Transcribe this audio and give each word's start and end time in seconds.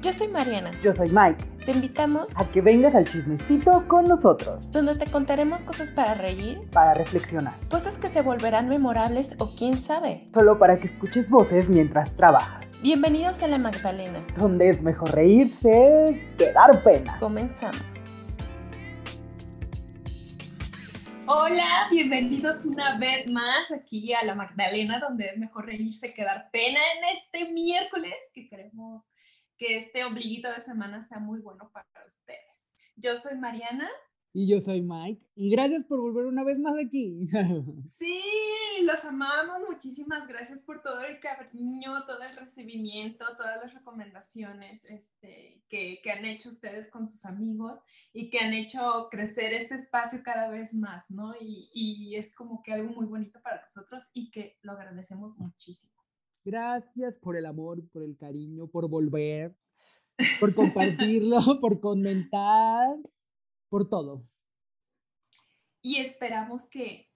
Yo 0.00 0.12
soy 0.12 0.28
Mariana. 0.28 0.70
Yo 0.80 0.92
soy 0.92 1.08
Mike. 1.10 1.44
Te 1.66 1.72
invitamos 1.72 2.32
a 2.36 2.48
que 2.48 2.60
vengas 2.60 2.94
al 2.94 3.04
chismecito 3.04 3.88
con 3.88 4.06
nosotros. 4.06 4.70
Donde 4.70 4.94
te 4.94 5.10
contaremos 5.10 5.64
cosas 5.64 5.90
para 5.90 6.14
reír, 6.14 6.60
para 6.70 6.94
reflexionar, 6.94 7.58
cosas 7.68 7.98
que 7.98 8.08
se 8.08 8.22
volverán 8.22 8.68
memorables 8.68 9.34
o 9.40 9.56
quién 9.56 9.76
sabe. 9.76 10.28
Solo 10.32 10.56
para 10.56 10.78
que 10.78 10.86
escuches 10.86 11.28
voces 11.28 11.68
mientras 11.68 12.14
trabajas. 12.14 12.80
Bienvenidos 12.80 13.42
a 13.42 13.48
La 13.48 13.58
Magdalena. 13.58 14.24
Donde 14.36 14.68
es 14.68 14.82
mejor 14.82 15.10
reírse 15.10 16.32
que 16.38 16.52
dar 16.52 16.80
pena. 16.84 17.18
Comenzamos. 17.18 18.06
Hola, 21.26 21.88
bienvenidos 21.90 22.64
una 22.64 22.98
vez 22.98 23.26
más 23.26 23.72
aquí 23.72 24.14
a 24.14 24.24
La 24.24 24.36
Magdalena, 24.36 25.00
donde 25.00 25.26
es 25.26 25.38
mejor 25.38 25.66
reírse 25.66 26.14
que 26.14 26.22
dar 26.22 26.50
pena 26.52 26.78
en 26.96 27.04
este 27.12 27.52
miércoles 27.52 28.30
que 28.32 28.48
queremos 28.48 29.10
que 29.58 29.76
este 29.76 30.04
ombliguito 30.04 30.50
de 30.50 30.60
semana 30.60 31.02
sea 31.02 31.18
muy 31.18 31.40
bueno 31.40 31.70
para 31.72 31.86
ustedes. 32.06 32.78
Yo 32.96 33.16
soy 33.16 33.36
Mariana. 33.36 33.88
Y 34.32 34.46
yo 34.46 34.60
soy 34.60 34.82
Mike. 34.82 35.26
Y 35.34 35.50
gracias 35.50 35.84
por 35.84 36.00
volver 36.00 36.26
una 36.26 36.44
vez 36.44 36.58
más 36.58 36.74
aquí. 36.84 37.28
Sí, 37.98 38.22
los 38.84 39.04
amamos. 39.04 39.58
Muchísimas 39.68 40.28
gracias 40.28 40.62
por 40.62 40.82
todo 40.82 41.00
el 41.00 41.18
cariño, 41.18 42.04
todo 42.06 42.22
el 42.22 42.36
recibimiento, 42.36 43.24
todas 43.36 43.60
las 43.60 43.74
recomendaciones 43.74 44.84
este, 44.84 45.64
que, 45.68 46.00
que 46.02 46.10
han 46.12 46.24
hecho 46.24 46.50
ustedes 46.50 46.88
con 46.88 47.08
sus 47.08 47.26
amigos 47.26 47.80
y 48.12 48.30
que 48.30 48.38
han 48.38 48.54
hecho 48.54 49.08
crecer 49.10 49.52
este 49.52 49.74
espacio 49.74 50.20
cada 50.22 50.48
vez 50.48 50.74
más, 50.74 51.10
¿no? 51.10 51.34
Y, 51.40 51.70
y 51.72 52.16
es 52.16 52.34
como 52.34 52.62
que 52.62 52.72
algo 52.72 52.92
muy 52.92 53.06
bonito 53.06 53.40
para 53.42 53.62
nosotros 53.62 54.10
y 54.14 54.30
que 54.30 54.58
lo 54.62 54.72
agradecemos 54.72 55.36
muchísimo. 55.38 55.97
Gracias 56.48 57.14
por 57.16 57.36
el 57.36 57.44
amor, 57.44 57.86
por 57.90 58.02
el 58.02 58.16
cariño, 58.16 58.68
por 58.68 58.88
volver, 58.88 59.54
por 60.40 60.54
compartirlo, 60.54 61.36
por 61.60 61.78
comentar, 61.78 62.96
por 63.68 63.86
todo. 63.86 64.26
Y 65.82 65.98
esperamos 65.98 66.70
que 66.70 67.06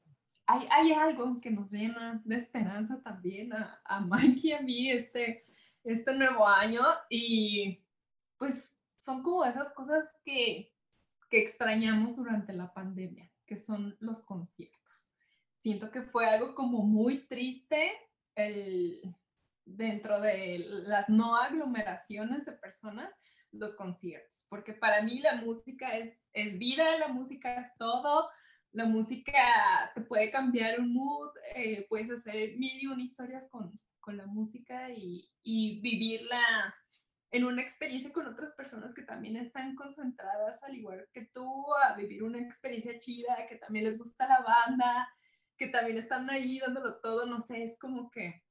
hay, 0.47 0.69
hay, 0.71 0.93
algo 0.93 1.39
que 1.41 1.51
nos 1.51 1.73
llena 1.73 2.21
de 2.27 2.37
esperanza 2.37 3.01
también 3.03 3.55
a, 3.55 3.81
a 3.87 4.03
Mike 4.03 4.49
y 4.49 4.53
a 4.53 4.61
mí 4.61 4.91
este, 4.91 5.43
este 5.83 6.15
nuevo 6.15 6.47
año. 6.47 6.83
Y 7.09 7.83
pues 8.37 8.85
son 8.99 9.23
como 9.23 9.47
esas 9.47 9.73
cosas 9.73 10.13
que, 10.27 10.75
que 11.31 11.41
extrañamos 11.41 12.17
durante 12.17 12.53
la 12.53 12.75
pandemia, 12.75 13.33
que 13.47 13.57
son 13.57 13.97
los 13.99 14.27
conciertos. 14.27 15.17
Siento 15.61 15.91
que 15.91 16.03
fue 16.03 16.27
algo 16.27 16.55
como 16.55 16.83
muy 16.83 17.27
triste 17.27 17.93
el, 18.35 19.03
dentro 19.65 20.21
de 20.21 20.65
las 20.87 21.09
no 21.09 21.37
aglomeraciones 21.37 22.45
de 22.45 22.53
personas, 22.53 23.15
los 23.53 23.75
conciertos, 23.75 24.47
porque 24.49 24.73
para 24.73 25.03
mí 25.03 25.19
la 25.21 25.37
música 25.37 25.97
es, 25.97 26.29
es 26.33 26.59
vida, 26.59 26.97
la 26.99 27.09
música 27.09 27.55
es 27.57 27.77
todo, 27.77 28.29
la 28.73 28.87
música 28.87 29.93
te 29.95 30.01
puede 30.01 30.31
cambiar 30.31 30.81
un 30.81 30.95
mood, 30.95 31.31
eh, 31.55 31.87
puedes 31.89 32.11
hacer 32.11 32.57
mil 32.57 32.83
y 32.83 32.87
una 32.87 33.03
historias 33.03 33.51
con, 33.51 33.79
con 34.01 34.17
la 34.17 34.27
música 34.27 34.91
y, 34.91 35.31
y, 35.43 35.81
vivirla 35.83 36.75
en 37.31 37.45
una 37.45 37.61
experiencia 37.63 38.13
con 38.13 38.27
otras 38.27 38.53
personas 38.53 38.95
que 38.95 39.03
también 39.03 39.37
están 39.37 39.75
concentradas 39.75 40.63
al 40.65 40.75
igual 40.75 41.07
que 41.13 41.27
tú, 41.35 41.65
a 41.85 41.95
vivir 41.95 42.23
una 42.23 42.41
experiencia 42.41 42.99
chida, 42.99 43.47
que 43.49 43.57
también 43.57 43.85
les 43.85 43.99
gusta 43.99 44.27
la 44.27 44.41
banda, 44.41 45.09
que 45.59 45.69
también 45.69 45.99
están 45.99 46.29
ahí 46.31 46.59
dándolo 46.59 47.01
todo, 47.01 47.27
no 47.27 47.39
sé, 47.39 47.63
es 47.63 47.79
como 47.79 48.11
que 48.11 48.42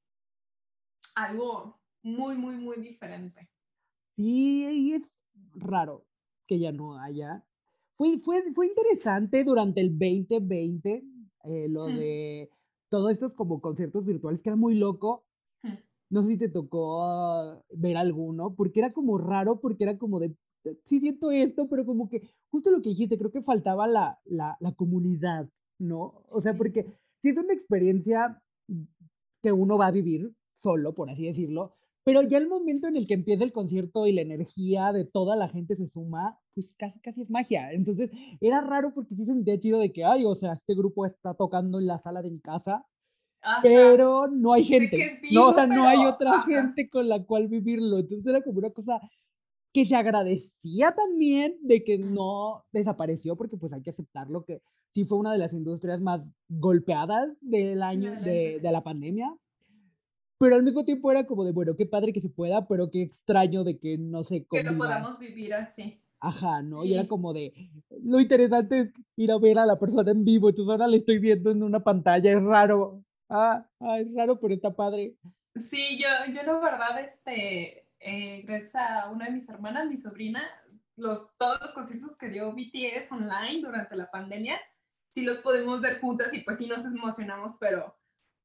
algo 1.15 1.79
muy, 2.03 2.35
muy, 2.35 2.55
muy 2.55 2.77
diferente. 2.77 3.49
Sí, 4.15 4.93
es 4.93 5.19
raro 5.53 6.05
que 6.47 6.59
ya 6.59 6.71
no 6.71 6.97
haya. 6.97 7.45
Fue, 7.95 8.17
fue, 8.19 8.41
fue 8.53 8.67
interesante 8.67 9.43
durante 9.43 9.81
el 9.81 9.97
2020 9.97 11.03
eh, 11.43 11.67
lo 11.69 11.85
de 11.85 12.49
todos 12.89 13.11
estos 13.11 13.33
como 13.33 13.61
conciertos 13.61 14.05
virtuales, 14.05 14.41
que 14.41 14.49
era 14.49 14.55
muy 14.55 14.75
loco. 14.75 15.25
No 16.09 16.23
sé 16.23 16.29
si 16.29 16.37
te 16.37 16.49
tocó 16.49 17.63
ver 17.69 17.95
alguno, 17.95 18.53
porque 18.53 18.81
era 18.81 18.91
como 18.91 19.17
raro, 19.17 19.61
porque 19.61 19.85
era 19.85 19.97
como 19.97 20.19
de, 20.19 20.35
sí 20.85 20.99
siento 20.99 21.31
esto, 21.31 21.69
pero 21.69 21.85
como 21.85 22.09
que 22.09 22.27
justo 22.49 22.69
lo 22.69 22.81
que 22.81 22.89
dijiste, 22.89 23.17
creo 23.17 23.31
que 23.31 23.41
faltaba 23.41 23.87
la, 23.87 24.19
la, 24.25 24.57
la 24.59 24.73
comunidad, 24.73 25.49
¿no? 25.79 26.21
O 26.35 26.41
sea, 26.41 26.53
porque 26.57 26.85
es 27.23 27.37
una 27.37 27.53
experiencia 27.53 28.43
que 29.41 29.53
uno 29.53 29.77
va 29.77 29.87
a 29.87 29.91
vivir 29.91 30.35
solo, 30.55 30.93
por 30.93 31.09
así 31.09 31.25
decirlo, 31.25 31.75
pero 32.03 32.23
ya 32.23 32.37
el 32.37 32.47
momento 32.47 32.87
en 32.87 32.97
el 32.97 33.07
que 33.07 33.13
empieza 33.13 33.43
el 33.43 33.51
concierto 33.51 34.07
y 34.07 34.13
la 34.13 34.21
energía 34.21 34.91
de 34.91 35.05
toda 35.05 35.35
la 35.35 35.47
gente 35.47 35.75
se 35.75 35.87
suma, 35.87 36.39
pues 36.55 36.73
casi, 36.75 36.99
casi 36.99 37.21
es 37.21 37.29
magia. 37.29 37.71
Entonces 37.73 38.09
era 38.39 38.61
raro 38.61 38.91
porque 38.93 39.15
sí 39.15 39.25
se 39.25 39.33
sentía 39.33 39.59
chido 39.59 39.79
de 39.79 39.91
que, 39.91 40.03
ay, 40.03 40.25
o 40.25 40.35
sea, 40.35 40.53
este 40.53 40.73
grupo 40.73 41.05
está 41.05 41.35
tocando 41.35 41.79
en 41.79 41.85
la 41.85 41.99
sala 41.99 42.23
de 42.23 42.31
mi 42.31 42.41
casa, 42.41 42.85
pero 43.61 44.27
no 44.27 44.53
hay 44.53 44.63
gente. 44.63 45.19
no, 45.31 45.49
o 45.49 45.53
sea, 45.53 45.67
no 45.67 45.87
hay 45.87 46.05
otra 46.05 46.41
gente 46.43 46.89
con 46.89 47.07
la 47.07 47.23
cual 47.23 47.47
vivirlo. 47.47 47.99
Entonces 47.99 48.25
era 48.25 48.41
como 48.41 48.59
una 48.59 48.71
cosa 48.71 48.99
que 49.71 49.85
se 49.85 49.95
agradecía 49.95 50.93
también 50.93 51.57
de 51.61 51.83
que 51.83 51.99
no 51.99 52.65
desapareció, 52.71 53.35
porque 53.35 53.57
pues 53.57 53.73
hay 53.73 53.83
que 53.83 53.91
aceptarlo 53.91 54.43
que 54.43 54.61
sí 54.93 55.05
fue 55.05 55.19
una 55.19 55.31
de 55.31 55.37
las 55.37 55.53
industrias 55.53 56.01
más 56.01 56.25
golpeadas 56.49 57.29
del 57.41 57.83
año, 57.83 58.19
de, 58.21 58.59
de 58.59 58.71
la 58.71 58.83
pandemia 58.83 59.33
pero 60.41 60.55
al 60.55 60.63
mismo 60.63 60.83
tiempo 60.83 61.11
era 61.11 61.27
como 61.27 61.45
de, 61.45 61.51
bueno, 61.51 61.75
qué 61.77 61.85
padre 61.85 62.11
que 62.11 62.19
se 62.19 62.29
pueda, 62.29 62.67
pero 62.67 62.89
qué 62.89 63.03
extraño 63.03 63.63
de 63.63 63.77
que 63.77 63.99
no 63.99 64.23
se 64.23 64.47
Que 64.49 64.63
no 64.63 64.75
podamos 64.75 65.19
vivir 65.19 65.53
así. 65.53 66.01
Ajá, 66.19 66.63
¿no? 66.63 66.83
Y 66.83 66.95
era 66.95 67.07
como 67.07 67.31
de, 67.31 67.53
lo 68.01 68.19
interesante 68.19 68.79
es 68.79 68.89
ir 69.17 69.31
a 69.31 69.37
ver 69.37 69.59
a 69.59 69.67
la 69.67 69.77
persona 69.77 70.09
en 70.09 70.25
vivo, 70.25 70.49
entonces 70.49 70.71
ahora 70.71 70.87
le 70.87 70.97
estoy 70.97 71.19
viendo 71.19 71.51
en 71.51 71.61
una 71.61 71.83
pantalla, 71.83 72.31
es 72.31 72.41
raro. 72.41 73.03
Ah, 73.29 73.69
ah 73.81 73.99
es 73.99 74.07
raro, 74.15 74.39
pero 74.39 74.55
está 74.55 74.75
padre. 74.75 75.15
Sí, 75.53 75.99
yo, 76.01 76.07
yo 76.33 76.41
la 76.41 76.59
verdad, 76.59 76.99
este, 76.99 77.85
eh, 77.99 78.41
gracias 78.43 78.77
a 78.77 79.11
una 79.11 79.25
de 79.25 79.33
mis 79.33 79.47
hermanas, 79.47 79.87
mi 79.87 79.95
sobrina, 79.95 80.41
los, 80.95 81.37
todos 81.37 81.61
los 81.61 81.71
conciertos 81.71 82.17
que 82.17 82.29
dio 82.29 82.51
BTS 82.51 83.11
online 83.11 83.61
durante 83.61 83.95
la 83.95 84.09
pandemia, 84.09 84.59
sí 85.11 85.23
los 85.23 85.37
podemos 85.37 85.81
ver 85.81 86.01
juntas 86.01 86.33
y 86.33 86.39
pues 86.39 86.57
sí 86.57 86.67
nos 86.67 86.83
emocionamos, 86.91 87.57
pero 87.59 87.95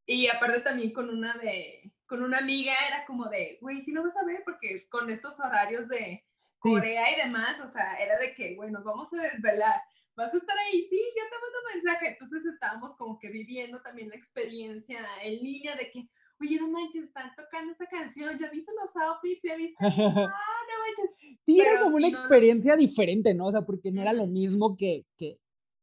y 0.06 0.28
aparte 0.28 0.60
también 0.60 0.92
con 0.92 1.10
una 1.10 1.34
de, 1.34 1.92
con 2.06 2.22
una 2.22 2.38
amiga 2.38 2.72
era 2.88 3.04
como 3.04 3.28
de, 3.28 3.58
güey, 3.60 3.80
sí 3.80 3.92
lo 3.92 4.02
vas 4.02 4.16
a 4.16 4.24
ver 4.24 4.42
porque 4.44 4.86
con 4.88 5.10
estos 5.10 5.40
horarios 5.40 5.88
de 5.88 6.24
Corea 6.58 7.12
y 7.12 7.20
demás, 7.22 7.60
o 7.60 7.66
sea, 7.66 7.96
era 7.96 8.18
de 8.18 8.34
que, 8.34 8.54
güey, 8.54 8.70
nos 8.70 8.84
vamos 8.84 9.12
a 9.12 9.22
desvelar. 9.22 9.80
¿Vas 10.16 10.32
a 10.32 10.38
estar 10.38 10.56
ahí? 10.58 10.82
Sí, 10.88 10.98
yo 10.98 11.22
te 11.28 11.36
mando 11.42 11.58
mensaje. 11.74 12.08
Entonces 12.08 12.46
estábamos 12.46 12.96
como 12.96 13.18
que 13.18 13.28
viviendo 13.28 13.82
también 13.82 14.08
la 14.08 14.16
experiencia 14.16 14.98
en 15.22 15.42
línea 15.42 15.76
de 15.76 15.90
que, 15.90 16.08
oye, 16.40 16.58
no 16.58 16.68
manches, 16.70 17.04
están 17.04 17.34
tocando 17.36 17.70
esta 17.70 17.86
canción, 17.86 18.38
¿ya 18.38 18.48
viste 18.50 18.72
los 18.80 18.96
outfits? 18.96 19.44
¿Ya 19.44 19.56
viste? 19.56 19.76
ah, 19.84 19.90
no 19.90 19.92
manches. 19.92 21.38
Sí, 21.44 21.60
era 21.60 21.80
como 21.80 21.96
una 21.96 22.08
experiencia 22.08 22.76
diferente, 22.76 23.34
¿no? 23.34 23.48
O 23.48 23.52
sea, 23.52 23.62
porque 23.62 23.92
no 23.92 24.00
era 24.00 24.14
lo 24.14 24.26
mismo 24.26 24.76
que, 24.76 25.04
que, 25.18 25.38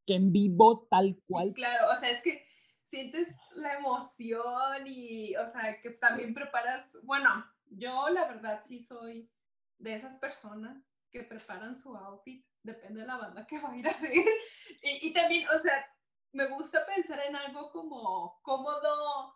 que 0.06 0.16
en 0.16 0.32
vivo 0.32 0.88
tal 0.90 1.16
cual. 1.28 1.50
Sí, 1.50 1.54
claro, 1.54 1.88
o 1.96 2.00
sea, 2.00 2.10
es 2.10 2.22
que 2.24 2.43
sientes 2.94 3.28
la 3.56 3.74
emoción 3.74 4.86
y, 4.86 5.36
o 5.36 5.52
sea, 5.52 5.82
que 5.82 5.90
también 5.90 6.32
preparas, 6.32 6.96
bueno, 7.02 7.44
yo 7.72 8.08
la 8.10 8.28
verdad 8.28 8.62
sí 8.64 8.80
soy 8.80 9.32
de 9.80 9.96
esas 9.96 10.20
personas 10.20 10.88
que 11.10 11.24
preparan 11.24 11.74
su 11.74 11.98
outfit, 11.98 12.46
depende 12.62 13.02
de 13.02 13.08
la 13.08 13.18
banda 13.18 13.48
que 13.48 13.60
va 13.60 13.72
a 13.72 13.78
ir 13.78 13.88
a 13.88 13.98
ver. 14.00 14.14
Y, 14.84 15.08
y 15.08 15.14
también, 15.14 15.48
o 15.50 15.58
sea, 15.58 15.84
me 16.34 16.48
gusta 16.50 16.86
pensar 16.86 17.20
en 17.28 17.36
algo 17.36 17.72
como 17.72 18.40
cómodo, 18.44 19.34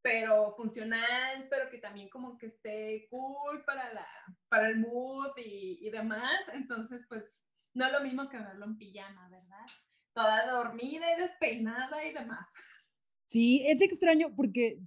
pero 0.00 0.54
funcional, 0.54 1.48
pero 1.50 1.68
que 1.70 1.78
también 1.78 2.08
como 2.08 2.38
que 2.38 2.46
esté 2.46 3.08
cool 3.10 3.64
para, 3.64 3.92
la, 3.92 4.06
para 4.48 4.68
el 4.68 4.78
mood 4.78 5.32
y, 5.38 5.80
y 5.84 5.90
demás. 5.90 6.50
Entonces, 6.52 7.04
pues, 7.08 7.48
no 7.74 7.84
es 7.84 7.92
lo 7.92 8.00
mismo 8.00 8.28
que 8.28 8.38
verlo 8.38 8.64
en 8.64 8.78
pijama, 8.78 9.28
¿verdad? 9.28 9.66
Toda 10.12 10.46
dormida 10.52 11.12
y 11.12 11.20
despeinada 11.20 12.04
y 12.04 12.12
demás. 12.12 12.46
Sí, 13.32 13.62
es 13.66 13.80
extraño 13.80 14.34
porque 14.36 14.78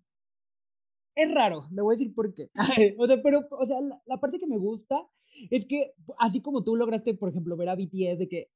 es 1.15 1.33
raro, 1.33 1.67
le 1.71 1.81
voy 1.81 1.95
a 1.95 1.97
decir 1.97 2.13
por 2.13 2.35
qué. 2.35 2.51
o 2.99 3.07
sea, 3.07 3.19
pero, 3.23 3.47
o 3.49 3.65
sea, 3.65 3.77
la, 3.81 4.19
parte 4.19 4.37
que 4.37 4.45
me 4.45 4.59
gusta 4.59 5.01
es 5.49 5.65
que, 5.65 5.93
así 6.19 6.41
como 6.41 6.63
tú 6.63 6.75
lograste, 6.75 7.15
por 7.15 7.29
ejemplo, 7.29 7.57
ver 7.57 7.69
a 7.69 7.75
BTS, 7.75 8.19
de 8.19 8.27
que 8.29 8.51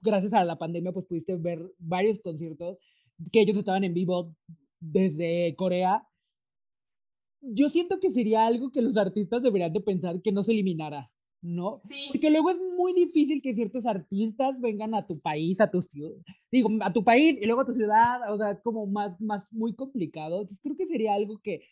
gracias 0.00 0.32
a 0.32 0.44
la 0.44 0.56
pandemia, 0.56 0.92
pues 0.92 1.04
pudiste 1.04 1.36
ver 1.36 1.60
varios 1.78 2.20
conciertos 2.20 2.78
que 3.30 3.42
ellos 3.42 3.58
estaban 3.58 3.84
en 3.84 3.92
vivo 3.92 4.34
desde 4.80 5.54
Corea. 5.56 6.08
Yo 7.42 7.68
siento 7.68 8.00
que 8.00 8.12
sería 8.12 8.46
algo 8.46 8.72
que 8.72 8.80
los 8.80 8.96
artistas 8.96 9.42
deberían 9.42 9.74
de 9.74 9.82
pensar 9.82 10.22
que 10.22 10.32
no 10.32 10.42
se 10.42 10.52
eliminara. 10.52 11.12
¿No? 11.44 11.78
Sí. 11.82 12.08
Porque 12.08 12.30
luego 12.30 12.50
es 12.50 12.58
muy 12.76 12.94
difícil 12.94 13.42
que 13.42 13.54
ciertos 13.54 13.84
artistas 13.84 14.58
vengan 14.60 14.94
a 14.94 15.06
tu 15.06 15.20
país, 15.20 15.60
a 15.60 15.70
tu 15.70 15.82
ciudad, 15.82 16.16
digo, 16.50 16.70
a 16.80 16.92
tu 16.92 17.04
país 17.04 17.38
y 17.40 17.44
luego 17.44 17.60
a 17.60 17.66
tu 17.66 17.74
ciudad, 17.74 18.32
o 18.32 18.38
sea, 18.38 18.52
es 18.52 18.60
como 18.62 18.86
más, 18.86 19.20
más, 19.20 19.46
muy 19.52 19.74
complicado. 19.74 20.40
Entonces 20.40 20.60
creo 20.62 20.76
que 20.76 20.86
sería 20.86 21.12
algo 21.12 21.38
que 21.42 21.62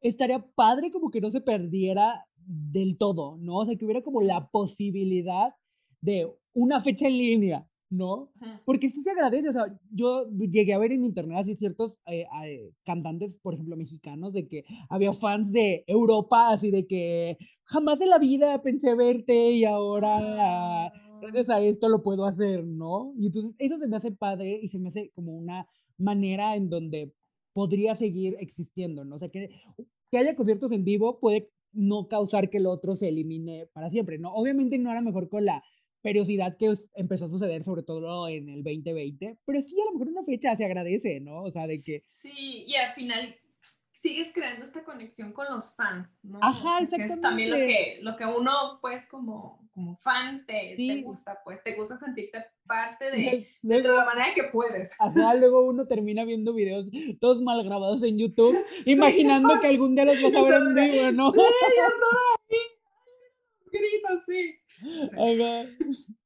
estaría 0.00 0.44
padre 0.54 0.90
como 0.90 1.10
que 1.10 1.20
no 1.20 1.30
se 1.30 1.42
perdiera 1.42 2.26
del 2.36 2.96
todo, 2.96 3.36
¿no? 3.36 3.58
O 3.58 3.66
sea, 3.66 3.76
que 3.76 3.84
hubiera 3.84 4.02
como 4.02 4.22
la 4.22 4.48
posibilidad 4.48 5.54
de 6.00 6.32
una 6.54 6.80
fecha 6.80 7.06
en 7.06 7.18
línea, 7.18 7.68
¿no? 7.92 8.32
Porque 8.64 8.90
sí 8.90 9.02
se 9.02 9.10
agradece, 9.10 9.50
o 9.50 9.52
sea, 9.52 9.66
yo 9.90 10.26
llegué 10.30 10.72
a 10.72 10.78
ver 10.78 10.92
en 10.92 11.04
internet 11.04 11.38
así 11.38 11.56
ciertos 11.56 11.98
eh, 12.06 12.26
eh, 12.44 12.72
cantantes, 12.84 13.36
por 13.36 13.52
ejemplo, 13.52 13.76
mexicanos, 13.76 14.32
de 14.32 14.48
que 14.48 14.64
había 14.88 15.12
fans 15.12 15.52
de 15.52 15.84
Europa, 15.86 16.50
así 16.50 16.70
de 16.70 16.86
que 16.86 17.36
jamás 17.64 18.00
en 18.00 18.08
la 18.08 18.18
vida 18.18 18.62
pensé 18.62 18.94
verte 18.94 19.52
y 19.52 19.64
ahora, 19.64 20.90
gracias 21.20 21.50
a 21.50 21.60
esto 21.60 21.90
lo 21.90 22.02
puedo 22.02 22.24
hacer, 22.24 22.64
¿no? 22.64 23.12
Y 23.18 23.26
entonces 23.26 23.54
eso 23.58 23.78
se 23.78 23.88
me 23.88 23.96
hace 23.98 24.10
padre 24.10 24.58
y 24.62 24.68
se 24.68 24.78
me 24.78 24.88
hace 24.88 25.10
como 25.14 25.32
una 25.36 25.66
manera 25.98 26.56
en 26.56 26.70
donde 26.70 27.12
podría 27.52 27.94
seguir 27.94 28.36
existiendo, 28.40 29.04
¿no? 29.04 29.16
O 29.16 29.18
sea, 29.18 29.28
que, 29.28 29.50
que 30.10 30.18
haya 30.18 30.34
conciertos 30.34 30.72
en 30.72 30.84
vivo 30.84 31.20
puede 31.20 31.44
no 31.72 32.08
causar 32.08 32.48
que 32.48 32.58
el 32.58 32.66
otro 32.66 32.94
se 32.94 33.08
elimine 33.08 33.68
para 33.74 33.90
siempre, 33.90 34.18
¿no? 34.18 34.32
Obviamente 34.32 34.78
no 34.78 34.90
a 34.90 34.94
lo 34.94 35.02
mejor 35.02 35.28
con 35.28 35.44
la 35.44 35.62
periodicidad 36.02 36.56
que 36.56 36.74
empezó 36.94 37.26
a 37.26 37.30
suceder, 37.30 37.64
sobre 37.64 37.82
todo 37.82 38.28
en 38.28 38.48
el 38.48 38.62
2020, 38.62 39.38
pero 39.44 39.62
sí 39.62 39.74
a 39.80 39.84
lo 39.86 39.92
mejor 39.92 40.08
una 40.08 40.24
fecha 40.24 40.56
se 40.56 40.64
agradece, 40.64 41.20
¿no? 41.20 41.42
O 41.42 41.50
sea, 41.50 41.66
de 41.66 41.82
que... 41.82 42.04
Sí, 42.08 42.64
y 42.66 42.74
al 42.74 42.92
final 42.94 43.36
sigues 43.92 44.32
creando 44.32 44.64
esta 44.64 44.82
conexión 44.84 45.32
con 45.32 45.46
los 45.50 45.76
fans, 45.76 46.18
¿no? 46.22 46.38
Ajá, 46.42 46.80
o 46.82 46.88
Que 46.88 47.04
es 47.04 47.20
también 47.20 47.50
lo 47.50 47.56
que, 47.56 47.98
lo 48.02 48.16
que 48.16 48.24
uno, 48.24 48.78
pues, 48.80 49.08
como, 49.08 49.68
como 49.72 49.96
fan 49.96 50.44
te, 50.46 50.74
te 50.76 51.02
gusta, 51.02 51.40
pues, 51.44 51.62
te 51.62 51.74
gusta 51.74 51.96
sentirte 51.96 52.44
parte 52.66 53.10
de, 53.10 53.48
de, 53.60 53.82
la 53.82 54.04
manera 54.04 54.34
que 54.34 54.44
puedes. 54.44 55.00
Ajá, 55.00 55.34
luego 55.34 55.62
uno 55.62 55.86
termina 55.86 56.24
viendo 56.24 56.54
videos 56.54 56.86
todos 57.20 57.42
mal 57.42 57.62
grabados 57.62 58.02
en 58.02 58.18
YouTube, 58.18 58.56
imaginando 58.86 59.60
que 59.60 59.66
algún 59.68 59.94
día 59.94 60.06
los 60.06 60.20
vas 60.22 60.34
a 60.34 60.42
ver 60.42 60.54
en 60.54 60.74
vivo, 60.74 61.12
¿no? 61.12 61.32
Sí, 61.32 61.38
yo. 61.38 62.56
Grito, 63.72 64.22
sí. 64.26 64.58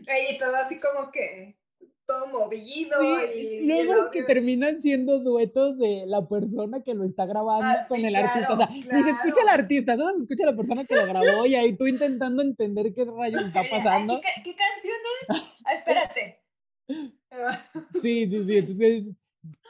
Y 0.00 0.38
todo 0.38 0.56
así 0.56 0.80
como 0.80 1.10
que 1.10 1.58
todo 2.06 2.26
movido 2.28 2.98
y, 3.34 3.66
luego 3.66 4.10
que 4.10 4.22
terminan 4.22 4.80
siendo 4.80 5.18
duetos 5.18 5.76
de 5.76 6.04
la 6.06 6.26
persona 6.26 6.82
que 6.82 6.94
lo 6.94 7.04
está 7.04 7.26
grabando 7.26 7.66
ah, 7.66 7.84
con 7.86 8.02
el 8.02 8.16
artista, 8.16 8.52
o 8.54 8.56
sea, 8.56 8.68
ni 8.68 8.82
se 8.82 9.10
escucha 9.10 9.42
el 9.42 9.48
artista, 9.50 9.96
solo 9.96 10.16
se 10.16 10.22
escucha 10.22 10.46
la 10.46 10.56
persona 10.56 10.86
que 10.86 10.94
lo 10.94 11.04
grabó 11.04 11.44
y 11.44 11.54
ahí 11.54 11.76
tú 11.76 11.86
intentando 11.86 12.42
entender 12.42 12.94
qué 12.94 13.04
rayos 13.04 13.42
está 13.42 13.62
pasando. 13.70 14.18
¿Qué, 14.22 14.42
qué 14.42 14.56
canción 14.56 14.96
es? 15.20 15.28
Ah, 15.66 15.74
espérate. 15.74 16.42
sí, 18.00 18.26
sí, 18.30 18.44
sí, 18.46 18.56
entonces 18.56 19.04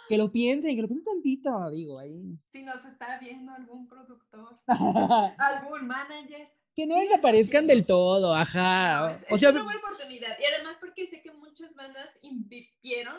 que 0.09 0.17
lo 0.17 0.31
piensen, 0.31 0.77
que 0.77 0.83
lo 0.83 0.89
piensen 0.89 1.05
tantito, 1.05 1.71
digo, 1.71 1.99
ahí. 1.99 2.39
Si 2.47 2.65
nos 2.65 2.85
está 2.85 3.19
viendo 3.19 3.53
algún 3.53 3.89
productor, 3.89 4.61
algún 4.67 5.87
manager, 5.87 6.49
que 6.79 6.87
no 6.87 6.95
desaparezcan 6.95 7.67
del 7.67 7.85
todo, 7.85 8.33
ajá. 8.33 9.13
es, 9.13 9.27
o 9.31 9.37
sea, 9.37 9.51
una 9.51 9.65
buena 9.65 9.81
oportunidad. 9.81 10.29
Y 10.41 10.45
además 10.55 10.77
porque 10.79 11.07
sé 11.07 11.21
que 11.21 11.33
muchas 11.33 11.75
bandas 11.75 12.21
invirtieron 12.23 13.17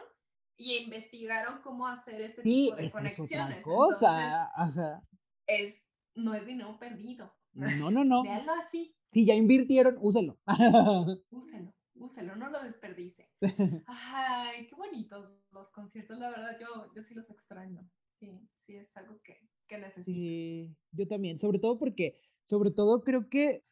y 0.55 0.77
investigaron 0.77 1.59
cómo 1.61 1.85
hacer 1.85 2.21
este 2.21 2.41
tipo 2.41 2.77
de 2.77 2.89
conexiones. 2.89 3.59
Es 3.59 3.65
cosa. 3.65 4.49
ajá. 4.55 5.05
Es, 5.45 5.85
no 6.15 6.33
es 6.35 6.45
dinero 6.45 6.79
perdido. 6.79 7.35
No, 7.51 7.91
no, 7.91 8.05
no. 8.05 8.23
Véanlo 8.23 8.53
así. 8.53 8.95
Si 9.11 9.25
ya 9.25 9.33
invirtieron, 9.33 9.97
úselo. 9.99 10.39
úselo, 11.29 11.75
úselo, 11.95 12.37
no 12.37 12.49
lo 12.49 12.63
desperdice. 12.63 13.29
Ay, 13.87 14.67
qué 14.67 14.75
bonitos 14.75 15.29
los 15.51 15.69
conciertos, 15.71 16.17
la 16.17 16.29
verdad, 16.29 16.57
yo, 16.57 16.93
yo 16.95 17.01
sí 17.01 17.13
los 17.13 17.29
extraño. 17.29 17.85
Sí, 18.21 18.39
sí, 18.53 18.77
es 18.77 18.95
algo 18.95 19.21
que, 19.21 19.49
que 19.67 19.77
necesito. 19.77 20.17
Sí, 20.17 20.77
yo 20.93 21.09
también, 21.09 21.39
sobre 21.39 21.59
todo 21.59 21.77
porque 21.77 22.21
sobre 22.49 22.71
todo 22.71 23.03
creo 23.03 23.29
que 23.29 23.63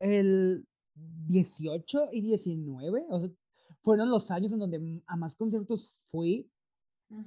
el 0.00 0.66
18 1.26 2.08
y 2.12 2.22
19, 2.22 3.06
o 3.08 3.20
sea, 3.20 3.30
fueron 3.82 4.10
los 4.10 4.30
años 4.30 4.52
en 4.52 4.58
donde 4.58 5.02
a 5.06 5.16
más 5.16 5.36
conciertos 5.36 5.96
fui, 6.06 6.50
mm. 7.08 7.22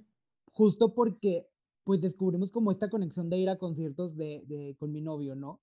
justo 0.51 0.93
porque 0.93 1.47
pues 1.83 2.01
descubrimos 2.01 2.51
como 2.51 2.71
esta 2.71 2.89
conexión 2.89 3.29
de 3.29 3.37
ir 3.37 3.49
a 3.49 3.57
conciertos 3.57 4.17
de, 4.17 4.43
de 4.45 4.75
con 4.77 4.91
mi 4.91 4.99
novio, 4.99 5.35
¿no? 5.35 5.61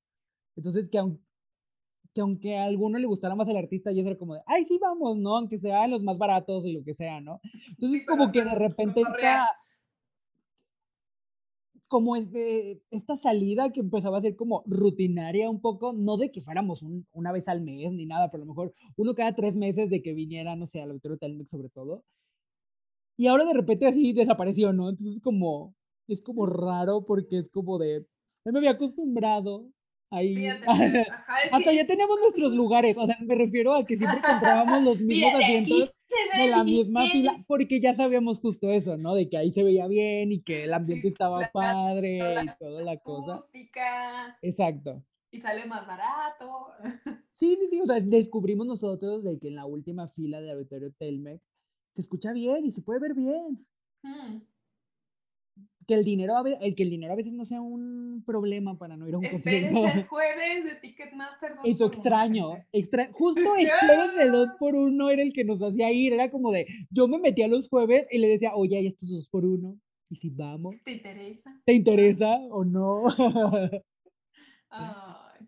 Entonces 0.57 0.89
que, 0.91 0.99
que 2.15 2.21
aunque 2.23 2.57
a 2.57 2.65
alguno 2.65 2.99
le 2.99 3.07
gustara 3.07 3.35
más 3.35 3.49
el 3.49 3.59
artista, 3.59 3.93
yo 3.93 4.01
era 4.01 4.17
como 4.17 4.35
de, 4.35 4.41
ay, 4.47 4.65
sí, 4.67 4.79
vamos, 4.81 5.19
¿no? 5.19 5.37
Aunque 5.37 5.59
sean 5.59 5.91
los 5.91 6.03
más 6.03 6.17
baratos 6.17 6.65
y 6.65 6.73
lo 6.73 6.83
que 6.83 6.95
sea, 6.95 7.21
¿no? 7.21 7.41
Entonces 7.69 8.07
como 8.07 8.33
que 8.33 8.43
de 8.43 8.55
repente 8.55 9.03
como 11.95 12.17
de 12.17 12.83
esta 12.91 13.17
salida 13.17 13.71
que 13.71 13.79
empezaba 13.79 14.19
a 14.19 14.21
ser 14.21 14.35
como 14.35 14.65
rutinaria 14.67 15.49
un 15.49 15.61
poco, 15.61 15.93
no 15.93 16.17
de 16.17 16.33
que 16.33 16.41
fuéramos 16.41 16.83
una 17.13 17.31
vez 17.31 17.47
al 17.47 17.63
mes 17.63 17.93
ni 17.93 18.05
nada, 18.05 18.33
pero 18.33 18.43
a 18.43 18.47
lo 18.47 18.53
mejor 18.53 18.75
uno 18.97 19.15
cada 19.15 19.37
tres 19.37 19.55
meses 19.55 19.89
de 19.91 20.03
que 20.03 20.13
viniera, 20.13 20.57
no 20.57 20.67
sé, 20.67 20.81
al 20.81 20.91
auditorio 20.91 21.19
Telmex 21.19 21.51
sobre 21.51 21.69
todo. 21.69 22.03
Y 23.17 23.29
ahora 23.29 23.45
de 23.45 23.55
repente 23.55 23.87
así 23.87 24.13
desapareció, 24.13 24.73
¿no? 24.73 24.91
Entonces 24.91 25.21
como, 25.23 25.77
es 26.09 26.21
como 26.21 26.47
raro 26.47 27.05
porque 27.07 27.39
es 27.39 27.49
como 27.49 27.79
de, 27.79 28.05
me 28.45 28.59
había 28.59 28.73
acostumbrado 28.73 29.71
Ahí. 30.15 30.47
hasta 31.53 31.73
ya 31.73 31.87
tenemos 31.87 32.19
nuestros 32.21 32.53
lugares, 32.53 32.97
o 32.97 33.07
sea, 33.07 33.17
me 33.21 33.35
refiero 33.35 33.75
a 33.75 33.85
que 33.85 33.97
siempre 33.97 34.21
comprábamos 34.21 34.83
los 34.83 35.01
mismos 35.01 35.35
asientos 35.35 35.95
de 36.37 36.49
la 36.49 36.63
misma 36.63 37.03
fila, 37.07 37.45
porque 37.49 37.81
ya 37.81 37.95
sabíamos 37.95 38.41
justo 38.41 38.71
eso, 38.71 38.97
¿no? 38.97 39.15
De 39.15 39.29
que 39.29 39.37
ahí 39.37 39.53
se 39.53 39.65
veía 39.65 39.89
bien 39.89 40.31
y 40.31 40.43
que 40.43 40.65
el 40.65 40.75
ambiente 40.75 41.09
estaba 41.09 41.51
padre 41.53 42.19
y 42.43 42.59
toda 42.59 42.83
la 42.83 42.97
cosa. 42.99 43.45
Exacto. 44.43 45.03
Y 45.33 45.39
sale 45.39 45.67
más 45.67 45.87
barato. 45.87 46.69
Sí, 47.37 47.57
sí, 47.59 47.67
sí, 47.69 47.81
o 47.81 47.85
sea, 47.85 47.99
descubrimos 47.99 48.65
nosotros 48.65 49.25
de 49.25 49.41
que 49.41 49.49
en 49.49 49.57
la 49.57 49.67
última 49.67 50.07
fila 50.07 50.41
de 50.41 50.53
Auditorio 50.53 50.93
Telmex 50.93 51.43
se 51.93 52.03
escucha 52.03 52.33
bien 52.33 52.65
y 52.65 52.71
se 52.71 52.81
puede 52.81 53.01
ver 53.01 53.15
bien. 53.15 53.67
Hmm 54.05 54.39
que 55.87 55.95
el 55.95 56.05
dinero, 56.05 56.35
el 56.61 56.75
que 56.75 56.83
el 56.83 56.91
dinero 56.91 57.13
a 57.13 57.17
veces 57.17 57.33
no 57.33 57.45
sea 57.45 57.61
un 57.61 58.23
problema 58.27 58.79
para 58.79 58.97
no 58.97 59.09
ir 59.09 59.15
a 59.15 59.19
un 59.19 59.25
concierto. 59.25 59.87
el 59.87 60.05
jueves 60.09 60.65
de 60.65 60.75
Ticketmaster 60.81 61.57
2 61.57 61.65
Eso 61.65 61.87
extraño, 61.87 62.65
extra, 62.73 63.11
justo 63.13 63.57
el 63.57 63.69
jueves 63.69 64.17
de 64.17 64.31
2 64.31 64.49
por 64.59 64.75
1 64.75 65.11
era 65.11 65.23
el 65.23 65.33
que 65.33 65.45
nos 65.45 65.61
hacía 65.63 65.91
ir, 65.93 66.13
era 66.13 66.31
como 66.31 66.53
de, 66.53 66.67
yo 66.91 67.09
me 67.09 67.19
metía 67.19 67.49
los 67.49 67.69
jueves 67.69 68.07
y 68.11 68.19
le 68.19 68.29
decía, 68.29 68.55
oye, 68.55 68.77
hay 68.77 68.87
estos 68.87 69.11
2 69.11 69.29
por 69.29 69.45
1 69.45 69.79
y 70.11 70.17
si 70.17 70.31
vamos. 70.31 70.75
¿Te 70.85 70.93
interesa? 70.93 71.61
¿Te 71.65 71.73
interesa 71.73 72.39
o 72.51 72.65
no? 72.65 73.05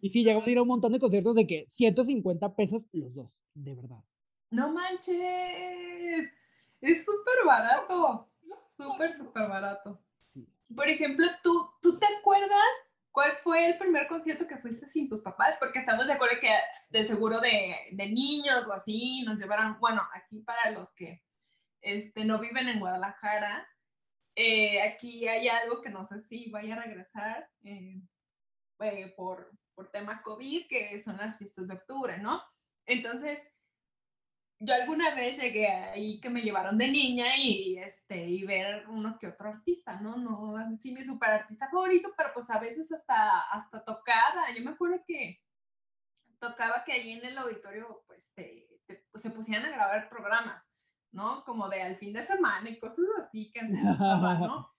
y 0.00 0.10
sí, 0.10 0.24
llegamos 0.24 0.46
a 0.46 0.50
ir 0.50 0.58
a 0.58 0.62
un 0.62 0.68
montón 0.68 0.92
de 0.92 1.00
conciertos 1.00 1.34
de 1.34 1.46
que 1.46 1.66
150 1.68 2.56
pesos 2.56 2.88
los 2.92 3.14
dos, 3.14 3.30
de 3.54 3.74
verdad. 3.74 4.02
No 4.50 4.72
manches, 4.72 6.30
es 6.80 7.04
súper 7.04 7.44
barato, 7.44 8.28
súper, 8.70 9.12
súper 9.12 9.48
barato. 9.48 10.00
Por 10.74 10.88
ejemplo, 10.88 11.26
¿tú, 11.42 11.70
¿tú 11.80 11.96
te 11.96 12.06
acuerdas 12.18 12.94
cuál 13.12 13.32
fue 13.42 13.66
el 13.66 13.78
primer 13.78 14.08
concierto 14.08 14.46
que 14.46 14.58
fuiste 14.58 14.86
sin 14.86 15.08
tus 15.08 15.22
papás? 15.22 15.56
Porque 15.58 15.78
estamos 15.78 16.06
de 16.06 16.14
acuerdo 16.14 16.40
que 16.40 16.50
de 16.90 17.04
seguro 17.04 17.40
de, 17.40 17.76
de 17.92 18.06
niños 18.08 18.66
o 18.66 18.72
así 18.72 19.22
nos 19.22 19.40
llevaron, 19.40 19.78
bueno, 19.78 20.02
aquí 20.14 20.40
para 20.40 20.70
los 20.70 20.94
que 20.94 21.22
este, 21.82 22.24
no 22.24 22.38
viven 22.38 22.68
en 22.68 22.80
Guadalajara, 22.80 23.68
eh, 24.34 24.82
aquí 24.82 25.26
hay 25.28 25.48
algo 25.48 25.80
que 25.80 25.88
no 25.88 26.04
sé 26.04 26.20
si 26.20 26.50
vaya 26.50 26.74
a 26.74 26.82
regresar 26.82 27.48
eh, 27.62 28.02
eh, 28.80 29.14
por, 29.16 29.50
por 29.74 29.90
tema 29.90 30.20
COVID, 30.22 30.66
que 30.68 30.98
son 30.98 31.16
las 31.16 31.38
fiestas 31.38 31.68
de 31.68 31.74
octubre, 31.74 32.18
¿no? 32.18 32.42
Entonces, 32.84 33.55
yo 34.58 34.74
alguna 34.74 35.14
vez 35.14 35.40
llegué 35.40 35.66
ahí 35.66 36.20
que 36.20 36.30
me 36.30 36.40
llevaron 36.40 36.78
de 36.78 36.88
niña 36.88 37.26
y, 37.36 37.76
este, 37.78 38.26
y 38.26 38.44
ver 38.44 38.88
uno 38.88 39.18
que 39.18 39.28
otro 39.28 39.50
artista, 39.50 40.00
¿no? 40.00 40.16
No 40.16 40.56
así 40.56 40.92
mi 40.92 41.04
super 41.04 41.30
artista 41.30 41.68
favorito, 41.70 42.12
pero 42.16 42.30
pues 42.32 42.48
a 42.50 42.58
veces 42.58 42.90
hasta, 42.92 43.42
hasta 43.50 43.84
tocaba. 43.84 44.50
Yo 44.56 44.64
me 44.64 44.70
acuerdo 44.70 45.02
que 45.06 45.42
tocaba 46.38 46.84
que 46.84 46.92
ahí 46.92 47.12
en 47.12 47.24
el 47.24 47.38
auditorio 47.38 48.02
pues 48.06 48.32
pues, 48.36 49.22
se 49.22 49.30
pusieran 49.30 49.66
a 49.66 49.76
grabar 49.76 50.08
programas, 50.08 50.78
¿no? 51.12 51.44
Como 51.44 51.68
de 51.68 51.82
al 51.82 51.96
fin 51.96 52.12
de 52.12 52.24
semana 52.24 52.70
y 52.70 52.78
cosas 52.78 53.06
así 53.18 53.50
que 53.50 53.60
antes 53.60 53.84
usaban, 53.84 54.40
¿no? 54.40 54.74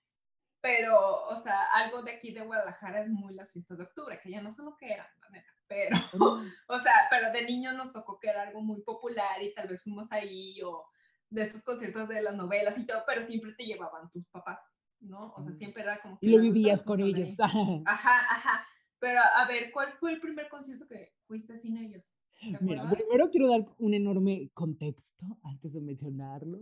Pero, 0.60 1.28
o 1.28 1.36
sea, 1.36 1.66
algo 1.74 2.02
de 2.02 2.14
aquí 2.14 2.34
de 2.34 2.42
Guadalajara 2.42 3.02
es 3.02 3.10
muy 3.10 3.36
las 3.36 3.54
fiestas 3.54 3.78
de 3.78 3.84
octubre, 3.84 4.20
que 4.20 4.32
ya 4.32 4.42
no 4.42 4.52
son 4.52 4.66
lo 4.66 4.76
que 4.76 4.92
eran, 4.92 5.08
la 5.22 5.30
neta 5.30 5.57
pero, 5.68 5.96
o 6.68 6.80
sea, 6.80 6.94
pero 7.10 7.32
de 7.32 7.44
niños 7.46 7.76
nos 7.76 7.92
tocó 7.92 8.20
que 8.20 8.30
era 8.30 8.44
algo 8.44 8.62
muy 8.62 8.82
popular 8.82 9.42
y 9.42 9.54
tal 9.54 9.68
vez 9.68 9.84
fuimos 9.84 10.12
ahí 10.12 10.62
o 10.62 10.86
de 11.30 11.44
estos 11.44 11.64
conciertos 11.64 12.08
de 12.08 12.22
las 12.22 12.36
novelas 12.36 12.80
y 12.80 12.88
todo, 12.88 13.04
pero 13.06 13.22
siempre 13.22 13.54
te 13.54 13.66
llevaban 13.66 14.10
tus 14.10 14.28
papás, 14.28 14.78
¿no? 15.00 15.34
O 15.36 15.44
sea, 15.44 15.52
siempre 15.52 15.84
era 15.84 16.00
como... 16.02 16.18
y 16.22 16.30
lo 16.30 16.40
vivías 16.40 16.84
con 16.84 17.02
ellos. 17.02 17.36
Ajá, 17.40 17.86
ajá. 17.86 18.68
Pero 19.00 19.20
a 19.20 19.48
ver, 19.48 19.72
¿cuál 19.72 19.94
fue 20.00 20.14
el 20.14 20.20
primer 20.20 20.50
concierto 20.50 20.88
que 20.88 21.14
fuiste 21.28 21.56
sin 21.56 21.78
ellos? 21.78 22.20
Mira, 22.62 22.90
primero 22.90 23.30
quiero 23.30 23.48
dar 23.48 23.66
un 23.80 23.94
enorme 23.94 24.50
contexto 24.54 25.26
antes 25.44 25.74
de 25.74 25.82
mencionarlo. 25.82 26.60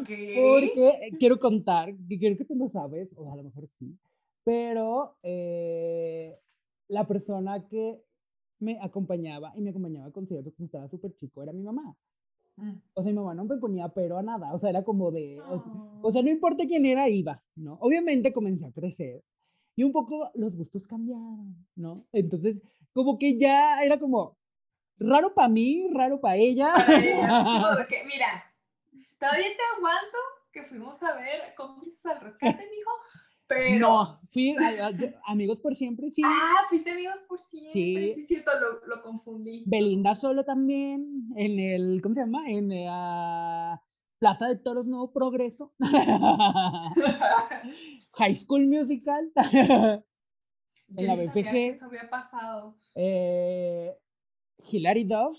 Okay. 0.00 0.34
Porque 0.40 1.10
quiero 1.18 1.38
contar, 1.38 1.94
que 2.08 2.18
quiero 2.18 2.36
que 2.36 2.44
tú 2.44 2.54
lo 2.54 2.68
sabes, 2.68 3.10
o 3.16 3.30
a 3.30 3.36
lo 3.36 3.44
mejor 3.44 3.68
sí, 3.78 3.98
pero 4.44 5.16
eh, 5.22 6.38
la 6.88 7.06
persona 7.06 7.66
que 7.66 8.02
me 8.60 8.78
acompañaba 8.80 9.52
y 9.56 9.60
me 9.60 9.70
acompañaba 9.70 10.06
a 10.06 10.12
conciertos 10.12 10.54
cuando 10.54 10.66
estaba 10.66 10.88
súper 10.88 11.14
chico 11.14 11.42
era 11.42 11.52
mi 11.52 11.62
mamá. 11.62 11.96
Mm. 12.56 12.74
O 12.94 13.02
sea, 13.02 13.10
mi 13.12 13.18
mamá 13.18 13.34
no 13.34 13.44
me 13.44 13.56
ponía 13.56 13.88
pero 13.88 14.16
a 14.18 14.22
nada, 14.22 14.54
o 14.54 14.58
sea, 14.58 14.70
era 14.70 14.84
como 14.84 15.10
de, 15.10 15.40
o, 15.40 15.56
Oh. 15.56 16.00
o 16.02 16.12
sea, 16.12 16.22
no 16.22 16.30
importa 16.30 16.64
quién 16.66 16.86
era, 16.86 17.08
iba, 17.08 17.42
¿no? 17.56 17.74
Obviamente 17.80 18.32
comencé 18.32 18.66
a 18.66 18.72
crecer 18.72 19.22
y 19.76 19.82
un 19.82 19.92
poco 19.92 20.30
los 20.34 20.56
gustos 20.56 20.86
cambiaron, 20.86 21.66
¿no? 21.74 22.06
Entonces, 22.12 22.62
como 22.92 23.18
que 23.18 23.38
ya 23.38 23.82
era 23.82 23.98
como 23.98 24.38
raro 24.98 25.34
para 25.34 25.48
mí, 25.48 25.88
raro 25.92 26.20
para 26.20 26.36
ella. 26.36 26.72
Para 26.74 26.98
ellas, 27.04 27.44
como 27.44 27.76
de 27.76 27.86
que, 27.88 28.04
mira, 28.06 28.44
todavía 29.18 29.48
te 29.48 29.76
aguanto 29.76 30.18
que 30.52 30.62
fuimos 30.62 31.02
a 31.02 31.14
ver 31.16 31.54
cómplices 31.56 32.06
al 32.06 32.20
rescate, 32.20 32.70
mijo, 32.70 32.90
pero... 33.46 33.78
No, 33.78 34.20
fui 34.30 34.56
a- 34.56 34.86
a- 34.86 34.90
yo- 34.90 35.08
amigos 35.26 35.60
por 35.60 35.74
siempre, 35.74 36.10
sí. 36.10 36.22
Ah, 36.24 36.64
fuiste 36.68 36.90
amigos 36.92 37.20
por 37.28 37.38
siempre. 37.38 37.72
Sí. 37.72 38.12
Sí, 38.14 38.20
es 38.20 38.26
cierto, 38.28 38.50
lo, 38.60 38.86
lo 38.96 39.02
confundí. 39.02 39.64
Belinda 39.66 40.14
solo 40.14 40.44
también, 40.44 41.28
en 41.36 41.58
el, 41.60 42.00
¿cómo 42.02 42.14
se 42.14 42.22
llama? 42.22 42.48
En 42.50 42.68
la 42.68 43.82
Plaza 44.18 44.48
de 44.48 44.56
Toros 44.56 44.86
Nuevo 44.86 45.12
Progreso. 45.12 45.74
High 48.18 48.36
School 48.36 48.66
Musical. 48.66 49.30
Yo 50.88 51.06
la 51.06 51.16
sabía 51.16 51.32
BFG. 51.32 51.50
que 51.50 51.68
eso 51.68 51.86
había 51.86 52.08
pasado. 52.10 52.76
eh, 52.94 53.96
Hilary 54.70 55.04
Duff. 55.04 55.38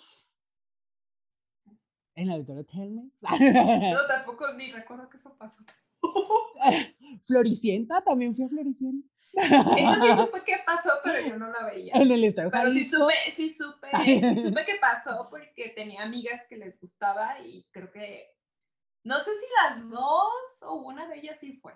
En 2.16 2.28
la 2.30 2.38
Doctora 2.38 2.64
Helmet. 2.74 3.12
No, 3.22 3.98
tampoco 4.08 4.54
ni 4.54 4.70
recuerdo 4.72 5.10
que 5.10 5.18
eso 5.18 5.36
pasó. 5.38 5.64
Floricienta, 7.26 8.04
también 8.04 8.34
fui 8.34 8.46
a 8.46 8.50
Floricienta. 8.50 9.08
Eso 9.36 10.02
sí 10.02 10.08
supe 10.16 10.44
que 10.46 10.56
pasó, 10.66 10.90
pero 11.04 11.28
yo 11.28 11.38
no 11.38 11.52
la 11.52 11.66
veía. 11.66 11.94
En 11.94 12.10
el 12.10 12.24
Estadio 12.24 12.52
Pero 12.52 12.72
sí 12.72 12.86
supe, 12.86 13.14
sí 13.32 13.50
supe, 13.50 13.88
sí 14.04 14.40
supe 14.40 14.66
que 14.66 14.76
pasó 14.80 15.28
porque 15.30 15.74
tenía 15.76 16.04
amigas 16.04 16.46
que 16.50 16.56
les 16.56 16.80
gustaba 16.80 17.40
y 17.46 17.66
creo 17.72 17.92
que, 17.92 18.28
no 19.04 19.16
sé 19.16 19.32
si 19.32 19.46
las 19.62 19.90
dos 19.90 20.64
o 20.68 20.76
una 20.76 21.08
de 21.08 21.20
ellas 21.20 21.40
sí 21.40 21.54
fue. 21.62 21.74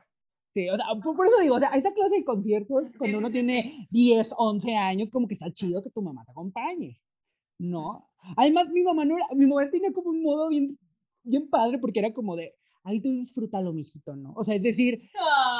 Sí, 0.53 0.69
o 0.69 0.75
sea, 0.75 0.86
por, 1.03 1.27
eso 1.27 1.39
digo, 1.41 1.55
o 1.55 1.59
sea, 1.59 1.69
esa 1.69 1.93
clase 1.93 2.15
de 2.15 2.25
conciertos, 2.25 2.95
cuando 2.98 3.05
sí, 3.05 3.15
uno 3.15 3.27
sí, 3.27 3.33
tiene 3.33 3.62
sí. 3.62 3.88
10, 3.91 4.33
11 4.38 4.75
años, 4.75 5.12
como 5.12 5.27
que 5.27 5.36
está 5.36 5.51
chido 5.51 5.81
que 5.81 5.91
tu 5.91 6.01
mamá 6.01 6.24
te 6.25 6.31
acompañe, 6.31 7.00
¿no? 7.59 8.09
Además, 8.36 8.67
mi 8.69 8.83
mamá 8.83 9.05
no 9.05 9.17
era, 9.17 9.27
mi 9.36 9.45
mamá 9.45 9.69
tenía 9.69 9.93
como 9.93 10.09
un 10.09 10.24
modo 10.24 10.48
bien, 10.48 10.79
bien 11.24 11.50
padre, 11.50 11.77
porque 11.77 12.00
era 12.00 12.13
como 12.13 12.36
de, 12.36 12.57
ay, 12.83 13.01
tú 13.01 13.09
disfrútalo, 13.12 13.74
mijito, 13.74 14.15
¿no? 14.15 14.33
O 14.36 14.43
sea, 14.43 14.55
es 14.55 14.63
decir, 14.63 15.00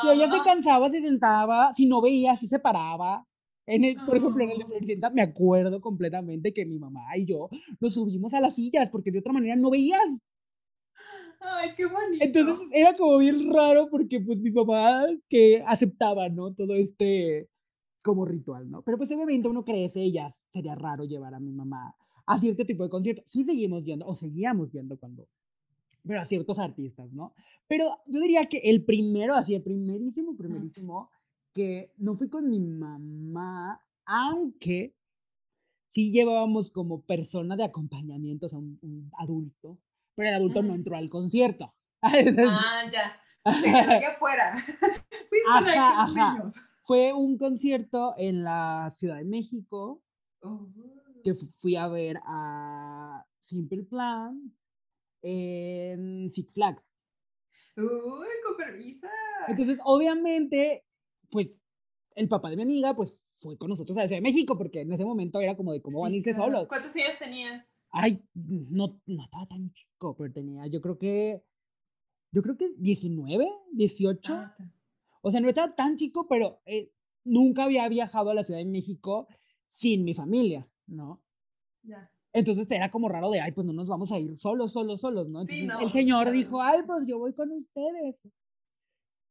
si 0.02 0.10
ella 0.10 0.30
se 0.30 0.38
Ah, 0.38 0.44
cansaba, 0.44 0.90
se 0.90 1.02
sentaba, 1.02 1.74
si 1.74 1.86
no 1.86 2.02
veía, 2.02 2.36
sí 2.38 2.48
se 2.48 2.60
paraba. 2.60 3.26
En 3.66 3.84
el, 3.84 3.96
por 4.04 4.18
ejemplo, 4.18 4.44
en 4.44 4.52
el 4.52 4.58
de 4.58 4.64
Ah. 4.64 4.68
Floricienta, 4.68 5.10
me 5.12 5.22
acuerdo 5.22 5.80
completamente 5.80 6.54
que 6.54 6.66
mi 6.66 6.80
mamá 6.80 7.16
y 7.18 7.26
yo 7.26 7.50
nos 7.80 7.94
subimos 7.94 8.34
a 8.34 8.42
las 8.42 8.56
sillas, 8.56 8.90
porque 8.90 9.12
de 9.12 9.20
otra 9.20 9.32
manera 9.34 9.56
no 9.56 9.70
veías. 9.70 10.20
Ay, 11.42 11.70
qué 11.78 11.86
bonito. 11.86 12.24
Entonces 12.26 12.68
era 12.74 12.96
como 12.96 13.18
bien 13.20 13.52
raro 13.54 13.88
porque 13.90 14.20
pues 14.20 14.40
mi 14.40 14.52
mamá 14.52 15.06
que 15.30 15.64
aceptaba, 15.66 16.28
¿no? 16.30 16.52
Todo 16.54 16.74
este 16.74 17.48
como 18.04 18.26
ritual, 18.26 18.70
¿no? 18.70 18.82
Pero 18.82 18.98
pues 18.98 19.12
obviamente 19.12 19.48
uno 19.48 19.64
crece 19.64 20.02
y 20.02 20.12
ya 20.14 20.36
sería 20.52 20.76
raro 20.76 21.04
llevar 21.06 21.34
a 21.36 21.40
mi 21.40 21.52
mamá 21.52 21.96
a 22.26 22.40
cierto 22.40 22.66
tipo 22.66 22.84
de 22.84 22.90
conciertos. 22.90 23.26
Sí 23.28 23.44
seguimos 23.46 23.84
yendo, 23.84 24.06
o 24.08 24.16
seguíamos 24.16 24.72
yendo 24.72 24.98
cuando, 24.98 25.28
pero 26.06 26.22
a 26.22 26.26
ciertos 26.26 26.58
artistas, 26.60 27.12
¿no? 27.14 27.34
Pero 27.68 27.98
yo 28.08 28.20
diría 28.22 28.46
que 28.46 28.58
el 28.60 28.84
primero, 28.86 29.36
así 29.36 29.54
el 29.56 29.62
primerísimo, 29.64 30.36
primerísimo, 30.36 31.10
que 31.54 31.94
no 31.98 32.14
fui 32.16 32.30
con 32.30 32.50
mi 32.50 32.60
mamá, 32.60 33.82
aunque 34.06 34.96
sí 35.90 36.12
llevábamos 36.12 36.72
como 36.72 37.02
persona 37.02 37.56
de 37.56 37.64
acompañamiento, 37.64 38.46
o 38.46 38.50
sea, 38.50 38.60
un, 38.60 38.78
un 38.82 39.12
adulto, 39.18 39.78
pero 40.16 40.30
el 40.30 40.36
adulto 40.36 40.62
no 40.64 40.74
entró 40.76 40.96
al 40.96 41.10
concierto. 41.10 41.74
Ah, 42.02 42.84
ya. 42.92 43.20
Se 43.54 43.66
quedó 43.72 43.92
allá 43.92 44.10
afuera. 44.12 44.54
Ajá, 45.52 46.04
ajá. 46.04 46.50
Fue 46.86 47.14
un 47.14 47.38
concierto 47.38 48.14
en 48.18 48.44
la 48.44 48.90
Ciudad 48.92 49.18
de 49.18 49.26
México 49.26 50.02
Oh. 50.42 50.70
que 51.24 51.34
fu- 51.34 51.52
fui 51.58 51.76
a 51.76 51.88
ver 51.90 52.18
a 52.26 53.26
Simple 53.40 53.84
Plan 53.84 54.54
en 55.22 56.30
Six 56.32 56.54
Flags. 56.54 56.84
Uy, 57.78 58.28
con 58.46 58.58
permiso. 58.58 59.08
Entonces, 59.48 59.80
obviamente, 59.86 60.86
pues 61.32 61.62
el 62.16 62.28
papá 62.28 62.50
de 62.50 62.58
mi 62.58 62.64
amiga, 62.64 62.96
pues 62.96 63.24
fue 63.40 63.58
con 63.58 63.70
nosotros 63.70 63.98
a 63.98 64.02
la 64.02 64.08
Ciudad 64.08 64.18
de 64.22 64.30
México, 64.30 64.58
porque 64.58 64.82
en 64.82 64.92
ese 64.92 65.06
momento 65.06 65.40
era 65.40 65.56
como 65.56 65.72
de 65.72 65.82
cómo 65.82 66.02
van 66.02 66.10
a 66.10 66.12
Sí, 66.12 66.18
irse 66.18 66.34
claro. 66.34 66.46
solos. 66.46 66.68
¿Cuántos 66.68 66.96
años 66.98 67.18
tenías? 67.18 67.80
Ay, 67.92 68.22
no, 68.34 69.02
no 69.06 69.24
estaba 69.24 69.48
tan 69.48 69.72
chico, 69.72 70.16
pero 70.18 70.32
tenía, 70.34 70.68
yo 70.68 70.82
creo 70.82 70.98
que, 70.98 71.42
yo 72.32 72.42
creo 72.42 72.58
que 72.58 72.74
19, 72.78 73.48
18. 73.72 74.34
Ah, 74.34 74.54
O 75.22 75.32
sea, 75.32 75.40
no 75.40 75.48
estaba 75.50 75.74
tan 75.74 75.96
chico, 75.96 76.28
pero 76.28 76.62
eh, 76.66 76.92
nunca 77.24 77.64
había 77.64 77.88
viajado 77.88 78.30
a 78.30 78.34
la 78.34 78.44
Ciudad 78.44 78.60
de 78.60 78.66
México 78.66 79.28
sin 79.70 80.04
mi 80.04 80.14
familia, 80.14 80.68
¿no? 80.88 81.24
ya. 81.84 82.12
Entonces 82.34 82.68
era 82.70 82.92
como 82.92 83.10
raro 83.10 83.32
de, 83.32 83.42
ay, 83.42 83.52
pues 83.52 83.66
no 83.66 83.74
nos 83.74 83.88
vamos 83.88 84.12
a 84.12 84.20
ir 84.20 84.38
solos, 84.38 84.72
solos, 84.74 85.02
solos, 85.02 85.28
¿no? 85.30 85.44
Sí, 85.44 85.62
Entonces, 85.62 85.68
no, 85.68 85.74
el 85.80 85.84
pues, 85.84 85.94
señor 85.94 86.32
dijo, 86.32 86.62
ay, 86.62 86.82
pues 86.86 87.08
yo 87.08 87.18
voy 87.18 87.34
con 87.34 87.52
ustedes. 87.52 88.16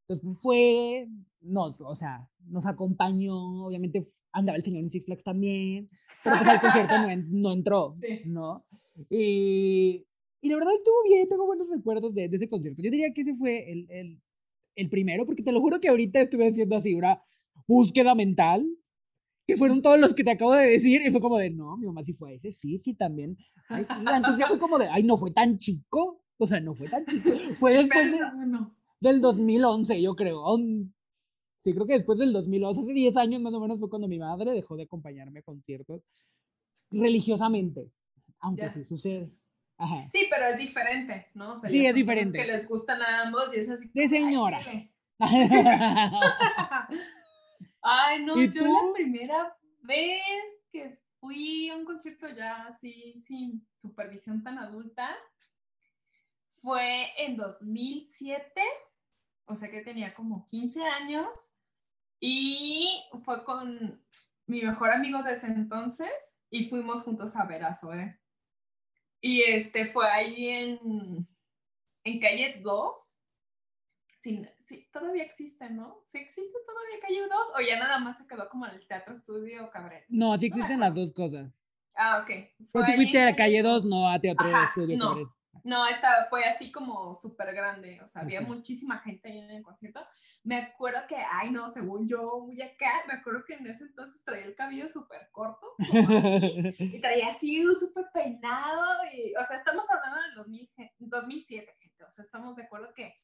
Entonces 0.09 0.43
fue, 0.43 1.07
nos, 1.41 1.81
o 1.81 1.95
sea, 1.95 2.29
nos 2.47 2.67
acompañó, 2.67 3.67
obviamente 3.67 4.05
andaba 4.33 4.57
el 4.57 4.65
señor 4.65 4.83
en 4.83 4.91
Six 4.91 5.05
Flags 5.05 5.23
también, 5.23 5.91
pero 6.25 6.37
pues 6.37 6.49
al 6.49 6.61
concierto 6.61 6.99
no, 6.99 7.17
no 7.41 7.53
entró, 7.53 7.93
Sí. 8.01 8.23
¿no? 8.25 8.65
Y, 9.11 10.07
y 10.41 10.49
la 10.49 10.57
verdad 10.57 10.75
estuvo 10.75 10.97
bien, 11.05 11.29
tengo 11.29 11.47
buenos 11.47 11.69
recuerdos 11.69 12.15
de, 12.15 12.29
de 12.29 12.37
ese 12.37 12.49
concierto. 12.49 12.83
Yo 12.83 12.91
diría 12.91 13.13
que 13.13 13.21
ese 13.21 13.35
fue 13.35 13.71
el, 13.71 13.87
el, 13.91 14.21
el 14.77 14.89
primero, 14.89 15.27
porque 15.27 15.43
te 15.43 15.53
lo 15.53 15.61
juro 15.61 15.79
que 15.79 15.89
ahorita 15.89 16.21
estuve 16.21 16.49
haciendo 16.49 16.75
así 16.77 16.95
una 16.95 17.23
búsqueda 17.67 18.15
mental, 18.15 18.67
que 19.49 19.57
fueron 19.57 19.81
todos 19.81 19.99
los 19.99 20.15
que 20.15 20.23
te 20.25 20.31
acabo 20.33 20.53
de 20.53 20.67
decir, 20.67 21.01
y 21.01 21.11
fue 21.11 21.23
como 21.23 21.39
de, 21.39 21.49
no, 21.49 21.77
mi 21.79 21.87
mamá 21.87 22.05
sí 22.05 22.13
fue 22.13 22.33
a 22.33 22.35
ese, 22.35 22.53
sí, 22.53 22.79
sí, 22.79 22.93
también. 22.95 23.37
Ay, 23.71 23.85
sí. 23.89 23.95
Entonces 23.99 24.39
ya 24.39 24.47
fue 24.47 24.59
como 24.59 24.79
de, 24.79 24.89
ay, 24.91 25.03
no 25.05 25.17
fue 25.17 25.31
tan 25.31 25.57
chico, 25.57 26.23
o 26.37 26.47
sea, 26.47 26.61
no 26.61 26.75
fue 26.75 26.87
tan 26.89 27.07
chico, 27.07 27.31
fue 27.59 27.73
después 27.73 28.13
de- 28.13 28.19
del 29.01 29.21
2011, 29.23 30.03
yo 30.03 30.15
creo. 30.15 30.45
Sí, 31.65 31.73
creo 31.73 31.87
que 31.87 31.95
después 31.95 32.19
del 32.19 32.33
2011, 32.35 32.83
hace 32.83 32.93
10 32.93 33.17
años 33.17 33.41
más 33.41 33.55
o 33.55 33.61
menos 33.61 33.81
fue 33.81 33.89
cuando 33.89 34.07
mi 34.07 34.19
madre 34.19 34.53
dejó 34.53 34.77
de 34.77 34.83
acompañarme 34.85 35.39
a 35.41 35.43
conciertos 35.43 36.03
religiosamente, 36.91 37.91
aunque 38.41 38.63
Ya. 38.63 38.75
sí 38.75 38.85
sucede. 38.85 39.31
Ajá. 39.79 40.09
Sí, 40.13 40.27
pero 40.29 40.47
es 40.47 40.59
diferente, 40.59 41.29
¿no? 41.35 41.55
O 41.55 41.57
sea, 41.57 41.71
Sí, 41.71 41.87
es 41.87 41.95
diferente. 41.95 42.37
que 42.39 42.47
les 42.47 42.69
gustan 42.69 43.01
a 43.01 43.23
ambos 43.23 43.45
y 43.57 43.61
es 43.61 43.71
así. 43.71 43.89
De 43.95 44.09
señoras. 44.09 44.67
Ay, 47.83 48.25
no, 48.25 48.41
¿Y 48.41 48.51
yo 48.51 48.63
tú? 48.65 48.73
la 48.73 48.93
primera 48.93 49.57
vez 49.83 50.23
que 50.71 50.99
fui 51.21 51.69
a 51.71 51.77
un 51.77 51.85
concierto 51.85 52.29
ya 52.29 52.67
así 52.67 53.19
sin 53.21 53.67
supervisión 53.73 54.43
tan 54.43 54.59
adulta 54.59 55.17
fue 56.49 57.07
en 57.19 57.37
2007, 57.37 58.63
o 59.47 59.55
sea 59.55 59.71
que 59.71 59.83
tenía 59.83 60.15
como 60.15 60.45
15 60.47 60.85
años 60.85 61.53
y 62.21 62.89
fue 63.25 63.45
con 63.45 64.05
mi 64.47 64.63
mejor 64.63 64.91
amigo 64.91 65.23
de 65.23 65.35
ese 65.35 65.47
entonces 65.47 66.41
y 66.51 66.69
fuimos 66.69 67.03
juntos 67.05 67.37
a 67.37 67.47
ver 67.47 67.65
a 67.65 67.75
Zoe. 67.75 68.19
Y 69.21 69.43
este 69.43 69.87
fue 69.87 70.09
ahí 70.09 70.49
en, 70.49 71.29
en 72.05 72.21
calle 72.21 72.61
2. 72.63 73.23
Sí, 74.19 74.45
sí, 74.59 74.89
todavía 74.93 75.23
existe, 75.23 75.71
¿no? 75.71 76.03
¿Sí 76.07 76.19
existe 76.19 76.59
todavía 76.67 76.99
calle 77.01 77.21
2 77.31 77.49
o 77.57 77.61
ya 77.61 77.79
nada 77.79 78.01
más 78.01 78.19
se 78.19 78.27
quedó 78.27 78.49
como 78.49 78.67
en 78.67 78.75
el 78.75 78.87
Teatro 78.87 79.13
Estudio 79.13 79.71
Cabaret? 79.71 80.05
No, 80.09 80.37
sí 80.37 80.47
existen 80.47 80.81
las 80.81 80.95
dos 80.97 81.13
cosas. 81.13 81.49
Ah, 81.95 82.21
ok. 82.23 82.31
Ahí 82.31 82.51
tú 82.75 82.93
fuiste 82.97 83.23
a 83.23 83.37
calle 83.37 83.63
2, 83.63 83.85
no 83.85 84.09
a 84.09 84.19
Teatro 84.21 84.45
Ajá, 84.45 84.65
Estudio 84.67 84.99
no. 84.99 85.09
Cabaret. 85.11 85.29
No, 85.63 85.87
esta 85.87 86.27
fue 86.31 86.45
así 86.45 86.73
como 86.73 87.15
súper 87.15 87.55
grande, 87.55 88.01
o 88.03 88.09
sea, 88.09 88.23
había 88.23 88.41
muchísima 88.41 88.99
gente 89.01 89.29
ahí 89.29 89.39
en 89.39 89.51
el 89.51 89.63
concierto. 89.63 90.01
Me 90.43 90.57
acuerdo 90.57 91.01
que, 91.09 91.17
ay, 91.17 91.51
no, 91.51 91.69
según 91.69 92.09
yo, 92.09 92.41
muy 92.45 92.61
acá, 92.63 92.91
me 93.07 93.15
acuerdo 93.15 93.45
que 93.47 93.55
en 93.55 93.67
ese 93.67 93.85
entonces 93.85 94.25
traía 94.25 94.47
el 94.47 94.55
cabello 94.55 94.89
súper 94.89 95.29
corto 95.31 95.75
y 95.79 97.01
traía 97.01 97.29
así 97.29 97.65
un 97.65 97.75
súper 97.75 98.07
peinado, 98.13 99.05
y, 99.13 99.35
o 99.35 99.45
sea, 99.47 99.59
estamos 99.59 99.85
hablando 99.91 100.23
del 100.23 100.35
2000 100.35 100.71
gen- 100.75 100.91
2007, 100.99 101.73
gente, 101.81 102.05
o 102.05 102.11
sea, 102.11 102.25
estamos 102.25 102.57
de 102.57 102.63
acuerdo 102.63 102.93
que 102.95 103.15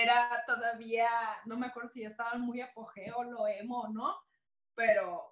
era 0.00 0.44
todavía, 0.46 1.08
no 1.46 1.56
me 1.58 1.66
acuerdo 1.66 1.88
si 1.88 2.00
ya 2.02 2.08
estaba 2.08 2.34
muy 2.38 2.60
apogeo, 2.60 3.22
lo 3.24 3.46
emo 3.48 3.88
no, 3.88 4.14
pero 4.74 5.22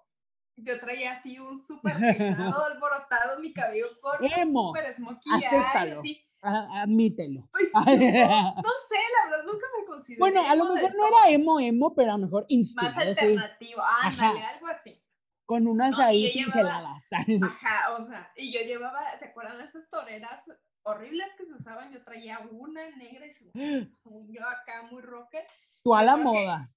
yo 0.57 0.79
traía 0.79 1.13
así 1.13 1.39
un 1.39 1.57
súper 1.59 1.95
peinado, 1.97 2.65
alborotado, 2.65 3.39
mi 3.39 3.53
cabello 3.53 3.87
corto, 4.01 4.25
súper 4.47 4.85
así. 4.87 6.21
Ah, 6.43 6.81
Admítelo. 6.81 7.47
Pues 7.51 7.69
yo 7.73 7.81
no, 7.81 7.95
sé, 7.99 8.97
la 9.13 9.29
verdad 9.29 9.45
nunca 9.45 9.65
me 9.79 9.85
consideré. 9.85 10.19
Bueno, 10.19 10.41
a 10.41 10.55
lo 10.55 10.73
mejor 10.73 10.95
no 10.95 11.07
todo. 11.07 11.07
era 11.23 11.29
emo, 11.29 11.59
emo, 11.59 11.93
pero 11.93 12.11
a 12.13 12.17
lo 12.17 12.25
mejor 12.25 12.41
Más 12.43 12.49
inspirado. 12.51 12.93
sí. 13.03 13.09
alternativo, 13.09 13.81
ándale, 14.03 14.39
Ajá. 14.39 14.49
algo 14.55 14.67
así. 14.67 15.03
Con 15.45 15.67
unas 15.67 15.91
No, 15.91 16.03
ahí 16.03 16.31
llevaba- 16.31 16.43
pinceladas. 16.51 17.03
Ajá, 17.61 17.93
o 17.93 18.05
sea, 18.07 18.31
y 18.35 18.51
yo 18.51 18.61
llevaba, 18.61 19.01
¿se 19.19 19.25
acuerdan 19.25 19.57
de 19.59 19.65
esas 19.65 19.87
toreras 19.89 20.45
horribles 20.83 21.27
que 21.37 21.45
se 21.45 21.53
usaban? 21.55 21.91
Yo 21.91 22.03
traía 22.03 22.39
una 22.51 22.89
negra 22.95 23.25
y 23.25 23.31
su- 23.31 23.51
según 23.97 24.31
yo 24.33 24.47
acá 24.47 24.83
muy 24.83 25.01
rocker. 25.01 25.45
Tú 25.83 25.95
a 25.95 26.03
la 26.03 26.15
que- 26.17 26.23
moda. 26.23 26.73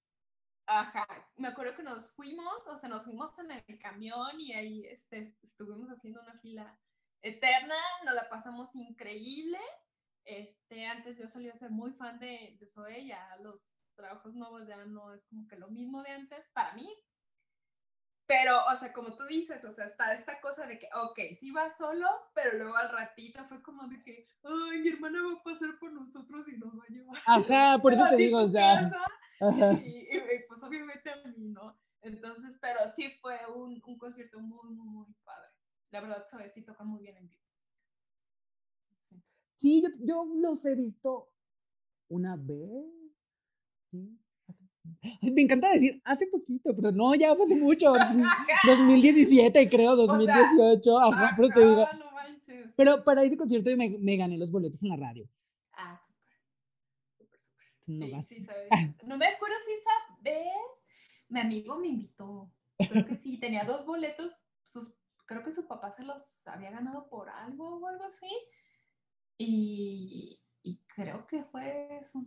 Ajá, 0.66 1.06
me 1.36 1.48
acuerdo 1.48 1.76
que 1.76 1.82
nos 1.82 2.14
fuimos, 2.14 2.66
o 2.68 2.76
sea, 2.78 2.88
nos 2.88 3.04
fuimos 3.04 3.38
en 3.38 3.50
el 3.50 3.78
camión 3.78 4.40
y 4.40 4.54
ahí 4.54 4.86
este, 4.86 5.36
estuvimos 5.42 5.88
haciendo 5.90 6.22
una 6.22 6.38
fila 6.40 6.78
eterna, 7.20 7.74
nos 8.04 8.14
la 8.14 8.28
pasamos 8.30 8.74
increíble. 8.74 9.58
Este, 10.24 10.86
antes 10.86 11.18
yo 11.18 11.28
solía 11.28 11.54
ser 11.54 11.70
muy 11.70 11.92
fan 11.92 12.18
de, 12.18 12.56
de 12.58 12.66
Zoe, 12.66 13.06
ya 13.06 13.36
los 13.42 13.78
trabajos 13.94 14.34
nuevos 14.34 14.66
ya 14.66 14.82
no 14.86 15.12
es 15.12 15.26
como 15.26 15.46
que 15.46 15.56
lo 15.56 15.68
mismo 15.68 16.02
de 16.02 16.12
antes 16.12 16.48
para 16.54 16.72
mí. 16.72 16.88
Pero, 18.26 18.56
o 18.72 18.76
sea, 18.76 18.92
como 18.92 19.14
tú 19.16 19.24
dices, 19.26 19.62
o 19.66 19.70
sea, 19.70 19.84
está 19.84 20.14
esta 20.14 20.40
cosa 20.40 20.66
de 20.66 20.78
que, 20.78 20.88
ok, 20.94 21.18
sí 21.38 21.50
va 21.50 21.68
solo, 21.68 22.08
pero 22.34 22.56
luego 22.56 22.74
al 22.76 22.90
ratito 22.90 23.44
fue 23.46 23.62
como 23.62 23.86
de 23.86 24.02
que, 24.02 24.26
ay, 24.42 24.78
mi 24.80 24.88
hermana 24.88 25.20
va 25.22 25.34
a 25.34 25.42
pasar 25.42 25.78
por 25.78 25.92
nosotros 25.92 26.48
y 26.48 26.56
nos 26.56 26.72
va 26.78 26.84
a 26.88 26.92
llevar. 26.92 27.16
Ajá, 27.26 27.78
por 27.82 27.92
eso 27.94 28.08
te 28.08 28.16
digo, 28.16 28.38
o 28.44 28.48
sea. 28.50 28.80
casa". 28.90 29.04
ajá. 29.40 29.72
Y, 29.84 29.88
y- 29.88 30.16
y, 30.16 30.46
pues 30.48 30.62
obviamente 30.62 31.10
a 31.10 31.16
mí, 31.16 31.34
¿no? 31.50 31.76
Entonces, 32.00 32.58
pero 32.60 32.80
sí 32.88 33.10
fue 33.20 33.38
un, 33.54 33.82
un 33.86 33.98
concierto 33.98 34.40
muy, 34.40 34.70
muy, 34.70 34.86
muy 34.86 35.06
padre. 35.24 35.48
La 35.90 36.00
verdad, 36.00 36.24
Zoe 36.26 36.48
sí 36.48 36.62
toca 36.62 36.82
muy 36.84 37.02
bien 37.02 37.16
en 37.18 37.28
vivo. 37.28 37.42
Sí. 39.00 39.22
Sí, 39.56 39.82
yo, 39.82 39.88
yo 40.00 40.24
los 40.36 40.64
he 40.64 40.74
visto 40.76 41.30
una 42.08 42.36
vez. 42.36 42.86
Sí. 43.90 44.18
Me 45.22 45.42
encanta 45.42 45.70
decir 45.70 46.00
hace 46.04 46.26
poquito, 46.26 46.74
pero 46.74 46.92
no, 46.92 47.14
ya 47.14 47.32
hace 47.32 47.56
mucho. 47.56 47.92
2017, 48.66 49.68
creo, 49.68 49.96
2018. 49.96 50.98
Ajá, 50.98 51.34
pero 51.36 51.48
te 51.48 51.60
digo. 51.60 51.88
No. 51.98 52.14
Pero 52.76 53.04
para 53.04 53.22
ese 53.22 53.36
concierto 53.36 53.70
yo 53.70 53.76
me, 53.76 53.90
me 53.90 54.16
gané 54.16 54.36
los 54.36 54.50
boletos 54.50 54.82
en 54.82 54.90
la 54.90 54.96
radio. 54.96 55.28
Ah, 55.72 55.98
súper. 56.00 56.38
Súper, 57.16 57.40
súper. 57.40 57.66
No 57.86 58.22
Sí, 58.22 58.34
sí, 58.36 58.40
sabes. 58.42 58.68
No 59.04 59.16
me 59.16 59.26
acuerdo 59.26 59.56
si 59.64 59.72
esa 59.72 59.90
vez 60.20 60.84
mi 61.28 61.40
amigo 61.40 61.78
me 61.78 61.88
invitó. 61.88 62.50
Creo 62.76 63.06
que 63.06 63.14
sí, 63.14 63.38
tenía 63.38 63.64
dos 63.64 63.86
boletos. 63.86 64.44
Sus, 64.64 64.96
creo 65.26 65.42
que 65.42 65.52
su 65.52 65.68
papá 65.68 65.92
se 65.92 66.02
los 66.02 66.46
había 66.48 66.70
ganado 66.70 67.08
por 67.08 67.28
algo 67.30 67.78
o 67.78 67.86
algo 67.86 68.04
así. 68.04 68.30
Y, 69.38 70.40
y 70.62 70.78
creo 70.86 71.26
que 71.26 71.44
fue 71.44 71.98
eso. 71.98 72.24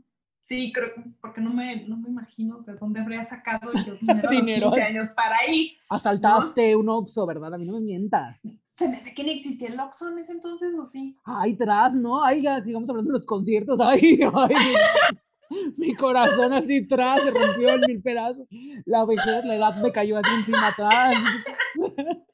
Sí, 0.48 0.72
creo, 0.72 0.94
porque 1.20 1.42
no 1.42 1.50
me, 1.50 1.86
no 1.88 1.98
me 1.98 2.08
imagino 2.08 2.60
de 2.60 2.76
dónde 2.76 3.02
habría 3.02 3.22
sacado 3.22 3.70
yo 3.86 3.96
dinero 4.00 4.30
a 4.30 4.34
los 4.34 4.46
Dinero. 4.46 4.68
15 4.68 4.82
años 4.82 5.10
para 5.10 5.36
ir. 5.46 5.74
Asaltaste 5.90 6.74
un 6.78 6.88
Oxxo, 6.88 7.26
¿verdad? 7.26 7.54
A 7.54 7.58
mí 7.58 7.66
no 7.66 7.74
me 7.74 7.82
mientas. 7.82 8.38
Se 8.66 8.88
me 8.88 8.96
hace 8.96 9.14
que 9.14 9.26
ni 9.26 9.32
existía 9.32 9.68
el 9.68 9.78
Oxxo 9.78 10.10
en 10.10 10.20
ese 10.20 10.32
entonces, 10.32 10.74
¿o 10.80 10.86
sí? 10.86 11.18
Ay, 11.26 11.58
tras, 11.58 11.94
¿no? 11.96 12.24
Ay, 12.24 12.44
ya, 12.44 12.64
sigamos 12.64 12.90
hablando 12.90 13.12
de 13.12 13.20
los 13.20 13.26
conciertos. 13.26 13.78
Ay, 13.82 14.22
ay. 14.34 14.56
Mi 15.76 15.94
corazón 15.96 16.54
así 16.54 16.88
tras, 16.88 17.24
se 17.24 17.32
rompió 17.32 17.72
en 17.72 17.82
mil 17.86 18.02
pedazos. 18.02 18.48
La 18.86 19.04
vejez, 19.04 19.44
la 19.44 19.54
edad 19.54 19.76
me 19.82 19.92
cayó 19.92 20.18
así 20.18 20.34
encima 20.34 20.70
atrás. 20.70 21.14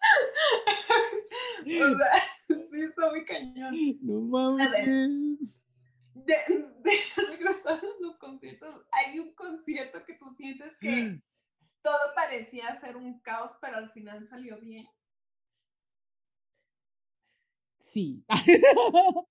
O 1.66 1.98
sea, 1.98 2.60
sí, 2.70 2.82
está 2.82 3.10
muy 3.10 3.26
cañón. 3.26 3.74
No 4.02 4.22
mames. 4.22 4.70
de, 6.14 6.36
de 6.84 6.92
conciertos, 8.44 8.86
hay 8.92 9.20
un 9.20 9.34
concierto 9.34 10.00
que 10.06 10.14
tú 10.16 10.26
sientes 10.36 10.76
que 10.80 11.20
todo 11.82 12.14
parecía 12.16 12.76
ser 12.76 12.98
un 12.98 13.20
caos, 13.20 13.58
pero 13.62 13.78
al 13.78 13.90
final 13.90 14.26
salió 14.26 14.60
bien. 14.60 14.86
Sí. 17.80 18.24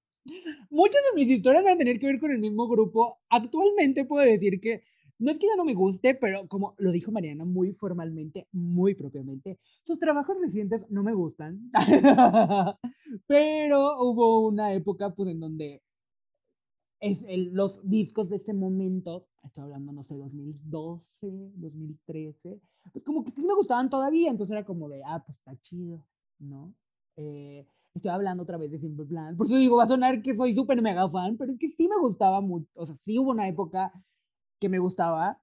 Muchas 0.70 1.02
de 1.02 1.16
mis 1.16 1.30
historias 1.30 1.64
van 1.64 1.74
a 1.74 1.78
tener 1.78 1.98
que 1.98 2.06
ver 2.06 2.20
con 2.20 2.30
el 2.30 2.38
mismo 2.38 2.68
grupo. 2.68 3.20
Actualmente 3.28 4.04
puedo 4.04 4.24
decir 4.24 4.60
que 4.60 4.84
no 5.18 5.30
es 5.30 5.38
que 5.38 5.46
ya 5.46 5.56
no 5.56 5.64
me 5.64 5.74
guste, 5.74 6.14
pero 6.14 6.46
como 6.48 6.74
lo 6.78 6.90
dijo 6.90 7.12
Mariana 7.12 7.44
muy 7.44 7.72
formalmente, 7.72 8.48
muy 8.52 8.94
propiamente, 8.94 9.58
sus 9.84 9.98
trabajos 9.98 10.36
recientes 10.40 10.82
no 10.90 11.02
me 11.02 11.12
gustan. 11.12 11.70
pero 13.26 14.02
hubo 14.02 14.46
una 14.46 14.72
época 14.72 15.10
pues 15.10 15.28
en 15.30 15.40
donde 15.40 15.82
es 17.02 17.24
el- 17.28 17.52
los 17.52 17.80
discos 17.82 18.30
de 18.30 18.36
ese 18.36 18.54
momento, 18.54 19.26
estoy 19.42 19.64
hablando, 19.64 19.92
no 19.92 20.02
sé, 20.04 20.14
2012, 20.14 21.26
2013, 21.56 22.60
pues 22.92 23.04
como 23.04 23.24
que 23.24 23.32
sí 23.32 23.44
me 23.46 23.54
gustaban 23.54 23.90
todavía, 23.90 24.30
entonces 24.30 24.52
era 24.54 24.64
como 24.64 24.88
de, 24.88 25.02
ah, 25.04 25.22
pues 25.26 25.36
está 25.38 25.60
chido, 25.60 26.06
¿no? 26.38 26.72
Eh, 27.16 27.66
estoy 27.94 28.10
hablando 28.12 28.44
otra 28.44 28.56
vez 28.56 28.70
de 28.70 28.78
Simple 28.78 29.04
Plan, 29.06 29.36
por 29.36 29.46
eso 29.46 29.56
digo, 29.56 29.76
va 29.76 29.84
a 29.84 29.88
sonar 29.88 30.22
que 30.22 30.34
soy 30.36 30.54
súper 30.54 30.80
mega 30.80 31.08
fan, 31.10 31.36
pero 31.36 31.52
es 31.52 31.58
que 31.58 31.70
sí 31.76 31.88
me 31.88 31.98
gustaba 31.98 32.40
mucho, 32.40 32.70
o 32.74 32.86
sea, 32.86 32.94
sí 32.94 33.18
hubo 33.18 33.32
una 33.32 33.48
época 33.48 33.92
que 34.60 34.68
me 34.68 34.78
gustaba, 34.78 35.42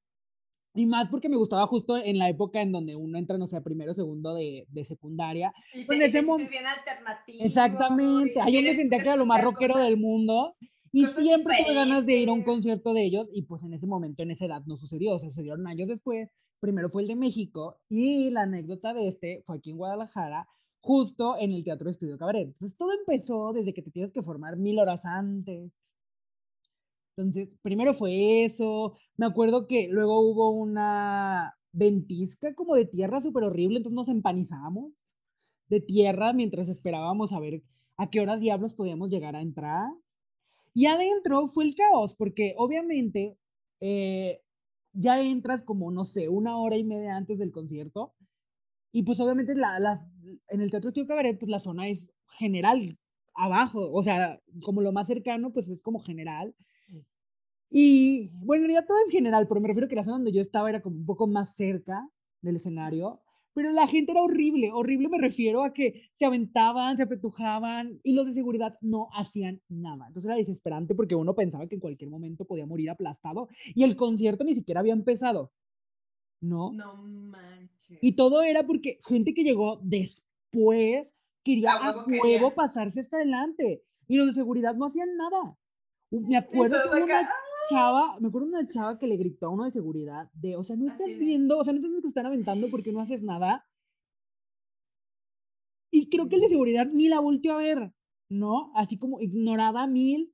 y 0.73 0.85
más 0.85 1.09
porque 1.09 1.27
me 1.27 1.35
gustaba 1.35 1.67
justo 1.67 1.97
en 1.97 2.17
la 2.19 2.29
época 2.29 2.61
en 2.61 2.71
donde 2.71 2.95
uno 2.95 3.17
entra, 3.17 3.37
no 3.37 3.47
sé, 3.47 3.59
primero 3.59 3.91
o 3.91 3.93
segundo 3.95 4.33
de, 4.33 4.65
de 4.69 4.85
secundaria, 4.85 5.53
Y 5.73 5.83
Pues 5.83 5.99
te, 5.99 6.05
en 6.05 6.09
ese 6.09 6.17
y 6.19 6.21
te 6.21 6.27
mom- 6.27 6.35
sientes 6.37 6.51
bien 6.51 6.65
alternativo. 6.67 7.43
Exactamente. 7.43 8.39
Ay, 8.39 8.53
yo 8.53 8.61
me 8.61 8.75
sentía 8.75 8.99
que 8.99 9.07
era 9.09 9.17
lo 9.17 9.25
más 9.25 9.43
rockero 9.43 9.73
cosas- 9.73 9.89
del 9.89 9.99
mundo. 9.99 10.55
Y 10.91 11.05
cosas 11.05 11.23
siempre 11.23 11.55
tuve 11.63 11.75
ganas 11.75 12.05
de 12.05 12.17
ir 12.17 12.29
a 12.29 12.33
un 12.33 12.43
concierto 12.43 12.93
de 12.93 13.03
ellos. 13.03 13.29
Y 13.33 13.43
pues 13.43 13.63
en 13.63 13.73
ese 13.73 13.87
momento, 13.87 14.23
en 14.23 14.31
esa 14.31 14.45
edad, 14.45 14.63
no 14.65 14.77
sucedió. 14.77 15.13
O 15.13 15.19
sea, 15.19 15.29
sucedieron 15.29 15.67
años 15.67 15.87
después. 15.87 16.29
Primero 16.59 16.89
fue 16.89 17.03
el 17.03 17.07
de 17.07 17.15
México. 17.15 17.79
Y 17.89 18.29
la 18.31 18.43
anécdota 18.43 18.93
de 18.93 19.07
este 19.07 19.43
fue 19.45 19.57
aquí 19.57 19.71
en 19.71 19.77
Guadalajara, 19.77 20.47
justo 20.81 21.37
en 21.39 21.51
el 21.53 21.63
Teatro 21.63 21.89
Estudio 21.89 22.17
Cabaret. 22.17 22.47
Entonces 22.47 22.77
todo 22.77 22.91
empezó 22.93 23.53
desde 23.53 23.73
que 23.73 23.81
te 23.81 23.91
tienes 23.91 24.11
que 24.11 24.23
formar 24.23 24.57
mil 24.57 24.79
horas 24.79 25.05
antes. 25.05 25.71
Entonces, 27.15 27.55
primero 27.61 27.93
fue 27.93 28.45
eso. 28.45 28.97
Me 29.17 29.25
acuerdo 29.25 29.67
que 29.67 29.89
luego 29.89 30.19
hubo 30.21 30.51
una 30.51 31.53
ventisca 31.71 32.55
como 32.55 32.75
de 32.75 32.85
tierra 32.85 33.21
súper 33.21 33.43
horrible. 33.43 33.77
Entonces 33.77 33.95
nos 33.95 34.09
empanizamos 34.09 34.93
de 35.67 35.81
tierra 35.81 36.33
mientras 36.33 36.69
esperábamos 36.69 37.31
a 37.31 37.39
ver 37.39 37.63
a 37.97 38.09
qué 38.09 38.21
hora 38.21 38.37
diablos 38.37 38.73
podíamos 38.73 39.09
llegar 39.09 39.35
a 39.35 39.41
entrar. 39.41 39.89
Y 40.73 40.85
adentro 40.85 41.47
fue 41.47 41.65
el 41.65 41.75
caos, 41.75 42.15
porque 42.15 42.53
obviamente 42.57 43.37
eh, 43.81 44.41
ya 44.93 45.21
entras 45.21 45.63
como, 45.63 45.91
no 45.91 46.03
sé, 46.03 46.29
una 46.29 46.57
hora 46.57 46.77
y 46.77 46.83
media 46.83 47.15
antes 47.15 47.39
del 47.39 47.51
concierto. 47.51 48.13
Y 48.91 49.03
pues 49.03 49.19
obviamente 49.19 49.55
la, 49.55 49.79
las, 49.79 50.03
en 50.49 50.61
el 50.61 50.71
Teatro 50.71 50.89
Estudio 50.89 51.07
Cabaret, 51.07 51.37
pues 51.39 51.49
la 51.49 51.59
zona 51.59 51.87
es 51.87 52.09
general, 52.37 52.97
abajo, 53.35 53.91
o 53.91 54.03
sea, 54.03 54.41
como 54.63 54.81
lo 54.81 54.91
más 54.91 55.07
cercano, 55.07 55.51
pues 55.53 55.67
es 55.69 55.81
como 55.81 55.99
general. 55.99 56.55
Y 57.69 58.29
bueno, 58.33 58.63
en 58.63 58.69
realidad 58.69 58.87
todo 58.87 58.97
es 59.05 59.11
general, 59.11 59.47
pero 59.47 59.61
me 59.61 59.67
refiero 59.67 59.87
que 59.87 59.95
la 59.95 60.03
zona 60.03 60.17
donde 60.17 60.31
yo 60.31 60.41
estaba 60.41 60.69
era 60.69 60.81
como 60.81 60.97
un 60.97 61.05
poco 61.05 61.27
más 61.27 61.55
cerca 61.55 62.09
del 62.41 62.55
escenario, 62.55 63.21
pero 63.59 63.73
la 63.73 63.87
gente 63.87 64.13
era 64.13 64.23
horrible, 64.23 64.71
horrible 64.71 65.09
me 65.09 65.17
refiero 65.17 65.65
a 65.65 65.73
que 65.73 66.09
se 66.17 66.23
aventaban, 66.23 66.95
se 66.95 67.03
apretujaban 67.03 67.99
y 68.03 68.13
los 68.13 68.25
de 68.25 68.31
seguridad 68.31 68.77
no 68.79 69.09
hacían 69.13 69.61
nada. 69.67 70.07
Entonces 70.07 70.29
era 70.29 70.37
desesperante 70.37 70.95
porque 70.95 71.13
uno 71.13 71.35
pensaba 71.35 71.67
que 71.67 71.75
en 71.75 71.81
cualquier 71.81 72.09
momento 72.09 72.45
podía 72.45 72.65
morir 72.65 72.89
aplastado 72.89 73.49
y 73.75 73.83
el 73.83 73.97
concierto 73.97 74.45
ni 74.45 74.55
siquiera 74.55 74.79
había 74.79 74.93
empezado, 74.93 75.51
¿no? 76.39 76.71
No 76.71 77.03
manches. 77.03 77.99
Y 78.01 78.13
todo 78.13 78.43
era 78.43 78.65
porque 78.65 78.97
gente 79.05 79.33
que 79.33 79.43
llegó 79.43 79.81
después 79.83 81.13
quería 81.43 81.73
A 81.73 81.89
a 81.89 81.97
huevo 81.97 82.07
quería. 82.07 82.55
pasarse 82.55 83.01
hasta 83.01 83.17
adelante 83.17 83.83
y 84.07 84.15
los 84.15 84.27
de 84.27 84.33
seguridad 84.35 84.73
no 84.73 84.85
hacían 84.85 85.17
nada. 85.17 85.57
Me 86.11 86.37
acuerdo 86.37 86.77
que 86.91 86.97
acá, 86.97 87.03
una 87.03 87.27
chava, 87.69 88.19
me 88.19 88.27
acuerdo 88.27 88.47
una 88.47 88.67
chava 88.67 88.97
que 88.97 89.07
le 89.07 89.17
gritó 89.17 89.47
a 89.47 89.49
uno 89.49 89.65
de 89.65 89.71
seguridad 89.71 90.29
de, 90.33 90.55
o 90.55 90.63
sea, 90.63 90.75
no 90.75 90.87
estás 90.87 91.17
viendo, 91.17 91.57
o 91.57 91.63
sea, 91.63 91.73
no 91.73 91.81
tienes 91.81 92.01
que 92.01 92.07
estar 92.07 92.25
aventando 92.25 92.69
porque 92.69 92.91
no 92.91 92.99
haces 92.99 93.21
nada. 93.21 93.65
Y 95.91 96.09
creo 96.09 96.29
que 96.29 96.35
el 96.35 96.41
de 96.41 96.49
seguridad 96.49 96.87
ni 96.87 97.07
la 97.07 97.19
volteó 97.19 97.53
a 97.53 97.57
ver, 97.57 97.93
¿no? 98.29 98.71
Así 98.75 98.97
como 98.97 99.21
ignorada 99.21 99.83
a 99.83 99.87
mil. 99.87 100.33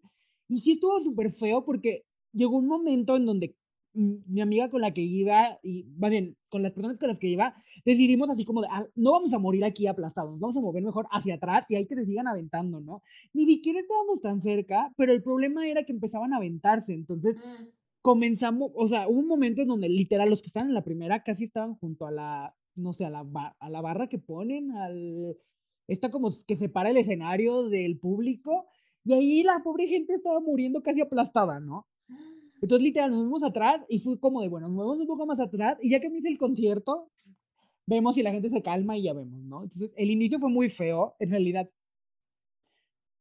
Y 0.49 0.59
sí 0.61 0.73
estuvo 0.73 0.99
súper 0.99 1.31
feo 1.31 1.65
porque 1.65 2.05
llegó 2.33 2.57
un 2.57 2.67
momento 2.67 3.15
en 3.15 3.25
donde 3.25 3.55
mi 3.95 4.41
amiga 4.41 4.69
con 4.69 4.81
la 4.81 4.93
que 4.93 5.01
iba, 5.01 5.59
y 5.63 5.85
más 5.97 6.11
bien, 6.11 6.35
con 6.49 6.61
las 6.63 6.73
personas 6.73 6.97
con 6.97 7.07
las 7.09 7.19
que 7.19 7.27
iba, 7.27 7.55
decidimos 7.85 8.29
así 8.29 8.45
como 8.45 8.61
de, 8.61 8.67
"Ah, 8.71 8.85
no 8.95 9.11
vamos 9.11 9.33
a 9.33 9.39
morir 9.39 9.63
aquí 9.65 9.87
aplastados, 9.87 10.39
vamos 10.39 10.57
a 10.57 10.61
mover 10.61 10.83
mejor 10.83 11.05
hacia 11.11 11.35
atrás 11.35 11.65
y 11.69 11.75
ahí 11.75 11.85
que 11.87 11.95
se 11.95 12.05
sigan 12.05 12.27
aventando, 12.27 12.81
¿no? 12.81 13.01
Ni 13.33 13.45
siquiera 13.45 13.79
estábamos 13.79 14.21
tan 14.21 14.41
cerca, 14.41 14.91
pero 14.97 15.11
el 15.13 15.23
problema 15.23 15.67
era 15.67 15.83
que 15.85 15.91
empezaban 15.93 16.33
a 16.33 16.37
aventarse, 16.37 16.93
entonces 16.93 17.35
Mm, 17.35 17.69
comenzamos, 18.01 18.71
o 18.75 18.87
sea, 18.87 19.07
hubo 19.07 19.19
un 19.19 19.27
momento 19.27 19.61
en 19.61 19.67
donde 19.67 19.89
literal 19.89 20.29
los 20.29 20.41
que 20.41 20.47
estaban 20.47 20.69
en 20.69 20.75
la 20.75 20.83
primera 20.83 21.23
casi 21.23 21.45
estaban 21.45 21.75
junto 21.75 22.05
a 22.05 22.11
la, 22.11 22.55
no 22.75 22.93
sé, 22.93 23.05
a 23.05 23.09
la, 23.09 23.25
a 23.59 23.69
la 23.69 23.81
barra 23.81 24.07
que 24.09 24.19
ponen, 24.19 24.71
al, 24.71 25.37
esta 25.87 26.11
como 26.11 26.29
que 26.47 26.55
separa 26.55 26.89
el 26.91 26.97
escenario 26.97 27.69
del 27.69 27.97
público, 27.99 28.67
y 29.03 29.13
ahí 29.13 29.43
la 29.43 29.61
pobre 29.63 29.87
gente 29.87 30.13
estaba 30.15 30.39
muriendo 30.39 30.81
casi 30.83 31.01
aplastada, 31.01 31.59
¿no? 31.59 31.87
Entonces, 32.61 32.83
literal, 32.83 33.11
nos 33.11 33.21
fuimos 33.21 33.43
atrás 33.43 33.85
y 33.89 33.99
fue 33.99 34.19
como 34.19 34.41
de, 34.41 34.47
bueno, 34.47 34.67
nos 34.67 34.75
movemos 34.75 34.99
un 34.99 35.07
poco 35.07 35.25
más 35.25 35.39
atrás 35.39 35.77
y 35.81 35.91
ya 35.91 35.99
que 35.99 36.09
me 36.09 36.19
hice 36.19 36.29
el 36.29 36.37
concierto, 36.37 37.09
vemos 37.85 38.15
si 38.15 38.23
la 38.23 38.31
gente 38.31 38.49
se 38.49 38.61
calma 38.61 38.97
y 38.97 39.03
ya 39.03 39.13
vemos, 39.13 39.43
¿no? 39.43 39.63
Entonces, 39.63 39.91
el 39.95 40.09
inicio 40.09 40.39
fue 40.39 40.49
muy 40.49 40.69
feo, 40.69 41.15
en 41.19 41.29
realidad, 41.31 41.69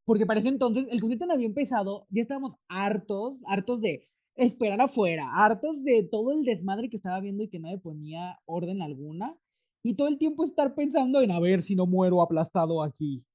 porque 0.06 0.26
para 0.26 0.40
ese 0.40 0.48
entonces 0.48 0.86
el 0.90 1.00
concierto 1.00 1.26
no 1.26 1.32
había 1.32 1.46
empezado, 1.46 2.06
ya 2.10 2.22
estábamos 2.22 2.54
hartos, 2.68 3.38
hartos 3.46 3.80
de 3.80 4.08
esperar 4.36 4.80
afuera, 4.80 5.28
hartos 5.32 5.84
de 5.84 6.02
todo 6.02 6.32
el 6.32 6.44
desmadre 6.44 6.88
que 6.90 6.96
estaba 6.96 7.20
viendo 7.20 7.42
y 7.42 7.48
que 7.48 7.58
nadie 7.58 7.78
ponía 7.78 8.38
orden 8.46 8.82
alguna, 8.82 9.36
y 9.82 9.94
todo 9.94 10.08
el 10.08 10.18
tiempo 10.18 10.44
estar 10.44 10.74
pensando 10.74 11.20
en 11.20 11.30
a 11.30 11.40
ver 11.40 11.62
si 11.62 11.76
no 11.76 11.86
muero 11.86 12.22
aplastado 12.22 12.82
aquí, 12.82 13.26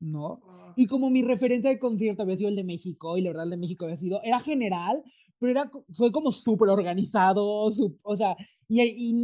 ¿no? 0.00 0.40
Y 0.76 0.86
como 0.86 1.10
mi 1.10 1.22
referencia 1.22 1.70
de 1.70 1.78
concierto 1.78 2.22
había 2.22 2.36
sido 2.36 2.48
el 2.48 2.56
de 2.56 2.64
México, 2.64 3.16
y 3.16 3.22
la 3.22 3.30
verdad 3.30 3.44
el 3.44 3.50
de 3.50 3.56
México 3.58 3.84
había 3.84 3.96
sido, 3.96 4.22
era 4.22 4.40
general, 4.40 5.04
pero 5.44 5.50
era, 5.60 5.70
fue 5.90 6.10
como 6.10 6.32
súper 6.32 6.68
organizado, 6.70 7.44
o 8.02 8.16
sea, 8.16 8.36
y, 8.68 8.80
y, 8.82 9.14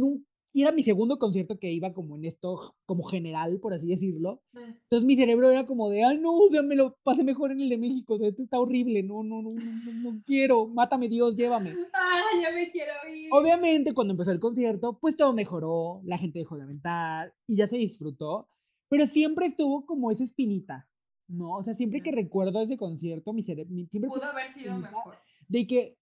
y 0.53 0.61
era 0.61 0.71
mi 0.71 0.83
segundo 0.83 1.17
concierto 1.17 1.57
que 1.57 1.71
iba 1.71 1.93
como 1.93 2.17
en 2.17 2.25
esto, 2.25 2.75
como 2.85 3.03
general, 3.03 3.59
por 3.61 3.73
así 3.73 3.87
decirlo. 3.87 4.41
Eh, 4.53 4.59
Entonces 4.83 5.05
mi 5.05 5.15
cerebro 5.15 5.49
era 5.49 5.65
como 5.65 5.89
de, 5.89 6.03
ay 6.03 6.19
no, 6.19 6.35
o 6.35 6.49
sea, 6.49 6.61
me 6.61 6.75
lo 6.75 6.97
pasé 7.03 7.23
mejor 7.23 7.51
en 7.51 7.61
el 7.61 7.69
de 7.69 7.77
México, 7.77 8.15
o 8.15 8.17
sea, 8.19 8.27
esto 8.27 8.43
está 8.43 8.59
horrible, 8.59 9.01
no, 9.03 9.23
no, 9.23 9.41
no, 9.41 9.49
no, 9.49 9.55
no, 9.55 10.11
no 10.11 10.21
quiero, 10.25 10.67
mátame 10.67 11.07
Dios, 11.09 11.35
llévame. 11.35 11.73
Ah, 11.93 12.39
ya 12.41 12.53
me 12.53 12.69
quiero 12.69 12.91
ir. 13.15 13.29
Obviamente, 13.31 13.93
cuando 13.93 14.11
empezó 14.13 14.31
el 14.31 14.39
concierto, 14.39 14.97
pues 14.99 15.15
todo 15.15 15.33
mejoró, 15.33 16.01
la 16.03 16.17
gente 16.17 16.39
dejó 16.39 16.55
de 16.57 16.63
aventar 16.63 17.33
y 17.47 17.55
ya 17.55 17.65
se 17.67 17.77
disfrutó, 17.77 18.47
pero 18.89 19.07
siempre 19.07 19.47
estuvo 19.47 19.85
como 19.85 20.11
esa 20.11 20.23
espinita, 20.25 20.87
¿no? 21.29 21.55
O 21.55 21.63
sea, 21.63 21.75
siempre 21.75 22.01
que 22.01 22.11
recuerdo 22.11 22.61
ese 22.61 22.75
concierto, 22.77 23.31
mi 23.31 23.41
cerebro, 23.41 23.73
siempre 23.89 24.09
Pudo 24.09 24.25
haber 24.25 24.49
sido 24.49 24.77
mejor. 24.77 25.15
de 25.47 25.65
que 25.65 25.97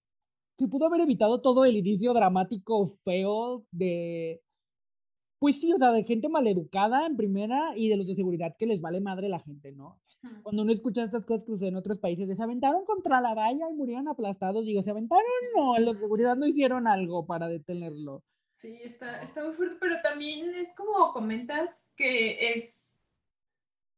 se 0.60 0.68
pudo 0.68 0.88
haber 0.88 1.02
evitado 1.02 1.42
todo 1.42 1.64
el 1.64 1.78
inicio 1.78 2.14
dramático 2.14 2.86
feo 3.06 3.66
de, 3.72 4.42
pues 5.40 5.60
sí, 5.60 5.72
o 5.72 5.78
sea, 5.78 5.94
de 5.94 6.04
gente 6.04 6.28
maleducada 6.28 7.06
en 7.06 7.16
primera 7.16 7.72
y 7.78 7.88
de 7.88 7.96
los 7.96 8.06
de 8.06 8.16
seguridad 8.16 8.56
que 8.60 8.68
les 8.68 8.82
vale 8.82 9.00
madre 9.00 9.30
la 9.30 9.40
gente, 9.40 9.72
¿no? 9.72 10.02
Cuando 10.44 10.64
uno 10.64 10.74
escucha 10.74 11.06
estas 11.06 11.26
cosas 11.26 11.46
que 11.48 11.66
en 11.66 11.78
otros 11.78 11.98
países, 11.98 12.28
de 12.28 12.36
se 12.36 12.44
aventaron 12.44 12.84
contra 12.84 13.22
la 13.22 13.34
valla 13.34 13.70
y 13.70 13.74
murieron 13.74 14.10
aplastados, 14.10 14.66
digo, 14.66 14.84
¿se 14.84 14.92
aventaron? 14.92 15.24
No, 15.56 15.80
los 15.80 15.96
de 15.96 16.02
seguridad 16.02 16.36
no 16.36 16.46
hicieron 16.46 16.88
algo 16.88 17.26
para 17.26 17.48
detenerlo. 17.48 18.22
Sí, 18.52 18.82
está, 18.84 19.22
está 19.22 19.46
muy 19.46 19.54
fuerte, 19.54 19.78
pero 19.80 19.96
también 20.04 20.54
es 20.56 20.76
como 20.76 21.14
comentas 21.14 21.94
que 21.96 22.52
es 22.52 23.00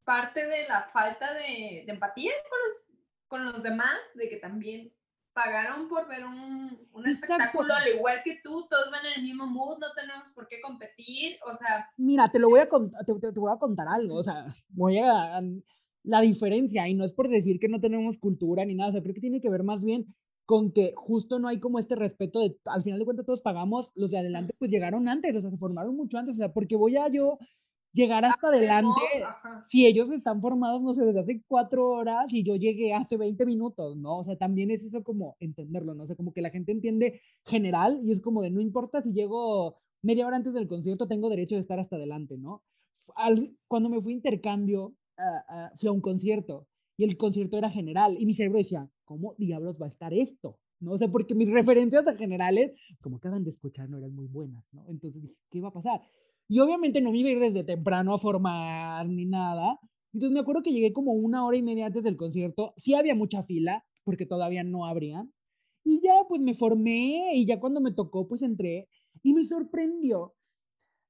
parte 0.04 0.46
de 0.46 0.68
la 0.68 0.82
falta 0.92 1.34
de, 1.34 1.82
de 1.86 1.92
empatía 1.92 2.30
con 2.48 2.58
los, 2.64 3.02
con 3.26 3.44
los 3.46 3.62
demás, 3.64 4.12
de 4.14 4.28
que 4.28 4.36
también 4.36 4.92
pagaron 5.32 5.88
por 5.88 6.06
ver 6.08 6.24
un, 6.24 6.78
un 6.92 7.06
espectáculo 7.08 7.72
al 7.74 7.88
igual 7.96 8.18
que 8.24 8.40
tú, 8.42 8.66
todos 8.68 8.90
van 8.90 9.06
en 9.06 9.12
el 9.18 9.22
mismo 9.22 9.46
mood, 9.46 9.78
no 9.78 9.86
tenemos 9.94 10.28
por 10.30 10.46
qué 10.48 10.60
competir, 10.62 11.38
o 11.50 11.54
sea, 11.54 11.88
Mira, 11.96 12.28
te 12.30 12.38
lo 12.38 12.48
voy 12.50 12.60
a 12.60 12.68
contar, 12.68 13.04
te, 13.04 13.14
te- 13.14 13.32
te 13.32 13.40
voy 13.40 13.52
a 13.52 13.58
contar 13.58 13.86
algo, 13.88 14.16
o 14.16 14.22
sea, 14.22 14.46
voy 14.68 14.98
a, 14.98 15.38
a- 15.38 15.42
la 16.04 16.20
diferencia, 16.20 16.88
y 16.88 16.94
no 16.94 17.04
es 17.04 17.12
por 17.12 17.28
decir 17.28 17.58
que 17.60 17.68
no 17.68 17.80
tenemos 17.80 18.18
cultura 18.18 18.64
ni 18.64 18.74
nada, 18.74 18.90
o 18.90 18.92
sea, 18.92 19.02
creo 19.02 19.14
que 19.14 19.20
tiene 19.20 19.40
que 19.40 19.48
ver 19.50 19.62
más 19.62 19.84
bien 19.84 20.14
con 20.44 20.72
que 20.72 20.92
justo 20.96 21.38
no 21.38 21.46
hay 21.48 21.60
como 21.60 21.78
este 21.78 21.94
respeto 21.94 22.40
de, 22.40 22.58
al 22.66 22.82
final 22.82 22.98
de 22.98 23.04
cuentas 23.04 23.24
todos 23.24 23.40
pagamos, 23.40 23.92
los 23.94 24.10
de 24.10 24.18
adelante 24.18 24.54
pues 24.58 24.70
llegaron 24.70 25.08
antes, 25.08 25.36
o 25.36 25.40
sea, 25.40 25.50
se 25.50 25.56
formaron 25.56 25.96
mucho 25.96 26.18
antes, 26.18 26.34
o 26.34 26.38
sea, 26.38 26.52
porque 26.52 26.74
voy 26.76 26.96
a 26.96 27.08
yo 27.08 27.38
llegar 27.92 28.24
hasta 28.24 28.48
adelante 28.48 29.00
ajá. 29.24 29.66
si 29.68 29.86
ellos 29.86 30.10
están 30.10 30.40
formados, 30.40 30.82
no 30.82 30.94
sé, 30.94 31.04
desde 31.04 31.20
hace 31.20 31.42
cuatro 31.46 31.88
horas 31.88 32.26
y 32.32 32.42
yo 32.42 32.56
llegué 32.56 32.94
hace 32.94 33.16
20 33.16 33.44
minutos, 33.46 33.96
¿no? 33.96 34.18
O 34.18 34.24
sea, 34.24 34.36
también 34.36 34.70
es 34.70 34.82
eso 34.84 35.02
como 35.02 35.36
entenderlo, 35.40 35.94
¿no? 35.94 36.04
O 36.04 36.06
sea, 36.06 36.16
como 36.16 36.32
que 36.32 36.42
la 36.42 36.50
gente 36.50 36.72
entiende 36.72 37.20
general 37.44 38.00
y 38.04 38.12
es 38.12 38.20
como 38.20 38.42
de 38.42 38.50
no 38.50 38.60
importa 38.60 39.02
si 39.02 39.12
llego 39.12 39.76
media 40.02 40.26
hora 40.26 40.36
antes 40.36 40.54
del 40.54 40.68
concierto, 40.68 41.06
tengo 41.08 41.28
derecho 41.30 41.54
de 41.56 41.60
estar 41.60 41.78
hasta 41.78 41.96
adelante, 41.96 42.36
¿no? 42.38 42.62
Al- 43.16 43.56
cuando 43.68 43.88
me 43.88 44.00
fui 44.00 44.12
a 44.12 44.16
intercambio, 44.16 44.94
ah, 45.18 45.44
ah, 45.48 45.72
fui 45.76 45.88
a 45.88 45.92
un 45.92 46.00
concierto 46.00 46.68
y 46.96 47.04
el 47.04 47.16
concierto 47.16 47.56
era 47.58 47.70
general 47.70 48.16
y 48.18 48.26
mi 48.26 48.34
cerebro 48.34 48.58
decía, 48.58 48.88
¿cómo 49.04 49.34
diablos 49.38 49.80
va 49.80 49.86
a 49.86 49.90
estar 49.90 50.12
esto? 50.14 50.58
¿No? 50.80 50.92
O 50.92 50.98
sea, 50.98 51.08
porque 51.08 51.34
mis 51.34 51.50
referencias 51.50 52.06
a 52.08 52.14
generales, 52.16 52.72
como 53.00 53.16
acaban 53.16 53.44
de 53.44 53.50
escuchar, 53.50 53.88
no 53.88 53.98
eran 53.98 54.14
muy 54.14 54.26
buenas, 54.26 54.64
¿no? 54.72 54.84
Entonces 54.88 55.22
dije, 55.22 55.36
¿qué 55.50 55.60
va 55.60 55.68
a 55.68 55.72
pasar? 55.72 56.00
Y 56.52 56.60
obviamente 56.60 57.00
no 57.00 57.12
me 57.12 57.16
iba 57.16 57.30
a 57.30 57.32
ir 57.32 57.38
desde 57.38 57.64
temprano 57.64 58.12
a 58.12 58.18
formar 58.18 59.08
ni 59.08 59.24
nada. 59.24 59.80
Entonces 60.12 60.34
me 60.34 60.40
acuerdo 60.40 60.62
que 60.62 60.70
llegué 60.70 60.92
como 60.92 61.12
una 61.12 61.46
hora 61.46 61.56
y 61.56 61.62
media 61.62 61.86
antes 61.86 62.02
del 62.02 62.18
concierto. 62.18 62.74
Sí 62.76 62.92
había 62.92 63.14
mucha 63.14 63.42
fila, 63.42 63.86
porque 64.04 64.26
todavía 64.26 64.62
no 64.62 64.84
abrían. 64.84 65.32
Y 65.82 66.02
ya 66.02 66.12
pues 66.28 66.42
me 66.42 66.52
formé 66.52 67.36
y 67.36 67.46
ya 67.46 67.58
cuando 67.58 67.80
me 67.80 67.94
tocó 67.94 68.28
pues 68.28 68.42
entré 68.42 68.90
y 69.22 69.32
me 69.32 69.44
sorprendió 69.44 70.34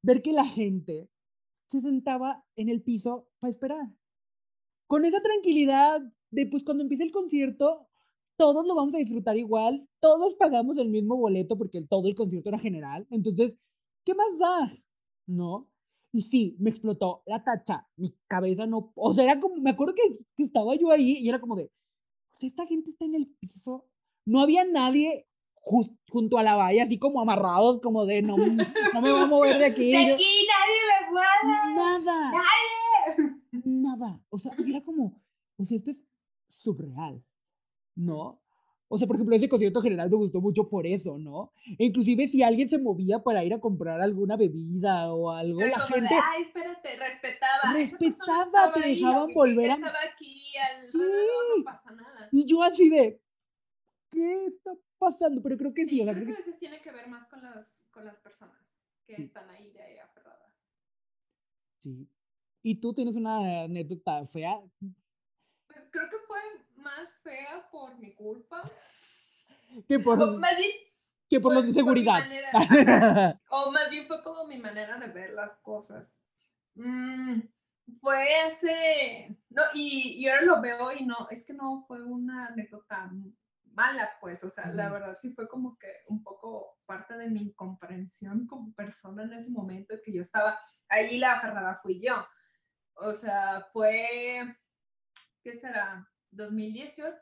ver 0.05 0.23
que 0.23 0.33
la 0.33 0.47
gente 0.47 1.11
se 1.73 1.81
sentaba 1.81 2.45
en 2.55 2.69
el 2.69 2.81
piso 2.81 3.27
para 3.41 3.51
esperar. 3.51 3.89
Con 4.87 5.05
esa 5.05 5.21
tranquilidad 5.23 6.03
de 6.31 6.47
pues 6.47 6.63
cuando 6.63 6.85
empiece 6.85 7.03
el 7.03 7.11
concierto, 7.11 7.89
todos 8.37 8.65
lo 8.65 8.77
vamos 8.77 8.95
a 8.95 8.99
disfrutar 8.99 9.37
igual, 9.37 9.89
todos 9.99 10.37
pagamos 10.37 10.79
el 10.79 10.89
mismo 10.89 11.17
boleto 11.17 11.59
porque 11.59 11.85
todo 11.85 12.07
el 12.07 12.15
concierto 12.15 12.51
era 12.51 12.61
general. 12.61 13.09
Entonces, 13.11 13.59
¿qué 14.05 14.15
más 14.15 14.39
da? 14.39 14.73
¿No? 15.27 15.69
Y 16.13 16.23
sí, 16.23 16.57
me 16.59 16.71
explotó 16.71 17.23
la 17.27 17.43
tacha, 17.43 17.89
mi 17.97 18.15
cabeza 18.29 18.67
no, 18.67 18.93
o 18.95 19.15
sea, 19.15 19.25
era 19.25 19.41
como, 19.41 19.57
me 19.57 19.71
acuerdo 19.71 19.95
que, 19.95 20.03
que 20.37 20.43
estaba 20.43 20.75
yo 20.77 20.91
ahí 20.91 21.19
y 21.19 21.29
era 21.29 21.41
como 21.41 21.57
de, 21.57 21.65
o 22.35 22.37
sea, 22.37 22.49
esta 22.49 22.67
gente 22.67 22.91
está 22.91 23.07
en 23.07 23.15
el 23.15 23.29
piso, 23.41 23.87
no 24.27 24.41
había 24.41 24.65
nadie 24.65 25.27
junto 25.65 26.37
a 26.39 26.43
la 26.43 26.57
valla, 26.57 26.83
así 26.83 26.99
como 26.99 27.21
amarrados, 27.21 27.81
como 27.81 28.05
de, 28.05 28.21
no, 28.21 28.37
no 28.37 29.01
me 29.01 29.11
voy 29.13 29.21
a 29.23 29.27
mover 29.27 29.59
de 29.59 29.65
aquí. 29.67 29.91
De 29.93 30.09
yo- 30.09 30.15
aquí 30.15 30.47
nadie 30.49 30.81
me 30.91 31.11
puede. 31.13 31.75
Nada, 31.77 32.33
¡Nadie! 32.33 33.41
nada, 33.65 34.23
o 34.29 34.39
sea, 34.39 34.53
era 34.67 34.83
como, 34.83 35.23
o 35.57 35.65
sea, 35.65 35.77
esto 35.79 35.91
es 35.93 36.05
surreal, 36.49 37.25
¿no? 37.95 38.42
O 38.95 38.99
sea, 38.99 39.07
por 39.07 39.17
ejemplo, 39.17 39.35
ese 39.35 39.49
concierto 39.49 39.81
general 39.81 40.11
me 40.11 40.17
gustó 40.19 40.43
mucho 40.43 40.69
por 40.69 40.87
eso, 40.87 41.17
¿no? 41.17 41.55
E 41.79 41.87
inclusive 41.87 42.29
si 42.29 42.43
alguien 42.43 42.69
se 42.69 42.79
movía 42.79 43.23
para 43.23 43.43
ir 43.43 43.55
a 43.55 43.59
comprar 43.59 43.99
alguna 44.03 44.37
bebida 44.37 45.11
o 45.15 45.31
algo, 45.31 45.63
la 45.63 45.73
como 45.73 45.87
de, 45.87 45.93
gente 46.03 46.15
ay, 46.15 46.43
espérate, 46.43 46.97
respetaba. 46.97 47.73
Respetaba, 47.73 48.73
te 48.75 48.81
dejaban 48.89 49.33
volver 49.33 49.71
a- 49.71 49.75
Estaba 49.77 49.99
aquí 50.13 50.45
alrededor, 50.59 50.91
Sí. 51.55 51.59
no 51.59 51.65
pasa 51.65 51.91
nada. 51.93 52.29
Y 52.33 52.45
yo 52.45 52.63
así 52.63 52.91
de, 52.91 53.19
¿qué 54.11 54.45
está 54.49 54.73
pasando? 54.99 55.41
Pero 55.43 55.57
creo 55.57 55.73
que 55.73 55.85
sí, 55.85 55.97
Sí, 55.97 56.01
o 56.03 56.05
sea, 56.05 56.13
creo 56.13 56.27
que 56.27 56.33
a 56.33 56.37
veces 56.37 56.59
tiene 56.59 56.83
que 56.83 56.91
ver 56.93 57.09
más 57.09 57.27
con 57.29 57.41
las, 57.43 57.87
con 57.93 58.05
las 58.05 58.21
personas 58.21 58.83
que 59.07 59.17
Sí. 59.17 59.23
están 59.23 59.49
ahí 59.49 59.71
de 59.71 59.83
ahí 59.83 59.99
aferradas. 59.99 60.63
sí. 61.79 62.07
¿Y 62.65 62.77
tú 62.77 62.93
tienes 62.95 63.17
una 63.17 63.63
anécdota 63.65 64.25
fea? 64.27 64.61
Pues 65.67 65.89
creo 65.91 66.09
que 66.11 66.17
fue 66.29 66.39
más 66.83 67.21
fea 67.23 67.69
por 67.71 67.99
mi 67.99 68.15
culpa. 68.15 68.63
Que 69.89 69.99
por, 69.99 70.21
O 70.21 70.39
más 70.39 70.57
bien, 70.57 70.71
que 71.29 71.41
por 71.41 71.55
los 71.55 71.67
de 71.67 71.73
seguridad. 71.73 72.19
manera. 72.19 72.51
o 73.51 73.71
más 73.71 73.89
bien 73.91 74.07
fue 74.07 74.23
como 74.23 74.47
mi 74.47 74.59
manera 74.59 74.99
de 74.99 75.09
ver 75.09 75.31
las 75.31 75.63
cosas. 75.63 76.19
Mm, 76.75 77.41
fue 78.01 78.47
ese, 78.47 79.37
no, 79.51 79.63
y, 79.75 80.15
y 80.19 80.29
ahora 80.29 80.43
lo 80.43 80.61
veo 80.61 80.93
y 80.93 81.05
no, 81.05 81.29
es 81.31 81.45
que 81.47 81.55
no 81.55 81.85
fue 81.87 82.03
una 82.03 82.47
anécdota 82.49 83.11
mala, 83.75 84.11
pues, 84.21 84.45
o 84.45 84.51
sea, 84.51 84.67
la 84.73 84.85
Ujú. 84.85 84.93
verdad 84.95 85.17
sí 85.19 85.33
fue 85.35 85.49
como 85.49 85.77
que 85.79 85.89
un 86.09 86.23
poco 86.23 86.77
parte 86.87 87.17
de 87.17 87.29
mi 87.31 87.41
incomprensión 87.43 88.47
como 88.47 88.73
persona 88.75 89.23
en 89.23 89.33
ese 89.33 89.51
momento 89.51 89.95
que 90.05 90.13
yo 90.13 90.21
estaba, 90.23 90.59
ahí 90.89 91.19
la 91.19 91.35
aferrada 91.35 91.77
fui 91.77 92.01
yo. 92.01 92.27
O 92.95 93.15
sea, 93.15 93.67
fue, 93.73 94.57
¿qué 95.43 95.55
será? 95.55 96.07
¿2018? 96.33 97.15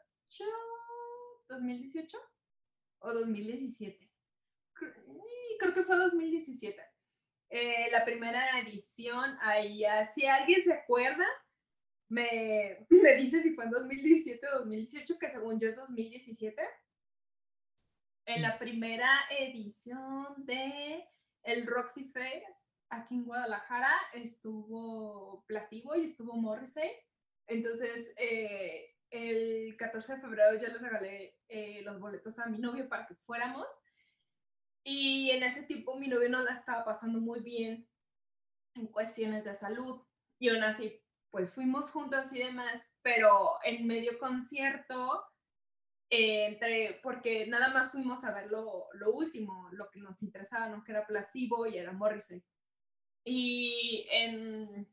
¿2018? 1.49 2.17
¿O 3.01 3.13
2017? 3.13 4.11
Cre- 4.75 4.95
y 5.07 5.59
Creo 5.59 5.75
que 5.75 5.83
fue 5.85 5.97
2017. 5.97 6.81
Eh, 7.51 7.89
la 7.91 8.05
primera 8.05 8.61
edición, 8.61 9.37
ahí, 9.41 9.85
ah, 9.85 10.05
si 10.05 10.25
alguien 10.27 10.61
se 10.63 10.73
acuerda, 10.73 11.27
me, 12.09 12.87
me 12.91 13.17
dice 13.17 13.43
si 13.43 13.55
fue 13.55 13.65
en 13.65 13.71
2017 13.71 14.47
o 14.49 14.59
2018, 14.61 15.19
que 15.19 15.31
según 15.31 15.59
yo 15.61 15.69
es 15.69 15.77
2017. 15.77 16.63
En 18.27 18.43
la 18.43 18.59
primera 18.59 19.11
edición 19.31 20.47
de 20.47 21.05
el 21.43 21.67
Roxy 21.67 22.13
Fest 22.13 22.75
aquí 22.91 23.15
en 23.17 23.25
Guadalajara 23.25 23.93
estuvo 24.13 25.45
Placebo 25.47 25.97
y 25.97 26.05
estuvo 26.05 26.35
Morrissey. 26.37 26.91
Entonces, 27.49 28.15
eh, 28.19 28.95
el 29.11 29.77
14 29.77 30.17
de 30.17 30.21
febrero 30.21 30.59
ya 30.59 30.69
le 30.69 30.79
regalé 30.79 31.39
eh, 31.49 31.83
los 31.83 31.99
boletos 31.99 32.39
a 32.39 32.47
mi 32.47 32.59
novio 32.59 32.89
para 32.89 33.07
que 33.07 33.15
fuéramos. 33.17 33.83
Y 34.85 35.31
en 35.31 35.43
ese 35.43 35.65
tiempo 35.65 35.97
mi 35.97 36.09
novio 36.09 36.29
no 36.29 36.43
la 36.43 36.55
estaba 36.55 36.85
pasando 36.85 37.21
muy 37.21 37.41
bien 37.41 37.89
en 38.75 38.87
cuestiones 38.87 39.45
de 39.45 39.55
salud. 39.55 40.03
Y 40.39 40.49
aún 40.49 40.63
así, 40.63 41.03
pues 41.31 41.55
fuimos 41.55 41.93
juntos 41.93 42.35
y 42.35 42.43
demás, 42.43 42.99
pero 43.03 43.59
en 43.65 43.87
medio 43.87 44.19
concierto, 44.19 45.25
eh, 46.09 46.47
entre, 46.47 47.01
porque 47.03 47.47
nada 47.47 47.69
más 47.73 47.93
fuimos 47.93 48.25
a 48.25 48.33
ver 48.35 48.51
lo, 48.51 48.87
lo 48.95 49.13
último, 49.13 49.69
lo 49.73 49.91
que 49.91 50.01
nos 50.01 50.23
interesaba, 50.23 50.69
¿no? 50.69 50.83
Que 50.83 50.93
era 50.93 51.07
Placebo 51.07 51.67
y 51.67 51.79
era 51.79 51.93
Morrissey. 51.93 52.43
Y 53.25 54.07
en, 54.11 54.89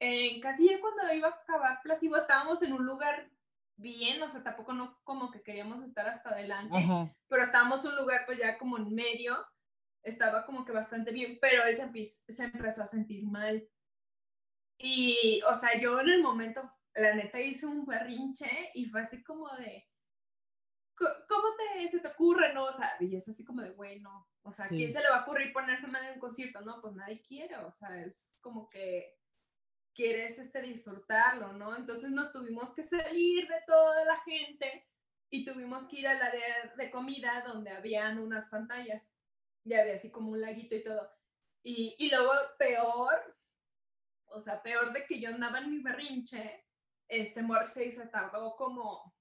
en 0.00 0.40
casi 0.40 0.68
ya 0.68 0.80
cuando 0.80 1.12
iba 1.14 1.28
a 1.28 1.32
acabar 1.32 1.80
Placebo 1.82 2.16
estábamos 2.16 2.62
en 2.62 2.72
un 2.72 2.84
lugar 2.84 3.30
bien, 3.76 4.22
o 4.22 4.28
sea, 4.28 4.42
tampoco 4.42 4.72
no 4.72 5.00
como 5.04 5.30
que 5.30 5.42
queríamos 5.42 5.82
estar 5.82 6.06
hasta 6.08 6.30
adelante, 6.30 6.76
pero 7.28 7.42
estábamos 7.42 7.84
en 7.84 7.92
un 7.92 7.98
lugar 7.98 8.22
pues 8.26 8.38
ya 8.38 8.56
como 8.58 8.78
en 8.78 8.94
medio, 8.94 9.36
estaba 10.02 10.44
como 10.44 10.64
que 10.64 10.72
bastante 10.72 11.12
bien, 11.12 11.38
pero 11.40 11.64
él 11.64 11.74
se, 11.74 12.04
se 12.04 12.44
empezó 12.44 12.82
a 12.82 12.86
sentir 12.86 13.24
mal. 13.24 13.66
Y, 14.78 15.40
o 15.48 15.54
sea, 15.54 15.80
yo 15.80 16.00
en 16.00 16.10
el 16.10 16.22
momento, 16.22 16.70
la 16.94 17.14
neta 17.14 17.40
hice 17.40 17.66
un 17.66 17.86
berrinche 17.86 18.70
y 18.74 18.86
fue 18.86 19.02
así 19.02 19.22
como 19.22 19.48
de, 19.56 19.88
¿cómo 20.96 21.48
te, 21.56 21.88
se 21.88 22.00
te 22.00 22.08
ocurre, 22.08 22.52
no? 22.52 22.64
O 22.64 22.72
sea, 22.72 22.90
y 23.00 23.16
es 23.16 23.28
así 23.28 23.44
como 23.44 23.62
de, 23.62 23.72
bueno, 23.72 24.28
o 24.42 24.52
sea, 24.52 24.68
¿quién 24.68 24.92
se 24.92 25.00
le 25.00 25.08
va 25.08 25.18
a 25.18 25.22
ocurrir 25.22 25.52
ponerse 25.52 25.86
mal 25.86 26.04
en 26.04 26.14
un 26.14 26.20
concierto? 26.20 26.60
No, 26.60 26.80
pues 26.80 26.94
nadie 26.94 27.22
quiere, 27.22 27.56
o 27.56 27.70
sea, 27.70 28.02
es 28.02 28.36
como 28.42 28.68
que 28.68 29.16
quieres 29.94 30.38
este, 30.38 30.60
disfrutarlo, 30.62 31.52
¿no? 31.52 31.76
Entonces 31.76 32.10
nos 32.10 32.32
tuvimos 32.32 32.74
que 32.74 32.82
salir 32.82 33.46
de 33.48 33.62
toda 33.66 34.04
la 34.04 34.16
gente 34.22 34.86
y 35.30 35.44
tuvimos 35.44 35.84
que 35.84 36.00
ir 36.00 36.08
al 36.08 36.20
área 36.20 36.74
de 36.76 36.90
comida 36.90 37.42
donde 37.46 37.70
habían 37.70 38.18
unas 38.18 38.46
pantallas, 38.46 39.20
ya 39.64 39.80
había 39.80 39.94
así 39.94 40.10
como 40.10 40.32
un 40.32 40.40
laguito 40.40 40.74
y 40.74 40.82
todo. 40.82 41.10
Y, 41.62 41.94
y 41.98 42.10
luego 42.10 42.32
peor, 42.58 43.36
o 44.26 44.40
sea, 44.40 44.62
peor 44.62 44.92
de 44.92 45.06
que 45.06 45.20
yo 45.20 45.30
andaba 45.30 45.58
en 45.60 45.70
mi 45.70 45.78
berrinche, 45.78 46.66
este 47.08 47.42
Morrissey 47.42 47.90
se 47.90 48.06
tardó 48.06 48.56
como 48.56 49.14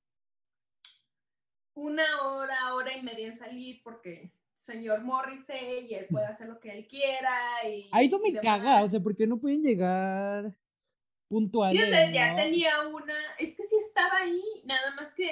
una 1.75 2.03
hora, 2.23 2.75
hora 2.75 2.93
y 2.95 3.01
media 3.01 3.27
en 3.27 3.35
salir 3.35 3.81
porque 3.83 4.33
señor 4.53 5.01
Morrissey 5.01 5.87
y 5.89 5.95
él 5.95 6.07
puede 6.09 6.25
hacer 6.25 6.47
lo 6.47 6.59
que 6.59 6.71
él 6.71 6.87
quiera. 6.87 7.37
Y, 7.67 7.89
Ahí 7.91 8.07
eso 8.07 8.19
me 8.19 8.33
caga, 8.39 8.83
o 8.83 8.87
sea, 8.87 8.99
¿por 8.99 9.15
qué 9.15 9.27
no 9.27 9.37
pueden 9.37 9.61
llegar 9.61 10.55
puntuales? 11.33 11.81
Sí, 11.81 11.87
o 11.87 11.89
sea, 11.89 12.11
ya 12.11 12.35
tenía 12.35 12.87
una, 12.87 13.15
es 13.39 13.55
que 13.55 13.63
sí 13.63 13.75
estaba 13.75 14.17
ahí, 14.17 14.43
nada 14.65 14.93
más 14.95 15.13
que 15.15 15.29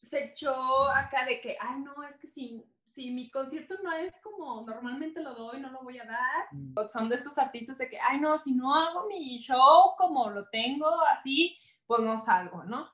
se 0.00 0.26
echó 0.26 0.88
acá 0.94 1.26
de 1.26 1.40
que, 1.40 1.56
ay, 1.60 1.80
no, 1.80 2.02
es 2.08 2.20
que 2.20 2.28
si, 2.28 2.64
si 2.86 3.10
mi 3.10 3.28
concierto 3.30 3.74
no 3.82 3.92
es 3.92 4.20
como 4.22 4.64
normalmente 4.64 5.20
lo 5.20 5.34
doy, 5.34 5.60
no 5.60 5.70
lo 5.70 5.82
voy 5.82 5.98
a 5.98 6.04
dar. 6.04 6.46
Mm. 6.52 6.74
Son 6.86 7.08
de 7.08 7.16
estos 7.16 7.36
artistas 7.38 7.78
de 7.78 7.88
que, 7.88 7.98
ay, 7.98 8.20
no, 8.20 8.38
si 8.38 8.54
no 8.54 8.74
hago 8.74 9.06
mi 9.06 9.38
show 9.38 9.94
como 9.96 10.30
lo 10.30 10.48
tengo 10.50 10.88
así, 11.12 11.56
pues 11.86 12.00
no 12.02 12.16
salgo, 12.16 12.62
¿no? 12.64 12.88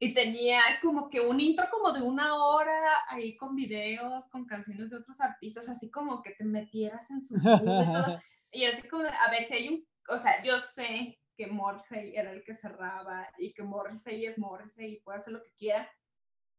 y 0.00 0.14
tenía 0.14 0.60
como 0.80 1.08
que 1.08 1.20
un 1.20 1.40
intro 1.40 1.66
como 1.70 1.92
de 1.92 2.02
una 2.02 2.36
hora 2.36 2.98
ahí 3.08 3.36
con 3.36 3.56
videos, 3.56 4.28
con 4.30 4.46
canciones 4.46 4.90
de 4.90 4.96
otros 4.96 5.20
artistas, 5.20 5.68
así 5.68 5.90
como 5.90 6.22
que 6.22 6.30
te 6.32 6.44
metieras 6.44 7.10
en 7.10 7.20
su 7.20 7.36
y 7.36 7.40
todo. 7.40 8.20
Y 8.52 8.64
así 8.64 8.88
como, 8.88 9.02
a 9.04 9.30
ver 9.30 9.42
si 9.42 9.54
hay 9.54 9.68
un, 9.68 9.86
o 10.08 10.16
sea, 10.16 10.40
yo 10.42 10.56
sé 10.58 11.18
que 11.38 11.46
Morrissey 11.46 12.16
era 12.16 12.32
el 12.32 12.42
que 12.42 12.52
cerraba 12.52 13.28
y 13.38 13.54
que 13.54 13.62
Morrissey 13.62 14.26
es 14.26 14.38
Morrissey 14.38 14.94
y 14.94 15.00
puede 15.00 15.18
hacer 15.18 15.34
lo 15.34 15.42
que 15.42 15.52
quiera, 15.52 15.88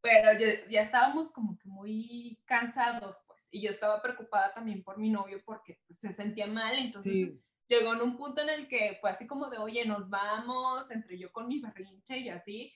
pero 0.01 0.31
ya, 0.39 0.79
estábamos 0.79 1.33
como 1.33 1.57
que 1.57 1.67
muy 1.67 2.41
cansados, 2.45 3.25
pues, 3.27 3.49
y 3.51 3.61
yo 3.61 3.69
estaba 3.69 4.01
preocupada 4.01 4.53
también 4.53 4.81
por 4.81 4.97
mi 4.97 5.09
novio 5.09 5.41
porque 5.45 5.77
pues, 5.85 5.99
se 5.99 6.13
sentía 6.13 6.47
mal, 6.47 6.75
entonces... 6.79 7.35
Llegó 7.71 7.93
en 7.93 8.01
un 8.01 8.17
punto 8.17 8.41
en 8.41 8.49
el 8.49 8.67
que 8.67 8.97
fue 8.99 9.11
así 9.11 9.27
como 9.27 9.47
de, 9.47 9.59
oye, 9.59 9.85
nos 9.85 10.09
vamos, 10.09 10.89
entre 10.89 11.19
yo 11.19 11.31
con 11.31 11.47
mi 11.47 11.59
berrinche 11.59 12.17
y 12.17 12.29
así, 12.29 12.73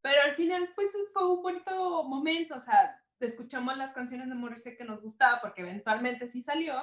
pero 0.00 0.20
al 0.22 0.34
final, 0.34 0.72
pues 0.74 0.96
fue 1.12 1.32
un 1.32 1.42
bonito 1.42 2.02
momento, 2.02 2.56
o 2.56 2.60
sea, 2.60 3.00
escuchamos 3.20 3.76
las 3.76 3.92
canciones 3.92 4.28
de 4.28 4.34
Morrissey 4.34 4.76
que 4.76 4.84
nos 4.84 5.00
gustaba, 5.00 5.40
porque 5.40 5.62
eventualmente 5.62 6.26
sí 6.26 6.42
salió. 6.42 6.74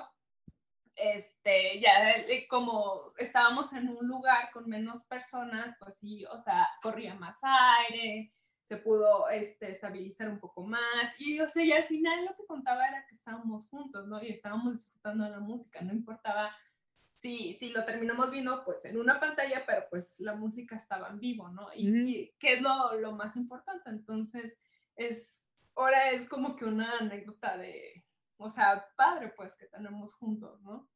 Este, 0.95 1.79
ya 1.79 2.12
eh, 2.12 2.47
como 2.47 3.13
estábamos 3.17 3.73
en 3.73 3.89
un 3.89 4.08
lugar 4.08 4.47
con 4.51 4.69
menos 4.69 5.06
personas, 5.06 5.75
pues 5.79 5.97
sí, 5.97 6.23
o 6.25 6.38
sea, 6.38 6.67
corría 6.82 7.15
más 7.15 7.39
aire, 7.43 8.32
se 8.62 8.77
pudo 8.77 9.27
este, 9.29 9.71
estabilizar 9.71 10.29
un 10.29 10.39
poco 10.39 10.63
más. 10.63 11.19
Y, 11.19 11.39
o 11.39 11.47
sea, 11.47 11.63
y 11.63 11.73
al 11.73 11.86
final 11.86 12.25
lo 12.25 12.36
que 12.36 12.45
contaba 12.45 12.88
era 12.88 13.06
que 13.08 13.15
estábamos 13.15 13.67
juntos, 13.67 14.08
¿no? 14.08 14.23
Y 14.23 14.29
estábamos 14.29 14.73
disfrutando 14.73 15.25
de 15.25 15.32
la 15.32 15.39
música, 15.39 15.82
no 15.82 15.93
importaba 15.93 16.49
si, 17.13 17.53
si 17.53 17.69
lo 17.69 17.86
terminamos 17.86 18.32
viendo 18.32 18.63
pues 18.65 18.86
en 18.86 18.97
una 18.97 19.19
pantalla, 19.19 19.63
pero 19.65 19.86
pues 19.89 20.19
la 20.19 20.36
música 20.36 20.75
estaba 20.75 21.10
en 21.10 21.19
vivo, 21.19 21.49
¿no? 21.49 21.69
Y, 21.75 22.34
que 22.39 22.53
es 22.53 22.62
lo, 22.62 22.95
lo, 22.99 23.12
más 23.13 23.36
importante. 23.36 23.89
Entonces, 23.89 24.60
es, 24.95 25.51
ahora 25.75 26.12
es 26.12 26.27
como 26.27 26.56
que 26.56 26.65
una 26.65 26.97
anécdota 26.97 27.58
de, 27.58 28.03
o 28.38 28.50
sea, 28.50 28.86
padre 28.96 29.34
pues 29.36 29.56
que 29.56 29.67
tenemos 29.67 30.15
juntos, 30.15 30.62
¿no? 30.62 30.89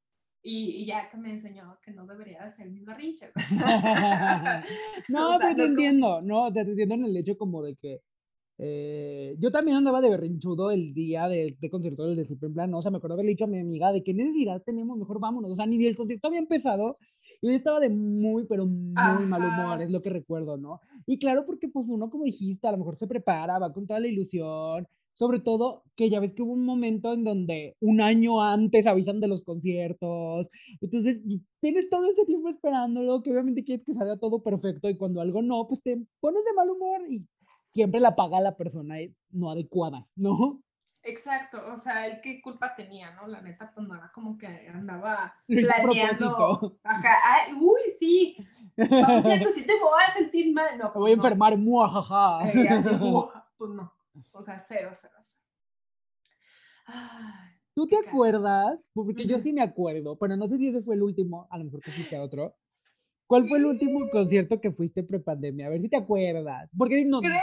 Y, 0.43 0.86
ya 0.86 1.10
que 1.10 1.17
me 1.17 1.32
enseñó 1.32 1.78
que 1.82 1.91
no 1.91 2.06
debería 2.06 2.43
hacer 2.43 2.69
mis 2.69 2.86
barrinches. 2.86 3.32
no, 5.10 5.38
pero 5.39 5.56
te 5.56 5.65
entiendo, 5.65 6.21
no, 6.21 6.52
te 6.54 6.62
entiendo 6.62 6.95
en 6.95 7.06
el 7.06 7.17
hecho 7.17 7.38
como 7.38 7.63
de 7.63 7.76
que 7.76 8.02
eh, 8.60 9.36
yo 9.38 9.52
también 9.52 9.78
andaba 9.78 10.02
de 10.02 10.10
berrinchudo 10.10 10.71
el 10.71 10.93
día 10.95 11.28
de, 11.28 11.56
de 11.60 11.69
concierto 11.69 12.08
del 12.08 12.15
de 12.15 12.26
Super 12.26 12.52
Plan, 12.52 12.73
o 12.73 12.82
sea, 12.82 12.89
me 12.89 12.97
acuerdo 12.97 13.13
haberle 13.13 13.32
dicho 13.32 13.43
a 13.43 13.47
mi 13.47 13.60
amiga 13.60 13.91
de 13.91 14.04
que 14.04 14.15
necesidad 14.15 14.63
tenemos, 14.63 14.97
mejor 14.97 15.19
vámonos, 15.19 15.52
o 15.52 15.56
sea, 15.56 15.67
ni 15.67 15.86
el 15.86 15.95
concierto 15.95 16.28
había 16.28 16.39
empezado 16.39 16.97
y 17.41 17.50
yo 17.50 17.54
estaba 17.54 17.80
de 17.80 17.89
muy, 17.89 18.45
pero 18.45 18.65
muy 18.65 19.26
mal 19.28 19.43
humor, 19.43 19.82
es 19.82 19.91
lo 19.91 20.02
que 20.02 20.10
recuerdo, 20.10 20.58
¿no? 20.58 20.82
Y 21.06 21.19
claro, 21.19 21.45
porque 21.45 21.67
pues 21.67 21.88
uno 21.89 22.10
como 22.10 22.23
dijiste, 22.23 22.67
a 22.67 22.71
lo 22.71 22.80
mejor 22.80 22.97
se 22.97 23.06
prepara, 23.06 23.60
va 23.60 23.71
con 23.71 23.86
toda 23.86 24.00
la 24.00 24.08
ilusión, 24.08 24.88
sobre 25.17 25.39
todo 25.39 25.84
que 25.95 26.10
ya 26.12 26.19
ves 26.19 26.34
que 26.34 26.43
hubo 26.43 26.53
un 26.53 26.63
momento 26.63 27.12
en 27.12 27.23
donde 27.23 27.75
un 27.80 28.01
año 28.01 28.41
antes 28.41 28.86
avisan 28.86 29.19
de 29.19 29.27
los 29.27 29.43
conciertos, 29.43 30.47
entonces 30.80 31.21
tienes 31.60 31.89
todo 31.89 32.10
ese 32.12 32.23
tiempo 32.25 32.49
esperándolo, 32.49 33.23
que 33.23 33.32
obviamente 33.32 33.63
quieres 33.63 33.84
que 33.84 33.95
salga 33.95 34.17
todo 34.17 34.43
perfecto 34.43 34.89
y 34.89 34.97
cuando 34.97 35.19
algo 35.19 35.41
no, 35.41 35.67
pues 35.67 35.82
te 35.82 35.97
pones 36.19 36.45
de 36.45 36.53
mal 36.53 36.69
humor 36.69 37.01
y 37.10 37.27
siempre 37.73 37.99
la 37.99 38.15
paga 38.15 38.39
la 38.39 38.56
persona 38.56 38.95
no 39.32 39.49
adecuada, 39.49 40.08
¿no? 40.15 40.60
Exacto, 41.01 41.62
o 41.71 41.77
sea, 41.77 42.06
él 42.06 42.19
qué 42.21 42.39
culpa 42.41 42.75
tenía, 42.75 43.12
¿no? 43.15 43.27
La 43.27 43.41
neta, 43.41 43.71
pues 43.73 43.88
no 43.88 43.95
era 43.95 44.12
como 44.13 44.38
que 44.38 44.45
andaba 44.67 45.34
planeando. 45.47 46.77
Ajá, 46.84 47.13
Ay, 47.23 47.53
uy, 47.53 47.80
sí. 47.97 48.36
No, 48.75 49.21
cierto, 49.21 49.49
si 49.49 49.65
te 49.65 49.73
voy 49.80 49.99
a 50.08 50.13
sentir 50.13 50.53
mal, 50.53 50.77
no. 50.77 50.91
Pues 50.91 51.01
voy 51.01 51.12
a 51.12 51.15
enfermar, 51.15 51.58
muajaja. 51.58 52.47
Eh, 52.49 52.69
pues 53.58 53.71
no, 53.71 53.91
o 54.32 54.41
sea, 54.41 54.60
cero, 54.60 54.91
cero, 54.93 55.15
cero. 55.21 55.43
¿Tú 57.73 57.88
te 57.88 57.97
acuerdas? 57.97 58.80
Porque 58.93 59.25
yo 59.25 59.38
sí 59.38 59.53
me 59.53 59.62
acuerdo, 59.62 60.17
pero 60.17 60.36
no 60.36 60.47
sé 60.47 60.58
si 60.58 60.69
ese 60.69 60.82
fue 60.82 60.95
el 60.95 61.03
último, 61.03 61.47
a 61.51 61.58
lo 61.58 61.65
mejor 61.65 61.82
que 61.82 61.91
fuiste 61.91 62.15
a 62.15 62.23
otro, 62.23 62.56
¿Cuál 63.27 63.43
fue 63.43 63.58
el 63.58 63.65
último 63.65 64.10
concierto 64.10 64.60
que 64.62 64.71
fuiste 64.71 65.03
prepandemia? 65.03 65.67
A 65.67 65.69
ver 65.69 65.82
si 65.82 65.89
te 65.89 65.97
acuerdas. 65.97 66.69
Porque 66.75 67.03
no. 67.03 67.19
Creo, 67.19 67.41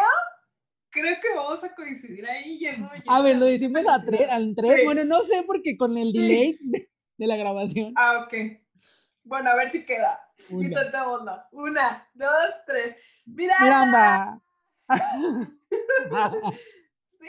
creo 0.88 1.16
que 1.20 1.36
vamos 1.36 1.62
a 1.62 1.74
coincidir 1.74 2.26
ahí 2.26 2.56
y 2.58 2.64
eso 2.64 2.88
A 3.06 3.20
ver, 3.20 3.36
lo 3.36 3.44
decimos 3.44 3.82
a 3.86 4.02
tres, 4.02 4.26
al 4.30 4.54
tres. 4.54 4.82
Bueno, 4.84 5.04
no 5.04 5.22
sé 5.22 5.44
porque 5.46 5.76
con 5.76 5.96
el 5.98 6.10
delay 6.10 6.58
de, 6.62 7.26
la 7.26 7.36
grabación. 7.36 7.92
Ah, 7.96 8.24
ok. 8.24 8.34
Bueno, 9.24 9.50
a 9.50 9.56
ver 9.56 9.68
si 9.68 9.84
queda. 9.84 10.20
Una. 10.50 10.66
Intentamos, 10.66 11.20
Una, 11.52 12.08
dos, 12.14 12.54
tres. 12.66 12.96
¡Miranda! 13.26 14.40
sí. 17.06 17.28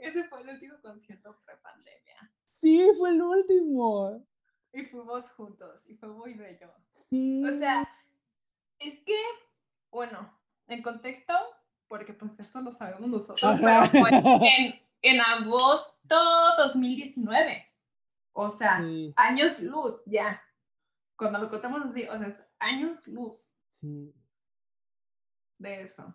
Ese 0.00 0.24
fue 0.24 0.42
el 0.42 0.48
último 0.48 0.74
concierto 0.82 1.38
prepandemia. 1.44 2.32
Sí, 2.60 2.88
fue 2.98 3.10
el 3.10 3.22
último. 3.22 4.26
Y 4.72 4.84
fuimos 4.84 5.32
juntos 5.32 5.88
y 5.88 5.96
fue 5.96 6.08
muy 6.08 6.34
bello. 6.34 6.72
O 7.46 7.52
sea, 7.52 7.88
es 8.78 9.02
que, 9.04 9.18
bueno, 9.90 10.32
en 10.66 10.82
contexto, 10.82 11.34
porque 11.88 12.14
pues 12.14 12.40
esto 12.40 12.60
lo 12.60 12.72
sabemos 12.72 13.08
nosotros, 13.08 13.58
pero 13.60 13.84
fue 13.86 14.10
en, 14.58 14.80
en 15.02 15.20
agosto 15.20 16.16
2019. 16.58 17.66
O 18.32 18.48
sea, 18.48 18.82
años 19.16 19.60
luz, 19.60 20.02
ya. 20.06 20.42
Cuando 21.16 21.38
lo 21.38 21.50
contamos 21.50 21.82
así, 21.82 22.04
o 22.08 22.18
sea, 22.18 22.28
es 22.28 22.46
años 22.58 23.06
luz. 23.06 23.54
De 25.58 25.80
eso. 25.80 26.14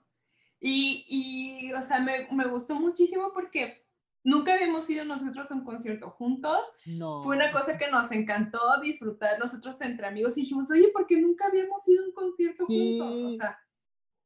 Y, 0.59 1.05
y 1.07 1.73
o 1.73 1.81
sea, 1.81 1.99
me, 1.99 2.27
me, 2.31 2.47
gustó 2.47 2.75
muchísimo 2.75 3.31
porque 3.33 3.87
Nunca 4.27 4.55
habíamos 4.55 4.89
ido 4.89 5.05
nosotros 5.05 5.49
a 5.49 5.55
un 5.55 5.63
concierto 5.63 6.09
juntos. 6.09 6.73
No. 6.85 7.23
Fue 7.23 7.37
una 7.37 7.49
cosa 7.49 7.77
que 7.77 7.87
nos 7.89 8.11
encantó 8.11 8.59
disfrutar 8.81 9.39
nosotros 9.39 9.79
entre 9.79 10.05
amigos 10.05 10.37
y 10.37 10.41
dijimos, 10.41 10.69
oye, 10.69 10.89
¿por 10.89 11.07
qué 11.07 11.15
nunca 11.15 11.47
habíamos 11.47 11.87
ido 11.87 12.03
a 12.03 12.07
un 12.07 12.11
concierto 12.11 12.65
juntos? 12.65 13.17
O 13.19 13.31
sea, 13.31 13.57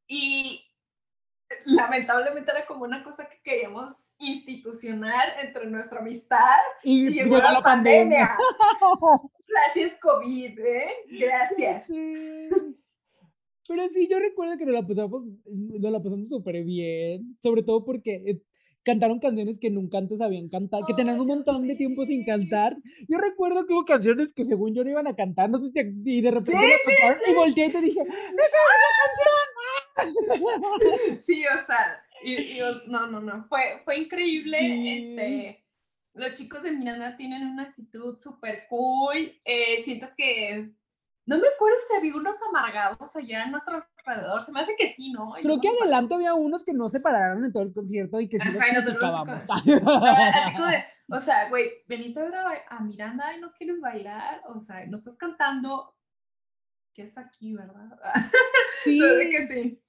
y 0.07 0.59
lamentablemente 1.65 2.49
era 2.49 2.65
como 2.65 2.83
una 2.83 3.03
cosa 3.03 3.29
que 3.29 3.43
queríamos 3.43 4.15
institucionar 4.17 5.35
entre 5.39 5.67
nuestra 5.67 5.99
amistad 5.99 6.57
y, 6.81 7.07
llegó, 7.09 7.37
la, 7.37 7.61
pandemia. 7.61 8.35
Gracias 9.47 9.99
COVID, 9.99 10.59
¿eh? 10.61 10.95
Gracias. 11.11 11.91
Pero 13.71 13.87
sí, 13.93 14.07
yo 14.09 14.19
recuerdo 14.19 14.57
que 14.57 14.65
nos 14.65 14.73
la 14.73 14.87
pasamos, 14.87 15.23
nos 15.45 15.91
la 15.91 16.01
pasamos 16.01 16.29
súper 16.29 16.63
bien, 16.63 17.37
sobre 17.41 17.63
todo 17.63 17.83
porque 17.85 18.41
cantaron 18.83 19.19
canciones 19.19 19.57
que 19.59 19.69
nunca 19.69 19.97
antes 19.99 20.19
habían 20.21 20.49
cantado, 20.49 20.85
que 20.85 20.93
tenían 20.93 21.19
un 21.19 21.27
montón 21.27 21.67
de 21.67 21.75
tiempo 21.75 22.05
sin 22.05 22.25
cantar. 22.25 22.75
Yo 23.07 23.17
recuerdo 23.17 23.65
que 23.65 23.73
hubo 23.73 23.85
canciones 23.85 24.33
que 24.33 24.45
según 24.45 24.73
yo 24.73 24.83
no 24.83 24.89
iban 24.89 25.07
a 25.07 25.15
cantar, 25.15 25.49
no 25.49 25.59
sé 25.59 25.71
si 25.71 26.17
y 26.17 26.21
de 26.21 26.31
repente 26.31 26.51
Sí, 26.51 26.57
la 26.57 27.09
cantaron 27.11 27.31
y 27.31 27.35
volteé 27.35 27.65
y 27.67 27.71
te 27.71 27.81
dije, 27.81 28.01
Sí, 31.21 31.43
o 31.45 31.65
sea, 31.65 32.03
y, 32.23 32.35
y, 32.35 32.59
no, 32.87 33.07
no, 33.07 33.21
no, 33.21 33.45
fue, 33.47 33.81
fue 33.85 33.97
increíble. 33.97 34.57
Sí. 34.59 34.89
Este, 34.89 35.63
los 36.13 36.33
chicos 36.33 36.63
de 36.63 36.71
Miranda 36.71 37.15
tienen 37.17 37.47
una 37.47 37.63
actitud 37.63 38.17
súper 38.19 38.65
cool. 38.69 39.31
eh, 39.45 39.77
siento 39.83 40.07
que, 40.17 40.71
no 41.25 41.37
me 41.37 41.47
acuerdo 41.47 41.77
si 41.87 41.95
había 41.95 42.15
unos 42.15 42.35
amargados 42.49 43.15
allá 43.15 43.43
a 43.43 43.49
nuestro 43.49 43.85
alrededor, 44.05 44.41
se 44.41 44.51
me 44.51 44.61
hace 44.61 44.75
que 44.75 44.87
sí, 44.87 45.11
¿no? 45.11 45.33
Creo 45.41 45.61
que 45.61 45.69
adelante 45.69 46.15
había 46.15 46.33
unos 46.33 46.63
que 46.63 46.73
no 46.73 46.89
se 46.89 46.99
pararon 46.99 47.45
en 47.45 47.53
todo 47.53 47.63
el 47.63 47.73
concierto 47.73 48.19
y 48.19 48.27
que 48.27 48.39
sí 48.39 48.47
los 48.47 48.57
Ajá, 48.57 48.67
y 48.69 48.73
nosotros. 48.73 49.13
Así 49.49 50.55
como 50.55 50.67
de, 50.67 50.83
o 51.09 51.19
sea, 51.19 51.49
güey, 51.49 51.69
veniste 51.87 52.19
a 52.19 52.23
ver 52.23 52.35
a, 52.69 52.79
Miranda 52.81 53.35
y 53.35 53.39
no 53.39 53.51
quieres 53.53 53.79
bailar, 53.79 54.41
o 54.53 54.59
sea, 54.59 54.85
no 54.87 54.97
estás 54.97 55.15
cantando, 55.17 55.95
¿qué 56.93 57.03
es 57.03 57.17
aquí, 57.17 57.53
verdad? 57.53 57.99
Sí. 58.83 58.99
Que 58.99 59.47
sí. 59.47 59.83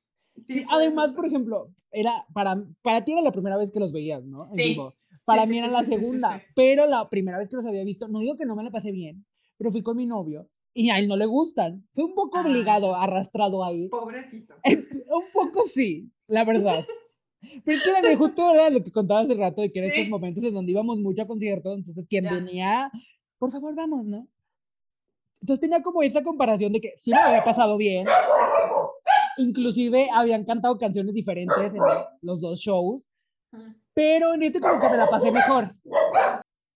Sí, 0.46 0.66
además, 0.68 1.12
por 1.14 1.24
ejemplo, 1.24 1.72
era 1.90 2.26
para, 2.34 2.62
para 2.82 3.04
ti 3.04 3.12
era 3.12 3.22
la 3.22 3.32
primera 3.32 3.56
vez 3.56 3.70
que 3.70 3.80
los 3.80 3.92
veías, 3.92 4.24
¿no? 4.24 4.46
En 4.46 4.52
Sí. 4.52 4.62
vivo. 4.70 4.94
Para 5.24 5.44
Sí, 5.44 5.50
mí 5.50 5.54
sí, 5.54 5.58
era 5.60 5.68
la 5.68 5.84
segunda, 5.84 6.42
pero 6.54 6.86
la 6.86 7.08
primera 7.08 7.38
vez 7.38 7.48
que 7.48 7.56
los 7.56 7.66
había 7.66 7.84
visto, 7.84 8.08
no 8.08 8.18
digo 8.18 8.36
que 8.36 8.44
no 8.44 8.56
me 8.56 8.64
la 8.64 8.70
pasé 8.70 8.90
bien, 8.90 9.24
pero 9.56 9.70
fui 9.70 9.82
con 9.82 9.96
mi 9.96 10.04
novio 10.04 10.50
y 10.74 10.90
a 10.90 10.98
él 10.98 11.08
no 11.08 11.16
le 11.16 11.26
gustan. 11.26 11.86
Fue 11.94 12.04
un 12.04 12.14
poco 12.14 12.38
Ah, 12.38 12.42
obligado, 12.42 12.92
ya. 12.92 13.02
arrastrado 13.02 13.62
ahí. 13.64 13.88
Pobrecito. 13.88 14.54
Un 14.64 15.24
poco 15.32 15.62
sí, 15.66 16.10
la 16.26 16.44
verdad. 16.44 16.84
Pero 17.64 17.76
es 17.76 17.82
que 17.82 18.16
justo 18.16 18.54
era 18.54 18.70
lo 18.70 18.82
que 18.84 18.92
contaba 18.92 19.20
hace 19.20 19.34
rato, 19.34 19.62
de 19.62 19.72
que 19.72 19.80
eran 19.80 19.90
Sí. 19.90 19.96
estos 19.98 20.10
momentos 20.10 20.44
en 20.44 20.54
donde 20.54 20.70
íbamos 20.72 20.98
mucho 21.00 21.22
a 21.22 21.26
conciertos, 21.26 21.76
entonces 21.76 22.06
quien 22.08 22.24
Ya. 22.24 22.34
venía, 22.34 22.90
por 23.38 23.50
favor, 23.50 23.74
vamos, 23.74 24.04
¿no? 24.04 24.26
Entonces 25.40 25.60
tenía 25.60 25.82
como 25.82 26.02
esa 26.04 26.22
comparación 26.22 26.72
de 26.72 26.80
que 26.80 26.92
sí 26.98 27.10
me 27.10 27.18
había 27.18 27.42
pasado 27.42 27.76
bien, 27.76 28.06
inclusive 29.38 30.08
habían 30.12 30.44
cantado 30.44 30.78
canciones 30.78 31.14
diferentes 31.14 31.74
en 31.74 31.80
los 32.20 32.40
dos 32.40 32.60
shows, 32.60 33.10
pero 33.92 34.34
en 34.34 34.44
este 34.44 34.60
como 34.60 34.80
que 34.80 34.88
me 34.88 34.96
la 34.96 35.08
pasé 35.08 35.32
mejor. 35.32 35.64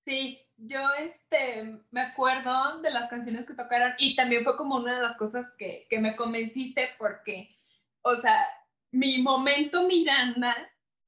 Sí, 0.04 0.38
yo 0.56 0.80
este, 0.98 1.80
me 1.90 2.00
acuerdo 2.00 2.80
de 2.80 2.90
las 2.90 3.08
canciones 3.08 3.46
que 3.46 3.54
tocaron 3.54 3.94
y 3.98 4.16
también 4.16 4.44
fue 4.44 4.56
como 4.56 4.76
una 4.76 4.96
de 4.96 5.02
las 5.02 5.16
cosas 5.16 5.52
que, 5.58 5.86
que 5.90 5.98
me 5.98 6.16
convenciste 6.16 6.90
porque, 6.98 7.58
o 8.02 8.14
sea, 8.16 8.46
mi 8.90 9.20
momento 9.22 9.86
Miranda 9.86 10.56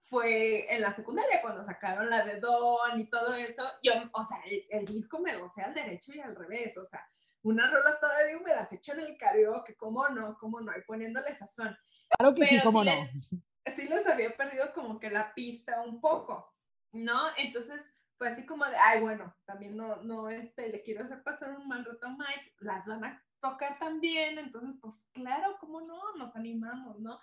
fue 0.02 0.72
en 0.74 0.80
la 0.82 0.92
secundaria 0.92 1.40
cuando 1.42 1.64
sacaron 1.64 2.08
la 2.10 2.24
de 2.24 2.40
Don 2.40 2.98
y 3.00 3.08
todo 3.10 3.34
eso. 3.34 3.62
Yo, 3.82 3.92
o 4.12 4.24
sea, 4.24 4.36
el, 4.50 4.66
el 4.70 4.84
disco 4.84 5.18
me 5.20 5.34
lo 5.34 5.48
sé 5.48 5.62
al 5.62 5.74
derecho 5.74 6.12
y 6.14 6.20
al 6.20 6.34
revés, 6.34 6.76
o 6.78 6.84
sea, 6.84 7.06
unas 7.42 7.70
rolas 7.72 8.00
todavía 8.00 8.38
me 8.38 8.50
las 8.54 8.72
echo 8.72 8.92
en 8.92 9.00
el 9.00 9.16
karaoke, 9.16 9.76
¿cómo 9.76 10.08
no? 10.08 10.36
¿Cómo 10.38 10.60
no? 10.60 10.72
Y 10.76 10.82
poniéndole 10.82 11.34
sazón. 11.34 11.76
Claro 12.18 12.34
que 12.34 12.46
sí, 12.46 12.60
cómo 12.62 12.82
sí 12.82 12.88
no. 12.88 12.94
les- 12.94 13.76
sí 13.76 13.88
les 13.88 14.06
había 14.06 14.34
perdido 14.36 14.72
como 14.72 14.98
que 14.98 15.10
la 15.10 15.34
pista 15.34 15.82
un 15.82 16.00
poco, 16.00 16.54
¿no? 16.92 17.20
Entonces, 17.36 17.97
fue 18.18 18.28
así 18.28 18.44
como 18.44 18.64
de, 18.64 18.76
ay, 18.76 19.00
bueno, 19.00 19.34
también 19.44 19.76
no, 19.76 20.02
no, 20.02 20.28
este, 20.28 20.68
le 20.68 20.82
quiero 20.82 21.02
hacer 21.02 21.22
pasar 21.22 21.56
un 21.56 21.68
mal 21.68 21.84
rato 21.84 22.06
a 22.06 22.10
Mike, 22.10 22.54
las 22.58 22.86
van 22.88 23.04
a 23.04 23.24
tocar 23.40 23.78
también, 23.78 24.38
entonces, 24.38 24.74
pues 24.80 25.10
claro, 25.14 25.56
¿cómo 25.60 25.80
no? 25.80 26.00
Nos 26.16 26.34
animamos, 26.34 26.98
¿no? 26.98 27.20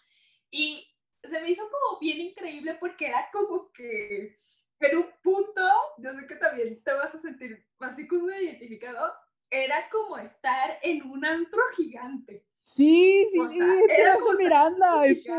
Y 0.49 0.87
se 1.21 1.41
me 1.41 1.49
hizo 1.49 1.63
como 1.63 1.99
bien 1.99 2.19
increíble 2.19 2.77
porque 2.79 3.07
era 3.07 3.27
como 3.33 3.71
que 3.73 4.37
en 4.79 4.97
un 4.97 5.07
punto, 5.21 5.61
yo 5.97 6.11
sé 6.11 6.25
que 6.27 6.35
también 6.35 6.81
te 6.83 6.93
vas 6.93 7.13
a 7.13 7.19
sentir 7.19 7.65
así 7.79 8.07
como 8.07 8.29
identificado, 8.29 9.13
era 9.49 9.89
como 9.89 10.17
estar 10.17 10.79
en 10.81 11.03
un 11.03 11.25
antro 11.25 11.61
gigante. 11.75 12.45
Sí, 12.63 13.27
sí, 13.31 13.39
O 13.39 13.49
sí, 13.49 13.59
sea, 13.59 13.67
que 13.87 14.01
era 14.01 14.13
estar 14.13 14.37
Miranda, 14.37 15.05
eso, 15.05 15.33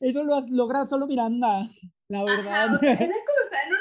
eso 0.00 0.22
lo 0.24 0.40
logra 0.48 0.84
solo 0.84 1.06
Miranda, 1.06 1.66
la 2.08 2.24
verdad. 2.24 2.64
Ajá, 2.64 2.74
o 2.74 2.78
sea, 2.78 2.92
era 2.92 3.14
como 3.14 3.44
estar 3.44 3.66
en 3.66 3.74
un 3.74 3.79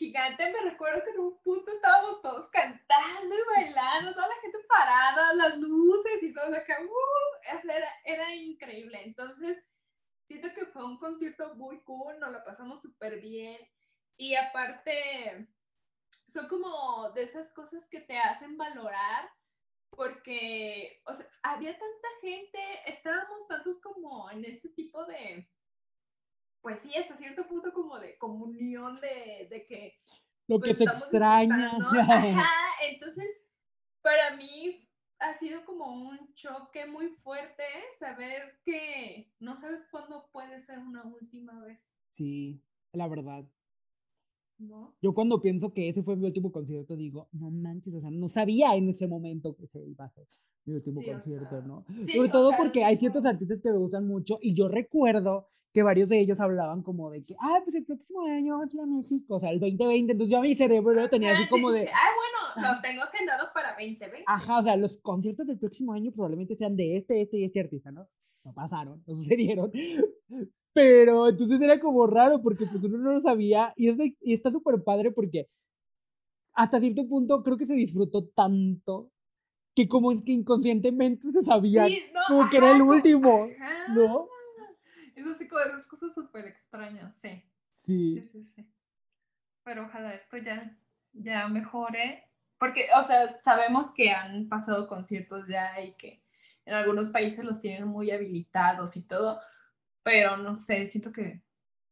gigante. 0.00 0.50
Me 0.50 0.70
recuerdo 0.70 1.04
que 1.04 1.10
en 1.10 1.20
un 1.20 1.42
punto 1.42 1.70
estábamos 1.70 2.22
todos 2.22 2.48
cantando 2.50 3.34
y 3.34 3.56
bailando, 3.56 4.14
toda 4.14 4.28
la 4.28 4.40
gente 4.40 4.58
parada, 4.68 5.34
las 5.34 5.58
luces 5.58 6.22
y 6.22 6.32
todo 6.32 6.54
acá. 6.54 6.78
¡uh! 6.82 7.68
Era, 7.70 7.88
era 8.04 8.34
increíble. 8.34 9.00
Entonces, 9.04 9.62
siento 10.26 10.48
que 10.54 10.66
fue 10.66 10.84
un 10.84 10.98
concierto 10.98 11.54
muy 11.54 11.82
cool, 11.82 12.18
nos 12.18 12.32
lo 12.32 12.42
pasamos 12.42 12.80
súper 12.80 13.20
bien. 13.20 13.58
Y 14.16 14.34
aparte, 14.34 15.48
son 16.26 16.48
como 16.48 17.10
de 17.12 17.22
esas 17.22 17.52
cosas 17.52 17.88
que 17.88 18.00
te 18.00 18.18
hacen 18.18 18.56
valorar 18.56 19.30
porque, 19.90 21.02
había 21.42 21.72
tanta 21.72 22.08
gente, 22.20 22.58
estábamos 22.86 23.46
tantos 23.48 23.80
como 23.80 24.30
en 24.30 24.44
este 24.44 24.68
tipo 24.70 25.04
de, 25.04 25.50
pues 26.60 26.80
sí, 26.80 26.94
hasta 26.96 27.16
cierto 27.16 27.46
punto 27.46 27.72
como 27.72 27.98
de 27.98 28.16
comunión 28.18 28.96
de, 29.00 29.48
de 29.48 29.66
que 29.66 29.98
Lo 30.46 30.58
pues, 30.58 30.70
que 30.72 30.76
se 30.76 30.84
estamos 30.84 31.04
extraña. 31.04 31.72
Ajá, 31.76 32.48
entonces, 32.90 33.50
para 34.02 34.36
mí 34.36 34.88
ha 35.18 35.34
sido 35.34 35.64
como 35.64 35.92
un 35.92 36.32
choque 36.34 36.86
muy 36.86 37.08
fuerte 37.08 37.62
saber 37.98 38.58
que 38.64 39.30
no 39.38 39.56
sabes 39.56 39.88
cuándo 39.90 40.28
puede 40.32 40.58
ser 40.60 40.78
una 40.78 41.04
última 41.04 41.62
vez, 41.64 41.98
Sí, 42.16 42.62
la 42.92 43.08
verdad. 43.08 43.44
¿no? 44.58 44.94
Yo 45.00 45.14
cuando 45.14 45.40
pienso 45.40 45.72
que 45.72 45.88
ese 45.88 46.02
fue 46.02 46.16
mi 46.16 46.26
último 46.26 46.52
concierto, 46.52 46.96
digo, 46.96 47.28
no 47.32 47.50
manches, 47.50 47.94
o 47.94 48.00
sea, 48.00 48.10
no 48.10 48.28
sabía 48.28 48.74
en 48.74 48.90
ese 48.90 49.06
momento 49.06 49.56
que 49.56 49.66
se 49.66 49.82
iba 49.82 50.04
a 50.04 50.10
ser 50.10 50.26
mi 50.66 50.74
último 50.74 51.00
Sí, 51.00 51.08
o 51.08 51.12
concierto, 51.14 51.48
sea, 51.48 51.60
¿no? 51.66 51.84
sí, 52.06 52.12
Sobre 52.12 52.28
o 52.28 52.32
todo 52.32 52.48
sea, 52.50 52.58
porque 52.58 52.84
hay 52.84 52.96
ciertos 52.96 53.24
artistas 53.24 53.60
que 53.62 53.70
me 53.70 53.78
gustan 53.78 54.06
mucho 54.06 54.38
y 54.40 54.54
yo 54.54 54.68
recuerdo 54.68 55.46
que 55.72 55.82
varios 55.82 56.08
de 56.08 56.20
ellos 56.20 56.40
hablaban 56.40 56.82
como 56.82 57.10
de 57.10 57.22
que, 57.24 57.34
ah, 57.40 57.60
pues 57.64 57.76
el 57.76 57.84
próximo 57.84 58.22
año 58.26 58.58
vamos 58.58 58.72
a 58.72 58.76
ir 58.76 58.82
a 58.82 58.86
México, 58.86 59.36
o 59.36 59.40
sea, 59.40 59.50
el 59.50 59.60
2020, 59.60 60.12
entonces 60.12 60.30
yo 60.32 60.38
a 60.38 60.42
mi 60.42 60.54
cerebro 60.54 61.08
tenía 61.08 61.32
así 61.32 61.42
Ajá, 61.42 61.50
como 61.50 61.70
de, 61.70 61.88
ah, 61.88 62.10
bueno, 62.56 62.68
lo 62.74 62.80
tengo 62.82 63.02
agendado 63.02 63.46
para 63.54 63.70
2020. 63.72 64.24
ajá, 64.26 64.58
o 64.58 64.62
sea, 64.62 64.76
los 64.76 64.98
conciertos 64.98 65.46
del 65.46 65.58
próximo 65.58 65.92
año 65.92 66.12
probablemente 66.12 66.56
sean 66.56 66.76
de 66.76 66.96
este, 66.96 67.22
este 67.22 67.38
y 67.38 67.44
este 67.44 67.60
artista, 67.60 67.90
¿no? 67.92 68.08
No 68.44 68.52
pasaron, 68.54 69.02
no 69.06 69.14
sucedieron. 69.14 69.70
Pero 70.72 71.28
entonces 71.28 71.60
era 71.60 71.80
como 71.80 72.06
raro 72.06 72.40
porque 72.42 72.66
pues 72.66 72.84
uno 72.84 72.98
no 72.98 73.12
lo 73.12 73.20
sabía 73.20 73.72
y, 73.76 73.88
es 73.88 73.98
de- 73.98 74.16
y 74.20 74.34
está 74.34 74.50
súper 74.50 74.82
padre 74.84 75.10
porque 75.10 75.48
hasta 76.52 76.80
cierto 76.80 77.06
punto 77.08 77.42
creo 77.42 77.56
que 77.56 77.66
se 77.66 77.74
disfrutó 77.74 78.26
tanto 78.28 79.10
que 79.82 79.88
como 79.88 80.12
es 80.12 80.22
que 80.22 80.32
inconscientemente 80.32 81.30
se 81.32 81.42
sabía 81.42 81.86
Sí, 81.86 82.04
no, 82.12 82.20
como 82.28 82.50
que 82.50 82.56
era 82.58 82.66
ajá, 82.68 82.76
el 82.76 82.82
último, 82.82 83.48
ajá. 83.58 83.92
¿no? 83.94 84.28
Es 85.14 85.26
así 85.26 85.48
como 85.48 85.60
esas 85.62 85.86
cosas 85.86 86.14
súper 86.14 86.46
extrañas, 86.46 87.16
sí. 87.16 87.42
Sí. 87.78 88.20
Sí, 88.20 88.28
sí, 88.32 88.44
sí. 88.44 88.66
Pero 89.64 89.84
ojalá 89.84 90.14
esto 90.14 90.36
ya, 90.38 90.76
ya 91.12 91.48
mejore. 91.48 92.24
Porque, 92.58 92.86
o 92.98 93.06
sea, 93.06 93.28
sabemos 93.32 93.92
que 93.94 94.10
han 94.10 94.48
pasado 94.48 94.86
conciertos 94.86 95.48
ya 95.48 95.80
y 95.82 95.92
que 95.94 96.22
en 96.66 96.74
algunos 96.74 97.08
países 97.08 97.44
los 97.44 97.60
tienen 97.60 97.88
muy 97.88 98.10
habilitados 98.10 98.96
y 98.96 99.08
todo. 99.08 99.40
Pero 100.02 100.36
no 100.36 100.54
sé, 100.56 100.84
siento 100.86 101.10
que, 101.12 101.42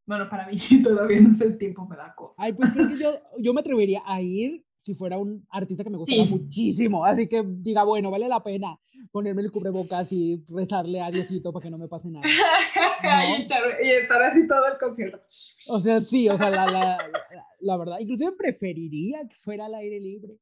bueno, 0.07 0.29
para 0.29 0.46
mí 0.46 0.59
todavía 0.83 1.20
no 1.22 1.35
sé 1.37 1.44
el 1.44 1.59
tiempo, 1.59 1.87
me 1.87 1.96
da 1.96 2.14
cosa. 2.14 2.42
Ay, 2.42 2.53
pues 2.53 2.70
creo 2.72 2.88
que 2.88 2.98
yo, 2.98 3.11
yo 3.38 3.55
me 3.55 3.61
atrevería 3.61 4.03
a 4.05 4.20
ir 4.20 4.64
si 4.81 4.95
fuera 4.95 5.19
un 5.19 5.47
artista 5.51 5.85
que 5.85 5.91
me 5.91 5.99
gustara 5.99 6.25
Sí. 6.25 6.31
muchísimo. 6.31 7.05
Así 7.05 7.29
que 7.29 7.43
diga, 7.47 7.83
bueno, 7.85 8.11
vale 8.11 8.29
la 8.29 8.43
pena 8.43 8.79
ponerme 9.12 9.43
el 9.43 9.51
cubrebocas 9.53 10.11
y 10.12 10.45
rezarle 10.49 11.01
a 11.01 11.11
Diosito 11.11 11.53
para 11.53 11.62
que 11.64 11.71
no 11.71 11.79
me 11.79 11.88
pase 11.88 12.09
nada. 12.09 12.25
y, 13.38 13.43
echar- 13.43 13.77
y 13.85 13.91
estar 13.91 14.23
así 14.23 14.47
todo 14.47 14.67
el 14.67 14.79
concierto. 14.79 15.19
O 15.19 15.79
sea, 15.79 16.01
sí, 16.01 16.29
o 16.29 16.37
sea, 16.38 16.51
la, 16.51 16.67
la, 16.67 16.97
la, 17.33 17.47
la 17.61 17.76
verdad, 17.76 17.99
inclusive 18.01 18.33
preferiría 18.33 19.26
que 19.29 19.37
fuera 19.37 19.66
al 19.66 19.74
aire 19.74 20.01
libre. 20.01 20.39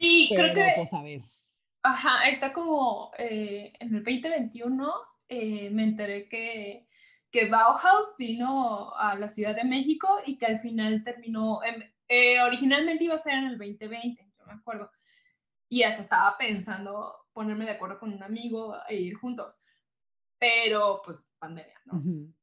Sí, 0.00 0.28
Pero, 0.34 0.52
creo 0.52 0.54
que 0.54 0.72
pues 0.76 0.92
a 0.94 1.02
ver. 1.02 1.22
Ajá, 1.82 2.28
está 2.28 2.52
como 2.52 3.10
eh, 3.18 3.72
en 3.80 3.88
el 3.94 4.04
2021 4.04 4.92
eh, 5.28 5.70
me 5.70 5.84
enteré 5.84 6.28
que, 6.28 6.86
que 7.30 7.48
Bauhaus 7.48 8.16
vino 8.18 8.92
a 8.96 9.14
la 9.16 9.28
Ciudad 9.28 9.54
de 9.54 9.64
México 9.64 10.08
y 10.26 10.38
que 10.38 10.46
al 10.46 10.60
final 10.60 11.02
terminó, 11.04 11.60
en- 11.64 11.84
eh, 12.08 12.40
originalmente 12.42 13.04
iba 13.04 13.14
a 13.14 13.18
ser 13.18 13.34
en 13.34 13.46
el 13.46 13.58
2020, 13.58 14.32
yo 14.38 14.46
me 14.46 14.54
acuerdo, 14.54 14.90
y 15.68 15.82
hasta 15.82 16.02
estaba 16.02 16.36
pensando 16.38 17.26
ponerme 17.32 17.66
de 17.66 17.72
acuerdo 17.72 17.98
con 17.98 18.12
un 18.12 18.22
amigo 18.22 18.76
e 18.88 18.96
ir 18.96 19.14
juntos, 19.14 19.64
pero 20.38 21.02
pues 21.04 21.26
pandemia, 21.38 21.80
¿no? 21.84 21.98
Ujú. 21.98 22.34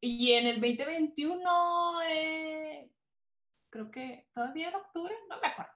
Y 0.00 0.32
en 0.32 0.46
el 0.48 0.60
2021, 0.60 2.02
eh, 2.02 2.90
creo 3.70 3.90
que 3.90 4.28
todavía 4.34 4.68
en 4.68 4.74
octubre, 4.74 5.14
no 5.28 5.38
me 5.40 5.46
acuerdo. 5.46 5.72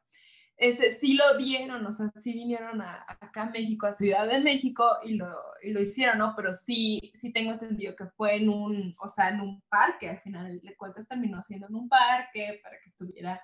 Este, 0.56 0.90
sí 0.90 1.16
lo 1.16 1.36
dieron, 1.36 1.84
o 1.84 1.90
sea, 1.90 2.08
sí 2.14 2.32
vinieron 2.32 2.80
a, 2.80 3.04
acá 3.08 3.42
a 3.42 3.50
México, 3.50 3.86
a 3.86 3.92
Ciudad 3.92 4.26
de 4.26 4.40
México 4.40 4.84
y 5.04 5.14
lo, 5.14 5.28
y 5.62 5.72
lo 5.72 5.80
hicieron, 5.80 6.18
¿no? 6.18 6.32
Pero 6.34 6.54
sí, 6.54 7.12
sí 7.14 7.32
tengo 7.32 7.52
entendido 7.52 7.94
que 7.94 8.06
fue 8.06 8.36
en 8.36 8.48
un, 8.48 8.94
o 9.00 9.06
sea, 9.08 9.28
en 9.30 9.40
un 9.42 9.62
parque, 9.68 10.08
al 10.08 10.20
final 10.20 10.60
de 10.60 10.76
cuentas 10.76 11.08
terminó 11.08 11.42
siendo 11.42 11.66
en 11.68 11.74
un 11.74 11.88
parque 11.88 12.60
para 12.62 12.80
que 12.80 12.88
estuviera 12.88 13.42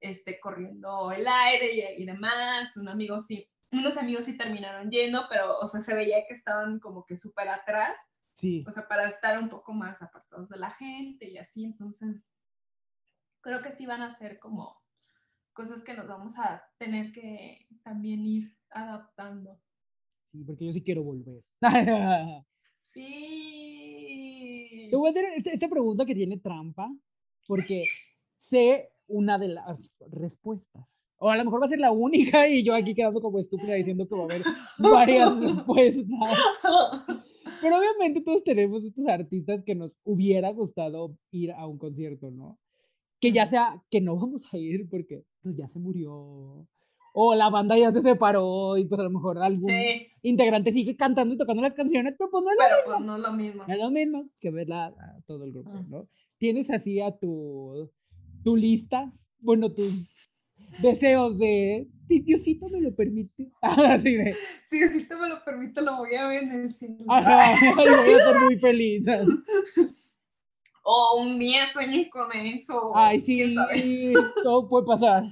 este, 0.00 0.38
corriendo 0.38 1.12
el 1.12 1.26
aire 1.26 1.96
y, 1.98 2.02
y 2.02 2.06
demás, 2.06 2.76
un 2.76 2.88
amigo 2.88 3.20
sí, 3.20 3.48
unos 3.72 3.96
amigos 3.96 4.24
sí 4.24 4.36
terminaron 4.36 4.90
yendo, 4.90 5.26
pero, 5.30 5.58
o 5.58 5.66
sea, 5.66 5.80
se 5.80 5.94
veía 5.94 6.26
que 6.26 6.34
estaban 6.34 6.78
como 6.80 7.04
que 7.06 7.16
súper 7.16 7.48
atrás, 7.48 8.14
Sí. 8.34 8.64
o 8.66 8.70
sea, 8.70 8.88
para 8.88 9.06
estar 9.06 9.38
un 9.38 9.50
poco 9.50 9.74
más 9.74 10.02
apartados 10.02 10.48
de 10.48 10.56
la 10.56 10.70
gente 10.70 11.28
y 11.28 11.36
así, 11.36 11.64
entonces, 11.64 12.24
creo 13.42 13.60
que 13.60 13.70
sí 13.70 13.84
van 13.86 14.00
a 14.02 14.10
ser 14.10 14.38
como 14.38 14.79
cosas 15.60 15.84
que 15.84 15.92
nos 15.92 16.08
vamos 16.08 16.38
a 16.38 16.62
tener 16.78 17.12
que 17.12 17.66
también 17.82 18.24
ir 18.24 18.56
adaptando. 18.70 19.60
Sí, 20.24 20.42
porque 20.42 20.64
yo 20.64 20.72
sí 20.72 20.82
quiero 20.82 21.02
volver. 21.02 21.44
Sí. 22.92 24.88
Te 24.90 24.96
voy 24.96 25.06
a 25.06 25.10
hacer 25.12 25.24
esta, 25.36 25.52
esta 25.52 25.68
pregunta 25.68 26.04
que 26.04 26.14
tiene 26.16 26.38
trampa, 26.38 26.92
porque 27.46 27.84
sé 28.40 28.90
una 29.06 29.38
de 29.38 29.46
las 29.46 29.94
respuestas. 30.10 30.84
O 31.18 31.30
a 31.30 31.36
lo 31.36 31.44
mejor 31.44 31.62
va 31.62 31.66
a 31.66 31.68
ser 31.68 31.78
la 31.78 31.92
única 31.92 32.48
y 32.48 32.64
yo 32.64 32.74
aquí 32.74 32.96
quedando 32.96 33.20
como 33.20 33.38
estúpida 33.38 33.74
diciendo 33.74 34.08
que 34.08 34.16
va 34.16 34.22
a 34.22 34.24
haber 34.24 34.42
varias 34.78 35.38
respuestas. 35.40 36.04
Pero 37.60 37.78
obviamente 37.78 38.22
todos 38.22 38.42
tenemos 38.42 38.82
estos 38.82 39.06
artistas 39.06 39.62
que 39.64 39.76
nos 39.76 39.96
hubiera 40.02 40.50
gustado 40.50 41.16
ir 41.30 41.52
a 41.52 41.68
un 41.68 41.78
concierto, 41.78 42.32
¿no? 42.32 42.58
Que 43.20 43.32
ya 43.32 43.46
sea 43.46 43.82
que 43.90 44.00
no 44.00 44.16
vamos 44.16 44.44
a 44.52 44.56
ir 44.56 44.88
porque 44.88 45.24
pues 45.42 45.56
ya 45.56 45.68
se 45.68 45.78
murió. 45.78 46.66
O 47.12 47.34
la 47.34 47.50
banda 47.50 47.76
ya 47.76 47.92
se 47.92 48.02
separó 48.02 48.76
y 48.78 48.84
pues 48.84 49.00
a 49.00 49.04
lo 49.04 49.10
mejor 49.10 49.38
algún 49.42 49.68
Sí, 49.68 50.06
integrante 50.22 50.72
sigue 50.72 50.96
cantando 50.96 51.34
y 51.34 51.38
tocando 51.38 51.60
las 51.60 51.72
canciones, 51.74 52.14
pero 52.16 52.30
pues 52.30 52.44
no 52.44 52.50
es 52.50 52.56
lo 52.56 52.64
pero 52.64 52.76
pues 52.86 53.00
no 53.06 53.16
es 53.16 53.22
lo 53.22 53.32
mismo. 53.32 53.64
es 53.66 53.78
lo 53.78 53.90
mismo 53.90 54.28
que 54.38 54.50
ver 54.52 54.72
a, 54.72 54.86
a 54.86 55.20
todo 55.26 55.44
el 55.44 55.52
grupo. 55.52 55.70
¿no? 55.88 56.08
Tienes 56.38 56.70
así 56.70 57.00
a 57.00 57.10
tu, 57.18 57.90
tu 58.44 58.56
lista, 58.56 59.12
bueno, 59.40 59.72
tus 59.72 60.06
deseos 60.80 61.36
de, 61.36 61.88
si 62.06 62.20
Diosito 62.20 62.68
me 62.68 62.80
lo 62.80 62.94
permite. 62.94 63.50
Así 63.60 64.14
de, 64.14 64.32
Sí, 64.64 64.80
si 64.88 65.08
te 65.08 65.16
me 65.16 65.28
lo 65.28 65.42
permite, 65.44 65.82
lo 65.82 65.96
voy 65.96 66.14
a 66.14 66.28
ver 66.28 66.44
en 66.44 66.50
el 66.62 66.70
cine. 66.70 67.04
ajá, 67.08 67.40
lo 67.84 68.02
voy 68.04 68.12
a 68.12 68.16
hacer 68.22 68.36
muy 68.44 68.58
feliz. 68.58 69.04
O 70.92 71.18
un 71.18 71.38
día 71.38 71.68
sueñen 71.68 72.10
con 72.10 72.32
eso. 72.32 72.90
Ay, 72.96 73.20
sí, 73.20 73.54
sabe. 73.54 74.12
todo 74.42 74.68
puede 74.68 74.86
pasar. 74.86 75.22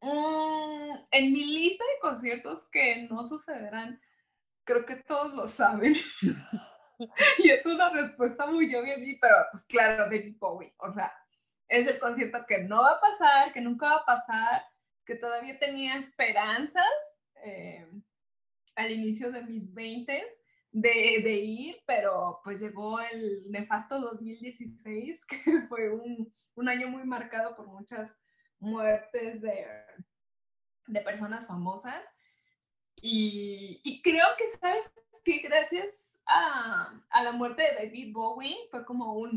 Mm, 0.00 0.94
en 1.10 1.32
mi 1.32 1.44
lista 1.44 1.82
de 1.82 2.00
conciertos 2.00 2.68
que 2.70 3.08
no 3.10 3.24
sucederán, 3.24 4.00
creo 4.62 4.86
que 4.86 4.94
todos 5.02 5.34
lo 5.34 5.48
saben. 5.48 5.96
y 7.42 7.50
es 7.50 7.66
una 7.66 7.90
respuesta 7.90 8.46
muy 8.46 8.72
obvia 8.72 8.94
a 8.94 8.98
mí, 8.98 9.16
pero 9.20 9.34
pues 9.50 9.64
claro, 9.64 10.04
David 10.04 10.36
Bowie. 10.38 10.72
O 10.78 10.92
sea, 10.92 11.12
es 11.66 11.88
el 11.88 11.98
concierto 11.98 12.38
que 12.46 12.62
no 12.62 12.82
va 12.82 12.92
a 12.92 13.00
pasar, 13.00 13.52
que 13.52 13.60
nunca 13.60 13.86
va 13.86 13.96
a 13.96 14.04
pasar, 14.04 14.64
que 15.04 15.16
todavía 15.16 15.58
tenía 15.58 15.96
esperanzas 15.96 17.20
eh, 17.44 17.84
al 18.76 18.92
inicio 18.92 19.32
de 19.32 19.42
mis 19.42 19.74
20 19.74 20.24
de, 20.72 21.20
de 21.22 21.34
ir, 21.34 21.76
pero 21.86 22.40
pues 22.42 22.60
llegó 22.60 22.98
el 23.00 23.50
nefasto 23.50 24.00
2016, 24.00 25.26
que 25.26 25.36
fue 25.68 25.90
un, 25.90 26.32
un 26.54 26.68
año 26.68 26.88
muy 26.88 27.04
marcado 27.04 27.54
por 27.54 27.68
muchas 27.68 28.20
muertes 28.58 29.40
de, 29.42 29.66
de 30.86 31.00
personas 31.02 31.46
famosas. 31.46 32.16
Y, 32.96 33.80
y 33.84 34.02
creo 34.02 34.26
que, 34.36 34.46
¿sabes? 34.46 34.92
Que 35.24 35.38
gracias 35.40 36.22
a, 36.26 37.00
a, 37.10 37.22
la 37.22 37.32
muerte 37.32 37.62
de 37.62 37.86
David 37.86 38.12
Bowie 38.12 38.56
fue 38.70 38.84
como 38.84 39.14
un 39.14 39.32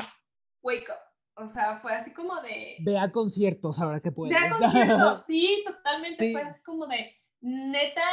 wake 0.61 0.89
up. 0.89 1.43
O 1.43 1.47
sea, 1.47 1.79
fue 1.79 1.93
así 1.93 2.13
como 2.13 2.41
de... 2.41 2.77
Ve 2.79 2.97
a 2.97 3.11
conciertos 3.11 3.79
ahora 3.79 3.99
que 3.99 4.11
puedes. 4.11 4.33
Ve 4.33 4.47
a 4.47 4.57
conciertos, 4.57 5.21
sí, 5.25 5.63
totalmente. 5.65 6.27
Sí. 6.27 6.31
Fue 6.31 6.41
así 6.41 6.63
como 6.63 6.87
de, 6.87 7.13
neta, 7.41 8.07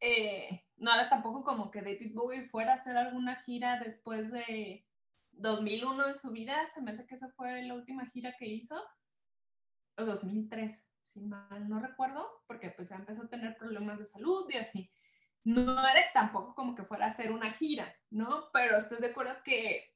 eh, 0.00 0.65
no 0.76 0.94
era 0.94 1.08
tampoco 1.08 1.44
como 1.44 1.70
que 1.70 1.82
David 1.82 2.14
Bowie 2.14 2.48
fuera 2.48 2.72
a 2.72 2.74
hacer 2.74 2.96
alguna 2.96 3.36
gira 3.36 3.80
después 3.80 4.30
de 4.32 4.86
2001 5.32 6.08
en 6.08 6.14
su 6.14 6.30
vida. 6.32 6.64
Se 6.66 6.82
me 6.82 6.92
hace 6.92 7.06
que 7.06 7.14
esa 7.14 7.30
fue 7.32 7.62
la 7.62 7.74
última 7.74 8.06
gira 8.06 8.36
que 8.38 8.46
hizo 8.46 8.82
o 9.98 10.04
2003, 10.04 10.92
si 11.00 11.22
mal 11.22 11.68
no 11.68 11.80
recuerdo, 11.80 12.42
porque 12.46 12.70
pues 12.70 12.90
ya 12.90 12.96
empezó 12.96 13.22
a 13.22 13.28
tener 13.28 13.56
problemas 13.56 13.98
de 13.98 14.06
salud 14.06 14.46
y 14.50 14.56
así. 14.56 14.90
No 15.44 15.72
era 15.88 16.00
tampoco 16.12 16.54
como 16.54 16.74
que 16.74 16.84
fuera 16.84 17.06
a 17.06 17.08
hacer 17.08 17.32
una 17.32 17.52
gira, 17.52 17.94
¿no? 18.10 18.50
Pero 18.52 18.76
estás 18.76 19.00
de 19.00 19.08
acuerdo 19.08 19.34
que 19.44 19.94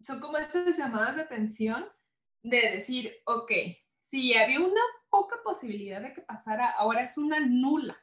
son 0.00 0.20
como 0.20 0.38
estas 0.38 0.76
llamadas 0.76 1.16
de 1.16 1.22
atención 1.22 1.86
de 2.42 2.70
decir, 2.70 3.12
ok, 3.24 3.52
si 4.00 4.34
había 4.34 4.60
una 4.60 4.80
poca 5.10 5.36
posibilidad 5.44 6.00
de 6.00 6.12
que 6.12 6.22
pasara, 6.22 6.70
ahora 6.70 7.02
es 7.02 7.18
una 7.18 7.40
nula, 7.40 7.96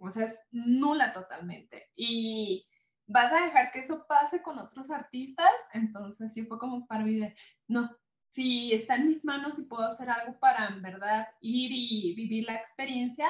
o 0.00 0.10
sea, 0.10 0.24
es 0.24 0.46
nula 0.50 1.12
totalmente. 1.12 1.90
Y 1.94 2.66
vas 3.06 3.32
a 3.32 3.44
dejar 3.44 3.70
que 3.72 3.80
eso 3.80 4.06
pase 4.08 4.42
con 4.42 4.58
otros 4.58 4.90
artistas, 4.90 5.50
entonces 5.72 6.32
sí 6.32 6.46
fue 6.46 6.58
como 6.58 6.86
para 6.86 7.04
mí 7.04 7.18
de, 7.18 7.34
no, 7.68 7.90
si 8.28 8.72
está 8.72 8.94
en 8.94 9.08
mis 9.08 9.24
manos 9.24 9.58
y 9.58 9.64
puedo 9.64 9.84
hacer 9.84 10.08
algo 10.08 10.38
para 10.38 10.68
en 10.68 10.80
verdad 10.80 11.28
ir 11.40 11.72
y 11.72 12.14
vivir 12.14 12.44
la 12.44 12.54
experiencia, 12.54 13.28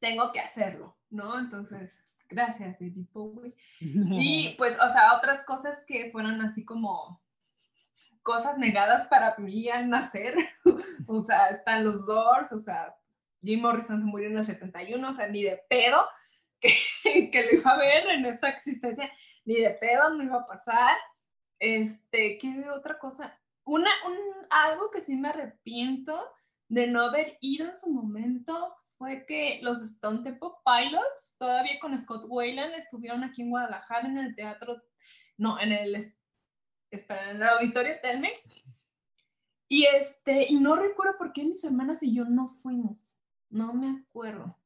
tengo 0.00 0.32
que 0.32 0.40
hacerlo, 0.40 0.96
¿no? 1.10 1.38
Entonces, 1.38 2.02
gracias, 2.28 2.78
David 2.78 3.06
Bowie. 3.12 3.54
Y 3.80 4.54
pues, 4.56 4.80
o 4.80 4.88
sea, 4.88 5.16
otras 5.16 5.42
cosas 5.42 5.84
que 5.86 6.10
fueron 6.10 6.40
así 6.40 6.64
como 6.64 7.22
cosas 8.22 8.58
negadas 8.58 9.06
para 9.08 9.36
mí 9.36 9.68
al 9.68 9.90
nacer, 9.90 10.34
o 11.06 11.20
sea, 11.20 11.48
están 11.48 11.84
los 11.84 12.06
Doors, 12.06 12.52
o 12.52 12.58
sea, 12.58 12.96
Jim 13.42 13.60
Morrison 13.60 14.00
se 14.00 14.06
murió 14.06 14.28
en 14.28 14.38
el 14.38 14.44
71, 14.44 15.08
o 15.08 15.12
sea, 15.12 15.28
ni 15.28 15.42
de 15.42 15.62
pedo 15.68 16.06
que, 16.60 17.30
que 17.30 17.42
lo 17.44 17.58
iba 17.58 17.70
a 17.70 17.78
ver 17.78 18.08
en 18.08 18.24
esta 18.24 18.48
existencia, 18.48 19.10
ni 19.44 19.56
de 19.56 19.70
pedo 19.70 20.10
no 20.10 20.22
iba 20.22 20.38
a 20.38 20.46
pasar. 20.46 20.96
Este, 21.58 22.38
¿qué 22.38 22.68
otra 22.70 22.98
cosa? 22.98 23.38
Una, 23.64 23.90
un, 24.06 24.16
algo 24.50 24.90
que 24.90 25.00
sí 25.00 25.16
me 25.16 25.28
arrepiento 25.28 26.18
de 26.68 26.86
no 26.86 27.02
haber 27.02 27.36
ido 27.40 27.68
en 27.68 27.76
su 27.76 27.92
momento 27.92 28.74
fue 28.98 29.24
que 29.26 29.60
los 29.62 29.82
Stone 29.82 30.22
Temple 30.22 30.50
Pilots, 30.64 31.36
todavía 31.38 31.78
con 31.80 31.96
Scott 31.96 32.24
Wayland, 32.28 32.74
estuvieron 32.74 33.22
aquí 33.24 33.42
en 33.42 33.50
Guadalajara 33.50 34.08
en 34.08 34.18
el 34.18 34.34
teatro, 34.34 34.82
no, 35.36 35.58
en 35.60 35.72
el, 35.72 35.96
espera, 36.90 37.30
en 37.30 37.36
el 37.36 37.48
auditorio 37.48 38.00
Telmex. 38.02 38.64
Y, 39.68 39.84
este, 39.84 40.46
y 40.48 40.58
no 40.58 40.76
recuerdo 40.76 41.16
por 41.16 41.32
qué 41.32 41.44
mis 41.44 41.62
hermanas 41.64 42.02
y 42.02 42.14
yo 42.14 42.24
no 42.24 42.48
fuimos, 42.48 43.17
no 43.50 43.74
me 43.74 44.00
acuerdo. 44.00 44.58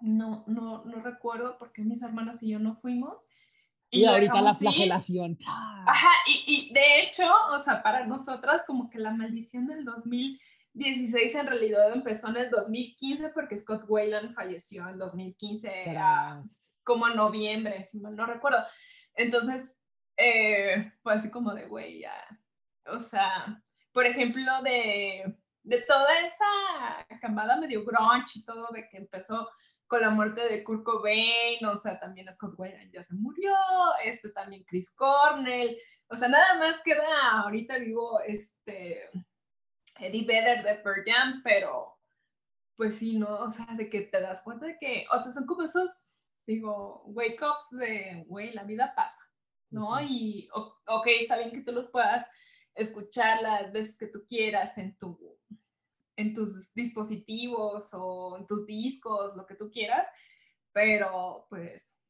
No, 0.00 0.44
no, 0.46 0.84
no 0.84 1.02
recuerdo 1.02 1.56
por 1.58 1.72
qué 1.72 1.82
mis 1.82 2.02
hermanas 2.02 2.42
y 2.42 2.50
yo 2.50 2.58
no 2.58 2.76
fuimos. 2.76 3.28
Y, 3.90 4.00
y 4.00 4.04
ahorita 4.06 4.42
la 4.42 4.52
flagelación. 4.52 5.32
Ir. 5.32 5.46
Ajá, 5.46 6.10
y, 6.26 6.44
y 6.46 6.72
de 6.74 7.02
hecho, 7.02 7.30
o 7.52 7.58
sea, 7.58 7.82
para 7.82 8.06
nosotras 8.06 8.64
como 8.66 8.90
que 8.90 8.98
la 8.98 9.12
maldición 9.12 9.66
del 9.66 9.84
2016 9.84 11.34
en 11.36 11.46
realidad 11.46 11.92
empezó 11.92 12.30
en 12.30 12.36
el 12.36 12.50
2015 12.50 13.30
porque 13.30 13.56
Scott 13.56 13.84
Wayland 13.88 14.32
falleció 14.32 14.88
en 14.88 14.98
2015, 14.98 15.96
a, 15.96 16.42
como 16.82 17.08
en 17.08 17.16
noviembre, 17.16 17.82
si 17.82 18.00
mal 18.00 18.16
no 18.16 18.26
recuerdo. 18.26 18.58
Entonces, 19.14 19.80
eh, 20.16 20.92
fue 21.02 21.14
así 21.14 21.30
como 21.30 21.54
de, 21.54 21.66
güey, 21.66 22.00
ya, 22.00 22.14
o 22.86 22.98
sea, 22.98 23.62
por 23.92 24.06
ejemplo, 24.06 24.62
de, 24.62 25.36
de 25.64 25.82
toda 25.82 26.20
esa 26.20 26.46
camada 27.20 27.56
medio 27.56 27.84
grunge 27.84 28.38
y 28.38 28.44
todo, 28.44 28.68
de 28.72 28.88
que 28.88 28.98
empezó 28.98 29.50
con 29.86 30.00
la 30.00 30.10
muerte 30.10 30.46
de 30.48 30.62
Kurt 30.62 30.84
Cobain, 30.84 31.64
o 31.66 31.76
sea, 31.76 31.98
también 31.98 32.30
Scott 32.32 32.54
Wayland 32.58 32.92
ya 32.92 33.02
se 33.02 33.14
murió, 33.14 33.54
este 34.04 34.30
también 34.30 34.64
Chris 34.64 34.94
Cornell, 34.94 35.76
o 36.08 36.16
sea, 36.16 36.28
nada 36.28 36.58
más 36.58 36.80
queda 36.84 37.40
ahorita 37.42 37.78
vivo 37.78 38.20
este 38.20 39.10
Eddie 39.98 40.24
Vedder 40.24 40.62
de 40.62 40.74
Pearl 40.76 41.02
Jam, 41.04 41.40
pero 41.42 41.98
pues 42.76 42.98
sí, 42.98 43.18
¿no? 43.18 43.38
O 43.40 43.50
sea, 43.50 43.66
de 43.74 43.88
que 43.88 44.02
te 44.02 44.20
das 44.20 44.42
cuenta 44.42 44.66
de 44.66 44.76
que, 44.78 45.06
o 45.10 45.18
sea, 45.18 45.32
son 45.32 45.46
como 45.46 45.62
esos, 45.62 46.14
digo, 46.46 47.04
wake-ups 47.06 47.78
de, 47.78 48.24
güey, 48.26 48.52
la 48.52 48.64
vida 48.64 48.92
pasa, 48.94 49.24
¿no? 49.70 49.98
Sí. 49.98 50.06
Y, 50.08 50.48
ok, 50.52 51.06
está 51.20 51.36
bien 51.36 51.52
que 51.52 51.60
tú 51.60 51.72
los 51.72 51.88
puedas 51.88 52.26
escuchar 52.74 53.40
las 53.42 53.72
veces 53.72 53.96
que 53.98 54.08
tú 54.08 54.24
quieras 54.28 54.76
en 54.78 54.96
tu 54.98 55.16
en 56.16 56.34
tus 56.34 56.74
dispositivos 56.74 57.92
o 57.94 58.38
en 58.38 58.46
tus 58.46 58.66
discos, 58.66 59.36
lo 59.36 59.46
que 59.46 59.54
tú 59.54 59.70
quieras, 59.70 60.06
pero 60.72 61.46
pues 61.48 62.00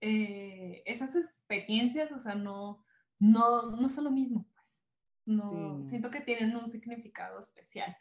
eh, 0.00 0.82
esas 0.86 1.16
experiencias, 1.16 2.12
o 2.12 2.18
sea, 2.18 2.34
no, 2.34 2.84
no, 3.18 3.76
no 3.76 3.88
son 3.88 4.04
lo 4.04 4.10
mismo, 4.10 4.46
pues. 4.54 4.82
No, 5.26 5.82
sí. 5.82 5.88
siento 5.90 6.10
que 6.10 6.20
tienen 6.20 6.54
un 6.56 6.68
significado 6.68 7.40
especial. 7.40 7.96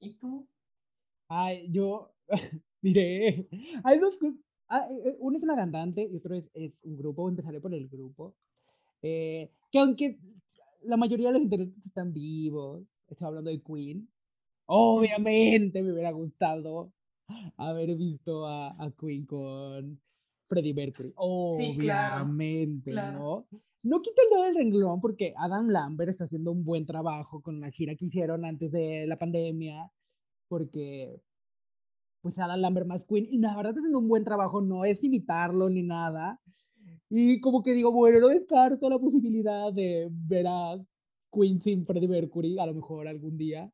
¿Y 0.00 0.18
tú? 0.18 0.48
Ay, 1.28 1.66
yo 1.70 2.14
diré, 2.82 3.48
hay 3.82 3.98
dos, 3.98 4.18
ah, 4.68 4.86
eh, 4.90 5.10
eh, 5.10 5.16
uno 5.18 5.36
es 5.36 5.42
una 5.42 5.56
cantante 5.56 6.02
y 6.02 6.16
otro 6.16 6.34
es, 6.34 6.50
es 6.54 6.82
un 6.84 6.96
grupo, 6.96 7.28
empezaré 7.28 7.60
por 7.60 7.74
el 7.74 7.88
grupo, 7.88 8.34
eh, 9.02 9.50
que 9.70 9.78
aunque 9.78 10.18
la 10.84 10.96
mayoría 10.96 11.28
de 11.28 11.34
los 11.34 11.42
intérpretes 11.42 11.86
están 11.86 12.12
vivos, 12.12 12.84
estoy 13.08 13.26
hablando 13.26 13.50
de 13.50 13.62
Queen, 13.62 14.08
obviamente 14.66 15.82
me 15.82 15.92
hubiera 15.92 16.10
gustado 16.12 16.92
haber 17.56 17.94
visto 17.96 18.46
a, 18.46 18.68
a 18.68 18.90
Queen 18.98 19.26
con 19.26 20.00
Freddie 20.46 20.74
Mercury, 20.74 21.12
obviamente, 21.16 22.92
¿no? 22.92 23.46
No 23.82 24.00
quita 24.00 24.22
el 24.22 24.30
dedo 24.30 24.44
del 24.44 24.54
renglón 24.54 25.00
porque 25.00 25.34
Adam 25.36 25.68
Lambert 25.68 26.10
está 26.10 26.24
haciendo 26.24 26.52
un 26.52 26.64
buen 26.64 26.86
trabajo 26.86 27.42
con 27.42 27.60
la 27.60 27.70
gira 27.70 27.94
que 27.94 28.06
hicieron 28.06 28.44
antes 28.44 28.72
de 28.72 29.06
la 29.06 29.18
pandemia, 29.18 29.90
porque 30.48 31.20
pues 32.22 32.38
Adam 32.38 32.60
Lambert 32.60 32.86
más 32.86 33.04
Queen, 33.04 33.26
y 33.30 33.38
la 33.38 33.54
verdad 33.54 33.70
está 33.70 33.80
haciendo 33.80 33.98
un 33.98 34.08
buen 34.08 34.24
trabajo, 34.24 34.62
no 34.62 34.86
es 34.86 35.04
imitarlo 35.04 35.68
ni 35.68 35.82
nada, 35.82 36.40
y 37.10 37.40
como 37.40 37.62
que 37.62 37.74
digo, 37.74 37.92
bueno, 37.92 38.20
no 38.20 38.28
descarto 38.28 38.88
la 38.88 38.98
posibilidad 38.98 39.72
de 39.72 40.08
ver 40.10 40.46
a 40.48 40.82
Queen 41.30 41.60
sin 41.60 41.84
Freddie 41.84 42.08
Mercury, 42.08 42.58
a 42.58 42.66
lo 42.66 42.74
mejor 42.74 43.06
algún 43.06 43.36
día. 43.36 43.70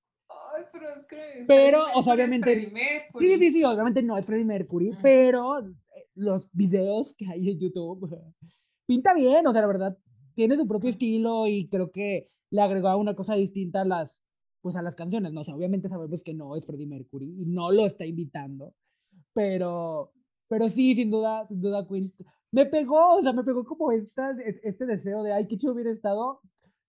Pero 0.72 0.88
es 0.96 1.06
que. 1.06 1.44
Pero, 1.46 1.82
o 1.94 2.02
sea, 2.02 2.14
obviamente. 2.14 2.72
Sí, 3.18 3.38
sí, 3.38 3.52
sí, 3.52 3.64
obviamente 3.64 4.02
no 4.02 4.16
es 4.16 4.26
Freddie 4.26 4.44
Mercury, 4.44 4.92
pero 5.02 5.60
eh, 5.60 5.72
los 6.14 6.48
videos 6.52 7.14
que 7.14 7.26
hay 7.26 7.50
en 7.50 7.58
YouTube 7.58 8.08
pinta 8.86 9.14
bien, 9.14 9.46
o 9.46 9.52
sea, 9.52 9.60
la 9.60 9.66
verdad, 9.66 9.98
tiene 10.34 10.56
su 10.56 10.66
propio 10.66 10.90
estilo 10.90 11.46
y 11.46 11.68
creo 11.68 11.90
que 11.90 12.26
le 12.50 12.60
agregó 12.62 12.96
una 12.96 13.14
cosa 13.14 13.34
distinta 13.34 13.82
a 13.82 13.84
las, 13.84 14.22
pues 14.60 14.76
a 14.76 14.82
las 14.82 14.96
canciones, 14.96 15.32
¿no? 15.32 15.42
O 15.42 15.44
sea, 15.44 15.54
obviamente 15.54 15.88
sabemos 15.88 16.22
que 16.22 16.34
no 16.34 16.56
es 16.56 16.66
Freddie 16.66 16.86
Mercury 16.86 17.26
y 17.26 17.46
no 17.46 17.70
lo 17.70 17.86
está 17.86 18.04
invitando, 18.04 18.74
pero, 19.32 20.12
pero 20.48 20.68
sí, 20.68 20.94
sin 20.94 21.10
duda, 21.10 21.46
sin 21.46 21.60
duda, 21.60 21.86
Queen, 21.86 22.12
me 22.50 22.66
pegó, 22.66 23.16
o 23.16 23.22
sea, 23.22 23.32
me 23.32 23.44
pegó 23.44 23.64
como 23.64 23.92
esta, 23.92 24.36
este 24.64 24.86
deseo 24.86 25.22
de, 25.22 25.32
ay, 25.32 25.46
qué 25.46 25.56
chido 25.56 25.72
hubiera 25.72 25.92
estado 25.92 26.40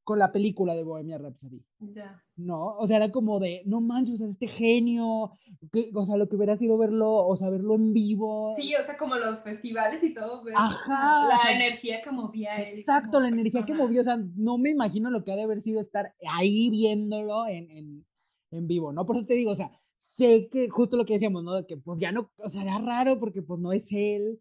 con 0.04 0.20
la 0.20 0.32
película 0.32 0.74
de 0.74 0.84
Bohemia 0.84 1.18
Rhapsody. 1.18 1.64
Ya. 1.80 2.24
¿No? 2.36 2.76
O 2.78 2.88
sea, 2.88 2.97
era 2.97 3.12
como 3.12 3.39
de, 3.39 3.62
no 3.66 3.82
manches, 3.82 4.22
este 4.22 4.47
genio, 4.47 5.38
que, 5.72 5.91
o 5.93 6.06
sea, 6.06 6.18
lo 6.18 6.28
que 6.28 6.36
hubiera 6.36 6.58
sido 6.58 6.78
verlo, 6.78 7.26
o 7.26 7.36
sea, 7.38 7.49
verlo 7.49 7.76
en 7.76 7.93
vivo. 7.93 8.52
Sí, 8.56 8.74
o 8.76 8.84
sea, 8.84 8.97
como 8.97 9.16
los 9.16 9.43
festivales 9.43 10.04
y 10.04 10.14
todo, 10.14 10.43
ves 10.43 10.56
Ajá, 10.58 11.28
la 11.28 11.52
energía 11.52 12.02
que 12.02 12.12
movía 12.12 12.56
él. 12.58 12.80
Exacto, 12.80 13.20
la 13.20 13.28
energía 13.28 13.64
que 13.64 13.74
movía, 13.74 14.02
o 14.02 14.06
sea, 14.06 14.18
no 14.36 14.58
me 14.58 14.72
imagino 14.72 15.10
lo 15.10 15.24
que 15.24 15.32
ha 15.32 15.36
de 15.36 15.43
haber 15.43 15.62
sido 15.62 15.80
estar 15.80 16.14
ahí 16.36 16.70
viéndolo 16.70 17.47
en, 17.47 17.70
en, 17.72 18.06
en 18.52 18.68
vivo, 18.68 18.91
¿no? 18.91 19.06
Por 19.06 19.18
eso 19.18 19.26
te 19.26 19.36
digo, 19.36 19.52
o 19.52 19.56
sea, 19.56 19.72
sé 19.97 20.49
que 20.52 20.68
justo 20.70 20.97
lo 20.97 21.06
que 21.06 21.14
decíamos, 21.14 21.43
¿no? 21.43 21.66
Que 21.68 21.78
pues 21.78 21.99
ya 21.99 22.12
no, 22.12 22.32
o 22.43 22.49
sea, 22.49 22.64
era 22.64 22.80
raro 22.80 23.20
porque 23.20 23.43
pues 23.43 23.60
no 23.60 23.72
es 23.72 23.86
él, 23.91 24.39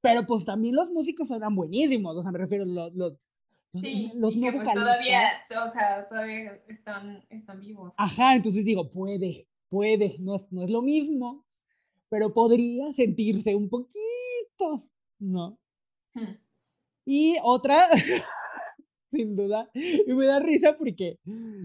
pero 0.00 0.26
pues 0.26 0.44
también 0.44 0.74
los 0.74 0.90
músicos 0.90 1.30
eran 1.30 1.54
buenísimos, 1.54 2.16
o 2.16 2.22
sea, 2.22 2.32
me 2.32 2.38
refiero, 2.38 2.64
los, 2.64 2.92
los 2.94 3.31
Sí, 3.74 4.12
los 4.14 4.34
y 4.34 4.40
que 4.40 4.52
pues 4.52 4.72
todavía, 4.72 5.22
o 5.64 5.68
sea, 5.68 6.06
todavía 6.06 6.62
están, 6.68 7.24
están 7.30 7.60
vivos. 7.60 7.94
Ajá, 7.96 8.36
entonces 8.36 8.64
digo, 8.66 8.90
puede, 8.90 9.48
puede, 9.70 10.16
no 10.18 10.36
es, 10.36 10.52
no 10.52 10.62
es 10.62 10.70
lo 10.70 10.82
mismo, 10.82 11.46
pero 12.10 12.34
podría 12.34 12.92
sentirse 12.92 13.54
un 13.54 13.70
poquito, 13.70 14.86
¿no? 15.18 15.58
Hmm. 16.12 16.36
Y 17.06 17.36
otra, 17.42 17.88
sin 19.10 19.36
duda, 19.36 19.70
y 19.72 20.12
me 20.12 20.26
da 20.26 20.38
risa 20.38 20.76
porque, 20.76 21.18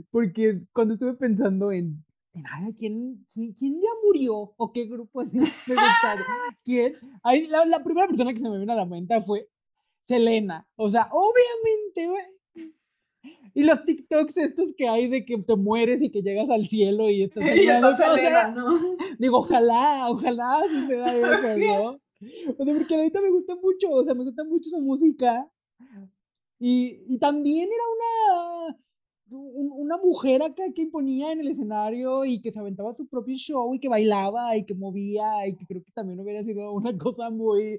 porque 0.10 0.62
cuando 0.72 0.94
estuve 0.94 1.16
pensando 1.16 1.74
en, 1.74 2.06
en 2.34 2.74
¿quién, 2.74 3.26
quién, 3.30 3.82
ya 3.82 3.90
murió? 4.06 4.54
¿O 4.56 4.72
qué 4.72 4.86
grupo 4.86 5.20
así 5.20 5.36
me 5.36 5.42
gustaría? 5.44 6.26
¿Quién? 6.64 6.96
Ahí, 7.22 7.48
la, 7.48 7.66
la 7.66 7.84
primera 7.84 8.08
persona 8.08 8.34
que 8.34 8.40
se 8.40 8.50
me 8.50 8.60
vino 8.60 8.72
a 8.72 8.78
la 8.78 8.86
mente 8.86 9.20
fue 9.20 9.50
Selena. 10.08 10.68
O 10.76 10.90
sea, 10.90 11.10
obviamente, 11.12 12.08
güey. 12.08 12.24
Y 13.54 13.64
los 13.64 13.84
TikToks 13.84 14.38
estos 14.38 14.74
que 14.78 14.88
hay 14.88 15.08
de 15.08 15.26
que 15.26 15.38
te 15.40 15.56
mueres 15.56 16.02
y 16.02 16.12
que 16.12 16.22
llegas 16.22 16.50
al 16.50 16.68
cielo 16.68 17.10
y 17.10 17.24
estás 17.24 17.44
Selena, 17.44 18.50
¿no? 18.50 18.78
Digo, 19.18 19.40
ojalá, 19.40 20.10
ojalá 20.10 20.62
suceda 20.70 21.16
eso, 21.16 21.58
¿no? 21.58 22.00
O 22.58 22.66
sea, 22.66 22.76
porque 22.76 22.96
ahorita 22.96 23.22
me 23.22 23.32
gusta 23.32 23.56
mucho, 23.56 23.90
o 23.92 24.04
sea, 24.04 24.14
me 24.14 24.24
gusta 24.24 24.44
mucho 24.44 24.70
su 24.70 24.82
música. 24.82 25.50
Y, 26.60 27.04
y 27.08 27.20
también 27.20 27.70
era 27.72 27.84
una, 27.96 28.80
una 29.30 29.98
mujer 29.98 30.42
acá 30.42 30.64
que 30.74 30.84
imponía 30.84 31.32
en 31.32 31.42
el 31.42 31.50
escenario 31.50 32.26
y 32.26 32.42
que 32.42 32.52
se 32.52 32.60
aventaba 32.60 32.94
su 32.94 33.08
propio 33.08 33.36
show 33.36 33.74
y 33.74 33.80
que 33.80 33.90
bailaba 33.90 34.56
y 34.56 34.66
que 34.66 34.74
movía 34.74 35.48
y 35.48 35.56
que 35.56 35.66
creo 35.66 35.84
que 35.84 35.92
también 35.92 36.20
hubiera 36.20 36.44
sido 36.44 36.72
una 36.72 36.98
cosa 36.98 37.30
muy 37.30 37.78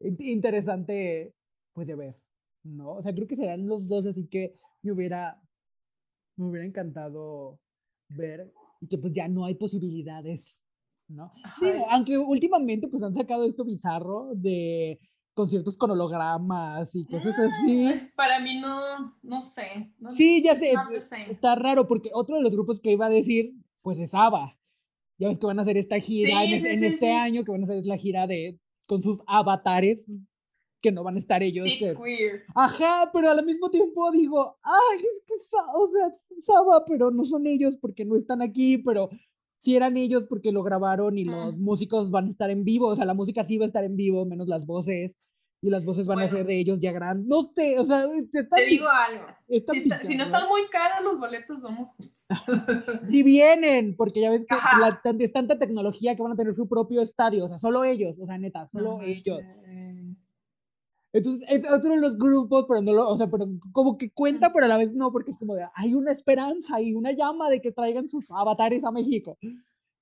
interesante 0.00 1.34
pues 1.76 1.86
de 1.86 1.94
ver, 1.94 2.16
¿no? 2.64 2.94
O 2.94 3.02
sea, 3.02 3.14
creo 3.14 3.28
que 3.28 3.36
serán 3.36 3.68
los 3.68 3.86
dos, 3.86 4.06
así 4.06 4.26
que 4.26 4.54
me 4.80 4.92
hubiera, 4.92 5.38
me 6.36 6.48
hubiera 6.48 6.66
encantado 6.66 7.60
ver 8.08 8.50
y 8.80 8.88
que 8.88 8.96
pues 8.96 9.12
ya 9.12 9.28
no 9.28 9.44
hay 9.44 9.56
posibilidades, 9.56 10.62
¿no? 11.06 11.30
aunque 11.90 12.16
últimamente 12.16 12.88
pues 12.88 13.02
han 13.02 13.14
sacado 13.14 13.44
esto 13.44 13.62
bizarro 13.62 14.30
de 14.34 14.98
conciertos 15.34 15.76
con 15.76 15.90
hologramas 15.90 16.96
y 16.96 17.04
cosas 17.04 17.38
así. 17.38 17.88
Ah, 17.88 18.10
para 18.16 18.40
mí 18.40 18.58
no, 18.58 18.80
no 19.22 19.42
sé. 19.42 19.92
sí, 20.16 20.42
ya 20.42 20.56
sé, 20.56 20.72
está 21.28 21.56
raro 21.56 21.86
porque 21.86 22.08
otro 22.14 22.36
de 22.36 22.42
los 22.42 22.54
grupos 22.54 22.80
que 22.80 22.92
iba 22.92 23.04
a 23.04 23.10
decir, 23.10 23.52
pues 23.82 23.98
es 23.98 24.14
ABBA. 24.14 24.58
Ya 25.18 25.28
ves 25.28 25.38
que 25.38 25.46
van 25.46 25.58
a 25.58 25.62
hacer 25.62 25.76
esta 25.76 26.00
gira 26.00 26.42
en, 26.42 26.52
este 26.54 27.12
año, 27.12 27.44
que 27.44 27.52
van 27.52 27.62
a 27.62 27.64
hacer 27.64 27.84
la 27.84 27.98
gira 27.98 28.26
de 28.26 28.58
con 28.86 29.02
sus 29.02 29.20
avatares 29.26 30.06
que 30.80 30.92
no 30.92 31.02
van 31.02 31.16
a 31.16 31.18
estar 31.18 31.42
ellos. 31.42 31.66
It's 31.66 31.98
weird. 32.00 32.42
Ajá, 32.54 33.10
pero 33.12 33.30
al 33.30 33.44
mismo 33.44 33.70
tiempo 33.70 34.10
digo, 34.12 34.58
ay, 34.62 34.98
es 34.98 35.22
que, 35.26 35.34
o 35.34 35.88
sea, 35.88 36.16
Saba, 36.40 36.84
pero 36.84 37.10
no 37.10 37.24
son 37.24 37.46
ellos 37.46 37.76
porque 37.80 38.04
no 38.04 38.16
están 38.16 38.42
aquí, 38.42 38.78
pero 38.78 39.10
si 39.60 39.74
eran 39.74 39.96
ellos 39.96 40.26
porque 40.28 40.52
lo 40.52 40.62
grabaron 40.62 41.18
y 41.18 41.24
los 41.24 41.58
músicos 41.58 42.10
van 42.10 42.26
a 42.26 42.30
estar 42.30 42.50
en 42.50 42.64
vivo, 42.64 42.88
o 42.88 42.96
sea, 42.96 43.04
la 43.04 43.14
música 43.14 43.44
sí 43.44 43.58
va 43.58 43.64
a 43.64 43.66
estar 43.66 43.84
en 43.84 43.96
vivo, 43.96 44.24
menos 44.24 44.48
las 44.48 44.66
voces. 44.66 45.16
Y 45.62 45.70
las 45.70 45.84
voces 45.84 46.06
van 46.06 46.20
a 46.20 46.28
ser 46.28 46.46
de 46.46 46.58
ellos 46.58 46.78
ya 46.80 46.92
grandes. 46.92 47.26
No 47.26 47.42
sé, 47.42 47.78
o 47.78 47.84
sea, 47.84 48.04
te 48.30 48.64
digo 48.66 48.86
algo. 48.88 49.26
si, 50.02 50.16
no 50.16 50.22
están 50.22 50.48
muy 50.48 50.68
caros 50.70 51.02
los 51.02 51.18
boletos, 51.18 51.60
vamos 51.62 51.90
juntos. 51.96 52.28
si 53.08 53.22
vienen, 53.22 53.96
porque 53.96 54.20
ya 54.20 54.30
ves 54.30 54.46
que 54.46 54.54
la, 54.80 55.00
es 55.18 55.32
tanta 55.32 55.58
tecnología 55.58 56.14
que 56.14 56.22
van 56.22 56.32
a 56.32 56.36
tener 56.36 56.54
su 56.54 56.68
propio 56.68 57.00
estadio, 57.00 57.46
o 57.46 57.48
sea, 57.48 57.58
solo 57.58 57.84
ellos, 57.84 58.18
o 58.20 58.26
sea, 58.26 58.36
neta, 58.38 58.68
solo 58.68 59.00
ellos. 59.00 59.40
Entonces, 61.16 61.48
es 61.48 61.70
otro 61.70 61.94
de 61.94 62.00
los 62.00 62.18
grupos, 62.18 62.66
pero 62.68 62.82
no 62.82 62.92
lo, 62.92 63.08
o 63.08 63.16
sea, 63.16 63.26
pero 63.26 63.46
como 63.72 63.96
que 63.96 64.10
cuenta, 64.10 64.52
pero 64.52 64.66
a 64.66 64.68
la 64.68 64.76
vez 64.76 64.92
no, 64.92 65.10
porque 65.10 65.30
es 65.30 65.38
como 65.38 65.54
de, 65.54 65.66
hay 65.74 65.94
una 65.94 66.12
esperanza 66.12 66.78
y 66.80 66.94
una 66.94 67.12
llama 67.12 67.48
de 67.48 67.62
que 67.62 67.72
traigan 67.72 68.06
sus 68.06 68.30
avatares 68.30 68.84
a 68.84 68.92
México. 68.92 69.38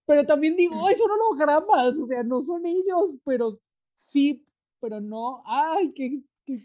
Pero 0.07 0.25
también 0.27 0.57
digo, 0.57 0.75
ay, 0.87 0.97
son 0.97 1.11
hologramas, 1.11 1.95
o 1.95 2.05
sea, 2.05 2.25
no 2.25 2.43
son 2.43 2.67
ellos, 2.67 3.17
pero 3.25 3.61
sí, 3.95 4.45
pero 4.81 5.01
no, 5.01 5.43
ay, 5.47 5.93
qué... 5.95 6.21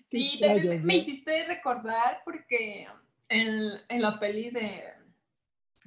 sí, 0.07 0.41
me 0.83 0.97
hiciste 0.97 1.45
recordar 1.45 2.21
porque 2.25 2.87
en, 3.29 3.69
en 3.87 4.01
la 4.01 4.19
peli 4.19 4.49
de, 4.49 4.83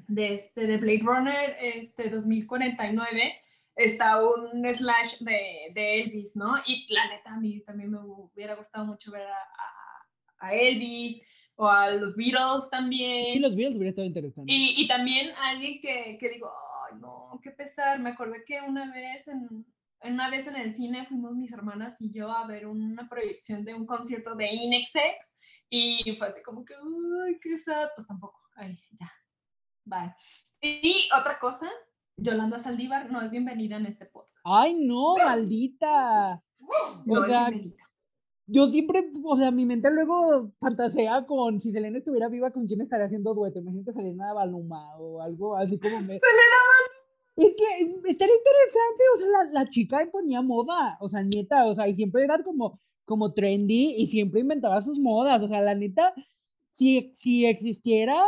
de, 0.06 0.34
este, 0.34 0.68
de 0.68 0.76
Blade 0.76 1.02
Runner 1.02 1.56
este, 1.60 2.10
2049, 2.10 3.34
está 3.74 4.22
un 4.24 4.62
slash 4.72 5.18
de, 5.20 5.72
de, 5.74 6.02
Elvis, 6.02 6.36
¿no? 6.36 6.56
Y 6.66 6.86
la 6.92 7.08
neta, 7.08 7.34
a 7.34 7.40
mí 7.40 7.60
también 7.60 7.90
me 7.90 7.98
hubiera 7.98 8.54
gustado 8.54 8.84
mucho 8.84 9.10
ver 9.10 9.26
a, 9.26 10.46
a, 10.46 10.54
Elvis 10.54 11.22
o 11.54 11.68
a 11.68 11.90
los 11.90 12.16
Beatles 12.16 12.68
también. 12.70 13.34
Sí, 13.34 13.40
los 13.40 13.54
Beatles 13.54 13.76
hubiera 13.76 13.90
estado 13.90 14.06
interesante. 14.06 14.52
Y, 14.52 14.82
y 14.82 14.88
también 14.88 15.30
alguien 15.36 15.80
que, 15.80 16.16
que, 16.18 16.28
digo, 16.30 16.50
ay, 16.86 16.98
no, 17.00 17.40
qué 17.42 17.50
pesar. 17.50 18.00
Me 18.00 18.10
acordé 18.10 18.44
que 18.44 18.60
una 18.60 18.92
vez 18.92 19.28
en, 19.28 19.66
una 20.02 20.30
vez 20.30 20.46
en 20.46 20.56
el 20.56 20.74
cine 20.74 21.06
fuimos 21.06 21.34
mis 21.34 21.52
hermanas 21.52 22.00
y 22.00 22.12
yo 22.12 22.30
a 22.30 22.46
ver 22.46 22.66
una 22.66 23.08
proyección 23.08 23.64
de 23.64 23.74
un 23.74 23.86
concierto 23.86 24.34
de 24.34 24.52
Inexex 24.52 25.38
y 25.68 26.16
fue 26.16 26.28
así 26.28 26.42
como 26.42 26.64
que, 26.64 26.74
uy, 26.82 27.38
qué 27.40 27.56
sad, 27.58 27.88
pues 27.94 28.06
tampoco, 28.06 28.38
ay, 28.56 28.78
ya, 28.92 29.12
bye. 29.84 30.14
Y 30.60 31.08
otra 31.18 31.38
cosa 31.38 31.70
Yolanda 32.16 32.58
Saldívar 32.58 33.10
no 33.10 33.22
es 33.22 33.30
bienvenida 33.30 33.76
en 33.76 33.86
este 33.86 34.06
podcast. 34.06 34.42
Ay, 34.44 34.74
no, 34.86 35.16
maldita. 35.16 36.42
No 37.04 37.24
sea, 37.24 37.50
yo 38.46 38.68
siempre, 38.68 39.10
o 39.24 39.36
sea, 39.36 39.50
mi 39.50 39.64
mente 39.64 39.90
luego 39.90 40.52
fantasea 40.60 41.24
con 41.26 41.58
si 41.58 41.72
Selena 41.72 41.98
estuviera 41.98 42.28
viva, 42.28 42.50
¿con 42.50 42.66
quién 42.66 42.80
estaría 42.80 43.06
haciendo 43.06 43.34
dueto? 43.34 43.58
Imagínate 43.58 43.92
Selena 43.92 44.32
Baluma 44.32 44.96
o 44.98 45.20
algo 45.20 45.56
así 45.56 45.78
como 45.78 46.00
me... 46.00 46.18
Selena 46.20 46.58
Es 47.36 47.54
que 47.56 48.10
estaría 48.10 48.34
interesante, 48.34 49.02
o 49.14 49.18
sea, 49.18 49.26
la, 49.28 49.60
la 49.60 49.70
chica 49.70 50.02
imponía 50.02 50.42
moda, 50.42 50.98
o 51.00 51.08
sea, 51.08 51.22
neta, 51.22 51.66
o 51.66 51.74
sea, 51.74 51.88
y 51.88 51.94
siempre 51.94 52.24
era 52.24 52.42
como, 52.42 52.80
como 53.04 53.32
trendy 53.32 53.94
y 53.96 54.06
siempre 54.06 54.40
inventaba 54.40 54.82
sus 54.82 54.98
modas, 54.98 55.42
o 55.42 55.48
sea, 55.48 55.62
la 55.62 55.74
neta, 55.74 56.12
si, 56.82 57.12
si 57.16 57.46
existiera, 57.46 58.20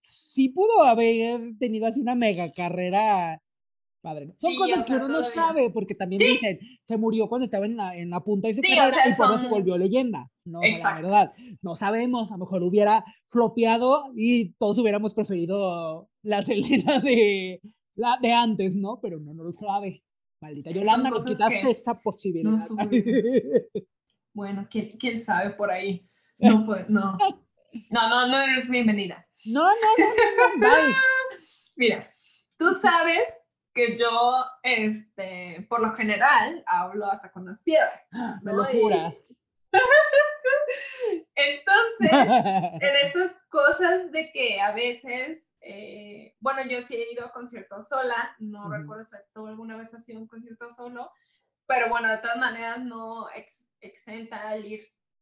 sí 0.00 0.48
pudo 0.48 0.82
haber 0.82 1.56
tenido 1.58 1.86
así 1.86 2.00
una 2.00 2.14
mega 2.14 2.50
carrera 2.52 3.40
padre. 4.00 4.26
¿no? 4.26 4.34
Son 4.40 4.50
Sí, 4.52 4.56
cosas 4.56 4.78
o 4.78 4.84
que 4.84 4.94
sea, 4.94 5.04
uno 5.04 5.20
no 5.20 5.30
sabe, 5.30 5.70
porque 5.70 5.94
también 5.94 6.20
Sí. 6.20 6.28
dicen, 6.28 6.58
se 6.86 6.96
murió 6.96 7.28
cuando 7.28 7.44
estaba 7.44 7.66
en 7.66 7.76
la, 7.76 7.96
en 7.96 8.10
la 8.10 8.20
punta 8.20 8.48
de 8.48 8.54
su 8.54 8.62
Sí, 8.62 8.72
o 8.72 8.76
carrera 8.76 8.94
sea, 8.94 9.06
y 9.06 9.08
eso 9.10 9.36
se 9.36 9.42
son- 9.42 9.50
volvió 9.50 9.76
leyenda. 9.76 10.30
No, 10.44 10.60
O 10.60 10.62
sea, 10.62 10.70
la 10.70 10.76
Exacto. 10.76 11.02
verdad, 11.02 11.32
no 11.62 11.76
sabemos, 11.76 12.30
a 12.30 12.34
lo 12.38 12.44
mejor 12.44 12.62
hubiera 12.62 13.04
flopeado 13.26 14.12
y 14.16 14.52
todos 14.52 14.78
hubiéramos 14.78 15.12
preferido 15.14 16.08
la 16.22 16.42
Selena 16.86 17.00
de, 17.00 17.60
la, 17.96 18.18
de 18.22 18.32
antes, 18.32 18.74
¿no? 18.74 18.98
Pero 19.00 19.18
no, 19.20 19.34
no 19.34 19.44
lo 19.44 19.52
sabe. 19.52 20.02
Maldita 20.40 20.70
Son 20.70 20.78
Yolanda, 20.80 21.10
nos 21.10 21.26
quitaste 21.26 21.70
esa 21.72 21.94
posibilidad. 22.00 22.50
no. 22.52 22.58
Bueno, 24.34 24.66
¿quién, 24.70 24.90
quién 24.98 25.18
sabe 25.18 25.50
por 25.50 25.70
ahí? 25.70 26.04
No, 26.38 26.64
pues, 26.64 26.88
no. 26.88 27.18
No, 27.90 28.08
no, 28.08 28.26
no 28.26 28.40
eres 28.40 28.68
bienvenida. 28.68 29.26
no, 29.46 29.64
no, 29.64 29.70
no, 29.98 30.06
no, 30.06 30.56
no, 30.56 30.60
bye. 30.66 30.94
Mira, 31.76 32.00
tú 32.58 32.72
sabes 32.72 33.44
que 33.74 33.96
yo, 33.96 34.44
este, 34.62 35.66
por 35.68 35.80
lo 35.80 35.92
general, 35.94 36.62
hablo 36.66 37.06
hasta 37.10 37.30
con 37.30 37.44
las 37.46 37.62
piedras. 37.62 38.08
Me 38.42 38.52
lo 38.52 38.64
juras. 38.64 39.14
Entonces, 41.34 42.10
en 42.82 42.96
estas 42.96 43.40
cosas 43.48 44.10
de 44.10 44.32
que 44.32 44.60
a 44.60 44.72
veces, 44.72 45.54
eh, 45.60 46.34
bueno, 46.40 46.62
yo 46.68 46.78
sí 46.78 46.96
he 46.96 47.12
ido 47.12 47.26
a 47.26 47.32
conciertos 47.32 47.88
sola, 47.88 48.34
no 48.38 48.62
Ujú. 48.64 48.72
recuerdo 48.72 49.04
si 49.04 49.16
tú 49.32 49.46
alguna 49.46 49.76
vez 49.76 49.94
has 49.94 50.08
ido 50.08 50.18
a 50.18 50.22
un 50.22 50.28
concierto 50.28 50.72
solo, 50.72 51.10
pero 51.66 51.88
bueno, 51.88 52.10
de 52.10 52.18
todas 52.18 52.38
maneras 52.38 52.82
no 52.82 53.28
ex- 53.34 53.72
exenta 53.80 54.54
el 54.54 54.66
ir, 54.66 54.80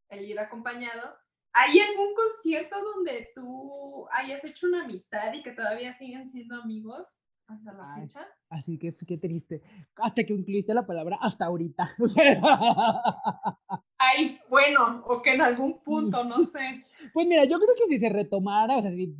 el 0.08 0.24
ir 0.24 0.38
acompañado. 0.40 1.18
¿Hay 1.58 1.80
algún 1.80 2.14
concierto 2.14 2.76
donde 2.94 3.30
tú 3.34 4.06
hayas 4.12 4.44
hecho 4.44 4.66
una 4.66 4.84
amistad 4.84 5.32
y 5.32 5.42
que 5.42 5.52
todavía 5.52 5.90
siguen 5.94 6.26
siendo 6.28 6.60
amigos 6.60 7.18
hasta 7.46 7.72
la 7.72 7.94
Ay. 7.94 8.02
fecha? 8.02 8.28
Así 8.50 8.78
que 8.78 8.92
qué 8.92 9.16
triste. 9.16 9.62
Hasta 9.96 10.24
que 10.24 10.34
incluiste 10.34 10.74
la 10.74 10.86
palabra 10.86 11.16
hasta 11.18 11.46
ahorita. 11.46 11.88
Ay, 13.98 14.38
bueno, 14.50 15.02
o 15.06 15.22
que 15.22 15.32
en 15.34 15.40
algún 15.40 15.80
punto, 15.84 16.24
no 16.24 16.44
sé. 16.44 16.82
Pues 17.14 17.26
mira, 17.26 17.44
yo 17.44 17.58
creo 17.58 17.74
que 17.74 17.94
si 17.94 18.00
se 18.00 18.10
retomara, 18.10 18.76
o 18.76 18.82
sea, 18.82 18.90
si 18.90 19.16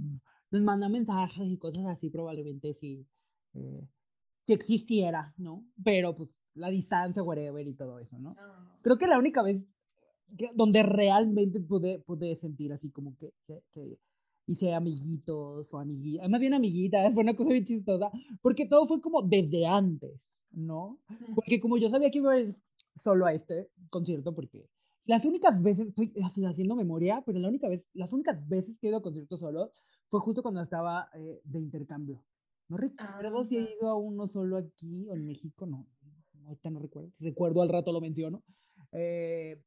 nos 0.51 0.63
manda 0.63 0.91
mensajes 0.91 1.47
y 1.47 1.57
cosas 1.57 1.87
así, 1.87 2.11
probablemente 2.11 2.75
sí, 2.75 3.09
eh, 3.55 3.89
existiera, 4.47 5.33
¿no? 5.39 5.65
Pero 5.83 6.15
pues 6.15 6.43
la 6.53 6.69
distancia, 6.69 7.23
whatever 7.23 7.67
y 7.67 7.75
todo 7.75 7.99
eso, 7.99 8.19
¿no? 8.19 8.31
No. 8.31 8.79
Creo 8.83 8.99
que 8.99 9.07
la 9.07 9.19
única 9.19 9.43
vez 9.43 9.65
donde 10.55 10.83
realmente 10.83 11.61
pude, 11.61 11.99
pude 12.01 12.35
sentir 12.37 12.73
así 12.73 12.91
como 12.91 13.17
que, 13.17 13.33
que, 13.47 13.63
que 13.73 13.99
hice 14.47 14.75
amiguitos 14.75 15.73
o 15.73 15.79
amiguitas, 15.79 16.29
más 16.29 16.41
bien 16.41 16.55
amiguitas, 16.55 17.05
fue 17.15 17.23
una 17.23 17.37
cosa 17.37 17.51
bien 17.51 17.65
chistosa, 17.65 18.11
porque 18.43 18.67
todo 18.67 18.87
fue 18.87 19.01
como 19.01 19.23
desde 19.23 19.67
antes, 19.67 20.45
¿no? 20.51 20.99
Porque 21.35 21.61
como 21.61 21.79
yo 21.79 21.91
sabía 21.91 22.11
que 22.11 22.19
iba 22.19 22.33
a 22.33 22.41
ir 22.41 22.57
solo 22.97 23.27
a 23.27 23.33
este 23.33 23.71
concierto, 23.91 24.35
porque 24.35 24.69
las 25.05 25.25
únicas 25.25 25.63
veces, 25.63 25.89
estoy 25.89 26.13
haciendo 26.45 26.75
memoria, 26.75 27.23
pero 27.25 27.39
la 27.39 27.49
única 27.49 27.69
vez, 27.69 27.89
las 27.95 28.13
únicas 28.13 28.47
veces 28.49 28.77
que 28.79 28.87
he 28.89 28.91
ido 28.91 28.99
a 28.99 29.03
concierto 29.03 29.37
solo 29.37 29.71
fue 30.09 30.21
justo 30.21 30.43
cuando 30.43 30.61
estaba 30.63 31.09
eh, 31.15 31.41
de 31.45 31.61
intercambio. 31.61 32.25
No 32.69 32.77
recuerdo 32.77 33.45
si 33.45 33.57
he 33.57 33.61
Ah. 33.61 33.69
ido 33.79 33.89
a 33.89 33.95
uno 33.97 34.27
solo 34.27 34.57
aquí 34.57 35.07
o 35.09 35.15
en 35.15 35.25
México, 35.25 35.67
no, 35.67 35.87
ahorita 36.45 36.71
no 36.71 36.81
recuerdo, 36.81 37.11
recuerdo 37.21 37.63
al 37.63 37.69
rato 37.69 37.93
lo 37.93 38.01
menciono. 38.01 38.43
Eh, 38.93 39.63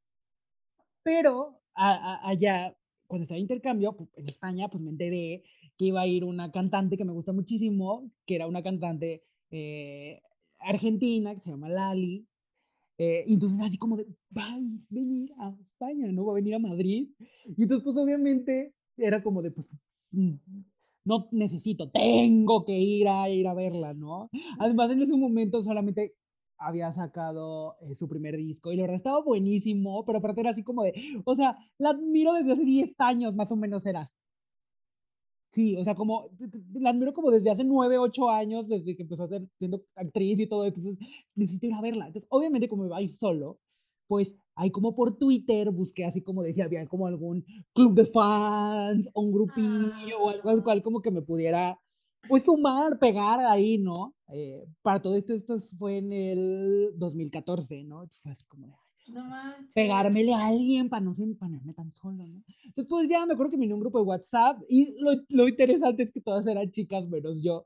pero 1.04 1.62
a- 1.76 1.94
a- 2.26 2.30
allá, 2.30 2.76
cuando 3.08 3.24
estaba 3.24 3.38
de 3.38 3.42
intercambio, 3.42 3.96
en 4.16 4.30
España, 4.30 4.70
pues 4.70 4.84
me 4.84 4.92
enteré 4.92 5.44
que 5.78 5.86
iba 5.86 6.02
a 6.02 6.08
ir 6.08 6.24
una 6.24 6.52
cantante 6.52 6.98
que 6.98 7.06
me 7.06 7.14
gusta 7.14 7.34
muchísimo, 7.34 8.12
que 8.26 8.36
era 8.36 8.48
una 8.48 8.62
cantante 8.64 9.24
eh, 9.52 10.22
argentina 10.60 11.34
que 11.36 11.42
se 11.42 11.52
llama 11.52 11.70
Lali. 11.70 12.28
eh, 12.98 13.24
y 13.28 13.34
entonces 13.36 13.60
así 13.62 13.78
como 13.78 13.98
de, 13.98 14.06
va 14.38 14.44
a 14.46 14.58
venir 14.90 15.32
a 15.40 15.56
España, 15.62 16.12
¿no? 16.12 16.26
Va 16.26 16.34
a 16.34 16.36
venir 16.36 16.56
a 16.56 16.60
Madrid. 16.60 17.10
Y 17.58 17.64
entonces 17.64 17.84
pues 17.84 17.98
obviamente 17.98 18.74
era 18.98 19.24
como 19.24 19.42
de, 19.42 19.52
pues, 19.52 19.78
mm, 20.12 20.34
no 21.06 21.28
necesito, 21.32 21.90
tengo 21.90 22.66
que 22.66 22.78
ir 22.78 23.08
a 23.08 23.30
ir 23.30 23.48
a 23.48 23.54
verla, 23.54 23.94
¿no? 23.94 24.30
Además 24.60 24.92
en 24.92 25.02
ese 25.02 25.16
momento 25.16 25.64
solamente 25.64 26.16
había 26.60 26.92
sacado 26.94 27.78
eh, 27.82 27.96
su 27.96 28.08
primer 28.08 28.38
disco 28.38 28.72
y 28.72 28.76
la 28.76 28.84
verdad 28.84 28.98
estaba 28.98 29.22
buenísimo, 29.22 30.06
pero 30.06 30.20
aparte 30.20 30.42
era 30.42 30.52
así 30.52 30.64
como 30.64 30.84
de, 30.84 30.94
o 31.26 31.36
sea, 31.36 31.58
la 31.78 31.92
admiro 31.92 32.34
desde 32.34 32.54
hace 32.54 32.66
10 32.66 32.94
años 33.00 33.36
más 33.36 33.52
o 33.52 33.56
menos 33.56 33.86
era. 33.86 34.12
Sí, 35.52 35.76
o 35.78 35.84
sea, 35.84 35.96
como 35.96 36.30
la 36.74 36.92
admiro 36.92 37.12
como 37.14 37.32
desde 37.32 37.50
hace 37.50 37.64
9, 37.64 37.98
8 37.98 38.30
años, 38.30 38.68
desde 38.68 38.96
que 38.96 39.02
empezó 39.02 39.24
a 39.24 39.30
ser 39.30 39.48
siendo 39.58 39.82
actriz 39.96 40.40
y 40.40 40.48
todo 40.48 40.66
entonces 40.66 41.00
necesito 41.36 41.66
ir 41.66 41.74
a 41.74 41.82
verla. 41.82 42.08
Entonces, 42.08 42.28
obviamente 42.30 42.70
como 42.70 42.86
iba 42.86 42.98
a 42.98 43.02
ir 43.02 43.14
solo, 43.14 43.60
pues 44.08 44.36
ahí 44.56 44.72
como 44.72 44.96
por 44.96 45.18
Twitter 45.18 45.72
busqué 45.72 46.06
así 46.06 46.22
como 46.22 46.44
decía, 46.44 46.66
había 46.66 46.86
como 46.88 47.08
algún 47.08 47.46
club 47.74 47.96
de 47.96 48.06
fans 48.06 49.10
o 49.14 49.22
un 49.22 49.32
grupillo 49.32 50.20
o 50.20 50.30
algo 50.30 50.50
al 50.50 50.64
cual 50.64 50.84
como 50.84 51.02
que 51.02 51.12
me 51.12 51.22
pudiera 51.22 51.80
pues 52.28 52.44
sumar, 52.46 53.00
pegar 53.00 53.40
ahí, 53.40 53.78
¿no? 53.78 54.14
Eh, 54.34 54.66
para 54.82 55.02
todo 55.02 55.16
esto, 55.16 55.34
esto 55.34 55.56
fue 55.78 55.98
en 55.98 56.12
el 56.12 56.92
2014, 56.96 57.84
¿no? 57.84 58.04
Entonces 58.04 58.44
como 58.46 58.80
No 59.08 59.26
manches. 59.26 59.74
pegármele 59.74 60.34
a 60.34 60.48
alguien 60.48 60.90
para 60.90 61.02
no 61.02 61.14
irme 61.18 61.74
tan 61.74 61.92
solo, 61.92 62.28
¿no? 62.28 62.44
Entonces, 62.64 62.86
pues 62.88 63.08
ya 63.10 63.26
me 63.26 63.34
acuerdo 63.34 63.52
que 63.52 63.58
me 63.58 63.74
un 63.74 63.80
grupo 63.80 64.00
de 64.00 64.06
WhatsApp 64.06 64.62
y 64.70 64.96
lo, 65.00 65.12
lo 65.30 65.48
interesante 65.48 66.04
es 66.04 66.12
que 66.12 66.22
todas 66.22 66.46
eran 66.48 66.70
chicas 66.70 67.08
menos 67.08 67.42
yo. 67.42 67.66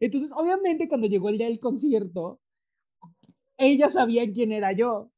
Entonces, 0.00 0.32
obviamente, 0.34 0.88
cuando 0.88 1.06
llegó 1.06 1.28
el 1.28 1.38
día 1.38 1.46
del 1.46 1.60
concierto, 1.60 2.40
ellas 3.58 3.92
sabían 3.92 4.32
quién 4.32 4.52
era 4.52 4.72
yo. 4.72 5.10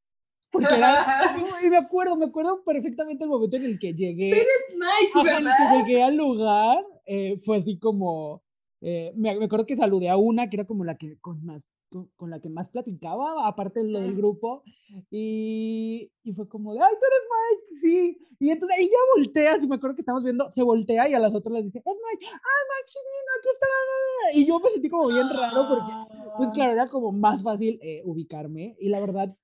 Porque 0.51 0.75
era, 0.75 1.37
y 1.65 1.69
me 1.71 1.77
acuerdo, 1.77 2.17
me 2.17 2.27
acuerdo 2.27 2.63
perfectamente 2.65 3.25
el 3.25 3.31
momento 3.31 3.57
en 3.57 3.65
el 3.65 3.79
que 3.79 3.95
llegué. 3.95 4.31
En 4.31 5.47
el 5.47 5.53
que 5.57 5.77
llegué 5.79 6.03
al 6.03 6.17
lugar, 6.17 6.85
eh, 7.09 7.39
fue 7.39 7.57
así 7.59 7.79
como, 7.79 8.43
eh, 8.81 9.13
me, 9.17 9.37
me 9.39 9.47
acuerdo 9.47 9.67
que 9.67 9.77
saludé 9.77 10.09
a 10.11 10.17
una 10.17 10.49
que 10.49 10.57
era 10.57 10.65
como 10.67 10.85
la 10.85 10.97
que 10.97 11.19
con 11.19 11.45
más, 11.45 11.63
con, 11.91 12.11
con 12.17 12.29
la 12.31 12.39
que 12.41 12.51
más 12.51 12.69
platicaba, 12.69 13.47
aparte 13.49 13.83
de 13.83 13.89
lo 13.91 14.01
del 14.01 14.15
grupo, 14.15 14.63
y, 15.11 16.11
y 16.23 16.33
fue 16.35 16.47
como 16.49 16.75
de, 16.75 16.81
ay, 16.81 16.93
tú 17.01 17.07
eres 17.07 17.25
Mike, 17.33 17.81
sí, 17.81 18.19
y 18.39 18.51
entonces 18.51 18.79
ella 18.79 18.99
voltea, 19.17 19.55
así 19.55 19.67
me 19.67 19.77
acuerdo 19.77 19.97
que 19.97 20.03
estamos 20.03 20.23
viendo, 20.23 20.51
se 20.51 20.63
voltea 20.63 21.09
y 21.09 21.15
a 21.15 21.19
las 21.19 21.35
otras 21.35 21.55
les 21.55 21.65
dice, 21.65 21.79
es 21.79 21.85
Mike, 21.97 22.27
ah, 22.31 22.63
Mike, 22.71 22.89
sí, 22.89 22.99
vino, 22.99 23.33
aquí 23.39 23.49
está, 23.55 24.39
y 24.39 24.47
yo 24.47 24.61
me 24.61 24.71
sentí 24.71 24.89
como 24.91 25.09
bien 25.09 25.29
raro 25.31 25.67
porque, 25.69 25.93
pues 26.37 26.49
Ah. 26.51 26.53
claro, 26.53 26.73
era 26.73 26.89
como 26.89 27.11
más 27.11 27.43
fácil 27.43 27.79
eh, 27.83 28.03
ubicarme, 28.05 28.77
y 28.79 28.91
la 28.91 29.01
verdad, 29.01 29.35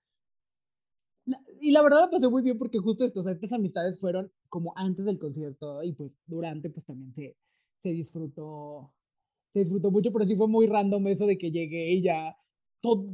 la- 1.27 1.41
y 1.61 1.73
la 1.73 1.81
verdad 1.83 2.05
me 2.07 2.11
pasó 2.19 2.31
muy 2.31 2.43
bien 2.43 2.59
porque 2.59 2.79
justo 2.79 3.05
esto, 3.05 3.21
o 3.21 3.23
sea, 3.23 3.33
estas 3.33 3.53
amistades 3.53 3.99
fueron 3.99 4.31
como 4.51 4.75
antes 4.77 5.07
del 5.07 5.19
concierto 5.19 5.83
y 5.83 5.93
pues 5.95 6.13
durante 6.27 6.69
pues 6.71 6.85
también 6.85 7.15
se, 7.15 7.35
se 7.85 7.91
disfrutó, 7.91 8.91
se 9.53 9.61
disfrutó 9.61 9.91
mucho, 9.91 10.11
pero 10.11 10.25
sí 10.25 10.35
fue 10.35 10.49
muy 10.49 10.67
random 10.67 11.07
eso 11.09 11.27
de 11.27 11.37
que 11.37 11.51
llegué 11.51 11.93
y 11.93 12.03
ya 12.03 12.35
todo 12.81 13.07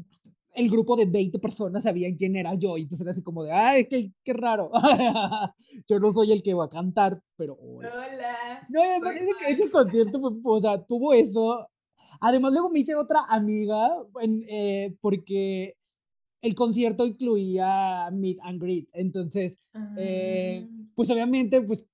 el 0.55 0.71
grupo 0.71 0.97
de 0.97 1.07
20 1.07 1.39
personas 1.41 1.83
sabían 1.83 2.15
quién 2.17 2.37
era 2.37 2.55
yo 2.55 2.77
y 2.79 2.83
entonces 2.83 3.01
era 3.03 3.11
así 3.11 3.23
como 3.23 3.43
de, 3.43 3.53
ay, 3.53 3.87
qué, 3.89 4.13
qué 4.25 4.33
raro. 4.33 4.71
yo 5.89 5.99
no 5.99 6.13
soy 6.13 6.31
el 6.33 6.43
que 6.43 6.55
va 6.55 6.67
a 6.67 6.69
cantar, 6.69 7.21
pero 7.37 7.55
hola. 7.61 7.91
Hola. 7.93 8.67
No, 8.69 8.81
que 9.39 9.53
ese 9.53 9.71
concierto 9.71 10.21
fue, 10.21 10.31
o 10.45 10.61
sea, 10.61 10.81
tuvo 10.85 11.13
eso. 11.15 11.67
Además, 12.21 12.53
luego 12.53 12.71
me 12.71 12.81
hice 12.81 12.95
otra 12.95 13.25
amiga 13.29 13.91
en, 14.21 14.45
eh, 14.49 14.95
porque 15.01 15.75
el 16.43 16.55
concierto 16.55 17.07
incluía 17.07 18.09
meet 18.13 18.39
and 18.43 18.63
greet. 18.63 18.89
Entonces, 18.93 19.59
eh, 19.97 20.65
Ah. 20.69 20.85
pues 20.95 21.11
obviamente, 21.11 21.61
pues 21.63 21.85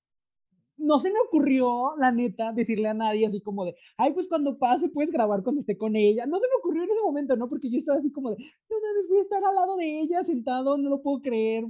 no 0.78 1.00
se 1.00 1.10
me 1.10 1.18
ocurrió, 1.26 1.94
la 1.96 2.12
neta, 2.12 2.52
decirle 2.52 2.88
a 2.88 2.94
nadie 2.94 3.26
así 3.26 3.40
como 3.40 3.64
de, 3.64 3.74
ay, 3.96 4.12
pues 4.12 4.28
cuando 4.28 4.58
pase 4.58 4.88
puedes 4.88 5.10
grabar 5.10 5.42
cuando 5.42 5.60
esté 5.60 5.76
con 5.76 5.96
ella. 5.96 6.26
No 6.26 6.38
se 6.38 6.46
me 6.46 6.58
ocurrió 6.58 6.84
en 6.84 6.90
ese 6.90 7.02
momento, 7.02 7.36
¿no? 7.36 7.48
Porque 7.48 7.70
yo 7.70 7.78
estaba 7.78 7.98
así 7.98 8.12
como 8.12 8.30
de, 8.30 8.36
no 8.36 8.76
mames, 8.80 9.08
voy 9.08 9.18
a 9.18 9.22
estar 9.22 9.44
al 9.44 9.54
lado 9.54 9.76
de 9.76 10.00
ella 10.00 10.24
sentado, 10.24 10.76
no 10.76 10.90
lo 10.90 11.02
puedo 11.02 11.20
creer. 11.20 11.66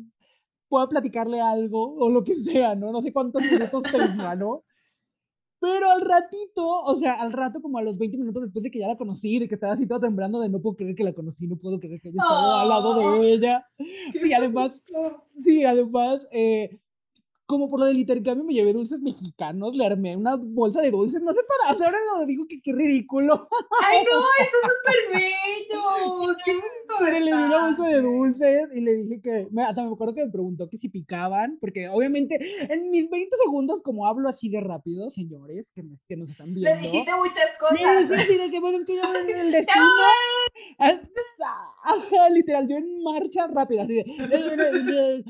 Puedo 0.69 0.89
platicarle 0.89 1.41
algo 1.41 1.95
o 1.95 2.11
lo 2.11 2.25
que 2.25 2.35
sea, 2.35 2.75
¿no? 2.75 2.91
No 2.91 3.01
sé 3.01 3.13
cuántos 3.13 3.43
minutos 3.43 3.85
tenga, 3.85 4.35
¿no? 4.35 4.65
Pero 5.61 5.91
al 5.91 6.03
ratito, 6.03 6.69
o 6.69 6.97
sea, 6.97 7.15
al 7.15 7.33
rato, 7.33 7.63
como 7.63 7.79
a 7.79 7.83
los 7.83 7.99
20 7.99 8.19
minutos 8.19 8.43
después 8.43 8.63
de 8.63 8.71
que 8.71 8.81
ya 8.81 8.89
la 8.89 8.97
conocí, 8.97 9.39
de 9.39 9.49
que 9.49 9.55
estaba 9.55 9.73
así 9.73 9.87
toda 9.87 10.01
temblando, 10.01 10.41
de 10.41 10.49
no 10.49 10.61
puedo 10.61 10.77
creer 10.77 10.95
que 10.95 11.05
la 11.05 11.15
conocí, 11.15 11.47
no 11.47 11.57
puedo 11.57 11.79
creer 11.81 12.01
que 12.01 12.09
haya 12.09 12.21
estado 12.21 12.55
al 12.57 12.69
lado 12.69 12.95
de 12.95 13.33
ella. 13.33 13.67
Sí, 14.13 14.33
además, 14.33 14.83
sí, 15.43 15.65
además, 15.65 16.27
eh, 16.31 16.79
como 17.47 17.71
por 17.71 17.81
lo 17.81 17.87
del 17.87 17.99
intercambio 17.99 18.45
me 18.45 18.55
llevé 18.55 18.73
dulces 18.73 19.01
mexicanos, 19.01 19.77
le 19.77 19.87
armé 19.87 20.17
una 20.17 20.37
bolsa 20.37 20.81
de 20.81 20.91
dulces, 20.91 21.23
no 21.23 21.33
sé 21.33 21.41
para 21.47 21.73
hacer, 21.73 21.87
ahora 21.87 21.99
lo 22.19 22.27
digo 22.27 22.47
que 22.49 22.61
qué 22.61 22.73
ridículo. 22.73 23.49
Ay, 23.85 23.99
no, 24.05 24.21
esto 24.41 24.57
es 24.63 24.73
súper 24.73 25.21
bello. 25.21 26.37
Qué 26.45 26.53
bonito. 26.53 27.21
le 27.21 27.25
di 27.25 27.33
una 27.33 27.67
bolsa 27.67 27.87
de 27.87 28.03
dulces 28.03 28.69
y 28.75 28.81
le 28.81 28.95
dije 28.95 29.21
que, 29.21 29.49
me, 29.53 29.63
hasta 29.63 29.85
me 29.85 29.93
acuerdo 29.93 30.15
que 30.15 30.25
me 30.25 30.31
preguntó 30.31 30.69
que 30.69 30.77
si 30.77 30.89
picaban, 30.89 31.59
porque 31.61 31.89
obviamente 31.89 32.39
en 32.69 32.91
mis 32.91 33.09
20 33.09 33.37
segundos, 33.45 33.81
como 33.83 34.07
hablo 34.07 34.29
así 34.29 34.49
de 34.49 34.61
rápido, 34.61 35.09
señores, 35.11 35.67
que, 35.75 35.83
me, 35.83 35.99
que 36.09 36.17
nos 36.17 36.31
están 36.31 36.53
viendo. 36.53 36.75
Le 36.75 36.83
dijiste 36.83 37.13
muchas 37.17 37.53
cosas. 37.61 37.79
Sí, 38.21 38.33
sí, 38.33 38.39
de 38.39 38.51
que 38.51 38.61
pues 38.61 38.75
es 38.75 38.85
que 38.85 38.97
yo 38.97 39.03
el 39.05 39.53
destino. 39.53 39.87
Ajá, 41.85 42.29
literal, 42.31 42.67
yo 42.67 42.77
en 42.77 43.03
marcha 43.03 43.47
rápida, 43.47 43.83
así 43.83 43.95
de, 43.95 44.01
eh, 44.01 45.25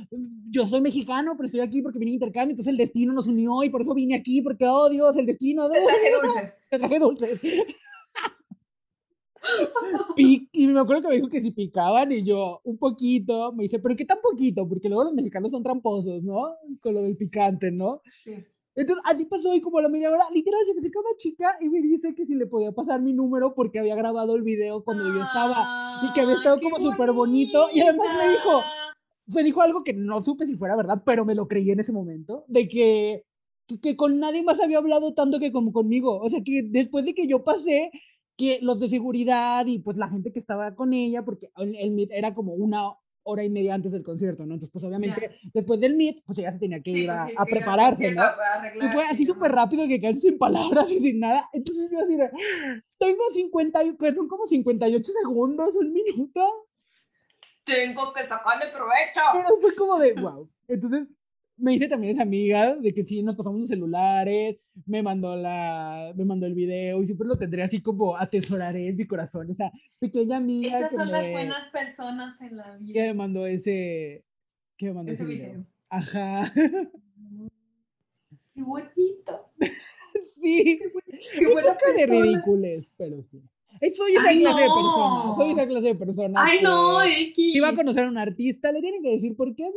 yo 0.51 0.64
soy 0.64 0.81
mexicano, 0.81 1.35
pero 1.37 1.47
estoy 1.47 1.61
aquí 1.61 1.83
porque 1.83 1.99
vine 2.07 2.15
a 2.15 2.23
intercambio, 2.23 2.53
entonces 2.53 2.73
el 2.73 2.79
destino 2.79 3.13
nos 3.13 3.27
unió 3.27 3.63
y 3.63 3.71
por 3.71 3.83
eso 3.83 3.95
vine 3.95 4.15
aquí, 4.15 4.41
porque, 4.41 4.67
oh 4.67 4.89
Dios, 4.89 5.17
el 5.17 5.27
destino. 5.27 5.69
De... 5.69 5.81
Te 5.81 5.87
traje 5.87 6.13
dulces. 6.21 6.61
Te 6.71 6.79
traje 6.79 6.99
dulces. 6.99 7.41
y 10.17 10.67
me 10.67 10.81
acuerdo 10.81 11.03
que 11.03 11.09
me 11.09 11.17
dijo 11.17 11.29
que 11.29 11.41
si 11.41 11.51
picaban 11.51 12.13
y 12.13 12.25
yo 12.25 12.61
un 12.65 12.79
poquito, 12.79 13.53
me 13.53 13.65
dice, 13.65 13.79
pero 13.79 13.95
¿qué 13.95 14.05
tan 14.05 14.19
poquito? 14.21 14.69
Porque 14.69 14.89
luego 14.89 15.05
los 15.05 15.15
mexicanos 15.15 15.53
son 15.53 15.63
tramposos, 15.63 16.25
¿no? 16.25 16.57
Con 16.81 16.95
lo 16.95 17.03
del 17.03 17.17
picante, 17.17 17.71
¿no? 17.71 18.01
Sí. 18.25 18.45
Entonces, 18.77 19.03
así 19.07 19.25
pasó 19.25 19.55
y 19.55 19.63
como 19.63 19.79
a 19.79 19.83
la 19.83 19.89
media 19.89 20.11
hora, 20.11 20.27
literal, 20.33 20.61
yo 20.69 20.75
me 20.75 20.81
acerqué 20.81 20.99
a 20.99 21.01
una 21.01 21.17
chica 21.17 21.59
y 21.63 21.69
me 21.71 21.81
dice 21.81 22.15
que 22.15 22.27
si 22.27 22.35
le 22.35 22.47
podía 22.47 22.73
pasar 22.73 23.01
mi 23.01 23.15
número 23.15 23.55
porque 23.55 23.79
había 23.79 23.97
grabado 23.97 24.37
el 24.37 24.43
video 24.43 24.85
cuando 24.85 25.15
yo 25.15 25.23
estaba 25.23 26.03
y 26.05 26.13
que 26.13 26.21
había 26.21 26.35
estado 26.35 26.61
como 26.61 26.79
súper 26.79 27.13
bonito. 27.13 27.69
Y 27.73 27.81
además 27.81 28.07
me 28.19 28.29
dijo, 28.29 28.61
me 29.35 29.43
dijo 29.43 29.62
algo 29.62 29.85
que 29.85 29.93
no 29.93 30.20
supe 30.20 30.47
si 30.47 30.55
fuera 30.55 30.77
verdad, 30.77 31.03
pero 31.05 31.24
me 31.24 31.35
lo 31.35 31.49
creí 31.49 31.70
en 31.70 31.81
ese 31.81 31.93
momento, 31.93 32.45
de 32.49 32.68
que, 32.68 33.24
que, 33.83 33.97
con 33.97 34.20
nadie 34.20 34.43
más 34.43 34.61
había 34.61 34.79
hablado 34.79 35.14
tanto 35.14 35.41
que 35.41 35.53
como 35.53 35.72
conmigo. 35.72 36.20
O 36.20 36.31
sea, 36.31 36.43
que 36.45 36.62
después 36.62 37.05
de 37.05 37.14
que 37.14 37.27
yo 37.27 37.45
pasé, 37.45 37.91
que 38.37 38.59
los 38.62 38.79
de 38.81 38.89
seguridad 38.89 39.66
y 39.66 39.81
pues 39.81 39.97
la 39.97 40.09
gente 40.09 40.33
que 40.33 40.39
estaba 40.39 40.74
con 40.74 40.93
ella, 40.93 41.24
porque 41.24 41.51
el, 41.57 41.74
el 41.77 42.09
era 42.12 42.35
como 42.35 42.55
una 42.55 42.93
hora 43.29 43.43
y 43.43 43.51
media 43.51 43.74
antes 43.74 43.91
del 43.91 44.05
concierto, 44.05 44.47
¿no? 44.47 44.55
Entonces, 44.55 44.70
pues 44.70 44.85
obviamente, 44.85 45.33
después 45.53 45.81
del 45.81 45.97
meet, 45.97 46.22
pues 46.24 46.39
ella 46.39 46.53
se 46.53 46.61
tenía 46.61 46.81
que 46.81 46.93
ir 46.93 47.07
pues, 47.07 47.18
a, 47.37 47.45
prepararse, 47.45 48.12
¿no? 48.12 48.22
y 48.77 48.89
fue 48.89 49.05
así 49.05 49.27
súper 49.27 49.51
rápido 49.51 49.89
que 49.89 50.01
casi 50.01 50.20
sin 50.20 50.39
palabras 50.39 50.89
y 50.91 51.01
sin 51.01 51.18
nada. 51.18 51.45
Entonces 51.53 51.91
yo 51.91 52.01
así 52.01 52.16
tengo 52.99 53.22
50, 53.33 53.81
son 54.14 54.29
como 54.29 54.47
58 54.47 55.12
segundos, 55.22 55.74
un 55.74 55.93
minuto. 55.93 56.41
Tengo 57.67 58.12
que 58.14 58.25
sacarle 58.25 58.69
provecho. 58.69 59.21
Pero 59.35 59.57
fue 59.61 59.75
como 59.75 59.99
de, 59.99 60.14
wow. 60.14 60.49
Entonces, 60.69 61.09
me 61.57 61.75
hice 61.75 61.89
también 61.89 62.14
esa 62.14 62.23
amiga 62.23 62.77
de 62.77 62.95
que 62.95 63.05
sí 63.05 63.23
nos 63.23 63.35
pasamos 63.35 63.61
los 63.61 63.69
celulares, 63.69 64.57
me 64.85 65.03
mandó 65.03 65.35
la, 65.35 66.12
me 66.14 66.25
mandó 66.25 66.47
el 66.47 66.55
video 66.55 67.03
y 67.03 67.07
siempre 67.07 67.27
lo 67.27 67.35
tendré 67.35 67.62
así 67.62 67.81
como 67.81 68.17
atesoraré 68.17 68.89
en 68.89 68.97
mi 68.97 69.07
corazón, 69.07 69.51
esa 69.51 69.73
pequeña 69.99 70.37
amiga. 70.37 70.79
Esas 70.79 70.93
son 70.93 71.11
las 71.11 71.31
buenas 71.31 71.69
personas 71.71 72.41
en 72.41 72.57
la 72.57 72.77
vida. 72.77 72.93
Que 72.93 73.09
me 73.09 73.14
mandó 73.14 73.47
ese, 73.47 74.25
que 74.77 74.87
me 74.87 74.93
mandó 74.93 75.12
ese, 75.12 75.25
video. 75.25 75.67
Ajá. 75.89 76.53
Qué 78.55 78.62
bonito. 78.62 79.51
sí. 80.41 80.81
Qué, 81.39 81.53
buena 81.53 81.77
de 81.97 82.07
ridículos, 82.07 82.91
pero 82.97 83.23
sí. 83.23 83.43
Soy 83.81 84.12
esa 84.12 84.33
clase 84.33 84.62
de 84.62 84.68
persona. 84.68 85.35
Soy 85.37 85.51
esa 85.51 85.66
clase 85.66 85.87
de 85.87 85.95
persona. 85.95 86.45
Ay, 86.45 86.62
no, 86.62 87.03
X. 87.03 87.53
Si 87.53 87.61
va 87.61 87.68
a 87.68 87.74
conocer 87.74 88.05
a 88.05 88.09
un 88.09 88.18
artista, 88.18 88.72
le 88.72 88.81
tienen 88.81 89.03
que 89.03 89.11
decir 89.11 89.37
por 89.37 89.55
qué, 89.55 89.64
es 89.64 89.74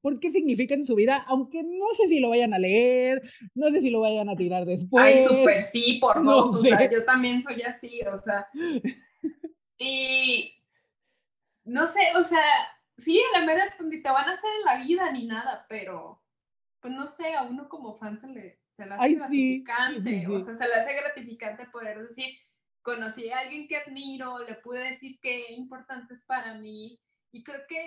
por 0.00 0.20
qué 0.20 0.30
significa 0.30 0.74
en 0.74 0.84
su 0.84 0.94
vida, 0.94 1.24
aunque 1.26 1.62
no 1.62 1.86
sé 1.96 2.08
si 2.08 2.20
lo 2.20 2.28
vayan 2.28 2.54
a 2.54 2.58
leer, 2.58 3.22
no 3.54 3.70
sé 3.70 3.80
si 3.80 3.90
lo 3.90 4.00
vayan 4.00 4.28
a 4.28 4.36
tirar 4.36 4.64
después. 4.64 5.04
Ay, 5.04 5.18
súper 5.18 5.62
sí, 5.62 5.98
por 6.00 6.22
dos. 6.24 6.56
O 6.56 6.62
sea, 6.62 6.90
yo 6.90 7.04
también 7.04 7.40
soy 7.40 7.62
así, 7.62 8.00
o 8.02 8.18
sea. 8.18 8.46
Y. 9.78 10.52
No 11.64 11.86
sé, 11.88 12.00
o 12.16 12.22
sea, 12.22 12.44
sí, 12.96 13.20
a 13.34 13.40
la 13.40 13.46
mera 13.46 13.74
pues, 13.76 13.88
ni 13.88 14.00
te 14.00 14.08
van 14.08 14.28
a 14.28 14.32
hacer 14.32 14.50
en 14.58 14.64
la 14.64 14.84
vida 14.84 15.10
ni 15.12 15.26
nada, 15.26 15.66
pero. 15.68 16.22
Pues 16.80 16.94
no 16.94 17.06
sé, 17.06 17.34
a 17.34 17.42
uno 17.42 17.68
como 17.68 17.96
fan 17.96 18.16
se 18.16 18.28
le, 18.28 18.60
se 18.70 18.86
le 18.86 18.94
hace 18.94 19.14
gratificante. 19.14 20.26
O 20.28 20.38
sea, 20.38 20.54
se 20.54 20.68
le 20.68 20.74
hace 20.74 20.94
gratificante 20.94 21.66
poder 21.72 22.00
decir 22.00 22.26
conocí 22.86 23.28
a 23.30 23.40
alguien 23.40 23.66
que 23.66 23.78
admiro, 23.78 24.38
le 24.44 24.54
pude 24.54 24.78
decir 24.78 25.18
qué 25.20 25.50
importante 25.54 26.14
es 26.14 26.24
para 26.24 26.54
mí 26.54 27.00
y 27.32 27.42
creo 27.42 27.58
que 27.68 27.84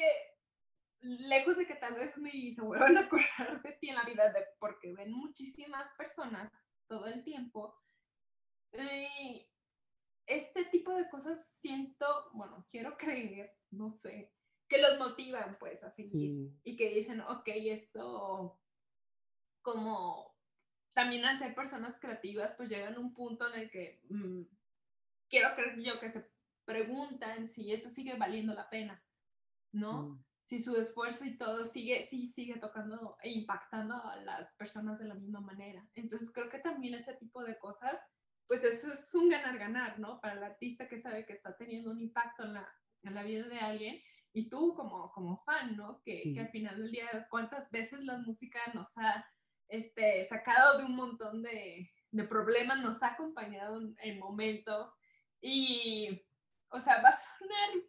lejos 1.00 1.56
de 1.56 1.66
que 1.66 1.76
tal 1.76 1.96
vez 1.96 2.18
me 2.18 2.52
se 2.52 2.62
vuelvan 2.62 2.98
a 2.98 3.02
acordar 3.02 3.62
de 3.64 3.72
ti 3.80 3.88
en 3.88 3.96
la 3.96 4.04
vida, 4.04 4.30
de, 4.34 4.46
porque 4.60 4.94
ven 4.94 5.14
muchísimas 5.14 5.96
personas 5.96 6.52
todo 6.88 7.06
el 7.06 7.24
tiempo, 7.24 7.74
eh, 8.74 9.48
este 10.26 10.66
tipo 10.66 10.94
de 10.94 11.08
cosas 11.08 11.50
siento, 11.56 12.30
bueno, 12.34 12.68
quiero 12.70 12.98
creer, 12.98 13.56
no 13.72 13.92
sé, 13.92 14.34
que 14.68 14.82
los 14.82 15.00
motivan 15.00 15.58
pues 15.62 15.82
a 15.86 15.90
seguir 15.90 16.52
y 16.62 16.76
que 16.76 16.94
dicen, 16.94 17.22
ok, 17.22 17.48
esto 17.56 18.60
como 19.62 20.36
también 20.92 21.24
al 21.24 21.40
ser 21.40 21.56
personas 21.56 21.98
creativas, 22.02 22.54
pues 22.58 22.70
llegan 22.70 22.96
a 22.96 23.00
un 23.00 23.14
punto 23.14 23.48
en 23.48 23.62
el 23.62 23.72
que 23.72 24.02
mm, 24.10 24.59
quiero 25.30 25.56
creer 25.56 25.80
yo 25.80 26.00
que 26.00 26.10
se 26.10 26.30
preguntan 26.66 27.48
si 27.48 27.72
esto 27.72 27.90
sigue 27.90 28.16
valiendo 28.16 28.54
la 28.54 28.70
pena, 28.70 29.04
¿no? 29.72 30.04
Mm. 30.04 30.26
Si 30.44 30.60
su 30.60 30.76
esfuerzo 30.78 31.26
y 31.26 31.38
todo 31.38 31.64
sigue, 31.64 32.04
sí, 32.04 32.26
sigue 32.26 32.58
tocando 32.58 33.18
e 33.22 33.30
impactando 33.32 33.96
a 33.96 34.16
las 34.18 34.56
personas 34.56 35.00
de 35.00 35.06
la 35.06 35.14
misma 35.14 35.42
manera. 35.42 35.88
Entonces 35.94 36.32
creo 36.34 36.50
que 36.50 36.60
también 36.60 36.96
este 36.96 37.14
tipo 37.14 37.44
de 37.44 37.58
cosas, 37.60 38.04
pues 38.48 38.64
eso 38.64 38.92
es 38.92 39.14
un 39.14 39.30
ganar-ganar, 39.30 40.00
¿no? 40.00 40.20
Para 40.20 40.34
el 40.34 40.44
artista 40.44 40.88
que 40.88 40.98
sabe 40.98 41.26
que 41.26 41.34
está 41.34 41.56
teniendo 41.56 41.92
un 41.92 42.02
impacto 42.02 42.44
en 42.44 42.56
la, 42.56 42.68
en 43.04 43.14
la 43.14 43.24
vida 43.24 43.48
de 43.48 43.60
alguien 43.60 44.02
y 44.34 44.50
tú 44.50 44.74
como, 44.74 45.12
como 45.12 45.38
fan, 45.44 45.76
¿no? 45.76 46.02
Que, 46.04 46.34
que, 46.34 46.40
al 46.40 46.50
final 46.50 46.78
del 46.78 46.92
día, 46.92 47.28
¿cuántas 47.30 47.72
veces 47.72 48.04
la 48.04 48.18
música 48.18 48.60
nos 48.74 48.98
ha 48.98 49.26
este, 49.68 50.24
sacado 50.24 50.80
de 50.80 50.86
un 50.86 50.96
montón 50.96 51.44
de, 51.44 51.92
de 52.12 52.24
problemas, 52.24 52.82
nos 52.82 53.04
ha 53.04 53.14
acompañado 53.14 53.80
en 54.02 54.20
momentos 54.20 54.96
y, 55.42 56.22
o 56.70 56.80
sea, 56.80 57.02
va 57.02 57.10
a 57.10 57.18
sonar, 57.18 57.84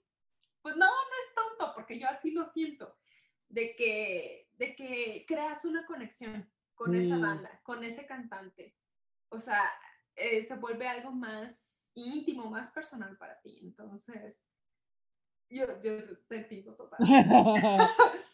pues 0.63 0.77
no, 0.77 0.87
no 0.87 0.93
es 0.93 1.35
tonto, 1.35 1.73
porque 1.75 1.99
yo 1.99 2.09
así 2.09 2.31
lo 2.31 2.47
siento, 2.47 2.97
de 3.49 3.75
que, 3.77 4.49
de 4.55 4.77
que 4.77 5.25
creas 5.27 5.65
una 5.65 5.85
conexión 5.87 6.51
con 6.75 6.95
esa 6.95 7.19
banda, 7.19 7.61
con 7.63 7.85
ese 7.85 8.07
cantante. 8.07 8.75
O 9.29 9.39
sea, 9.39 9.63
eh, 10.17 10.43
se 10.43 10.57
vuelve 10.57 10.89
algo 10.89 11.13
más 11.13 11.91
íntimo, 11.95 12.51
más 12.51 12.71
personal 12.73 13.17
para 13.19 13.39
ti. 13.41 13.59
Entonces, 13.63 14.49
yo, 15.51 15.67
yo 15.83 16.19
te 16.29 16.37
entiendo 16.39 16.75
total. 16.75 16.99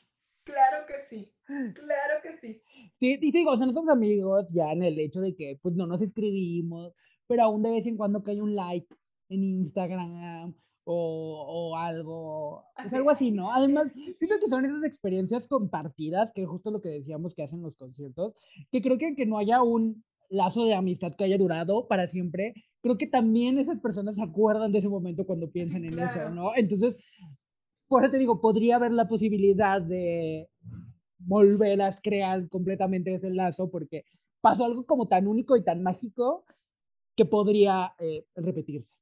claro 0.45 0.87
que 0.87 1.01
sí, 1.01 1.35
claro 1.45 2.23
que 2.23 2.37
sí. 2.39 2.63
Sí, 3.01 3.19
y 3.21 3.33
digo, 3.33 3.51
o 3.51 3.57
sea, 3.57 3.67
no 3.67 3.73
somos 3.73 3.91
amigos 3.91 4.47
ya 4.53 4.73
en 4.73 4.83
el 4.83 4.99
hecho 5.01 5.21
de 5.21 5.35
que 5.35 5.59
pues 5.61 5.75
no 5.75 5.87
nos 5.87 6.03
escribimos, 6.03 6.93
pero 7.27 7.43
aún 7.45 7.63
de 7.63 7.71
vez 7.71 7.87
en 7.87 7.97
cuando 7.97 8.23
que 8.23 8.33
hay 8.33 8.41
un 8.41 8.55
like 8.55 8.95
en 9.29 9.45
Instagram 9.45 10.55
o, 10.85 11.73
o 11.73 11.77
algo, 11.77 12.65
es 12.85 12.93
algo 12.93 13.11
así, 13.11 13.33
¿no? 13.33 13.53
Además, 13.53 13.91
siento 13.95 14.37
que 14.41 14.49
son 14.49 14.65
esas 14.65 14.85
experiencias 14.85 15.49
compartidas, 15.49 16.33
que 16.33 16.43
es 16.43 16.49
justo 16.49 16.71
lo 16.71 16.81
que 16.81 16.91
decíamos 16.91 17.35
que 17.35 17.43
hacen 17.43 17.63
los 17.63 17.77
conciertos, 17.77 18.35
que 18.71 18.81
creo 18.81 18.97
que 18.97 19.07
aunque 19.07 19.27
no 19.27 19.39
haya 19.39 19.63
un 19.63 20.05
lazo 20.31 20.65
de 20.65 20.75
amistad 20.75 21.15
que 21.17 21.25
haya 21.25 21.39
durado 21.39 21.89
para 21.89 22.07
siempre, 22.07 22.55
creo 22.81 22.99
que 22.99 23.07
también 23.09 23.59
esas 23.59 23.81
personas 23.81 24.17
se 24.17 24.23
acuerdan 24.23 24.71
de 24.71 24.79
ese 24.79 24.89
momento 24.89 25.27
cuando 25.27 25.51
piensan 25.51 25.85
en 25.85 25.99
eso, 25.99 26.31
¿no? 26.31 26.55
Entonces, 26.55 27.05
por 27.89 28.03
eso 28.03 28.13
te 28.13 28.19
digo, 28.19 28.41
podría 28.41 28.77
haber 28.77 28.93
la 28.93 29.09
posibilidad 29.09 29.83
de 29.83 30.49
volver 31.19 31.83
a 31.83 31.93
crear 32.01 32.49
completamente 32.49 33.15
ese 33.15 33.31
lazo, 33.31 33.71
porque 33.71 34.05
pasó 34.41 34.65
algo 34.65 34.87
como 34.87 35.09
tan 35.09 35.27
único 35.27 35.57
y 35.57 35.65
tan 35.65 35.83
mágico 35.83 36.45
que 37.17 37.25
podría 37.25 37.95
eh, 37.99 38.25
repetirse. 38.37 38.95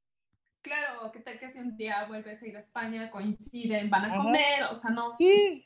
Claro, 0.65 1.11
¿qué 1.11 1.19
tal 1.19 1.37
que 1.37 1.47
si 1.47 1.59
un 1.59 1.77
día 1.77 2.05
vuelves 2.07 2.41
a 2.41 2.47
ir 2.47 2.55
a 2.55 2.59
España, 2.59 3.11
coinciden, 3.11 3.87
van 3.87 4.05
a 4.05 4.17
comer? 4.17 4.63
O 4.71 4.75
sea, 4.75 4.89
no. 4.89 5.15
Sí. 5.19 5.63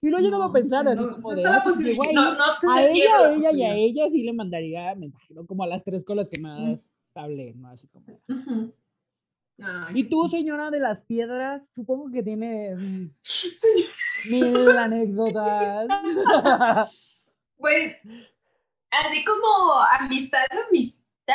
Y 0.00 0.08
lo 0.08 0.18
he 0.18 0.22
llegado 0.22 0.44
a 0.44 0.52
pensar, 0.52 0.86
así 0.86 1.04
como 1.04 1.34
de, 1.34 1.42
la 1.42 1.64
posibilidad. 1.64 2.12
No, 2.12 2.34
no 2.36 2.44
sé 2.44 2.68
a 2.70 2.88
ella, 2.88 3.16
a 3.18 3.32
ella 3.32 3.50
y 3.50 3.62
a 3.64 3.74
ella 3.74 4.08
sí 4.08 4.22
le 4.22 4.32
mandaría 4.32 4.94
mensaje, 4.94 5.34
como 5.48 5.64
a 5.64 5.66
las 5.66 5.82
tres 5.82 6.04
con 6.04 6.16
las 6.16 6.28
que 6.28 6.40
más 6.40 6.92
hablé, 7.16 7.54
¿no? 7.54 7.70
Así 7.70 7.88
como. 7.88 8.20
y 9.92 10.04
tú, 10.04 10.28
señora 10.28 10.70
de 10.70 10.78
las 10.78 11.02
piedras, 11.02 11.62
supongo 11.74 12.12
que 12.12 12.22
tienes 12.22 12.76
mil 14.30 14.78
anécdotas. 14.78 15.88
pues, 17.58 17.96
así 18.92 19.24
como 19.24 19.82
amistad, 19.98 20.46
amistad, 20.68 21.34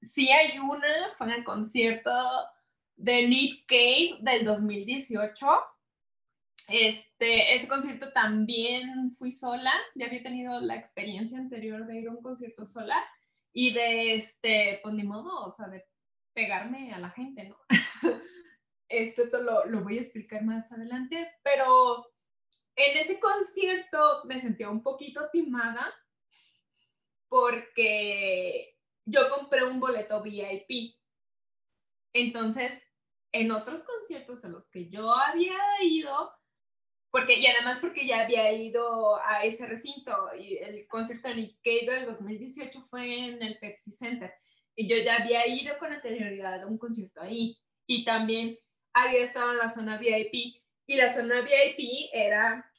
sí 0.00 0.30
hay 0.30 0.58
una, 0.58 1.14
fue 1.16 1.26
en 1.28 1.32
el 1.34 1.44
concierto 1.44 2.10
de 2.96 3.28
Nick 3.28 3.66
Cave 3.66 4.18
del 4.20 4.44
2018. 4.44 5.46
este, 6.68 7.54
ese 7.54 7.68
concierto 7.68 8.12
también 8.12 9.12
fui 9.12 9.30
sola, 9.30 9.72
ya 9.94 10.06
había 10.06 10.22
tenido 10.22 10.60
la 10.60 10.74
experiencia 10.74 11.38
anterior 11.38 11.86
de 11.86 12.00
ir 12.00 12.08
a 12.08 12.12
un 12.12 12.22
concierto 12.22 12.66
sola 12.66 12.96
y 13.52 13.72
de, 13.72 14.14
este, 14.14 14.80
pues 14.82 14.94
ni 14.94 15.04
modo, 15.04 15.46
o 15.46 15.52
sea, 15.52 15.68
de 15.68 15.84
pegarme 16.34 16.92
a 16.92 16.98
la 16.98 17.10
gente, 17.10 17.48
¿no? 17.48 17.56
esto, 18.88 19.22
esto 19.22 19.40
lo, 19.42 19.64
lo 19.66 19.82
voy 19.82 19.98
a 19.98 20.00
explicar 20.02 20.44
más 20.44 20.72
adelante, 20.72 21.30
pero 21.42 22.06
en 22.74 22.98
ese 22.98 23.18
concierto 23.18 24.24
me 24.26 24.38
sentía 24.38 24.68
un 24.68 24.82
poquito 24.82 25.28
timada 25.30 25.94
porque 27.28 28.75
yo 29.06 29.30
compré 29.30 29.64
un 29.64 29.80
boleto 29.80 30.20
VIP. 30.20 30.96
Entonces, 32.12 32.92
en 33.32 33.50
otros 33.52 33.84
conciertos 33.84 34.44
a 34.44 34.48
los 34.48 34.70
que 34.70 34.88
yo 34.88 35.14
había 35.14 35.56
ido, 35.82 36.32
porque 37.10 37.38
y 37.38 37.46
además 37.46 37.78
porque 37.80 38.06
ya 38.06 38.22
había 38.22 38.52
ido 38.52 39.16
a 39.24 39.44
ese 39.44 39.66
recinto 39.66 40.14
y 40.38 40.58
el 40.58 40.86
concierto 40.88 41.28
de 41.28 41.36
Nick 41.36 41.58
Cave 41.62 41.98
del 41.98 42.06
2018 42.06 42.80
fue 42.82 43.28
en 43.28 43.42
el 43.42 43.58
Pepsi 43.58 43.92
Center 43.92 44.32
y 44.74 44.88
yo 44.88 44.96
ya 45.02 45.16
había 45.16 45.46
ido 45.46 45.78
con 45.78 45.92
anterioridad 45.92 46.62
a 46.62 46.66
un 46.66 46.78
concierto 46.78 47.22
ahí 47.22 47.58
y 47.86 48.04
también 48.04 48.58
había 48.92 49.22
estado 49.22 49.52
en 49.52 49.58
la 49.58 49.68
zona 49.68 49.98
VIP 49.98 50.62
y 50.86 50.96
la 50.96 51.10
zona 51.10 51.40
VIP 51.40 52.10
era 52.12 52.70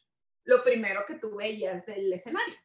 lo 0.44 0.64
primero 0.64 1.04
que 1.08 1.16
tú 1.16 1.36
veías 1.36 1.86
del 1.86 2.12
escenario. 2.12 2.56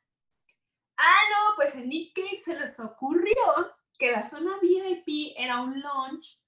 Ah, 0.96 1.20
no, 1.30 1.56
pues 1.56 1.74
en 1.74 1.88
Nick 1.88 2.14
Cave 2.14 2.38
se 2.38 2.58
les 2.58 2.78
ocurrió 2.80 3.34
que 3.98 4.12
la 4.12 4.22
zona 4.22 4.58
VIP 4.60 5.34
era 5.36 5.60
un 5.60 5.80
launch 5.80 6.42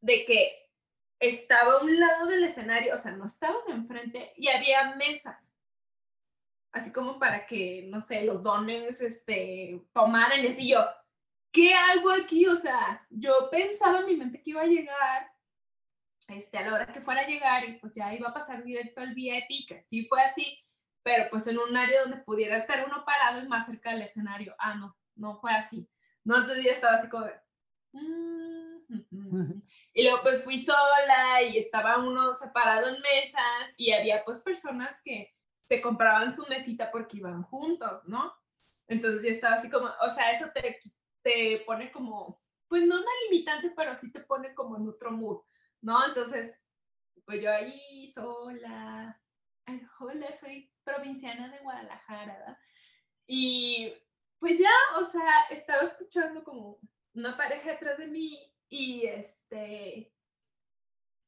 de 0.00 0.24
que 0.24 0.70
estaba 1.18 1.74
a 1.74 1.82
un 1.82 1.98
lado 1.98 2.26
del 2.26 2.44
escenario, 2.44 2.94
o 2.94 2.96
sea, 2.96 3.12
no 3.12 3.26
estabas 3.26 3.66
enfrente 3.68 4.32
y 4.36 4.48
había 4.48 4.94
mesas. 4.96 5.54
Así 6.72 6.92
como 6.92 7.18
para 7.18 7.46
que, 7.46 7.86
no 7.88 8.00
sé, 8.00 8.22
los 8.24 8.42
dones 8.42 9.00
este, 9.00 9.80
tomaran 9.92 10.44
y 10.44 10.68
yo, 10.68 10.84
¿qué 11.50 11.74
hago 11.74 12.10
aquí? 12.10 12.46
O 12.46 12.56
sea, 12.56 13.06
yo 13.08 13.48
pensaba 13.50 14.00
en 14.00 14.06
mi 14.06 14.16
mente 14.16 14.42
que 14.42 14.50
iba 14.50 14.62
a 14.62 14.66
llegar 14.66 15.32
este, 16.28 16.58
a 16.58 16.62
la 16.62 16.74
hora 16.74 16.86
que 16.86 17.00
fuera 17.00 17.22
a 17.22 17.26
llegar 17.26 17.68
y 17.68 17.78
pues 17.78 17.94
ya 17.94 18.12
iba 18.14 18.28
a 18.28 18.34
pasar 18.34 18.62
directo 18.62 19.00
al 19.00 19.14
VIP, 19.14 19.66
que 19.66 19.80
sí 19.80 20.06
fue 20.06 20.22
así, 20.22 20.58
pero 21.06 21.30
pues 21.30 21.46
en 21.46 21.56
un 21.56 21.76
área 21.76 22.02
donde 22.02 22.16
pudiera 22.16 22.56
estar 22.56 22.84
uno 22.84 23.04
parado 23.04 23.40
y 23.40 23.46
más 23.46 23.66
cerca 23.66 23.92
del 23.92 24.02
escenario. 24.02 24.56
Ah, 24.58 24.74
no, 24.74 24.98
no 25.14 25.38
fue 25.38 25.52
así. 25.52 25.88
No, 26.24 26.36
entonces 26.36 26.64
ya 26.64 26.72
estaba 26.72 26.96
así 26.96 27.08
como 27.08 27.26
de... 27.26 27.34
Mm, 27.92 28.88
y 29.94 30.02
luego 30.02 30.18
pues 30.24 30.42
fui 30.42 30.58
sola 30.58 31.42
y 31.48 31.58
estaba 31.58 31.98
uno 31.98 32.34
separado 32.34 32.88
en 32.88 33.00
mesas 33.00 33.74
y 33.76 33.92
había 33.92 34.24
pues 34.24 34.40
personas 34.40 35.00
que 35.04 35.32
se 35.62 35.80
compraban 35.80 36.32
su 36.32 36.44
mesita 36.48 36.90
porque 36.90 37.18
iban 37.18 37.44
juntos, 37.44 38.08
¿no? 38.08 38.34
Entonces 38.88 39.22
ya 39.22 39.30
estaba 39.30 39.54
así 39.54 39.70
como, 39.70 39.88
o 40.00 40.10
sea, 40.10 40.32
eso 40.32 40.46
te, 40.52 40.80
te 41.22 41.62
pone 41.64 41.92
como, 41.92 42.42
pues 42.66 42.84
no 42.84 42.96
una 42.96 43.10
limitante, 43.30 43.70
pero 43.76 43.94
sí 43.94 44.10
te 44.10 44.22
pone 44.22 44.56
como 44.56 44.76
en 44.76 44.88
otro 44.88 45.12
mood 45.12 45.42
¿no? 45.82 46.04
Entonces, 46.04 46.64
pues 47.24 47.40
yo 47.40 47.52
ahí 47.52 48.08
sola, 48.08 49.20
hola, 50.00 50.32
soy 50.32 50.68
provinciana 50.86 51.50
de 51.50 51.58
Guadalajara, 51.58 52.38
¿verdad? 52.38 52.58
Y 53.26 53.92
pues 54.38 54.60
ya, 54.60 54.70
o 55.00 55.04
sea, 55.04 55.46
estaba 55.50 55.82
escuchando 55.82 56.44
como 56.44 56.78
una 57.14 57.36
pareja 57.36 57.72
detrás 57.72 57.98
de 57.98 58.06
mí 58.06 58.38
y 58.68 59.04
este, 59.06 60.12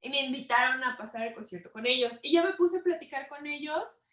y 0.01 0.11
me 0.11 0.23
invitaron 0.23 0.83
a 0.85 0.97
pasar 0.97 1.27
el 1.27 1.35
concierto 1.35 1.73
con 1.73 1.87
ellos 1.87 2.21
y 2.23 2.33
ya 2.33 2.45
me 2.45 2.55
puse 2.55 2.79
a 2.79 2.83
platicar 2.83 3.29
con 3.29 3.47
ellos 3.47 4.05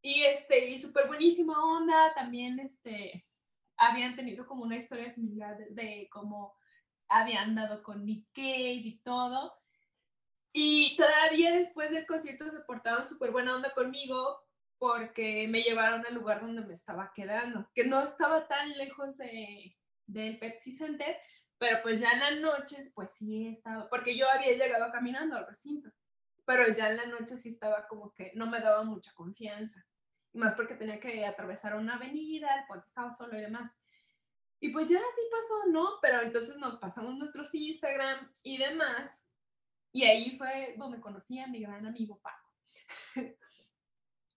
y 0.00 0.22
este, 0.22 0.68
y 0.68 0.78
súper 0.78 1.06
buenísima 1.06 1.62
onda, 1.64 2.14
también 2.14 2.58
este, 2.60 3.24
habían 3.76 4.16
tenido 4.16 4.46
como 4.46 4.64
una 4.64 4.76
historia 4.76 5.10
similar 5.10 5.56
de, 5.58 5.70
de 5.70 6.08
cómo 6.10 6.54
habían 7.08 7.54
dado 7.54 7.82
con 7.82 8.04
Nick 8.04 8.28
Cave 8.32 8.82
y 8.84 8.98
todo. 8.98 9.54
Y 10.52 10.96
todavía 10.96 11.50
después 11.50 11.90
del 11.90 12.06
concierto 12.06 12.44
se 12.44 12.60
portaron 12.60 13.04
súper 13.04 13.32
buena 13.32 13.56
onda 13.56 13.72
conmigo 13.74 14.43
porque 14.78 15.46
me 15.48 15.62
llevaron 15.62 16.04
al 16.06 16.14
lugar 16.14 16.42
donde 16.42 16.64
me 16.64 16.74
estaba 16.74 17.12
quedando, 17.14 17.70
que 17.74 17.84
no 17.84 18.00
estaba 18.02 18.46
tan 18.46 18.70
lejos 18.76 19.18
de, 19.18 19.76
del 20.06 20.38
Pepsi 20.38 20.72
Center, 20.72 21.16
pero 21.58 21.78
pues 21.82 22.00
ya 22.00 22.12
en 22.12 22.20
las 22.20 22.40
noches, 22.40 22.92
pues 22.94 23.12
sí 23.12 23.48
estaba, 23.48 23.88
porque 23.88 24.16
yo 24.16 24.26
había 24.30 24.52
llegado 24.52 24.90
caminando 24.92 25.36
al 25.36 25.46
recinto, 25.46 25.90
pero 26.44 26.72
ya 26.72 26.90
en 26.90 26.96
la 26.96 27.06
noche 27.06 27.36
sí 27.36 27.48
estaba 27.48 27.86
como 27.86 28.12
que 28.12 28.32
no 28.34 28.46
me 28.46 28.60
daba 28.60 28.82
mucha 28.82 29.12
confianza, 29.14 29.86
más 30.32 30.54
porque 30.54 30.74
tenía 30.74 31.00
que 31.00 31.24
atravesar 31.24 31.76
una 31.76 31.94
avenida, 31.94 32.48
el 32.58 32.66
puente 32.66 32.86
estaba 32.86 33.10
solo 33.10 33.38
y 33.38 33.42
demás. 33.42 33.82
Y 34.60 34.70
pues 34.70 34.90
ya 34.90 34.98
así 34.98 35.20
pasó, 35.30 35.70
¿no? 35.70 35.98
Pero 36.00 36.22
entonces 36.22 36.56
nos 36.56 36.76
pasamos 36.76 37.16
nuestros 37.16 37.54
Instagram 37.54 38.18
y 38.42 38.58
demás, 38.58 39.26
y 39.92 40.04
ahí 40.04 40.36
fue 40.36 40.74
donde 40.76 41.00
conocí 41.00 41.38
a 41.38 41.46
mi 41.46 41.60
gran 41.60 41.86
amigo 41.86 42.18
Paco. 42.20 42.50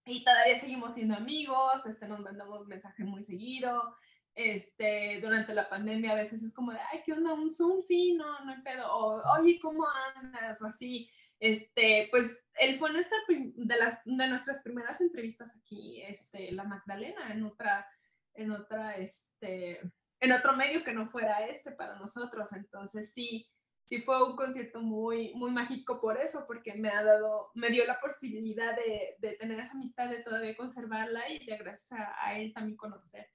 y 0.07 0.23
todavía 0.23 0.57
seguimos 0.57 0.93
siendo 0.93 1.15
amigos, 1.15 1.85
este, 1.85 2.07
nos 2.07 2.21
mandamos 2.21 2.65
mensajes 2.67 3.05
muy 3.05 3.23
seguido. 3.23 3.95
Este, 4.33 5.19
durante 5.19 5.53
la 5.53 5.67
pandemia 5.67 6.11
a 6.11 6.15
veces 6.15 6.43
es 6.43 6.53
como 6.53 6.71
de, 6.71 6.79
ay, 6.91 7.01
¿qué 7.03 7.13
onda? 7.13 7.33
¿Un 7.33 7.53
Zoom? 7.53 7.81
Sí, 7.81 8.13
no, 8.13 8.45
no 8.45 8.51
hay 8.51 8.61
pedo. 8.61 8.87
O, 8.93 9.21
oye, 9.39 9.59
¿cómo 9.59 9.85
andas? 10.15 10.61
O 10.61 10.67
así. 10.67 11.09
Este, 11.39 12.07
pues 12.09 12.43
él 12.55 12.77
fue 12.77 12.91
nuestra 12.91 13.17
de, 13.27 13.77
las, 13.77 14.01
de 14.05 14.27
nuestras 14.27 14.63
primeras 14.63 15.01
entrevistas 15.01 15.55
aquí, 15.55 16.01
este, 16.01 16.51
la 16.51 16.63
Magdalena, 16.63 17.31
en 17.31 17.43
otra, 17.43 17.87
en 18.33 18.51
otra, 18.51 18.97
este, 18.97 19.79
en 20.19 20.31
otro 20.31 20.53
medio 20.53 20.83
que 20.83 20.93
no 20.93 21.07
fuera 21.07 21.45
este 21.45 21.71
para 21.71 21.97
nosotros. 21.97 22.53
Entonces 22.53 23.13
sí, 23.13 23.47
sí 23.87 24.01
fue 24.01 24.21
un 24.21 24.35
concierto 24.35 24.81
muy, 24.81 25.33
muy 25.33 25.49
mágico 25.49 25.99
por 26.01 26.17
eso, 26.17 26.43
porque 26.45 26.75
me 26.75 26.89
ha 26.89 27.03
dado, 27.03 27.51
me 27.55 27.69
dio 27.69 27.85
la 27.85 27.99
posibilidad 27.99 28.75
de, 28.75 29.15
de 29.19 29.37
tener 29.37 29.59
esa 29.59 29.73
amistad, 29.73 30.09
de 30.09 30.21
todavía 30.21 30.57
conservarla 30.57 31.29
y 31.31 31.45
de 31.45 31.57
gracias 31.57 32.01
a, 32.21 32.37
él 32.37 32.53
también 32.53 32.75
conocer 32.75 33.31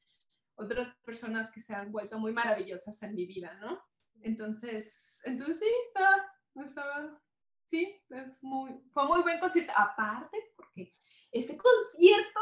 otras 0.55 0.95
personas 1.05 1.51
que 1.51 1.61
se 1.61 1.75
han 1.75 1.91
vuelto 1.91 2.19
muy 2.19 2.33
maravillosas 2.33 3.03
en 3.03 3.15
mi 3.15 3.25
vida, 3.25 3.55
¿no? 3.55 3.83
Entonces, 4.21 5.23
entonces 5.25 5.61
sí, 5.61 5.71
está, 5.87 6.63
está, 6.63 7.21
sí, 7.65 8.05
es 8.11 8.45
muy, 8.45 8.79
fue 8.93 9.07
muy 9.07 9.23
buen 9.23 9.41
concierto. 9.41 9.73
Aparte, 9.75 10.37
porque 10.55 10.95
este 11.33 11.57
concierto 11.57 12.41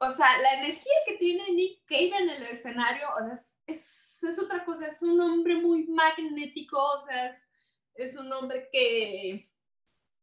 o 0.00 0.12
sea, 0.12 0.40
la 0.40 0.54
energía 0.54 0.92
que 1.06 1.16
tiene 1.16 1.52
Nick 1.52 1.84
Cave 1.86 2.12
en 2.16 2.30
el 2.30 2.42
escenario, 2.44 3.08
o 3.18 3.22
sea, 3.22 3.32
es, 3.66 4.22
es, 4.22 4.38
otra 4.38 4.64
cosa, 4.64 4.86
es 4.86 5.02
un 5.02 5.20
hombre 5.20 5.56
muy 5.56 5.86
magnético, 5.88 6.78
o 6.80 7.04
sea, 7.04 7.26
es, 7.26 7.50
es 7.94 8.16
un 8.16 8.32
hombre 8.32 8.68
que, 8.70 9.42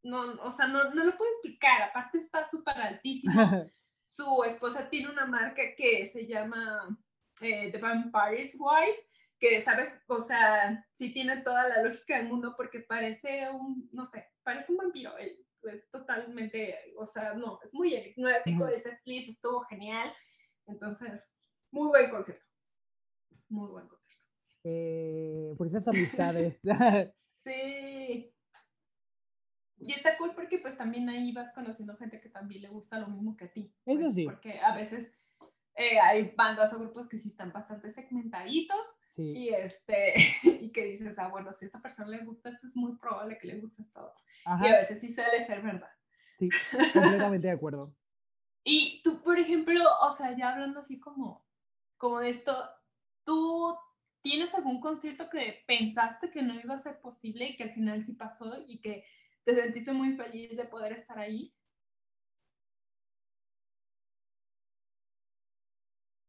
no, 0.04 0.34
o 0.42 0.50
sea, 0.50 0.68
no, 0.68 0.92
no 0.94 1.04
lo 1.04 1.18
puedo 1.18 1.30
explicar, 1.32 1.82
aparte 1.84 2.20
está 2.20 2.50
súper 2.50 2.78
altísimo. 2.78 3.34
Su 4.06 4.44
esposa 4.44 4.90
tiene 4.90 5.10
una 5.10 5.26
marca 5.26 5.64
que 5.76 6.06
se 6.06 6.26
llama 6.26 6.98
eh, 7.42 7.72
The 7.72 7.80
Vampire's 7.80 8.58
Wife, 8.60 9.02
que, 9.40 9.62
¿sabes? 9.62 10.00
O 10.08 10.22
sea, 10.22 10.88
sí 10.94 11.12
tiene 11.12 11.38
toda 11.38 11.68
la 11.68 11.82
lógica 11.82 12.18
del 12.18 12.28
mundo 12.28 12.54
porque 12.56 12.80
parece 12.80 13.50
un, 13.50 13.90
no 13.92 14.06
sé, 14.06 14.32
parece 14.44 14.72
un 14.72 14.78
vampiro. 14.78 15.18
Él 15.18 15.45
es 15.70 15.90
totalmente, 15.90 16.94
o 16.98 17.06
sea, 17.06 17.34
no, 17.34 17.60
es 17.64 17.74
muy 17.74 17.94
enigmático, 17.94 18.68
ese 18.68 19.00
please 19.04 19.32
estuvo 19.32 19.62
genial. 19.62 20.14
Entonces, 20.68 21.38
muy 21.72 21.88
buen 21.88 22.10
concierto. 22.10 22.46
Muy 23.50 23.70
buen 23.70 23.88
concierto. 23.88 24.26
Eh, 24.64 25.54
por 25.58 25.68
esas 25.68 25.88
amistades. 25.88 26.60
sí. 27.44 28.32
Y 29.78 29.92
está 29.92 30.18
cool 30.18 30.34
porque 30.34 30.60
pues 30.60 30.76
también 30.76 31.08
ahí 31.10 31.32
vas 31.32 31.54
conociendo 31.54 31.96
gente 31.98 32.20
que 32.20 32.30
también 32.30 32.64
le 32.64 32.70
gusta 32.70 32.98
lo 32.98 33.08
mismo 33.08 33.36
que 33.36 33.46
a 33.46 33.54
ti. 33.54 33.74
Eso 33.86 34.00
pues, 34.00 34.14
sí. 34.16 34.26
Porque 34.26 34.60
a 34.60 34.76
veces 34.76 35.14
eh, 35.76 36.00
hay 36.00 36.34
bandas 36.36 36.74
o 36.74 36.80
grupos 36.80 37.10
que 37.10 37.18
sí 37.18 37.28
están 37.28 37.52
bastante 37.52 37.90
segmentaditos 37.90 38.96
y, 39.18 39.50
este, 39.50 40.14
y 40.44 40.72
que 40.72 40.86
dices, 40.86 41.20
ah, 41.20 41.28
bueno, 41.28 41.52
si 41.52 41.66
a 41.66 41.68
esta 41.68 41.82
persona 41.82 42.10
le 42.10 42.24
gusta 42.24 42.50
esto, 42.50 42.66
es 42.66 42.76
muy 42.76 42.96
probable 42.98 43.38
que 43.38 43.48
le 43.48 43.60
guste 43.60 43.82
esto 43.82 44.06
otro. 44.06 44.24
Y 44.64 44.68
a 44.68 44.78
veces 44.78 45.02
sí 45.02 45.10
suele 45.10 45.42
ser 45.42 45.62
verdad. 45.62 45.92
Sí, 46.40 46.50
completamente 46.94 47.48
de 47.48 47.54
acuerdo. 47.54 47.82
Y 48.64 49.02
tú, 49.04 49.22
por 49.22 49.38
ejemplo, 49.38 49.82
o 50.02 50.12
sea, 50.12 50.36
ya 50.36 50.54
hablando 50.54 50.80
así 50.80 51.00
como, 51.00 51.46
como 51.98 52.20
de 52.20 52.30
esto, 52.30 52.58
¿tú 53.24 53.78
tienes 54.22 54.56
algún 54.56 54.80
concierto 54.80 55.30
que 55.30 55.64
pensaste 55.68 56.32
que 56.32 56.42
no 56.42 56.60
iba 56.60 56.74
a 56.74 56.80
ser 56.80 57.00
posible 57.00 57.50
y 57.50 57.56
que 57.56 57.64
al 57.64 57.72
final 57.72 58.04
sí 58.04 58.14
pasó 58.14 58.46
y 58.66 58.82
que 58.82 59.06
te 59.44 59.54
sentiste 59.54 59.94
muy 59.94 60.16
feliz 60.16 60.56
de 60.58 60.66
poder 60.66 60.94
estar 60.94 61.20
ahí? 61.20 61.54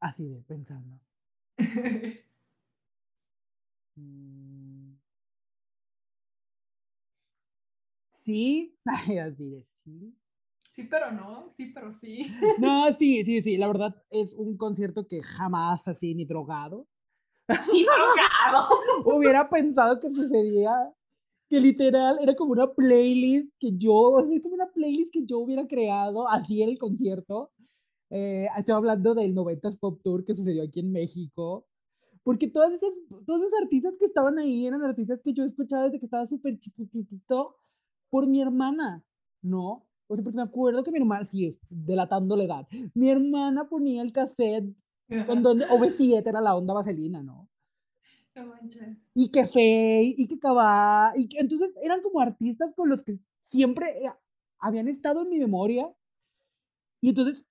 Así 0.07 0.24
de 0.28 0.40
pensando. 0.42 1.00
Mm. 3.98 4.98
Sí, 8.12 8.76
así 9.24 9.50
de 9.50 9.62
sí. 9.64 10.14
Sí, 10.68 10.82
pero 10.84 11.11
no, 11.11 11.48
sí, 11.57 11.72
pero 11.74 11.90
sí. 11.90 12.26
No, 12.61 12.92
sí, 12.92 13.24
sí, 13.24 13.40
sí, 13.42 13.57
la 13.57 13.68
verdad 13.68 13.96
es 14.11 14.34
un 14.34 14.59
concierto 14.59 15.07
que 15.09 15.22
jamás 15.22 15.88
así 15.88 16.14
ni 16.14 16.26
drogado. 16.26 16.86
Ni 17.72 17.84
drogado. 17.84 18.68
Hubiera 19.07 19.48
pensado 19.48 19.98
que 19.98 20.11
sucedía, 20.11 20.74
que 21.48 21.59
literal 21.59 22.18
era 22.20 22.36
como 22.36 22.52
una 22.52 22.70
playlist 22.74 23.50
que 23.59 23.70
yo, 23.78 24.18
así 24.18 24.42
como 24.42 24.57
una 24.57 24.70
playlist 24.70 25.11
que 25.11 25.24
yo 25.24 25.38
hubiera 25.38 25.66
creado 25.66 26.28
así 26.28 26.62
en 26.62 26.68
el 26.68 26.78
concierto. 26.78 27.50
Eh, 28.11 28.48
estoy 28.57 28.74
hablando 28.74 29.14
del 29.14 29.34
90s 29.34 29.78
Pop 29.78 30.00
Tour 30.02 30.24
que 30.24 30.34
sucedió 30.34 30.62
aquí 30.62 30.80
en 30.80 30.92
México. 30.92 31.66
Porque 32.22 32.48
todos 32.48 32.72
esos, 32.72 32.92
todos 33.24 33.42
esos 33.42 33.61
artistas 33.62 33.94
que 33.98 34.07
estaban 34.07 34.38
ahí 34.38 34.66
eran 34.66 34.82
artistas 34.82 35.20
que 35.22 35.32
yo 35.32 35.44
escuchaba 35.44 35.84
desde 35.84 36.00
que 36.00 36.07
estaba 36.07 36.26
súper 36.26 36.59
chiquitito 36.59 37.57
por 38.11 38.26
mi 38.26 38.40
hermana, 38.40 39.04
¿no? 39.42 39.86
O 40.09 40.14
sea, 40.14 40.24
porque 40.24 40.36
me 40.36 40.42
acuerdo 40.42 40.82
que 40.82 40.90
mi 40.90 40.98
hermana, 40.98 41.24
sí, 41.24 41.59
delatando 41.68 42.36
la 42.36 42.44
edad, 42.44 42.68
mi 42.94 43.11
hermana 43.11 43.68
ponía 43.68 44.02
el 44.02 44.12
cassette 44.12 44.74
con 45.26 45.42
donde 45.42 45.66
OV7 45.68 46.26
era 46.26 46.40
la 46.40 46.57
onda 46.57 46.74
vaselina, 46.74 47.22
¿no? 47.22 47.48
Y 49.14 49.30
que 49.30 49.46
Faye, 49.46 50.14
y 50.16 50.26
que 50.26 50.38
Cabá, 50.38 51.12
y 51.16 51.28
que, 51.28 51.38
entonces 51.38 51.74
eran 51.82 52.02
como 52.02 52.20
artistas 52.20 52.74
con 52.74 52.88
los 52.88 53.02
que 53.02 53.18
siempre 53.40 54.04
eh, 54.04 54.12
habían 54.59 54.88
estado 54.88 55.22
en 55.22 55.30
mi 55.30 55.38
memoria. 55.38 55.90
Y 57.00 57.11
entonces, 57.11 57.46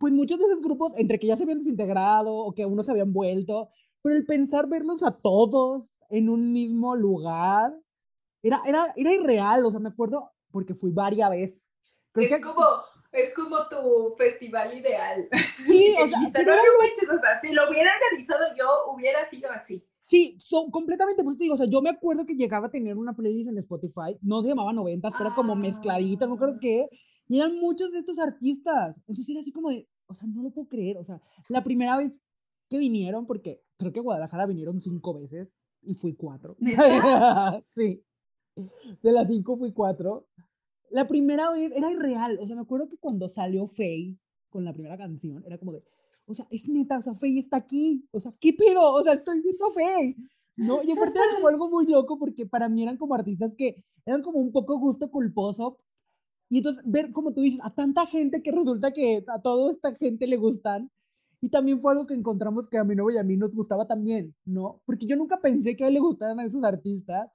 pues 0.00 0.14
muchos 0.14 0.38
de 0.38 0.46
esos 0.46 0.62
grupos, 0.62 0.94
entre 0.96 1.18
que 1.18 1.26
ya 1.26 1.36
se 1.36 1.42
habían 1.42 1.58
desintegrado 1.58 2.34
o 2.34 2.54
que 2.54 2.64
unos 2.64 2.86
se 2.86 2.92
habían 2.92 3.12
vuelto, 3.12 3.68
pero 4.02 4.16
el 4.16 4.24
pensar 4.24 4.66
verlos 4.66 5.02
a 5.02 5.12
todos 5.12 6.00
en 6.08 6.30
un 6.30 6.52
mismo 6.52 6.96
lugar, 6.96 7.74
era, 8.42 8.62
era, 8.66 8.86
era 8.96 9.12
irreal, 9.12 9.64
o 9.66 9.70
sea, 9.70 9.78
me 9.78 9.90
acuerdo 9.90 10.32
porque 10.50 10.74
fui 10.74 10.90
varias 10.90 11.28
veces. 11.30 11.68
Creo 12.12 12.26
Es 12.26 12.34
que- 12.34 12.40
como, 12.40 12.64
es 13.12 13.34
como 13.34 13.68
tu 13.68 14.14
festival 14.16 14.72
ideal. 14.78 15.28
Sí, 15.66 15.94
Que 15.94 16.02
o 16.02 16.08
sea, 16.08 16.18
pero 16.32 16.54
no 16.54 16.62
manches, 16.80 17.08
o 17.14 17.18
sea, 17.20 17.38
si 17.38 17.52
lo 17.52 17.68
hubiera 17.68 17.90
organizado 17.94 18.56
yo, 18.56 18.66
hubiera 18.94 19.28
sido 19.28 19.50
así. 19.50 19.86
Sí, 20.02 20.34
son 20.40 20.70
completamente, 20.70 21.22
pues 21.22 21.36
te 21.36 21.42
digo, 21.44 21.56
o 21.56 21.58
sea, 21.58 21.66
yo 21.66 21.82
me 21.82 21.90
acuerdo 21.90 22.24
que 22.24 22.34
llegaba 22.34 22.68
a 22.68 22.70
tener 22.70 22.96
una 22.96 23.12
playlist 23.12 23.50
en 23.50 23.58
Spotify, 23.58 24.16
no 24.22 24.40
se 24.40 24.48
llamaba 24.48 24.72
noventas, 24.72 25.12
pero 25.18 25.34
como 25.34 25.54
mezcladita, 25.54 26.26
no 26.26 26.38
creo 26.38 26.54
Ah. 26.54 26.58
Y 27.30 27.38
eran 27.38 27.56
muchos 27.60 27.92
de 27.92 28.00
estos 28.00 28.18
artistas, 28.18 28.98
entonces 28.98 29.30
era 29.30 29.40
así 29.40 29.52
como 29.52 29.70
de, 29.70 29.88
o 30.06 30.14
sea, 30.14 30.28
no 30.28 30.42
lo 30.42 30.50
puedo 30.50 30.66
creer, 30.68 30.98
o 30.98 31.04
sea, 31.04 31.22
la 31.48 31.62
primera 31.62 31.96
vez 31.96 32.20
que 32.68 32.78
vinieron, 32.78 33.24
porque 33.24 33.62
creo 33.76 33.92
que 33.92 34.00
a 34.00 34.02
Guadalajara 34.02 34.46
vinieron 34.46 34.80
cinco 34.80 35.14
veces, 35.14 35.54
y 35.82 35.94
fui 35.94 36.14
cuatro. 36.14 36.56
Sí, 37.74 38.04
de 39.02 39.12
las 39.12 39.28
cinco 39.28 39.56
fui 39.56 39.72
cuatro. 39.72 40.26
La 40.90 41.06
primera 41.06 41.50
vez 41.52 41.70
era 41.72 41.92
irreal, 41.92 42.38
o 42.40 42.46
sea, 42.48 42.56
me 42.56 42.62
acuerdo 42.62 42.88
que 42.88 42.98
cuando 42.98 43.28
salió 43.28 43.68
Faye 43.68 44.18
con 44.48 44.64
la 44.64 44.72
primera 44.72 44.98
canción, 44.98 45.44
era 45.46 45.56
como 45.56 45.72
de, 45.72 45.84
o 46.26 46.34
sea, 46.34 46.48
es 46.50 46.68
neta, 46.68 46.98
o 46.98 47.02
sea, 47.02 47.14
Faye 47.14 47.38
está 47.38 47.58
aquí, 47.58 48.08
o 48.10 48.18
sea, 48.18 48.32
¿qué 48.40 48.52
pedo? 48.54 48.92
O 48.92 49.02
sea, 49.04 49.12
estoy 49.12 49.40
viendo 49.40 49.66
a 49.66 49.70
Faye, 49.70 50.16
¿no? 50.56 50.82
Y 50.82 50.90
aparte 50.90 51.20
era 51.20 51.32
como 51.36 51.46
algo 51.46 51.70
muy 51.70 51.86
loco 51.86 52.18
porque 52.18 52.44
para 52.44 52.68
mí 52.68 52.82
eran 52.82 52.96
como 52.96 53.14
artistas 53.14 53.54
que 53.54 53.84
eran 54.04 54.20
como 54.20 54.40
un 54.40 54.50
poco 54.50 54.78
gusto 54.80 55.12
culposo. 55.12 55.78
Y 56.50 56.58
entonces 56.58 56.82
ver, 56.84 57.10
como 57.12 57.32
tú 57.32 57.40
dices, 57.40 57.60
a 57.62 57.72
tanta 57.74 58.04
gente 58.06 58.42
que 58.42 58.50
resulta 58.52 58.92
que 58.92 59.24
a 59.28 59.40
toda 59.40 59.70
esta 59.70 59.94
gente 59.94 60.26
le 60.26 60.36
gustan. 60.36 60.90
Y 61.40 61.48
también 61.48 61.80
fue 61.80 61.92
algo 61.92 62.06
que 62.06 62.12
encontramos 62.12 62.68
que 62.68 62.76
a 62.76 62.84
mi 62.84 62.94
novio 62.94 63.16
y 63.16 63.20
a 63.20 63.24
mí 63.24 63.36
nos 63.36 63.54
gustaba 63.54 63.86
también, 63.86 64.34
¿no? 64.44 64.82
Porque 64.84 65.06
yo 65.06 65.16
nunca 65.16 65.40
pensé 65.40 65.74
que 65.74 65.84
a 65.84 65.88
él 65.88 65.94
le 65.94 66.00
gustaran 66.00 66.38
a 66.38 66.44
esos 66.44 66.62
artistas, 66.64 67.30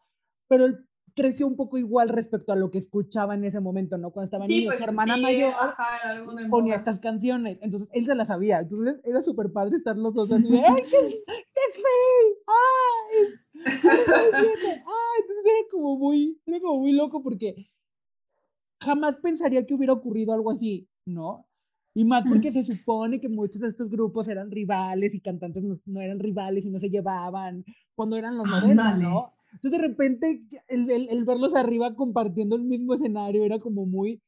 pero 0.47 0.66
él 0.66 0.86
creció 1.16 1.47
un 1.47 1.55
poco 1.55 1.78
igual 1.78 2.09
respecto 2.09 2.51
a 2.51 2.55
lo 2.57 2.70
que 2.70 2.78
escuchaba 2.78 3.34
en 3.36 3.45
ese 3.45 3.61
momento, 3.61 3.97
¿no? 3.97 4.11
Cuando 4.11 4.26
estaba 4.26 4.45
Sí, 4.45 4.57
niño, 4.59 4.70
pues 4.72 4.84
su 4.84 4.89
hermana 4.89 5.16
sí, 5.16 5.22
mayor 5.22 5.53
ajá, 5.59 5.88
ponía 6.26 6.47
moda. 6.49 6.76
estas 6.76 6.99
canciones, 6.99 7.57
entonces 7.61 7.89
él 7.93 8.05
se 8.05 8.16
las 8.16 8.28
sabía, 8.28 8.59
entonces 8.59 8.97
era 9.05 9.22
súper 9.22 9.51
padre 9.51 9.78
estar 9.78 9.95
los 9.97 10.13
dos 10.13 10.30
así 10.30 10.45
¡ay, 10.45 10.84
qué, 10.84 10.97
qué 11.26 11.61
feo! 11.74 12.36
¡Ay! 12.47 13.63
¡Ay! 13.63 15.22
Entonces 15.22 15.45
era 15.45 15.68
como 15.72 15.97
muy, 15.97 16.39
era 16.45 16.59
como 16.59 16.80
muy 16.82 16.91
loco 16.91 17.24
porque 17.24 17.72
jamás 18.86 19.17
pensaría 19.17 19.65
que 19.65 19.73
hubiera 19.73 19.93
ocurrido 19.93 20.33
algo 20.33 20.51
así, 20.51 20.88
¿no? 21.05 21.45
Y 21.97 22.03
más 22.03 22.25
porque 22.27 22.51
se 22.51 22.63
supone 22.63 23.21
que 23.21 23.29
muchos 23.29 23.61
de 23.61 23.67
estos 23.69 23.89
grupos 23.89 24.27
eran 24.27 24.51
rivales 24.51 25.15
y 25.15 25.21
cantantes 25.21 25.63
no, 25.63 25.75
no 25.86 26.01
eran 26.01 26.19
rivales 26.19 26.65
y 26.65 26.69
no 26.71 26.77
se 26.79 26.89
llevaban 26.89 27.63
cuando 27.95 28.17
eran 28.17 28.38
los 28.38 28.47
90, 28.49 28.69
Ándale. 28.89 29.03
¿no? 29.03 29.33
Entonces 29.53 29.79
de 29.79 29.88
repente 29.88 30.43
el, 30.67 30.89
el- 30.89 31.07
el 31.09 31.23
verlos 31.23 31.55
arriba 31.55 31.95
compartiendo 31.95 32.55
el 32.57 32.63
mismo 32.63 32.93
escenario 32.95 33.45
era 33.45 33.59
como 33.59 33.86
muy, 33.86 34.21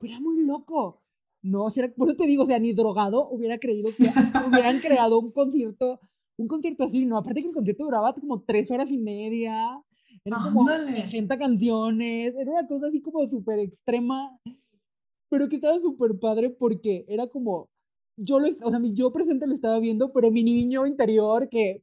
era 0.00 0.18
muy 0.20 0.44
loco. 0.44 1.00
No, 1.42 1.64
o 1.64 1.70
sea, 1.70 1.92
por 1.94 2.08
eso 2.08 2.16
te 2.16 2.26
digo, 2.26 2.42
o 2.42 2.46
sea, 2.46 2.58
ni 2.58 2.72
drogado 2.72 3.28
hubiera 3.30 3.58
creído 3.58 3.90
que 3.96 4.04
hubieran 4.48 4.78
creado 4.80 5.18
un 5.20 5.28
concierto, 5.28 6.00
un 6.36 6.48
concierto 6.48 6.82
así, 6.84 7.04
¿no? 7.06 7.16
Aparte 7.18 7.40
que 7.42 7.48
el 7.48 7.54
concierto 7.54 7.84
duraba 7.84 8.14
como 8.14 8.40
tres 8.42 8.70
horas 8.72 8.90
y 8.90 8.98
media, 8.98 9.80
eran 10.24 10.42
como 10.42 10.68
Ándale. 10.68 11.02
60 11.02 11.38
canciones, 11.38 12.34
era 12.36 12.50
una 12.52 12.66
cosa 12.66 12.86
así 12.86 13.00
como 13.02 13.26
súper 13.28 13.58
extrema, 13.58 14.38
pero 15.30 15.48
que 15.48 15.56
estaba 15.56 15.78
súper 15.80 16.18
padre 16.18 16.50
porque 16.50 17.04
era 17.08 17.26
como, 17.26 17.68
yo 18.16 18.38
lo, 18.38 18.48
o 18.62 18.70
sea, 18.70 18.78
mi 18.78 18.92
yo 18.94 19.12
presente 19.12 19.46
lo 19.46 19.54
estaba 19.54 19.78
viendo, 19.78 20.12
pero 20.12 20.30
mi 20.30 20.42
niño 20.44 20.86
interior 20.86 21.48
que 21.48 21.82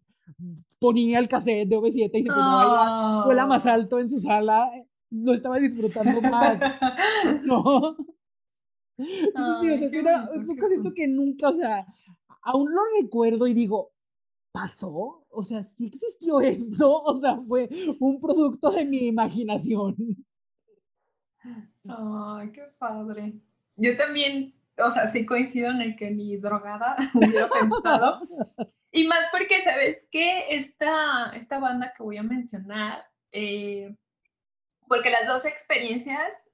ponía 0.79 1.19
el 1.19 1.27
cassette 1.27 1.67
de 1.67 1.77
OV7 1.77 2.11
y 2.19 2.23
se 2.23 2.29
ponía 2.29 2.51
a 2.51 2.55
bailar, 2.55 3.25
vuela 3.25 3.45
más 3.47 3.65
Ah. 3.65 3.73
alto 3.73 3.99
en 3.99 4.09
su 4.09 4.19
sala, 4.19 4.69
lo 5.11 5.33
estaba 5.33 5.57
disfrutando 5.59 6.21
más, 6.21 6.59
¿no? 7.43 7.97
Entonces, 8.97 9.79
sí, 9.79 9.85
o 9.85 9.89
sea, 9.89 9.99
Ay, 9.99 9.99
era- 9.99 10.25
bonito, 10.27 10.41
es 10.41 10.47
un 10.49 10.57
concierto 10.57 10.93
que 10.93 11.07
nunca, 11.07 11.49
o 11.49 11.53
sea, 11.55 11.85
aún 12.43 12.69
lo 12.71 12.81
recuerdo 13.01 13.47
y 13.47 13.53
digo, 13.53 13.91
¿pasó? 14.59 15.25
O 15.29 15.43
sea, 15.43 15.63
sí 15.63 15.87
existió 15.87 16.41
esto, 16.41 17.01
o 17.03 17.19
sea, 17.21 17.37
fue 17.47 17.69
un 17.99 18.19
producto 18.19 18.69
de 18.71 18.85
mi 18.85 19.07
imaginación. 19.07 19.95
Ay, 21.87 22.51
qué 22.51 22.63
padre. 22.77 23.39
Yo 23.77 23.95
también, 23.97 24.53
o 24.77 24.89
sea, 24.89 25.07
sí 25.07 25.25
coincido 25.25 25.71
en 25.71 25.81
el 25.81 25.95
que 25.95 26.11
ni 26.11 26.35
drogada 26.37 26.97
hubiera 27.13 27.47
pensado. 27.47 28.19
Y 28.91 29.07
más 29.07 29.29
porque, 29.31 29.61
¿sabes 29.61 30.07
qué? 30.11 30.47
Esta, 30.49 31.29
esta 31.33 31.59
banda 31.59 31.93
que 31.95 32.03
voy 32.03 32.17
a 32.17 32.23
mencionar, 32.23 33.05
eh, 33.31 33.95
porque 34.87 35.09
las 35.09 35.25
dos 35.27 35.45
experiencias 35.45 36.51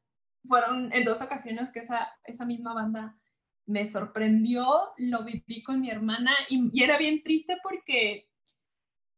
fueron 0.47 0.93
en 0.93 1.05
dos 1.05 1.23
ocasiones 1.23 1.71
que 1.71 1.79
esa, 1.79 2.09
esa 2.23 2.45
misma 2.45 2.73
banda 2.73 3.17
me 3.65 3.87
sorprendió, 3.87 4.93
lo 4.97 5.23
viví 5.23 5.63
con 5.63 5.81
mi 5.81 5.89
hermana 5.89 6.31
y, 6.49 6.83
era 6.83 6.97
bien 6.97 7.23
triste 7.23 7.57
porque 7.63 8.29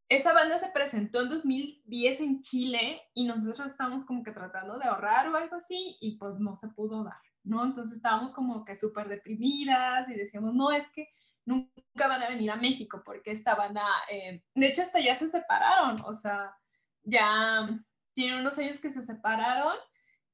esa 0.09 0.33
banda 0.33 0.57
se 0.57 0.69
presentó 0.69 1.21
en 1.21 1.29
2010 1.29 2.21
en 2.21 2.41
Chile 2.41 3.01
y 3.13 3.25
nosotros 3.25 3.65
estábamos 3.65 4.05
como 4.05 4.23
que 4.23 4.31
tratando 4.31 4.79
de 4.79 4.85
ahorrar 4.85 5.27
o 5.27 5.35
algo 5.35 5.55
así 5.57 5.97
y 5.99 6.17
pues 6.17 6.39
no 6.39 6.55
se 6.55 6.69
pudo 6.69 7.03
dar, 7.03 7.21
¿no? 7.43 7.65
Entonces 7.65 7.97
estábamos 7.97 8.31
como 8.31 8.63
que 8.63 8.75
súper 8.75 9.09
deprimidas 9.09 10.07
y 10.09 10.13
decíamos, 10.13 10.53
no, 10.53 10.71
es 10.71 10.89
que 10.91 11.09
nunca 11.43 12.07
van 12.07 12.23
a 12.23 12.29
venir 12.29 12.51
a 12.51 12.55
México 12.55 13.01
porque 13.05 13.31
esta 13.31 13.55
banda, 13.55 13.83
eh, 14.09 14.43
de 14.55 14.67
hecho 14.67 14.81
hasta 14.81 15.01
ya 15.01 15.13
se 15.13 15.27
separaron, 15.27 16.01
o 16.05 16.13
sea, 16.13 16.55
ya 17.03 17.67
tienen 18.13 18.39
unos 18.39 18.57
años 18.59 18.79
que 18.79 18.89
se 18.89 19.03
separaron 19.03 19.75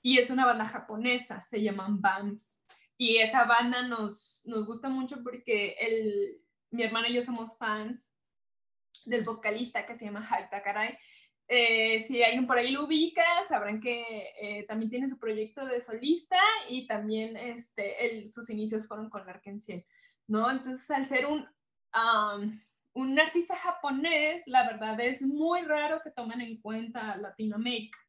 y 0.04 0.20
es 0.20 0.30
una 0.30 0.46
banda 0.46 0.66
japonesa, 0.66 1.42
se 1.42 1.64
llaman 1.64 2.00
BAMS. 2.00 2.66
Y 2.98 3.18
esa 3.18 3.46
banda 3.46 3.82
nos, 3.82 4.44
nos 4.46 4.66
gusta 4.66 4.90
mucho 4.90 5.24
porque 5.24 5.76
el, 5.80 6.42
mi 6.72 6.84
hermana 6.84 7.10
y 7.10 7.14
yo 7.14 7.22
somos 7.22 7.58
fans 7.58 8.16
del 9.06 9.24
vocalista 9.24 9.86
que 9.86 9.96
se 9.96 10.06
llama 10.06 10.26
Hype 10.26 10.50
Takarai. 10.50 10.98
Eh, 11.48 12.02
si 12.04 12.24
alguien 12.24 12.48
por 12.48 12.58
ahí 12.58 12.72
lo 12.72 12.86
ubica, 12.86 13.24
sabrán 13.48 13.80
que 13.80 14.34
eh, 14.40 14.66
también 14.68 14.90
tiene 14.90 15.10
su 15.10 15.20
proyecto 15.20 15.66
de 15.66 15.80
solista 15.80 16.40
y 16.70 16.88
también 16.88 17.36
este, 17.36 18.06
el, 18.06 18.28
sus 18.28 18.50
inicios 18.50 18.88
fueron 18.88 19.10
con 19.10 19.26
Larkensiel, 19.26 19.86
¿no? 20.28 20.50
Entonces, 20.50 20.90
al 20.92 21.06
ser 21.06 21.26
un, 21.26 21.46
um, 21.94 22.60
un 22.94 23.20
artista 23.20 23.56
japonés, 23.56 24.48
la 24.48 24.66
verdad 24.66 25.00
es 25.02 25.22
muy 25.22 25.62
raro 25.64 26.02
que 26.02 26.12
tomen 26.12 26.42
en 26.42 26.62
cuenta 26.62 27.18
Latinoamérica. 27.18 28.00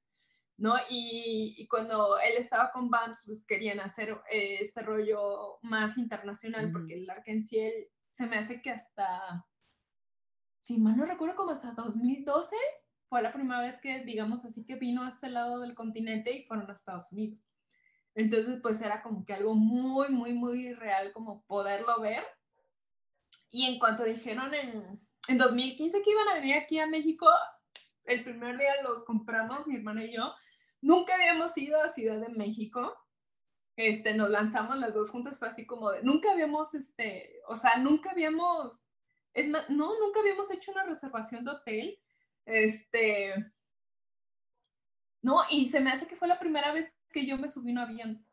¿No? 0.56 0.76
Y, 0.88 1.54
y, 1.58 1.66
cuando 1.66 2.18
él 2.18 2.34
estaba 2.36 2.70
con 2.70 2.90
BAMS, 2.90 3.24
pues 3.26 3.46
querían 3.46 3.80
hacer 3.80 4.20
eh, 4.30 4.58
este 4.60 4.82
rollo 4.82 5.58
más 5.62 5.98
internacional, 5.98 6.68
mm. 6.68 6.72
porque 6.72 6.94
el 6.94 7.10
Arkenciel 7.10 7.88
se 8.10 8.26
me 8.26 8.36
hace 8.36 8.62
que 8.62 8.70
hasta, 8.70 9.46
si 10.60 10.80
mal 10.80 10.96
no 10.96 11.04
recuerdo, 11.04 11.34
como 11.34 11.50
hasta 11.50 11.72
2012 11.72 12.56
fue 13.08 13.22
la 13.22 13.32
primera 13.32 13.60
vez 13.60 13.80
que, 13.80 14.04
digamos 14.04 14.44
así, 14.44 14.64
que 14.64 14.76
vino 14.76 15.02
a 15.02 15.08
este 15.08 15.28
lado 15.28 15.60
del 15.60 15.74
continente 15.74 16.32
y 16.32 16.44
fueron 16.44 16.70
a 16.70 16.72
Estados 16.72 17.12
Unidos. 17.12 17.46
Entonces, 18.14 18.60
pues 18.62 18.80
era 18.80 19.02
como 19.02 19.24
que 19.24 19.34
algo 19.34 19.56
muy, 19.56 20.08
muy, 20.10 20.32
muy 20.32 20.72
real, 20.74 21.12
como 21.12 21.42
poderlo 21.46 22.00
ver. 22.00 22.24
Y 23.50 23.66
en 23.66 23.80
cuanto 23.80 24.04
dijeron 24.04 24.54
en, 24.54 25.00
en 25.28 25.38
2015 25.38 26.02
que 26.02 26.10
iban 26.10 26.28
a 26.28 26.34
venir 26.34 26.56
aquí 26.56 26.78
a 26.78 26.86
México, 26.86 27.26
el 28.04 28.24
primer 28.24 28.58
día 28.58 28.82
los 28.82 29.04
compramos, 29.04 29.66
mi 29.66 29.76
hermana 29.76 30.04
y 30.04 30.14
yo. 30.14 30.34
Nunca 30.80 31.14
habíamos 31.14 31.56
ido 31.58 31.82
a 31.82 31.88
Ciudad 31.88 32.20
de 32.20 32.28
México. 32.28 32.96
este, 33.76 34.14
nos 34.14 34.30
lanzamos 34.30 34.78
las 34.78 34.94
dos 34.94 35.10
juntas, 35.10 35.38
fue 35.38 35.48
así 35.48 35.66
como 35.66 35.90
de, 35.90 36.02
nunca 36.02 36.30
habíamos, 36.32 36.74
este, 36.74 37.40
o 37.48 37.56
sea, 37.56 37.76
nunca 37.78 38.10
habíamos, 38.12 38.86
es 39.32 39.48
no, 39.48 39.58
nunca 39.68 40.20
habíamos 40.20 40.50
hecho 40.52 40.70
una 40.72 40.84
reservación 40.84 41.44
de 41.44 41.50
hotel, 41.50 41.98
este, 42.46 43.34
no, 45.22 45.40
y 45.50 45.68
se 45.68 45.80
me 45.80 45.90
hace 45.90 46.06
que 46.06 46.16
fue 46.16 46.28
la 46.28 46.38
primera 46.38 46.72
vez 46.72 46.94
que 47.10 47.26
yo 47.26 47.36
me 47.38 47.48
subí 47.48 47.72
un 47.72 47.78
avión, 47.78 48.26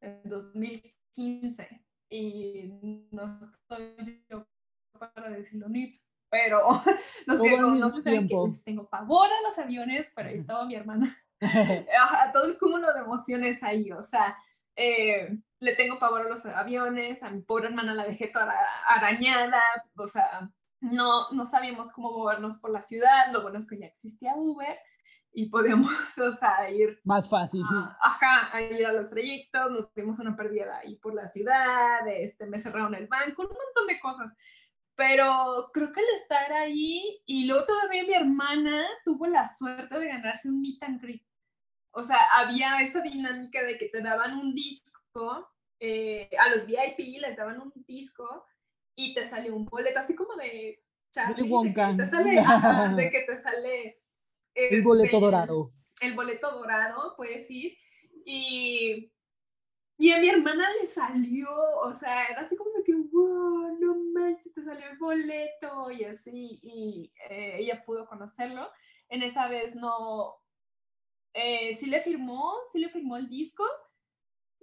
en 0.00 0.22
2015, 0.24 1.84
y 2.10 3.08
no 3.10 3.40
estoy 3.40 4.24
yo 4.30 4.46
para 4.98 5.30
decirlo 5.30 5.68
ni, 5.68 5.92
pero 6.30 6.68
los 7.26 7.40
que 7.40 7.56
no, 7.56 7.90
sé 7.90 8.02
saben 8.02 8.28
que 8.28 8.34
tengo 8.64 8.88
pavor 8.88 9.28
a 9.28 9.48
los 9.48 9.58
aviones, 9.58 10.12
pero 10.14 10.28
ahí 10.28 10.36
estaba 10.36 10.64
mi 10.64 10.74
hermana. 10.74 11.16
a 11.40 12.32
todo 12.32 12.46
el 12.46 12.58
cúmulo 12.58 12.92
de 12.94 13.00
emociones 13.00 13.62
ahí, 13.62 13.92
o 13.92 14.02
sea, 14.02 14.36
eh, 14.74 15.38
le 15.60 15.74
tengo 15.74 15.98
pavor 15.98 16.22
a 16.22 16.28
los 16.28 16.46
aviones, 16.46 17.22
a 17.22 17.30
mi 17.30 17.42
pobre 17.42 17.66
hermana 17.66 17.94
la 17.94 18.04
dejé 18.04 18.28
toda 18.28 18.54
arañada, 18.86 19.60
o 19.96 20.06
sea, 20.06 20.50
no, 20.80 21.30
no 21.32 21.44
sabíamos 21.44 21.92
cómo 21.92 22.12
movernos 22.12 22.56
por 22.56 22.70
la 22.70 22.82
ciudad, 22.82 23.32
lo 23.32 23.42
bueno 23.42 23.58
es 23.58 23.68
que 23.68 23.78
ya 23.78 23.86
existía 23.86 24.34
Uber 24.34 24.78
y 25.32 25.50
podíamos, 25.50 25.90
o 26.18 26.32
sea, 26.34 26.70
ir... 26.70 26.98
Más 27.04 27.28
fácil. 27.28 27.62
ajá, 28.00 28.50
a 28.56 28.62
ir 28.62 28.86
a 28.86 28.92
los 28.92 29.10
trayectos, 29.10 29.70
nos 29.70 29.92
tuvimos 29.92 30.18
una 30.18 30.34
pérdida 30.36 30.78
ahí 30.78 30.96
por 30.96 31.14
la 31.14 31.28
ciudad, 31.28 32.06
este, 32.08 32.46
me 32.46 32.58
cerraron 32.58 32.94
el 32.94 33.06
banco, 33.06 33.42
un 33.42 33.48
montón 33.48 33.86
de 33.86 34.00
cosas. 34.00 34.34
Pero 34.96 35.70
creo 35.72 35.92
que 35.92 36.00
el 36.00 36.06
estar 36.14 36.52
ahí 36.52 37.22
y 37.26 37.44
luego 37.44 37.66
todavía 37.66 38.04
mi 38.04 38.14
hermana 38.14 38.86
tuvo 39.04 39.26
la 39.26 39.46
suerte 39.46 39.98
de 39.98 40.08
ganarse 40.08 40.48
un 40.48 40.62
meet 40.62 40.82
and 40.82 41.00
greet 41.00 41.26
o 41.98 42.02
sea, 42.02 42.18
había 42.34 42.78
esa 42.82 43.00
dinámica 43.00 43.62
de 43.62 43.78
que 43.78 43.88
te 43.88 44.02
daban 44.02 44.38
un 44.38 44.54
disco, 44.54 45.48
eh, 45.80 46.28
a 46.38 46.50
los 46.50 46.66
VIP 46.66 47.18
les 47.18 47.34
daban 47.38 47.58
un 47.58 47.72
disco 47.86 48.44
y 48.94 49.14
te 49.14 49.24
sale 49.24 49.50
un 49.50 49.64
boleto, 49.64 50.00
así 50.00 50.14
como 50.14 50.36
de 50.36 50.84
Charlie, 51.10 51.48
de 51.48 51.72
que 51.72 51.96
te 51.96 52.06
sale, 52.06 52.44
de 52.96 53.10
que 53.10 53.20
te 53.22 53.40
sale 53.40 54.02
el 54.54 54.82
boleto 54.82 55.04
este, 55.06 55.20
dorado. 55.20 55.72
El 56.02 56.12
boleto 56.12 56.50
dorado, 56.50 57.14
puedes 57.16 57.50
ir. 57.50 57.78
Y, 58.26 59.10
y 59.96 60.12
a 60.12 60.20
mi 60.20 60.28
hermana 60.28 60.68
le 60.78 60.86
salió, 60.86 61.48
o 61.80 61.94
sea, 61.94 62.26
era 62.26 62.42
así 62.42 62.56
como 62.56 62.72
de 62.72 62.84
que, 62.84 62.92
no 63.80 63.94
manches, 64.12 64.52
te 64.52 64.62
salió 64.62 64.88
el 64.88 64.98
boleto 64.98 65.90
y 65.90 66.04
así, 66.04 66.60
y 66.62 67.12
eh, 67.28 67.58
ella 67.58 67.84
pudo 67.84 68.06
conocerlo. 68.06 68.70
En 69.08 69.22
esa 69.22 69.48
vez 69.48 69.74
no, 69.74 70.36
eh, 71.32 71.74
sí 71.74 71.86
le 71.90 72.00
firmó, 72.00 72.54
sí 72.68 72.80
le 72.80 72.88
firmó 72.88 73.16
el 73.16 73.28
disco 73.28 73.64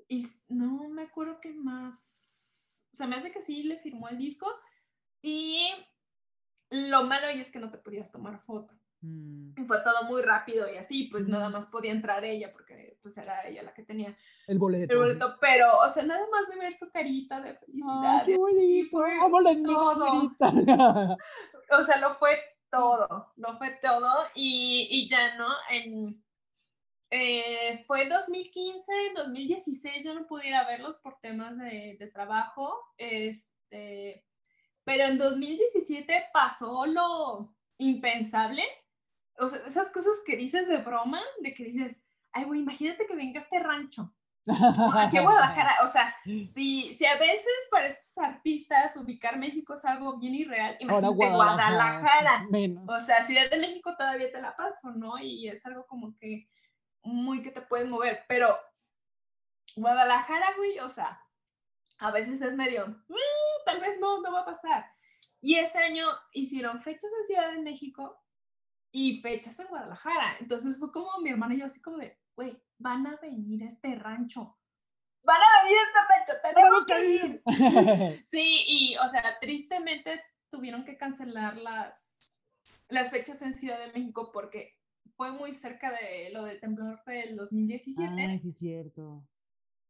y 0.08 0.28
no 0.48 0.90
me 0.90 1.04
acuerdo 1.04 1.40
qué 1.40 1.54
más. 1.54 2.88
O 2.92 2.96
sea, 2.96 3.08
me 3.08 3.16
hace 3.16 3.32
que 3.32 3.42
sí 3.42 3.64
le 3.64 3.80
firmó 3.80 4.10
el 4.10 4.18
disco 4.18 4.48
y 5.22 5.60
lo 6.70 7.04
malo 7.04 7.28
es 7.28 7.52
que 7.52 7.60
no 7.60 7.70
te 7.70 7.78
podías 7.78 8.12
tomar 8.12 8.42
foto. 8.42 8.74
Mm. 9.04 9.68
Fue 9.68 9.84
todo 9.84 10.06
muy 10.06 10.22
rápido 10.22 10.72
y 10.72 10.78
así, 10.78 11.10
pues 11.12 11.28
nada 11.28 11.50
más 11.50 11.68
podía 11.68 11.92
entrar 11.92 12.24
ella 12.24 12.54
porque 12.54 12.98
pues 13.02 13.18
era 13.18 13.46
ella 13.46 13.62
la 13.62 13.74
que 13.74 13.84
tenía 13.84 14.16
el 14.48 14.58
boleto. 14.58 14.94
El 14.94 15.00
boleto, 15.00 15.36
pero, 15.42 15.78
o 15.78 15.90
sea, 15.90 16.04
nada 16.04 16.26
más 16.32 16.48
de 16.48 16.58
ver 16.58 16.74
su 16.74 16.90
carita 16.90 17.42
de 17.42 17.56
felicidad. 17.56 18.26
qué 18.26 18.38
bonito, 18.38 19.00
o 21.70 21.84
sea, 21.84 22.00
lo 22.00 22.16
fue 22.16 22.30
todo, 22.72 23.34
lo 23.36 23.58
fue 23.58 23.78
todo 23.82 24.24
y, 24.36 24.88
y 24.90 25.10
ya, 25.10 25.36
¿no? 25.36 25.50
En, 25.70 26.24
eh, 27.12 27.84
fue 27.86 28.04
en 28.04 28.10
2015, 28.10 28.94
2016 29.16 30.06
yo 30.06 30.16
no 30.16 30.26
pudiera 30.26 30.66
verlos 30.66 30.98
por 30.98 31.20
temas 31.20 31.58
de, 31.58 31.98
de, 32.00 32.08
trabajo, 32.08 32.80
este, 32.98 34.26
pero 34.86 35.04
en 35.04 35.18
2017 35.18 36.28
pasó 36.32 36.86
lo 36.86 37.54
impensable, 37.78 38.64
o 39.40 39.48
sea, 39.48 39.60
esas 39.66 39.90
cosas 39.90 40.22
que 40.26 40.36
dices 40.36 40.68
de 40.68 40.78
broma, 40.78 41.22
de 41.42 41.54
que 41.54 41.64
dices, 41.66 42.06
ay, 42.32 42.46
güey, 42.46 42.62
imagínate 42.62 43.06
que 43.06 43.16
venga 43.16 43.40
este 43.40 43.60
rancho. 43.60 44.14
Aquí 44.98 45.18
a 45.18 45.22
Guadalajara, 45.22 45.76
o 45.84 45.88
sea, 45.88 46.14
si, 46.26 46.94
si 46.94 47.06
a 47.06 47.18
veces 47.18 47.54
para 47.72 47.88
esos 47.88 48.18
artistas 48.18 48.98
ubicar 48.98 49.38
México 49.38 49.74
es 49.74 49.86
algo 49.86 50.18
bien 50.18 50.36
irreal, 50.36 50.76
imagínate 50.80 51.16
Guadalajara, 51.16 52.00
Guadalajara. 52.02 52.48
o 52.88 53.02
sea, 53.02 53.22
Ciudad 53.22 53.50
de 53.50 53.60
México 53.60 53.96
todavía 53.98 54.30
te 54.32 54.42
la 54.42 54.54
paso, 54.56 54.92
¿no? 54.92 55.18
Y 55.18 55.48
es 55.48 55.66
algo 55.66 55.86
como 55.88 56.14
que 56.18 56.50
muy 57.04 57.42
que 57.42 57.52
te 57.52 57.62
puedes 57.62 57.88
mover, 57.88 58.26
pero 58.28 58.58
Guadalajara, 59.78 60.56
güey, 60.58 60.80
o 60.80 60.90
sea, 60.90 61.22
a 62.00 62.12
veces 62.12 62.42
es 62.42 62.54
medio, 62.54 62.86
mm, 62.88 63.66
tal 63.66 63.80
vez 63.80 63.98
no, 64.00 64.22
no 64.22 64.34
va 64.34 64.42
a 64.42 64.46
pasar. 64.46 64.86
Y 65.40 65.56
ese 65.56 65.80
año 65.80 66.06
hicieron 66.34 66.80
fechas 66.82 67.12
en 67.18 67.24
Ciudad 67.24 67.52
de 67.52 67.62
México 67.62 68.23
y 68.94 69.20
fechas 69.22 69.60
en 69.60 69.68
Guadalajara. 69.68 70.38
Entonces 70.40 70.80
fue 70.80 70.92
como 70.92 71.10
mi 71.20 71.32
hermana 71.32 71.56
y 71.56 71.60
yo 71.60 71.66
así 71.66 71.82
como 71.82 71.98
de, 71.98 72.18
güey, 72.36 72.62
van 72.78 73.06
a 73.08 73.18
venir 73.18 73.64
a 73.64 73.68
este 73.68 73.96
rancho. 73.96 74.58
Van 75.24 75.42
a 75.42 75.64
venir 75.64 75.78
a 75.78 75.84
este 75.88 76.00
rancho, 76.14 76.34
tenemos 76.44 76.86
que 76.86 77.06
ir. 77.06 77.44
sí, 78.26 78.64
y 78.68 78.96
o 78.98 79.10
sea, 79.10 79.40
tristemente 79.42 80.22
tuvieron 80.50 80.86
que 80.86 80.96
cancelar 80.96 81.58
las, 81.58 82.48
las 82.88 83.12
fechas 83.12 83.42
en 83.42 83.54
Ciudad 83.54 83.80
de 83.80 83.92
México 83.92 84.32
porque 84.32 84.78
fue 85.16 85.32
muy 85.32 85.52
cerca 85.52 85.92
de 85.92 86.30
lo 86.32 86.44
del 86.44 86.60
temblor 86.60 87.04
del 87.06 87.36
2017. 87.36 88.08
Ah, 88.08 88.40
sí, 88.40 88.54
cierto. 88.54 89.28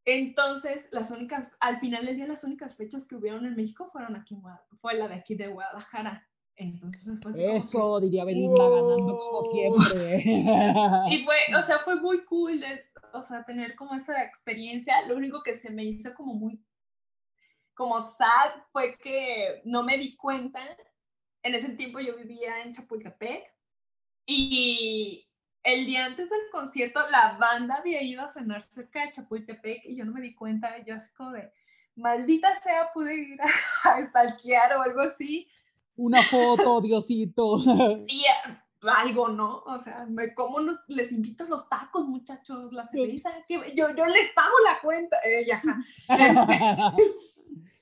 Entonces, 0.05 0.87
las 0.91 1.11
únicas, 1.11 1.57
al 1.59 1.77
final 1.79 2.05
del 2.05 2.15
día, 2.15 2.27
las 2.27 2.45
únicas 2.45 2.77
fechas 2.77 3.05
que 3.05 3.15
hubieron 3.15 3.45
en 3.45 3.55
México 3.55 3.89
fueron 3.91 4.15
aquí, 4.15 4.37
fue 4.79 4.93
la 4.95 5.09
de 5.09 5.15
aquí 5.15 5.35
de 5.35 5.47
Guadalajara. 5.47 6.25
Entonces 6.55 7.19
fue 7.21 7.55
Eso, 7.55 7.99
diría 7.99 8.25
Belinda, 8.25 8.63
ganando 8.69 9.17
como 9.17 9.51
siempre. 9.51 10.23
y 11.09 11.23
fue, 11.25 11.35
o 11.57 11.61
sea, 11.63 11.79
fue 11.79 11.95
muy 11.95 12.23
cool 12.25 12.59
de, 12.59 12.85
o 13.11 13.21
sea, 13.21 13.43
tener 13.43 13.75
como 13.75 13.95
esa 13.95 14.23
experiencia. 14.23 15.01
Lo 15.07 15.15
único 15.15 15.41
que 15.41 15.55
se 15.55 15.71
me 15.71 15.83
hizo 15.83 16.13
como 16.13 16.35
muy, 16.35 16.63
como 17.73 18.01
sad 18.01 18.51
fue 18.71 18.97
que 18.97 19.61
no 19.65 19.83
me 19.83 19.97
di 19.97 20.15
cuenta. 20.15 20.59
En 21.41 21.55
ese 21.55 21.69
tiempo 21.75 21.99
yo 21.99 22.15
vivía 22.15 22.61
en 22.63 22.71
Chapultepec 22.71 23.43
y 24.25 25.27
el 25.63 25.85
día 25.85 26.05
antes 26.05 26.29
del 26.29 26.49
concierto, 26.51 26.99
la 27.09 27.37
banda 27.37 27.75
había 27.75 28.01
ido 28.03 28.21
a 28.21 28.27
cenar 28.27 28.61
cerca 28.61 29.05
de 29.05 29.13
Chapultepec 29.13 29.85
y 29.85 29.95
yo 29.95 30.05
no 30.05 30.11
me 30.11 30.21
di 30.21 30.35
cuenta. 30.35 30.77
Yo 30.85 30.95
así 30.95 31.13
como 31.15 31.31
de, 31.31 31.51
maldita 31.95 32.53
sea, 32.55 32.91
pude 32.93 33.15
ir 33.15 33.41
a, 33.41 33.45
estalquear 33.99 34.75
o 34.77 34.81
algo 34.81 35.01
así. 35.01 35.47
Una 35.95 36.21
foto, 36.21 36.81
Diosito. 36.81 37.57
Sí, 38.07 38.23
algo, 38.89 39.29
¿no? 39.29 39.63
O 39.65 39.79
sea, 39.79 40.05
me 40.05 40.33
como 40.33 40.59
les 40.87 41.11
invito 41.11 41.45
a 41.45 41.49
los 41.49 41.69
tacos, 41.69 42.05
muchachos, 42.05 42.73
la 42.73 42.83
cerveza, 42.83 43.31
que 43.47 43.73
yo, 43.75 43.95
yo 43.95 44.05
les 44.05 44.31
pago 44.33 44.53
la 44.65 44.81
cuenta. 44.81 45.17
Eh, 45.25 45.45
ya, 45.47 45.61
este, 46.09 47.03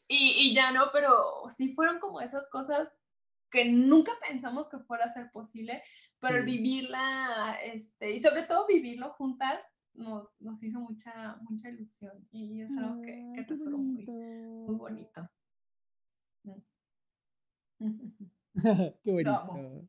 y, 0.08 0.34
y 0.38 0.54
ya 0.54 0.72
no, 0.72 0.92
pero 0.92 1.44
sí 1.48 1.74
fueron 1.74 2.00
como 2.00 2.22
esas 2.22 2.50
cosas 2.50 3.00
que 3.50 3.66
nunca 3.66 4.12
pensamos 4.28 4.70
que 4.70 4.80
fuera 4.80 5.06
a 5.06 5.10
ser 5.10 5.32
posible, 5.32 5.84
pero 6.20 6.38
el 6.38 6.46
vivirla, 6.46 7.58
este, 7.64 8.12
y 8.12 8.22
sobre 8.22 8.44
todo 8.44 8.66
vivirlo 8.66 9.12
juntas, 9.14 9.64
nos, 9.94 10.40
nos 10.40 10.64
hizo 10.64 10.80
mucha, 10.80 11.38
mucha 11.42 11.70
ilusión 11.70 12.26
y 12.32 12.62
es 12.62 12.72
algo 12.78 13.02
que, 13.02 13.34
que 13.36 13.44
tesoro 13.44 13.78
muy, 13.78 14.06
muy 14.06 14.76
bonito. 14.76 15.30
qué 19.04 19.12
bonito. 19.12 19.88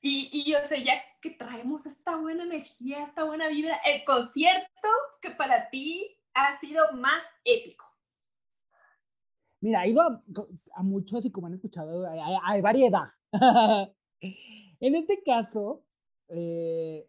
Y, 0.00 0.30
y 0.32 0.50
yo 0.50 0.58
sé, 0.68 0.84
ya 0.84 0.94
que 1.20 1.30
traemos 1.30 1.86
esta 1.86 2.16
buena 2.16 2.44
energía, 2.44 3.02
esta 3.02 3.24
buena 3.24 3.48
vibra, 3.48 3.76
el 3.84 4.04
concierto 4.04 4.88
que 5.20 5.30
para 5.32 5.70
ti 5.70 6.16
ha 6.34 6.56
sido 6.58 6.84
más 6.92 7.22
épico. 7.44 7.84
Mira, 9.60 9.84
he 9.84 9.90
ido 9.90 10.02
a, 10.02 10.82
muchos 10.82 11.24
y 11.24 11.32
como 11.32 11.48
han 11.48 11.54
escuchado, 11.54 12.06
hay, 12.44 12.60
variedad. 12.60 13.08
en 14.20 14.94
este 14.94 15.20
caso, 15.24 15.84
eh, 16.28 17.08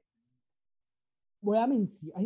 voy 1.42 1.60
a 1.60 1.68
mencionar, 1.68 2.24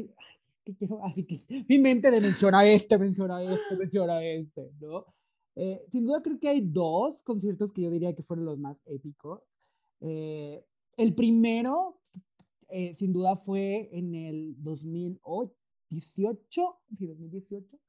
así 1.03 1.25
que 1.25 1.65
mi 1.67 1.77
mente 1.77 2.09
de 2.09 2.21
menciona 2.21 2.65
este, 2.65 2.97
menciona 2.97 3.43
este, 3.43 3.75
menciona 3.75 4.23
este, 4.23 4.71
¿no? 4.79 5.13
Eh, 5.55 5.85
sin 5.91 6.05
duda 6.05 6.21
creo 6.21 6.39
que 6.39 6.49
hay 6.49 6.61
dos 6.61 7.21
conciertos 7.21 7.71
que 7.71 7.83
yo 7.83 7.91
diría 7.91 8.15
que 8.15 8.23
fueron 8.23 8.45
los 8.45 8.59
más 8.59 8.77
épicos. 8.85 9.41
Eh, 10.01 10.65
el 10.97 11.15
primero, 11.15 11.99
sin 12.95 13.13
duda, 13.13 13.35
fue 13.35 13.89
en 13.91 14.15
el 14.15 14.55
2018, 14.63 16.81
sí, 16.95 17.07
2018, 17.07 17.79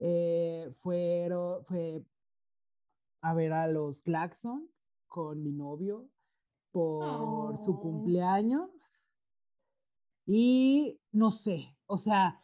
eh, 0.00 0.70
fueron, 0.72 1.64
fue 1.64 2.02
a 3.20 3.34
ver 3.34 3.52
a 3.52 3.68
los 3.68 4.00
Claxons 4.00 4.88
con 5.08 5.42
mi 5.42 5.52
novio 5.52 6.08
por 6.70 7.58
su 7.58 7.72
oh. 7.72 7.80
cumpleaños. 7.80 8.70
Y 10.26 11.00
no 11.12 11.30
sé, 11.30 11.76
o 11.86 11.98
sea, 11.98 12.40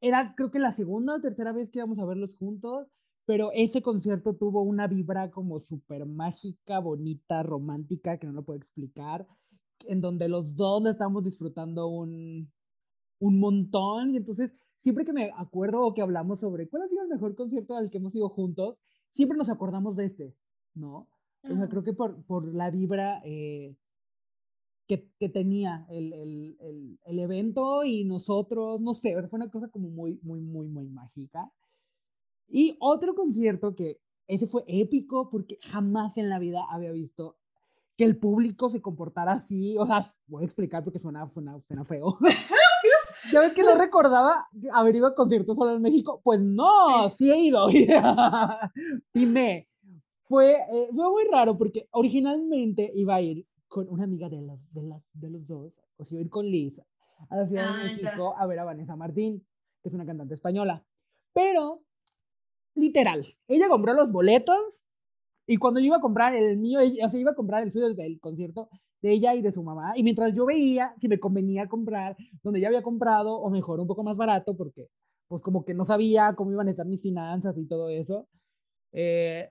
era 0.00 0.34
creo 0.36 0.50
que 0.50 0.58
la 0.58 0.72
segunda 0.72 1.14
o 1.14 1.20
tercera 1.20 1.52
vez 1.52 1.70
que 1.70 1.78
íbamos 1.78 1.98
a 1.98 2.04
verlos 2.04 2.36
juntos, 2.36 2.88
pero 3.32 3.50
ese 3.54 3.80
concierto 3.80 4.36
tuvo 4.36 4.60
una 4.60 4.86
vibra 4.86 5.30
como 5.30 5.58
súper 5.58 6.04
mágica, 6.04 6.80
bonita, 6.80 7.42
romántica, 7.42 8.18
que 8.18 8.26
no 8.26 8.34
lo 8.34 8.44
puedo 8.44 8.58
explicar, 8.58 9.26
en 9.88 10.02
donde 10.02 10.28
los 10.28 10.54
dos 10.54 10.84
estamos 10.84 11.24
disfrutando 11.24 11.88
un, 11.88 12.52
un 13.20 13.40
montón. 13.40 14.12
Y 14.12 14.18
entonces, 14.18 14.50
siempre 14.76 15.06
que 15.06 15.14
me 15.14 15.32
acuerdo 15.34 15.80
o 15.80 15.94
que 15.94 16.02
hablamos 16.02 16.40
sobre 16.40 16.68
cuál 16.68 16.82
ha 16.82 16.88
sido 16.88 17.04
el 17.04 17.08
mejor 17.08 17.34
concierto 17.34 17.74
al 17.74 17.88
que 17.88 17.96
hemos 17.96 18.14
ido 18.14 18.28
juntos, 18.28 18.76
siempre 19.12 19.38
nos 19.38 19.48
acordamos 19.48 19.96
de 19.96 20.04
este, 20.04 20.36
¿no? 20.74 21.08
O 21.42 21.56
sea, 21.56 21.70
creo 21.70 21.84
que 21.84 21.94
por, 21.94 22.22
por 22.26 22.54
la 22.54 22.70
vibra 22.70 23.22
eh, 23.24 23.74
que, 24.86 25.10
que, 25.18 25.30
tenía 25.30 25.86
el, 25.88 26.12
el, 26.12 26.56
el, 26.60 26.98
el, 27.02 27.18
evento 27.18 27.82
y 27.82 28.04
nosotros, 28.04 28.82
no 28.82 28.92
sé, 28.92 29.14
fue 29.26 29.38
una 29.38 29.50
cosa 29.50 29.68
como 29.68 29.88
muy, 29.88 30.20
muy, 30.22 30.42
muy, 30.42 30.68
muy 30.68 30.90
mágica. 30.90 31.50
Y 32.48 32.76
otro 32.80 33.14
concierto 33.14 33.74
que 33.74 34.00
ese 34.26 34.46
fue 34.46 34.64
épico 34.66 35.28
porque 35.30 35.58
jamás 35.62 36.16
en 36.18 36.28
la 36.28 36.38
vida 36.38 36.64
había 36.70 36.92
visto 36.92 37.36
que 37.96 38.04
el 38.04 38.18
público 38.18 38.70
se 38.70 38.80
comportara 38.80 39.32
así. 39.32 39.76
O 39.78 39.86
sea, 39.86 40.04
voy 40.26 40.42
a 40.42 40.46
explicar 40.46 40.84
porque 40.84 40.98
suena, 40.98 41.28
suena, 41.28 41.60
suena 41.60 41.84
feo. 41.84 42.16
¿Ya 43.32 43.40
ves 43.40 43.54
que 43.54 43.62
no 43.62 43.76
recordaba 43.78 44.48
haber 44.72 44.96
ido 44.96 45.06
a 45.06 45.14
conciertos 45.14 45.56
solo 45.56 45.72
en 45.72 45.82
México? 45.82 46.20
Pues 46.24 46.40
no, 46.40 47.10
sí 47.10 47.30
he 47.30 47.38
ido. 47.38 47.68
y 49.14 49.26
me, 49.26 49.64
fue, 50.22 50.52
eh, 50.54 50.88
fue 50.94 51.10
muy 51.10 51.24
raro 51.30 51.56
porque 51.58 51.88
originalmente 51.90 52.90
iba 52.94 53.16
a 53.16 53.20
ir 53.20 53.46
con 53.68 53.88
una 53.88 54.04
amiga 54.04 54.28
de 54.28 54.42
los, 54.42 54.72
de, 54.72 54.82
la, 54.82 55.02
de 55.14 55.30
los 55.30 55.46
dos, 55.46 55.80
o 55.96 56.04
sea, 56.04 56.16
iba 56.16 56.20
a 56.20 56.24
ir 56.24 56.30
con 56.30 56.46
Liz 56.46 56.80
a 57.30 57.36
la 57.36 57.46
Ciudad 57.46 57.74
de 57.74 57.82
ah, 57.82 57.84
México 57.84 58.34
a 58.36 58.46
ver 58.46 58.58
a 58.58 58.64
Vanessa 58.64 58.96
Martín, 58.96 59.46
que 59.82 59.88
es 59.88 59.94
una 59.94 60.04
cantante 60.04 60.34
española. 60.34 60.84
Pero, 61.32 61.82
literal, 62.74 63.24
ella 63.48 63.68
compró 63.68 63.94
los 63.94 64.12
boletos 64.12 64.86
y 65.46 65.56
cuando 65.56 65.80
yo 65.80 65.86
iba 65.86 65.96
a 65.96 66.00
comprar 66.00 66.34
el 66.34 66.58
mío, 66.58 66.80
o 66.80 67.08
sea, 67.08 67.20
iba 67.20 67.32
a 67.32 67.34
comprar 67.34 67.62
el 67.62 67.70
suyo 67.70 67.92
del 67.94 68.20
concierto 68.20 68.68
de 69.00 69.12
ella 69.12 69.34
y 69.34 69.42
de 69.42 69.50
su 69.50 69.64
mamá, 69.64 69.94
y 69.96 70.04
mientras 70.04 70.32
yo 70.32 70.46
veía 70.46 70.94
si 71.00 71.08
me 71.08 71.18
convenía 71.18 71.68
comprar 71.68 72.16
donde 72.42 72.60
ya 72.60 72.68
había 72.68 72.82
comprado, 72.82 73.36
o 73.36 73.50
mejor, 73.50 73.80
un 73.80 73.88
poco 73.88 74.04
más 74.04 74.16
barato, 74.16 74.56
porque 74.56 74.88
pues 75.26 75.42
como 75.42 75.64
que 75.64 75.74
no 75.74 75.84
sabía 75.84 76.34
cómo 76.36 76.52
iban 76.52 76.68
a 76.68 76.70
estar 76.70 76.86
mis 76.86 77.02
finanzas 77.02 77.56
y 77.58 77.66
todo 77.66 77.88
eso, 77.88 78.28
eh, 78.92 79.50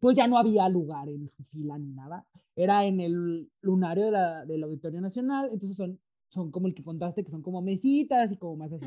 pues 0.00 0.16
ya 0.16 0.26
no 0.26 0.38
había 0.38 0.68
lugar 0.68 1.08
en 1.08 1.26
su 1.26 1.42
fila 1.44 1.78
ni 1.78 1.92
nada. 1.92 2.24
Era 2.54 2.84
en 2.84 3.00
el 3.00 3.50
lunario 3.60 4.06
de 4.06 4.12
la, 4.12 4.46
del 4.46 4.62
Auditorio 4.62 5.00
Nacional, 5.00 5.50
entonces 5.52 5.76
son, 5.76 6.00
son 6.28 6.50
como 6.50 6.68
el 6.68 6.74
que 6.74 6.84
contaste, 6.84 7.24
que 7.24 7.30
son 7.30 7.42
como 7.42 7.60
mesitas 7.60 8.32
y 8.32 8.36
como 8.36 8.56
más 8.56 8.72
así. 8.72 8.86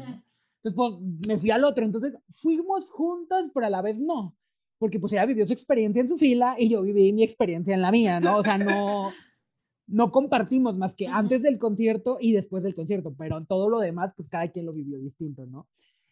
Entonces, 0.62 0.76
pues 0.76 1.28
me 1.28 1.38
fui 1.38 1.52
al 1.52 1.64
otro, 1.64 1.86
entonces 1.86 2.14
fuimos 2.30 2.92
juntas, 2.92 3.50
pero 3.54 3.66
a 3.66 3.70
la 3.70 3.82
vez 3.82 4.00
no, 4.00 4.36
porque 4.78 5.00
pues 5.00 5.14
ella 5.14 5.26
vivió 5.26 5.46
su 5.48 5.54
experiencia 5.54 6.02
en 6.02 6.10
su 6.10 6.18
fila 6.18 6.56
y 6.58 6.70
yo 6.70 6.82
viví 6.82 7.14
mi 7.14 7.24
experiencia 7.24 7.74
en 7.74 7.82
la 7.82 7.92
mía, 7.92 8.20
¿no? 8.20 8.38
O 8.38 8.44
sea, 8.44 8.58
no, 8.58 9.12
no 9.88 10.12
compartimos 10.12 10.78
más 10.78 10.96
que 10.96 11.08
antes 11.08 11.44
del 11.44 11.58
concierto 11.58 12.18
y 12.20 12.34
después 12.34 12.64
del 12.64 12.76
concierto, 12.76 13.16
pero 13.18 13.44
todo 13.46 13.70
lo 13.70 13.80
demás, 13.80 14.14
pues 14.16 14.28
cada 14.28 14.50
quien 14.50 14.66
lo 14.66 14.74
vivió 14.74 15.00
distinto, 15.00 15.46
¿no? 15.46 15.68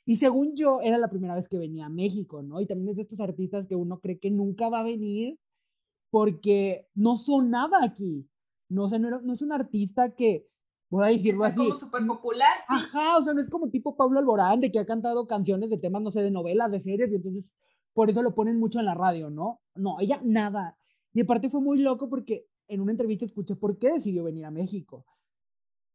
Y 0.06 0.16
según 0.16 0.56
yo, 0.56 0.80
era 0.82 0.98
la 0.98 1.10
primera 1.10 1.36
vez 1.36 1.50
que 1.50 1.58
venía 1.58 1.88
a 1.88 1.90
México, 1.90 2.42
¿no? 2.42 2.62
Y 2.62 2.66
también 2.66 2.90
es 2.90 2.96
de 2.96 3.02
estos 3.02 3.20
artistas 3.20 3.68
que 3.68 3.76
uno 3.76 4.00
cree 4.00 4.20
que 4.20 4.32
nunca 4.32 4.70
va 4.70 4.80
a 4.80 4.84
venir 4.84 5.38
porque 6.10 6.88
no 6.96 7.18
sonaba 7.18 7.84
aquí. 7.84 8.30
No, 8.70 8.86
o 8.86 8.90
sea, 8.90 9.00
no, 9.00 9.22
no 9.22 9.34
es 9.34 9.42
un 9.42 9.52
artista 9.52 10.16
que, 10.16 10.48
voy 10.90 11.06
a 11.06 11.08
decirlo 11.08 11.46
es 11.46 11.52
así. 11.52 11.58
como 11.58 11.80
súper 11.80 12.08
popular, 12.08 12.58
sí. 12.60 12.76
Ajá, 12.76 13.18
o 13.18 13.24
sea, 13.24 13.34
no 13.34 13.42
es 13.42 13.50
como 13.50 13.70
tipo 13.70 13.96
Pablo 13.96 14.20
Alborán, 14.20 14.62
de 14.62 14.72
que 14.72 14.80
ha 14.80 14.86
cantado 14.86 15.28
canciones 15.28 15.70
de 15.70 15.78
temas, 15.78 16.02
no 16.02 16.12
sé, 16.12 16.22
de 16.22 16.32
novelas, 16.32 16.72
de 16.72 16.80
series, 16.80 17.12
y 17.12 17.16
entonces 17.16 17.56
por 17.94 18.10
eso 18.10 18.22
lo 18.22 18.36
ponen 18.36 18.60
mucho 18.60 18.80
en 18.80 18.86
la 18.86 18.94
radio, 18.94 19.30
¿no? 19.30 19.62
No, 19.76 20.00
ella 20.00 20.22
nada. 20.24 20.78
Y 21.14 21.22
aparte 21.22 21.50
fue 21.50 21.62
muy 21.62 21.80
loco 21.80 22.10
porque 22.10 22.46
en 22.68 22.82
una 22.82 22.92
entrevista 22.92 23.26
escuché 23.26 23.56
por 23.56 23.80
qué 23.80 23.92
decidió 23.92 24.24
venir 24.24 24.46
a 24.46 24.52
México. 24.52 25.06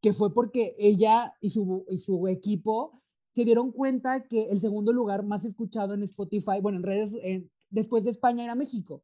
Que 0.01 0.11
fue 0.11 0.33
porque 0.33 0.75
ella 0.77 1.33
y 1.39 1.51
su, 1.51 1.85
y 1.87 1.99
su 1.99 2.27
equipo 2.27 3.01
se 3.33 3.45
dieron 3.45 3.71
cuenta 3.71 4.27
que 4.27 4.49
el 4.49 4.59
segundo 4.59 4.91
lugar 4.91 5.23
más 5.23 5.45
escuchado 5.45 5.93
en 5.93 6.03
Spotify, 6.03 6.59
bueno, 6.61 6.77
en 6.77 6.83
redes, 6.83 7.17
después 7.69 8.03
de 8.03 8.09
España 8.09 8.43
era 8.43 8.53
México. 8.53 9.03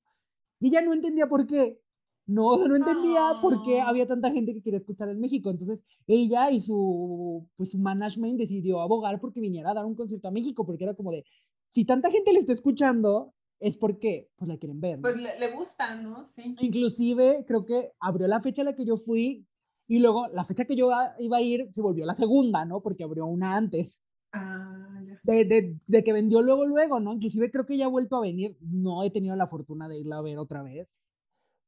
Y 0.60 0.68
ella 0.68 0.82
no 0.82 0.94
entendía 0.94 1.28
por 1.28 1.48
qué. 1.48 1.82
No, 2.30 2.68
no 2.68 2.76
entendía 2.76 3.40
por 3.42 3.64
qué 3.64 3.82
había 3.82 4.06
tanta 4.06 4.30
gente 4.30 4.54
que 4.54 4.62
quería 4.62 4.78
escuchar 4.78 5.10
en 5.10 5.20
México. 5.20 5.50
Entonces, 5.50 5.80
ella 6.06 6.52
y 6.52 6.60
su, 6.62 7.48
pues, 7.58 7.72
su 7.72 7.80
management 7.80 8.38
decidió 8.38 8.82
abogar 8.82 9.20
porque 9.20 9.42
viniera 9.42 9.72
a 9.72 9.74
dar 9.74 9.86
un 9.86 9.96
concierto 9.96 10.28
a 10.28 10.32
México, 10.32 10.64
porque 10.64 10.84
era 10.84 10.94
como 10.94 11.12
de, 11.12 11.26
si 11.72 11.86
tanta 11.86 12.12
gente 12.12 12.32
le 12.32 12.40
está 12.40 12.54
escuchando, 12.54 13.34
es 13.60 13.78
porque 13.78 14.30
pues 14.36 14.48
la 14.48 14.58
quieren 14.58 14.80
ver. 14.80 15.02
Pues 15.02 15.18
le, 15.18 15.40
le 15.40 15.52
gusta, 15.56 15.96
¿no? 15.96 16.28
Sí. 16.28 16.56
Inclusive, 16.60 17.46
creo 17.48 17.66
que 17.66 17.94
abrió 18.00 18.28
la 18.28 18.40
fecha 18.40 18.62
a 18.62 18.66
la 18.66 18.76
que 18.76 18.86
yo 18.86 18.96
fui 18.96 19.48
y 19.88 19.98
luego 19.98 20.28
la 20.28 20.44
fecha 20.44 20.66
que 20.66 20.76
yo 20.76 20.92
iba 21.18 21.38
a 21.38 21.42
ir 21.42 21.72
se 21.74 21.82
volvió 21.82 22.06
la 22.06 22.14
segunda, 22.14 22.64
¿no? 22.64 22.80
Porque 22.80 23.06
abrió 23.06 23.26
una 23.26 23.56
antes. 23.56 24.04
Ah, 24.32 25.02
ya. 25.04 25.20
De, 25.24 25.46
de, 25.46 25.80
de, 25.88 26.04
que 26.04 26.14
vendió 26.14 26.44
luego, 26.44 26.68
luego, 26.68 27.00
¿no? 27.00 27.14
Inclusive 27.14 27.50
creo 27.50 27.66
que 27.66 27.76
ya 27.76 27.86
ha 27.86 27.90
vuelto 27.90 28.18
a 28.18 28.22
venir. 28.22 28.56
No 28.62 29.04
he 29.04 29.10
tenido 29.10 29.36
la 29.36 29.48
fortuna 29.48 29.90
de 29.90 30.00
irla 30.00 30.18
a 30.18 30.22
ver 30.22 30.38
otra 30.38 30.62
vez. 30.62 31.09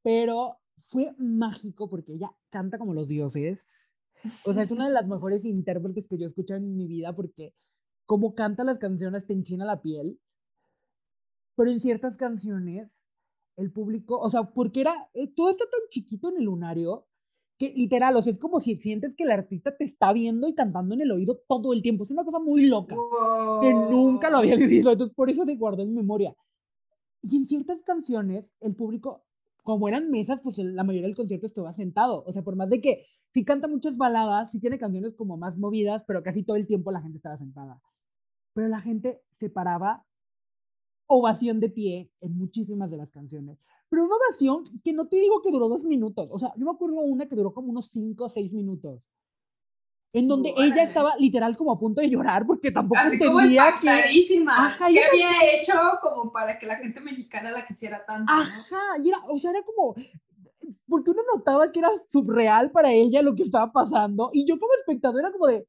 Pero 0.04 0.58
fue 0.76 1.14
mágico 1.18 1.90
porque 1.90 2.14
ella 2.14 2.36
canta 2.50 2.78
como 2.78 2.94
los 2.94 3.08
dioses. 3.08 3.60
O 4.46 4.54
sea, 4.54 4.64
es 4.64 4.72
una 4.72 4.88
de 4.88 4.94
las 4.94 5.08
mejores 5.08 5.46
intérpretes 5.46 6.06
que 6.08 6.18
yo 6.18 6.26
he 6.26 6.30
escuchado 6.30 6.60
en 6.60 6.76
mi 6.76 6.88
vida 6.88 7.16
porque 7.16 7.54
como 8.06 8.36
canta 8.36 8.64
las 8.64 8.78
canciones 8.78 9.26
te 9.26 9.34
enchina 9.34 9.66
la 9.66 9.82
piel. 9.82 10.20
Pero 11.56 11.70
en 11.70 11.80
ciertas 11.80 12.18
canciones, 12.18 13.04
el 13.58 13.72
público, 13.72 14.20
o 14.20 14.30
sea, 14.30 14.44
porque 14.44 14.82
era, 14.82 14.94
eh, 15.14 15.28
todo 15.34 15.50
está 15.50 15.66
tan 15.66 15.82
chiquito 15.90 16.30
en 16.30 16.38
el 16.38 16.44
lunario 16.46 17.08
que 17.58 17.74
literal, 17.76 18.16
o 18.16 18.22
sea, 18.24 18.34
es 18.34 18.40
como 18.40 18.60
si 18.60 18.76
sientes 18.78 19.14
que 19.16 19.24
el 19.24 19.32
artista 19.32 19.76
te 19.78 19.84
está 19.84 20.12
viendo 20.14 20.48
y 20.48 20.56
cantando 20.56 20.96
en 20.96 21.02
el 21.02 21.12
oído 21.12 21.40
todo 21.48 21.74
el 21.74 21.84
tiempo. 21.84 22.04
Es 22.04 22.12
una 22.12 22.26
cosa 22.26 22.40
muy 22.40 22.66
loca 22.66 22.96
wow. 22.96 23.62
que 23.62 23.72
nunca 23.72 24.32
lo 24.32 24.38
había 24.38 24.56
vivido, 24.56 24.92
entonces 24.92 25.16
por 25.16 25.30
eso 25.30 25.46
se 25.46 25.56
guardó 25.56 25.84
en 25.84 25.94
memoria. 25.94 26.36
Y 27.22 27.38
en 27.38 27.46
ciertas 27.46 27.84
canciones, 27.84 28.52
el 28.62 28.76
público, 28.76 29.24
como 29.64 29.88
eran 29.88 30.10
mesas, 30.10 30.42
pues 30.42 30.58
la 30.58 30.84
mayoría 30.84 31.08
del 31.08 31.16
concierto 31.16 31.48
estaba 31.48 31.74
sentado. 31.74 32.24
O 32.26 32.32
sea, 32.32 32.44
por 32.44 32.56
más 32.56 32.70
de 32.70 32.82
que 32.82 33.06
sí 33.34 33.46
canta 33.46 33.68
muchas 33.68 33.98
baladas, 33.98 34.52
sí 34.52 34.60
tiene 34.60 34.80
canciones 34.80 35.14
como 35.16 35.38
más 35.38 35.58
movidas, 35.58 36.04
pero 36.08 36.24
casi 36.24 36.44
todo 36.44 36.58
el 36.58 36.68
tiempo 36.68 36.92
la 36.92 37.02
gente 37.02 37.18
estaba 37.18 37.38
sentada. 37.38 37.82
Pero 38.54 38.68
la 38.68 38.82
gente 38.82 39.22
se 39.40 39.50
paraba 39.50 40.06
ovación 41.08 41.60
de 41.60 41.70
pie 41.70 42.12
en 42.22 42.38
muchísimas 42.38 42.90
de 42.90 42.98
las 42.98 43.12
canciones. 43.12 43.60
Pero 43.90 44.06
una 44.06 44.16
ovación 44.16 44.64
que 44.84 44.94
no 44.94 45.08
te 45.08 45.18
digo 45.18 45.42
que 45.42 45.52
duró 45.52 45.68
dos 45.68 45.86
minutos. 45.86 46.30
O 46.32 46.40
sea, 46.40 46.54
yo 46.58 46.66
me 46.66 46.72
acuerdo 46.72 47.02
una 47.02 47.28
que 47.28 47.36
duró 47.36 47.54
como 47.54 47.70
unos 47.70 47.90
cinco 47.90 48.26
o 48.26 48.30
seis 48.30 48.54
minutos. 48.54 49.02
En 50.14 50.28
donde 50.28 50.54
ella 50.58 50.84
estaba 50.84 51.16
literal 51.18 51.56
como 51.56 51.72
a 51.72 51.80
punto 51.80 52.02
de 52.02 52.10
llorar 52.10 52.46
porque 52.46 52.72
tampoco 52.72 53.00
Así 53.00 53.16
entendía 53.16 53.72
como 53.72 53.80
que. 53.80 54.12
Ajá, 54.54 54.88
¿Qué 54.90 55.04
había 55.04 55.30
que... 55.40 55.58
hecho 55.58 55.74
como 56.02 56.34
para 56.34 56.60
que 56.60 56.66
la 56.66 56.76
gente 56.76 57.00
mexicana 57.00 57.50
la 57.50 57.66
quisiera 57.66 58.06
tanto? 58.06 58.32
Ajá, 58.32 58.78
¿no? 58.98 59.04
y 59.04 59.10
era, 59.10 59.20
o 59.30 59.38
sea, 59.38 59.52
era 59.52 59.62
como. 59.64 59.96
Porque 60.88 61.12
uno 61.12 61.22
notaba 61.34 61.72
que 61.72 61.80
era 61.80 61.90
subreal 62.08 62.72
para 62.72 62.92
ella 62.92 63.22
lo 63.22 63.34
que 63.36 63.44
estaba 63.44 63.72
pasando. 63.72 64.30
Y 64.34 64.46
yo 64.46 64.60
como 64.60 64.74
espectador 64.74 65.22
era 65.22 65.32
como 65.32 65.48
de. 65.48 65.66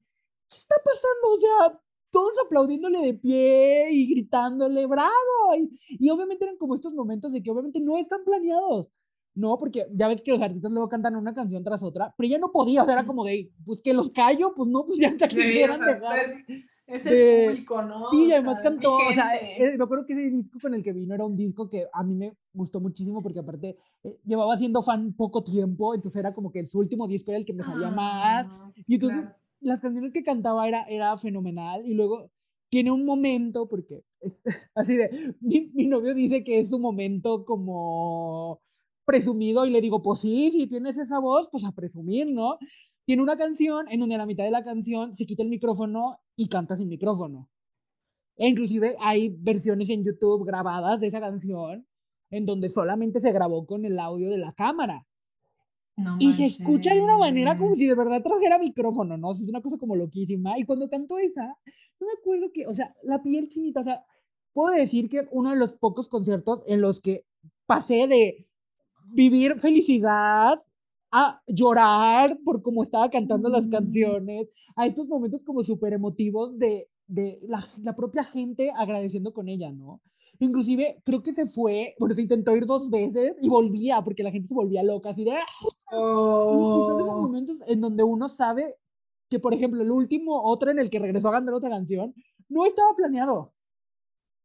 ¿Qué 0.49 0.57
está 0.57 0.75
pasando? 0.85 1.29
O 1.29 1.37
sea, 1.37 1.81
todos 2.11 2.35
aplaudiéndole 2.45 2.99
de 2.99 3.15
pie 3.15 3.89
y 3.93 4.07
gritándole, 4.09 4.87
bravo. 4.87 5.55
Y, 5.57 5.79
y, 6.01 6.11
obviamente 6.11 6.45
eran 6.45 6.59
como 6.59 6.75
estos 6.75 6.95
momentos 6.95 7.31
de 7.33 7.43
que 7.43 7.51
obviamente 7.51 7.79
no 7.79 7.97
están 7.97 8.25
planeados. 8.25 8.91
No, 9.35 9.57
porque 9.59 9.87
ya 9.93 10.09
ves 10.09 10.23
que 10.23 10.33
los 10.33 10.43
artistas 10.43 10.71
luego 10.71 10.89
cantan 10.89 11.17
una 11.17 11.35
canción 11.35 11.65
tras 11.65 11.83
otra, 11.83 12.15
pero 12.17 12.27
ella 12.27 12.39
no 12.39 12.53
podía, 12.53 12.83
o 12.83 12.85
sea, 12.85 12.95
era 12.95 13.07
como 13.07 13.25
de, 13.25 13.51
pues 13.65 13.81
que 13.81 13.95
los 13.95 14.11
callo, 14.11 14.53
pues 14.55 14.69
no, 14.69 14.85
pues 14.85 14.99
ya 14.99 15.09
hasta 15.09 15.29
que 15.29 15.37
sí, 15.37 15.63
o 15.63 15.77
sea, 15.77 15.87
dejar. 15.87 16.19
Es, 16.19 16.67
es 16.87 17.07
el 17.07 17.15
de, 17.15 17.47
público, 17.47 17.83
¿no? 17.83 18.11
Sí, 18.11 18.27
y 18.27 18.33
además 18.33 18.61
cantó, 18.63 18.95
o 18.95 19.13
sea, 19.15 19.35
eh, 19.37 19.77
me 19.79 19.85
acuerdo 19.85 20.05
que 20.05 20.13
ese 20.13 20.31
disco 20.31 20.59
con 20.61 20.75
el 20.75 20.83
que 20.83 20.93
vino 20.93 21.15
era 21.15 21.25
un 21.25 21.37
disco 21.37 21.71
que 21.71 21.87
a 21.93 22.03
mí 22.03 22.15
me 22.15 22.37
gustó 22.53 22.81
muchísimo 22.81 23.23
porque 23.23 23.39
aparte 23.39 23.79
eh, 24.03 24.19
llevaba 24.25 24.59
siendo 24.59 24.83
fan 24.83 25.15
poco 25.15 25.43
tiempo, 25.43 25.95
entonces 25.95 26.21
era 26.21 26.35
como 26.35 26.53
que 26.53 26.67
su 26.67 26.79
último 26.79 27.09
disco 27.09 27.31
era 27.31 27.39
el 27.39 27.47
que 27.47 27.55
me 27.55 27.65
salía 27.65 27.89
ah, 27.89 27.91
más. 27.91 28.73
Y 28.87 28.95
entonces 28.95 29.21
claro 29.21 29.43
las 29.63 29.81
canciones 29.81 30.13
que 30.13 30.23
cantaba 30.23 30.69
era, 30.69 30.83
era 30.83 31.17
fenomenal 31.17 31.87
y 31.87 31.95
luego 31.95 32.31
tiene 32.69 32.91
un 32.91 33.05
momento, 33.05 33.69
porque 33.69 34.03
así 34.75 34.97
de, 34.97 35.35
mi, 35.41 35.71
mi, 35.75 35.87
novio 35.87 36.15
dice 36.15 36.43
que 36.45 36.59
es 36.59 36.73
un 36.73 36.81
momento 36.81 37.45
como 37.45 38.61
presumido 39.05 39.67
y 39.67 39.71
le 39.71 39.81
digo, 39.81 40.03
pues 40.03 40.21
sí, 40.21 40.51
si 40.51 40.67
tienes 40.67 40.99
esa 40.99 41.19
voz, 41.19 41.49
pues 41.51 41.65
a 41.65 41.73
presumir, 41.73 42.31
¿no? 42.31 42.59
Tiene 43.05 43.23
una 43.23 43.37
canción 43.37 43.87
en 43.91 44.01
donde 44.01 44.15
a 44.15 44.19
la 44.19 44.27
mitad 44.27 44.45
de 44.45 44.51
la 44.51 44.65
canción 44.65 45.17
se 45.17 45.27
quita 45.27 45.43
el 45.43 45.49
micrófono 45.49 46.21
y 46.37 46.49
canta 46.49 46.77
sin 46.77 46.89
micrófono. 46.89 47.49
E 48.37 48.49
inclusive 48.49 48.97
hay 49.01 49.37
versiones 49.39 49.91
en 49.91 50.05
YouTube 50.05 50.47
grabadas 50.47 51.01
de 51.01 51.09
esa 51.09 51.21
canción 51.21 51.87
en 52.31 52.47
donde 52.47 52.71
solamente 52.71 53.21
se 53.21 53.33
grabó 53.33 53.67
con 53.67 53.85
el 53.85 53.99
audio 53.99 54.31
de 54.31 54.39
la 54.39 54.53
cámara. 54.53 55.07
No 55.97 56.17
y 56.19 56.33
se 56.33 56.47
escucha 56.47 56.95
de 56.95 57.03
una 57.03 57.19
manera 57.19 57.59
como 57.59 57.75
si 57.75 57.87
de 57.87 57.95
verdad 57.95 58.23
trajera 58.23 58.59
micrófono, 58.59 59.19
¿no? 59.19 59.29
O 59.29 59.35
sea, 59.35 59.45
es 59.45 59.51
una 59.51 59.61
cosa 59.61 59.77
como 59.77 59.95
loquísima. 59.95 60.59
Y 60.59 60.65
cuando 60.65 60.89
cantó 60.89 61.19
esa, 61.19 61.45
no 62.01 62.07
me 62.07 62.13
acuerdo 62.19 62.51
que, 62.53 62.67
o 62.67 62.73
sea, 62.73 62.95
la 63.03 63.23
piel 63.23 63.47
chinita, 63.49 63.81
o 63.81 63.85
sea, 63.85 64.03
puedo 64.55 64.75
decir 64.75 65.11
que 65.11 65.19
es 65.19 65.29
uno 65.31 65.51
de 65.51 65.57
los 65.57 65.75
pocos 65.75 66.09
conciertos 66.09 66.65
en 66.67 66.81
los 66.81 67.03
que 67.03 67.27
pasé 67.67 68.07
de 68.07 68.49
vivir 69.15 69.59
felicidad 69.59 70.63
a 71.13 71.43
llorar 71.47 72.39
por 72.45 72.63
cómo 72.63 72.83
estaba 72.83 73.11
cantando 73.11 73.49
las 73.51 73.67
canciones, 73.69 74.49
a 74.77 74.87
estos 74.87 75.09
momentos 75.09 75.45
como 75.45 75.63
súper 75.63 75.93
emotivos 75.93 76.59
de, 76.59 76.89
de 77.07 77.39
la, 77.43 77.63
la 77.83 77.95
propia 77.95 78.25
gente 78.25 78.73
agradeciendo 78.75 79.33
con 79.35 79.49
ella, 79.49 79.71
¿no? 79.73 80.01
Inclusive 80.39 81.03
creo 81.05 81.23
que 81.23 81.35
se 81.35 81.47
fue, 81.47 81.95
bueno, 81.99 82.15
se 82.15 82.23
intentó 82.23 82.57
ir 82.57 82.65
dos 82.65 82.89
veces 82.91 83.35
y 83.41 83.49
volvía, 83.51 84.03
porque 84.03 84.23
la 84.23 84.31
gente 84.31 84.49
se 84.49 84.55
volvía 84.55 84.83
loca, 84.83 85.11
así 85.11 85.25
de... 85.25 85.33
"Ah". 85.33 85.45
Y 85.93 86.87
son 86.87 87.01
esos 87.01 87.15
Oh. 87.15 87.21
momentos 87.21 87.63
en 87.67 87.81
donde 87.81 88.03
uno 88.03 88.29
sabe 88.29 88.75
que, 89.29 89.39
por 89.39 89.53
ejemplo, 89.55 89.83
el 89.83 89.91
último, 89.91 90.43
otro 90.43 90.71
en 90.71 90.79
el 90.79 90.89
que 90.91 90.99
regresó 90.99 91.29
a 91.29 91.33
cantar 91.33 91.55
otra 91.55 91.71
canción, 91.71 92.15
no 92.49 92.65
estaba 92.67 92.95
planeado. 92.95 93.53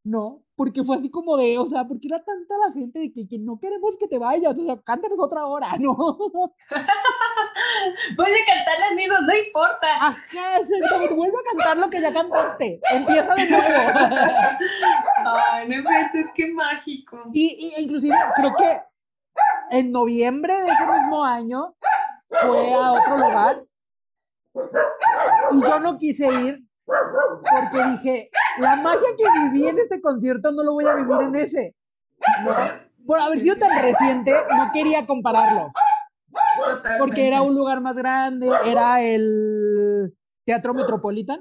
No, 0.04 0.44
porque 0.58 0.84
fue 0.84 0.98
así 0.98 1.10
como 1.12 1.38
de, 1.38 1.60
o 1.60 1.68
sea, 1.68 1.86
porque 1.88 2.08
era 2.08 2.18
tanta 2.24 2.56
la 2.66 2.74
gente 2.74 2.98
de 2.98 3.14
que, 3.14 3.28
que 3.28 3.38
no 3.38 3.60
queremos 3.60 3.96
que 3.96 4.08
te 4.08 4.18
vayas, 4.18 4.58
o 4.58 4.66
sea, 4.66 4.82
cántanos 4.82 5.20
otra 5.20 5.46
hora, 5.46 5.78
¿no? 5.80 5.96
Voy 8.18 8.32
a 8.32 8.46
cantar 8.46 8.80
las 8.80 8.94
mismas, 8.96 9.22
no 9.22 9.38
importa. 9.38 9.88
Ajá, 10.02 10.60
exactamente, 10.60 11.14
vuelve 11.14 11.38
a 11.38 11.44
cantar 11.52 11.78
lo 11.78 11.92
que 11.92 12.02
ya 12.02 12.12
cantaste, 12.12 12.82
empieza 12.92 13.36
de 13.36 13.50
nuevo. 13.52 13.76
Ay, 15.26 15.70
no 15.70 15.76
inventes, 15.76 16.26
qué 16.34 16.48
mágico. 16.52 17.30
Y, 17.34 17.74
y 17.78 17.84
inclusive 17.84 18.16
creo 18.36 18.56
que 18.58 18.82
en 19.70 19.92
noviembre 19.92 20.56
de 20.56 20.72
ese 20.72 20.88
mismo 20.88 21.24
año 21.24 21.76
fue 22.30 22.74
a 22.74 22.94
otro 22.94 23.18
lugar 23.18 23.64
y 25.52 25.62
yo 25.62 25.80
no 25.80 26.00
quise 26.00 26.28
ir 26.34 26.67
porque 26.88 27.84
dije, 27.92 28.32
la 28.60 28.78
magia 28.78 29.08
que 29.18 29.26
viví 29.44 29.68
en 29.68 29.80
este 29.80 30.02
concierto 30.02 30.52
no 30.52 30.64
lo 30.64 30.74
voy 30.74 30.86
a 30.86 30.96
vivir 30.96 31.22
en 31.22 31.36
ese. 31.36 31.76
Por 33.06 33.20
haber 33.20 33.40
sido 33.40 33.58
tan 33.58 33.82
reciente, 33.82 34.34
no 34.56 34.72
quería 34.74 35.06
compararlo, 35.06 35.72
Totalmente. 36.58 37.00
porque 37.00 37.28
era 37.28 37.42
un 37.42 37.56
lugar 37.56 37.82
más 37.82 37.96
grande, 37.96 38.50
era 38.66 39.02
el 39.02 40.14
Teatro 40.44 40.74
Metropolitan. 40.74 41.40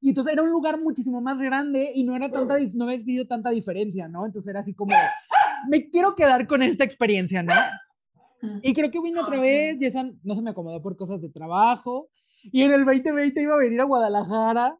Y 0.00 0.08
entonces 0.10 0.32
era 0.32 0.42
un 0.42 0.50
lugar 0.50 0.80
muchísimo 0.80 1.20
más 1.20 1.38
grande 1.38 1.90
y 1.94 2.04
no 2.04 2.14
era 2.14 2.30
tanta, 2.30 2.56
no 2.74 2.84
había 2.84 2.98
vivido 2.98 3.26
tanta 3.26 3.50
diferencia, 3.50 4.08
¿no? 4.08 4.26
Entonces 4.26 4.50
era 4.50 4.60
así 4.60 4.74
como, 4.74 4.94
me 5.68 5.88
quiero 5.90 6.14
quedar 6.14 6.46
con 6.46 6.62
esta 6.62 6.84
experiencia, 6.84 7.42
¿no? 7.42 7.54
Y 8.62 8.74
creo 8.74 8.90
que 8.90 9.00
vino 9.00 9.22
otra 9.22 9.40
vez 9.40 9.80
y 9.80 9.92
no 10.22 10.34
se 10.34 10.42
me 10.42 10.50
acomodó 10.50 10.80
por 10.80 10.96
cosas 10.96 11.20
de 11.20 11.28
trabajo. 11.28 12.08
Y 12.42 12.62
en 12.62 12.72
el 12.72 12.84
2020 12.84 13.42
iba 13.42 13.54
a 13.54 13.58
venir 13.58 13.80
a 13.80 13.84
Guadalajara. 13.84 14.78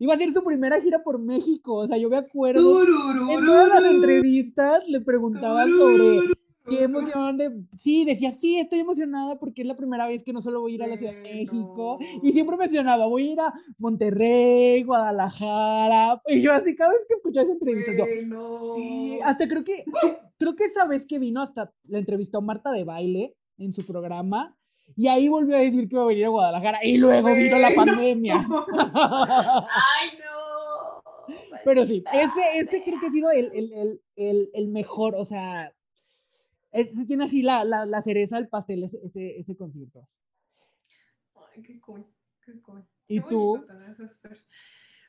Iba 0.00 0.12
a 0.12 0.16
hacer 0.16 0.32
su 0.32 0.44
primera 0.44 0.80
gira 0.80 1.02
por 1.02 1.18
México. 1.18 1.74
O 1.74 1.86
sea, 1.86 1.96
yo 1.96 2.08
me 2.08 2.18
acuerdo. 2.18 2.82
En 3.30 3.44
todas 3.44 3.68
las 3.68 3.92
entrevistas 3.92 4.88
le 4.88 5.00
preguntaban 5.00 5.74
sobre 5.74 6.20
qué 6.68 6.84
emoción 6.84 7.36
de... 7.36 7.64
Sí, 7.76 8.04
decía, 8.04 8.30
sí, 8.30 8.58
estoy 8.58 8.80
emocionada 8.80 9.38
porque 9.38 9.62
es 9.62 9.68
la 9.68 9.76
primera 9.76 10.06
vez 10.06 10.22
que 10.22 10.32
no 10.32 10.40
solo 10.40 10.60
voy 10.60 10.72
a 10.72 10.74
ir 10.76 10.82
a 10.84 10.86
la 10.86 10.96
Ciudad 10.98 11.14
de 11.14 11.22
México. 11.22 11.98
Y 12.22 12.32
siempre 12.32 12.56
mencionaba, 12.56 13.06
voy 13.06 13.28
a 13.28 13.32
ir 13.32 13.40
a 13.40 13.52
Monterrey, 13.78 14.82
Guadalajara. 14.84 16.22
Y 16.26 16.42
yo 16.42 16.52
así, 16.52 16.76
cada 16.76 16.92
vez 16.92 17.04
que 17.08 17.14
escuchaba 17.14 17.44
esa 17.44 17.54
entrevista, 17.54 17.92
yo. 17.96 18.74
Sí, 18.76 19.18
hasta 19.24 19.48
creo 19.48 19.64
que, 19.64 19.84
creo 20.38 20.54
que 20.54 20.64
esa 20.64 20.86
vez 20.86 21.06
que 21.06 21.18
vino 21.18 21.40
hasta 21.42 21.72
la 21.84 21.98
entrevistó 21.98 22.40
Marta 22.40 22.70
de 22.70 22.84
Baile 22.84 23.36
en 23.56 23.72
su 23.72 23.84
programa 23.84 24.57
y 24.96 25.08
ahí 25.08 25.28
volvió 25.28 25.56
a 25.56 25.60
decir 25.60 25.88
que 25.88 25.94
iba 25.94 26.02
a 26.04 26.08
venir 26.08 26.26
a 26.26 26.30
Guadalajara 26.30 26.84
y 26.84 26.98
luego 26.98 27.32
vino 27.34 27.58
la 27.58 27.70
pandemia. 27.74 28.34
Ay, 28.74 30.18
no. 30.18 31.02
Pero 31.64 31.84
sí, 31.84 32.02
ese, 32.12 32.58
ese 32.58 32.82
creo 32.82 32.98
que 33.00 33.06
ha 33.06 33.10
sido 33.10 33.30
el, 33.30 33.50
el, 33.54 33.72
el, 33.72 34.02
el, 34.16 34.50
el 34.54 34.68
mejor, 34.68 35.14
o 35.14 35.24
sea, 35.24 35.72
ese 36.72 37.04
tiene 37.06 37.24
así 37.24 37.42
la, 37.42 37.64
la, 37.64 37.86
la 37.86 38.02
cereza 38.02 38.36
del 38.36 38.48
pastel 38.48 38.84
ese, 38.84 38.98
ese, 39.04 39.38
ese 39.38 39.56
concierto. 39.56 40.08
Ay, 41.54 41.62
qué 41.62 41.80
cool, 41.80 42.06
qué 42.44 42.60
cool. 42.60 42.86
¿Y 43.08 43.20
Qué 43.20 43.28
tú? 43.28 43.64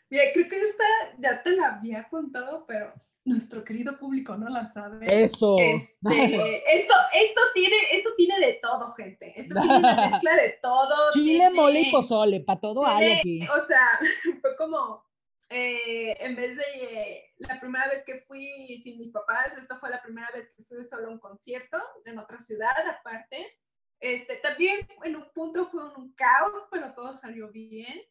Mira, 0.10 0.23
creo 0.34 0.47
que 0.47 0.61
esta 0.61 0.84
ya 1.19 1.43
te 1.43 1.51
la 1.51 1.76
había 1.76 2.07
contado, 2.07 2.65
pero 2.65 2.93
nuestro 3.30 3.64
querido 3.64 3.97
público 3.97 4.35
no 4.38 4.49
la 4.49 4.65
sabe. 4.65 5.06
Eso. 5.10 5.56
Este, 5.60 5.97
esto, 6.76 6.93
esto, 7.14 7.41
tiene, 7.53 7.76
esto 7.91 8.10
tiene 8.18 8.39
de 8.39 8.60
todo, 8.61 8.91
gente. 8.93 9.34
Esto 9.35 9.56
tiene 9.61 9.77
una 9.77 9.95
mezcla 10.11 10.35
de 10.35 10.60
todo. 10.61 10.95
Chile, 11.14 11.38
tiene- 11.39 11.49
mole 11.56 11.81
y 11.81 11.91
pozole, 11.91 12.41
para 12.41 12.60
todo 12.60 12.85
hay 12.85 13.22
tiene- 13.22 13.45
aquí. 13.45 13.51
O 13.57 13.65
sea, 13.65 13.99
fue 14.41 14.56
como, 14.57 15.06
eh, 15.51 16.18
en 16.19 16.35
vez 16.35 16.57
de 16.57 16.64
eh, 16.84 17.23
la 17.38 17.60
primera 17.60 17.88
vez 17.88 18.03
que 18.06 18.19
fui 18.27 18.81
sin 18.84 18.97
mis 18.99 19.11
papás, 19.11 19.57
esta 19.57 19.77
fue 19.77 19.89
la 19.89 20.01
primera 20.01 20.30
vez 20.34 20.53
que 20.53 20.64
fui 20.64 20.84
solo 20.84 21.07
a 21.07 21.11
un 21.11 21.19
concierto 21.19 21.77
en 22.06 22.19
otra 22.19 22.39
ciudad 22.39 22.76
aparte. 22.88 23.60
Este, 24.01 24.38
también 24.38 24.80
en 25.03 25.15
un 25.18 25.30
punto 25.34 25.68
fue 25.69 25.81
un 25.97 26.14
caos, 26.14 26.68
pero 26.72 26.93
todo 26.93 27.14
salió 27.14 27.49
bien. 27.51 28.01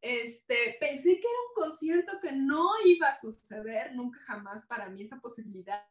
Este, 0.00 0.76
pensé 0.78 1.18
que 1.18 1.26
era 1.26 1.38
un 1.48 1.62
concierto 1.64 2.20
que 2.20 2.32
no 2.32 2.68
iba 2.84 3.08
a 3.08 3.18
suceder 3.18 3.94
nunca 3.94 4.20
jamás 4.20 4.66
para 4.66 4.88
mí 4.88 5.02
esa 5.02 5.20
posibilidad. 5.20 5.82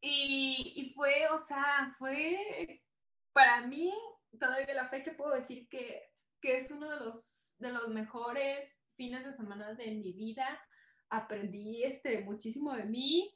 Y, 0.00 0.92
fue, 0.94 1.28
o 1.30 1.38
sea, 1.38 1.94
fue 1.98 2.82
para 3.32 3.66
mí, 3.66 3.92
todavía 4.38 4.74
la 4.74 4.88
fecha 4.88 5.16
puedo 5.16 5.34
decir 5.34 5.66
que, 5.68 6.10
que 6.40 6.56
es 6.56 6.70
uno 6.70 6.90
de 6.90 7.00
los, 7.04 7.56
de 7.58 7.70
los 7.70 7.88
mejores 7.88 8.86
fines 8.96 9.24
de 9.24 9.32
semana 9.32 9.74
de 9.74 9.86
mi 9.92 10.12
vida. 10.12 10.60
Aprendí 11.08 11.84
este, 11.84 12.20
muchísimo 12.20 12.74
de 12.74 12.84
mí. 12.84 13.32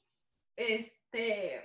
Este, 0.57 1.65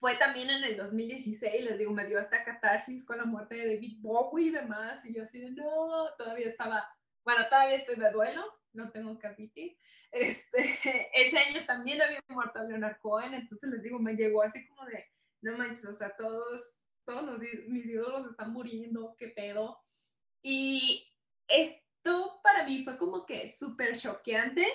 fue 0.00 0.16
también 0.16 0.48
en 0.48 0.64
el 0.64 0.78
2016, 0.78 1.62
les 1.62 1.78
digo, 1.78 1.92
me 1.92 2.06
dio 2.06 2.18
hasta 2.18 2.42
catarsis 2.42 3.04
con 3.04 3.18
la 3.18 3.26
muerte 3.26 3.56
de 3.56 3.74
David 3.74 3.98
Bowie 4.00 4.46
y 4.46 4.50
demás, 4.50 5.04
y 5.04 5.14
yo 5.14 5.24
así 5.24 5.38
de, 5.38 5.50
no, 5.50 6.08
todavía 6.16 6.46
estaba, 6.46 6.88
bueno, 7.22 7.46
todavía 7.50 7.76
estoy 7.76 7.96
de 7.96 8.10
duelo, 8.10 8.42
no 8.72 8.90
tengo 8.90 9.18
que 9.18 9.26
admitir. 9.26 9.76
Este, 10.10 10.58
ese 11.14 11.38
año 11.38 11.66
también 11.66 12.00
había 12.00 12.24
muerto 12.28 12.64
Leonard 12.64 12.98
Cohen, 13.02 13.34
entonces 13.34 13.68
les 13.68 13.82
digo, 13.82 13.98
me 13.98 14.16
llegó 14.16 14.42
así 14.42 14.66
como 14.68 14.86
de, 14.86 15.06
no 15.42 15.58
manches, 15.58 15.86
o 15.86 15.94
sea, 15.94 16.16
todos, 16.16 16.88
todos 17.04 17.22
los, 17.22 17.38
mis 17.68 17.84
ídolos 17.84 18.30
están 18.30 18.54
muriendo, 18.54 19.14
qué 19.18 19.28
pedo. 19.28 19.84
Y 20.40 21.06
esto 21.46 22.40
para 22.42 22.64
mí 22.64 22.84
fue 22.84 22.96
como 22.96 23.26
que 23.26 23.46
súper 23.46 23.94
choqueante, 23.94 24.66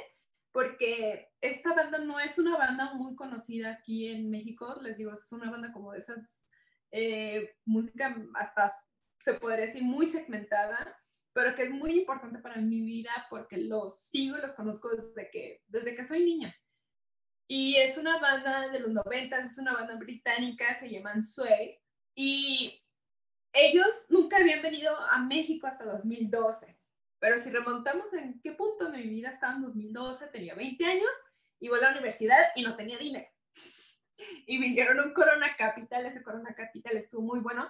porque 0.55 1.33
esta 1.41 1.75
banda 1.75 1.97
no 1.97 2.17
es 2.17 2.39
una 2.39 2.55
banda 2.55 2.93
muy 2.93 3.13
conocida 3.13 3.71
aquí 3.71 4.07
en 4.07 4.29
México, 4.29 4.79
les 4.81 4.97
digo, 4.97 5.11
es 5.11 5.29
una 5.33 5.51
banda 5.51 5.73
como 5.73 5.91
de 5.91 5.99
esas, 5.99 6.45
eh, 6.91 7.57
música 7.65 8.15
hasta 8.35 8.73
se 9.19 9.33
podría 9.33 9.65
decir 9.65 9.83
muy 9.83 10.05
segmentada, 10.05 10.97
pero 11.33 11.53
que 11.55 11.63
es 11.63 11.71
muy 11.71 11.95
importante 11.95 12.39
para 12.39 12.61
mi 12.61 12.79
vida 12.79 13.11
porque 13.29 13.57
los 13.57 13.99
sigo 13.99 14.37
los 14.37 14.55
conozco 14.55 14.91
desde 14.95 15.29
que, 15.29 15.61
desde 15.67 15.93
que 15.93 16.05
soy 16.05 16.23
niña. 16.23 16.55
Y 17.49 17.75
es 17.75 17.97
una 17.97 18.17
banda 18.19 18.69
de 18.69 18.79
los 18.79 18.91
noventas, 18.91 19.43
es 19.43 19.59
una 19.59 19.73
banda 19.73 19.95
británica, 19.95 20.73
se 20.73 20.89
llaman 20.89 21.21
Sway, 21.21 21.77
y 22.15 22.81
ellos 23.51 24.07
nunca 24.09 24.37
habían 24.37 24.61
venido 24.61 24.95
a 24.97 25.19
México 25.19 25.67
hasta 25.67 25.83
2012. 25.83 26.79
Pero 27.19 27.39
si 27.39 27.49
remontamos 27.49 28.13
en 28.13 28.39
qué 28.41 28.51
punto 28.51 28.91
de 28.91 28.97
mi 28.97 29.07
vida 29.07 29.29
estaba 29.29 29.53
en 29.53 29.63
2012, 29.63 30.27
tenía 30.27 30.55
20 30.55 30.85
años 30.85 31.15
y 31.59 31.69
voy 31.69 31.79
a 31.79 31.83
la 31.83 31.91
universidad 31.91 32.39
y 32.55 32.63
no 32.63 32.75
tenía 32.75 32.97
dinero. 32.97 33.29
Y 34.45 34.59
vinieron 34.59 34.99
un 34.99 35.13
Corona 35.13 35.55
Capital, 35.57 36.05
ese 36.05 36.23
Corona 36.23 36.53
Capital 36.53 36.97
estuvo 36.97 37.21
muy 37.21 37.39
bueno. 37.39 37.69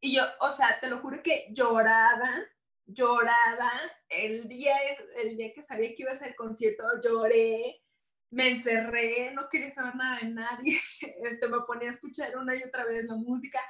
Y 0.00 0.16
yo, 0.16 0.22
o 0.40 0.50
sea, 0.50 0.80
te 0.80 0.88
lo 0.88 0.98
juro 1.00 1.22
que 1.22 1.48
lloraba, 1.50 2.44
lloraba. 2.86 3.72
El 4.08 4.48
día, 4.48 4.74
el 5.22 5.36
día 5.36 5.52
que 5.54 5.62
sabía 5.62 5.88
que 5.94 6.02
iba 6.02 6.12
a 6.12 6.16
ser 6.16 6.28
el 6.28 6.36
concierto, 6.36 6.84
lloré, 7.02 7.82
me 8.30 8.48
encerré, 8.48 9.32
no 9.34 9.48
quería 9.48 9.70
saber 9.70 9.94
nada 9.94 10.18
de 10.20 10.28
nadie. 10.28 10.78
Este, 11.24 11.48
me 11.48 11.60
ponía 11.66 11.88
a 11.88 11.92
escuchar 11.92 12.36
una 12.36 12.56
y 12.56 12.62
otra 12.62 12.84
vez 12.84 13.04
la 13.04 13.14
música 13.14 13.60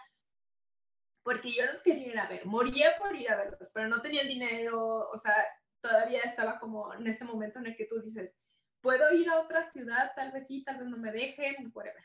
porque 1.23 1.53
yo 1.53 1.65
los 1.67 1.83
quería 1.83 2.09
ir 2.09 2.19
a 2.19 2.29
ver, 2.29 2.47
moría 2.47 2.97
por 2.99 3.15
ir 3.15 3.31
a 3.31 3.37
verlos, 3.37 3.71
pero 3.75 3.89
no 3.89 4.03
tenía 4.03 4.23
el 4.23 4.29
dinero, 4.29 5.07
o 5.09 5.19
sea, 5.19 5.35
todavía 5.81 6.21
estaba 6.21 6.59
como 6.59 6.93
en 6.95 7.07
este 7.07 7.25
momento 7.25 7.59
en 7.59 7.67
el 7.67 7.77
que 7.77 7.87
tú 7.87 8.01
dices, 8.01 8.41
puedo 8.81 9.13
ir 9.13 9.29
a 9.29 9.41
otra 9.41 9.63
ciudad, 9.63 10.13
tal 10.17 10.33
vez 10.33 10.49
sí, 10.49 10.65
tal 10.65 10.79
vez 10.79 10.89
no 10.89 10.97
me 10.97 11.13
dejen, 11.13 11.57
whatever. 11.73 12.05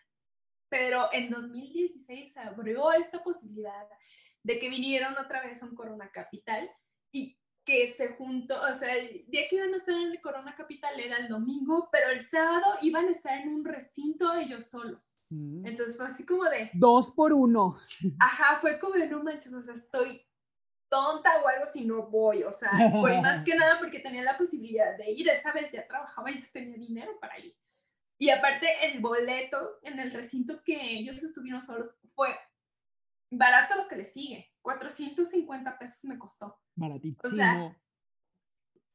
Pero 0.70 1.10
en 1.14 1.30
2016 1.30 2.34
se 2.34 2.40
abrió 2.40 2.92
esta 2.92 3.24
posibilidad 3.24 3.88
de 4.44 4.60
que 4.60 4.70
vinieron 4.70 5.18
otra 5.18 5.42
vez 5.44 5.62
a 5.62 5.66
un 5.66 5.76
Corona 5.76 6.12
Capital 6.12 6.70
y 7.12 7.40
que 7.68 7.86
se 7.92 8.14
juntó, 8.14 8.56
o 8.62 8.74
sea, 8.74 8.96
el 8.96 9.26
día 9.28 9.42
que 9.50 9.58
iban 9.58 9.74
a 9.74 9.78
estar 9.78 9.94
en 9.94 10.14
el 10.14 10.22
Corona 10.22 10.56
Capital 10.56 10.98
era 10.98 11.18
el 11.18 11.28
domingo, 11.28 11.90
pero 11.92 12.10
el 12.10 12.24
sábado 12.24 12.66
iban 12.82 13.10
a 13.10 13.12
estar 13.12 13.38
en 13.42 13.50
un 13.50 13.66
recinto 13.66 14.34
ellos 14.36 14.68
solos. 14.68 15.22
Mm. 15.30 15.68
Entonces 15.68 15.98
fue 15.98 16.08
así 16.08 16.26
como 16.26 16.46
de, 16.46 16.72
Dos 16.76 17.12
por 17.12 17.34
uno. 17.34 17.76
Ajá, 18.22 18.60
fue 18.62 18.80
como 18.80 18.94
de 18.94 19.10
no 19.10 19.22
manches, 19.22 19.54
o 19.54 19.62
sea, 19.62 19.74
estoy 19.74 20.26
tonta 20.88 21.42
o 21.44 21.48
algo 21.50 21.66
si 21.66 21.86
no 21.86 22.08
voy, 22.08 22.44
o 22.44 22.54
sea, 22.54 22.72
por 23.02 23.12
más 23.22 23.44
que 23.44 23.58
nada 23.58 23.78
porque 23.80 24.00
tenía 24.00 24.24
la 24.24 24.38
posibilidad 24.38 24.98
de 24.98 25.12
ir, 25.12 25.28
esa 25.28 25.52
vez 25.52 25.70
ya 25.70 25.86
trabajaba 25.86 26.32
y 26.32 26.42
tenía 26.44 26.78
dinero 26.78 27.20
para 27.20 27.38
ir. 27.38 27.54
Y 28.18 28.30
aparte 28.30 28.66
el 28.84 29.02
boleto 29.02 29.80
en 29.84 30.00
el 30.00 30.14
recinto 30.14 30.64
que 30.64 31.00
ellos 31.00 31.22
estuvieron 31.22 31.62
solos 31.62 32.00
fue 32.16 32.30
barato 33.30 33.76
lo 33.76 33.90
que 33.90 33.98
le 33.98 34.06
sigue, 34.06 34.54
450 34.62 35.78
pesos 35.78 36.06
me 36.06 36.18
costó. 36.18 36.58
Baratísimo. 36.78 37.20
O 37.24 37.30
sea, 37.30 37.78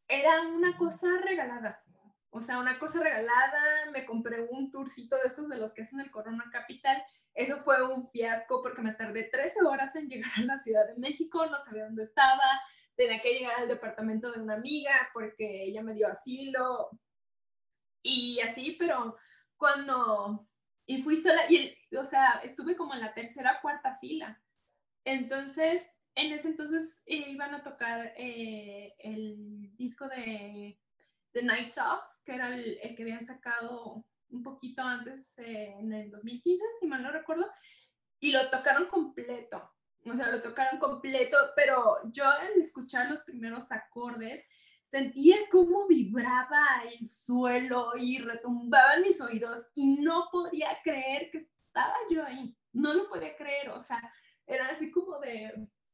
era 0.09 0.41
una 0.43 0.77
cosa 0.79 1.09
regalada. 1.23 1.83
O 2.31 2.41
sea, 2.41 2.59
una 2.59 2.79
cosa 2.79 3.03
regalada, 3.03 3.91
me 3.93 4.07
compré 4.07 4.41
un 4.51 4.71
tourcito 4.71 5.17
de 5.17 5.25
estos 5.27 5.49
de 5.51 5.59
los 5.59 5.75
que 5.75 5.83
hacen 5.83 6.01
el 6.01 6.11
Corona 6.11 6.49
Capital. 6.51 7.03
Eso 7.35 7.59
fue 7.59 7.83
un 7.83 8.09
fiasco 8.09 8.63
porque 8.63 8.83
me 8.83 8.95
tardé 8.95 9.25
13 9.25 9.65
horas 9.65 9.95
en 9.97 10.09
llegar 10.09 10.31
a 10.39 10.45
la 10.45 10.59
Ciudad 10.59 10.87
de 10.87 10.99
México, 10.99 11.45
no 11.47 11.59
sabía 11.61 11.85
dónde 11.85 12.05
estaba, 12.05 12.43
tenía 12.95 13.21
que 13.21 13.35
llegar 13.35 13.61
al 13.61 13.69
departamento 13.69 14.33
de 14.33 14.41
una 14.41 14.55
amiga 14.55 14.93
porque 15.13 15.65
ella 15.65 15.83
me 15.83 15.93
dio 15.93 16.09
asilo 16.09 16.91
y 18.03 18.41
así, 18.41 18.77
pero 18.79 19.15
cuando, 19.57 20.49
y 20.87 21.03
fui 21.03 21.17
sola, 21.17 21.43
y 21.49 21.75
o 21.97 22.05
sea, 22.05 22.41
estuve 22.45 22.77
como 22.77 22.95
en 22.95 23.01
la 23.01 23.15
tercera, 23.15 23.61
cuarta 23.61 23.99
fila. 23.99 24.43
Entonces, 25.05 25.99
en 26.15 26.33
ese 26.33 26.49
entonces 26.49 27.03
eh, 27.07 27.31
iban 27.31 27.55
a 27.55 27.63
tocar 27.63 28.13
eh, 28.17 28.95
el 28.99 29.75
disco 29.77 30.09
de 30.09 30.79
The 31.33 31.43
Night 31.43 31.75
Talks, 31.75 32.23
que 32.25 32.35
era 32.35 32.55
el, 32.55 32.79
que 32.95 33.03
habían 33.03 33.25
sacado 33.25 34.05
un 34.29 34.43
poquito 34.43 34.83
antes, 34.83 35.39
eh, 35.39 35.75
en 35.79 35.93
el 35.93 36.11
2015, 36.11 36.65
si 36.81 36.87
mal 36.87 37.03
no 37.03 37.11
recuerdo, 37.11 37.47
y 38.21 38.33
lo 38.33 38.41
tocaron 38.51 38.87
completo. 38.87 39.73
O 40.05 40.15
sea, 40.15 40.31
lo 40.31 40.43
tocaron 40.43 40.79
completo, 40.81 41.37
pero 41.55 41.99
yo 42.13 42.29
al 42.29 42.53
escuchar 42.61 43.11
los 43.11 43.23
primeros 43.23 43.71
acordes, 43.73 44.45
sentía 44.83 45.37
cómo 45.51 45.87
vibraba 45.87 46.83
el 46.99 47.09
suelo 47.09 47.93
y 47.97 48.19
retumbaban 48.19 49.03
mis 49.03 49.21
oídos 49.21 49.71
y 49.75 50.03
no 50.03 50.29
podía 50.31 50.77
creer 50.83 51.31
que 51.31 51.39
estaba 51.39 51.95
yo 52.11 52.25
ahí. 52.25 52.57
No 52.73 52.93
lo 52.95 53.09
podía 53.09 53.37
creer, 53.37 53.71
o 53.71 53.81
sea, 53.81 54.03
era 54.47 54.69
así 54.69 54.91
como 54.91 55.19
de, 55.21 55.53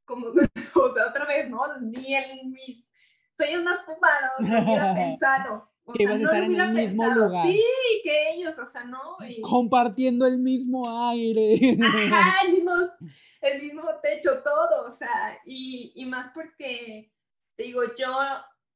como, 0.09 0.27
o 0.75 0.95
sea, 0.95 1.07
otra 1.09 1.27
vez, 1.27 1.49
¿no? 1.49 1.61
Ni 1.81 2.15
en 2.15 2.51
mis 2.51 2.91
sueños 3.31 3.63
más 3.63 3.85
no 3.87 4.65
hubiera 4.65 4.95
pensado. 4.95 5.71
O 5.85 5.93
que 5.93 6.07
sea, 6.07 6.19
no 6.19 6.33
lo 6.33 6.47
hubiera 6.47 6.73
pensado. 6.73 7.31
Sí, 7.43 7.63
que 8.03 8.33
ellos, 8.33 8.59
o 8.59 8.67
sea, 8.67 8.85
no. 8.85 9.17
Y, 9.27 9.41
Compartiendo 9.41 10.27
el 10.27 10.39
mismo 10.39 10.83
aire. 11.09 11.79
ajá, 11.83 12.35
el 12.47 12.53
mismo, 12.53 12.75
el 13.41 13.63
mismo 13.63 13.83
techo, 14.03 14.43
todo, 14.43 14.87
o 14.87 14.91
sea, 14.91 15.39
y, 15.47 15.93
y 15.95 16.05
más 16.05 16.33
porque, 16.35 17.13
te 17.57 17.63
digo, 17.65 17.83
yo 17.97 18.19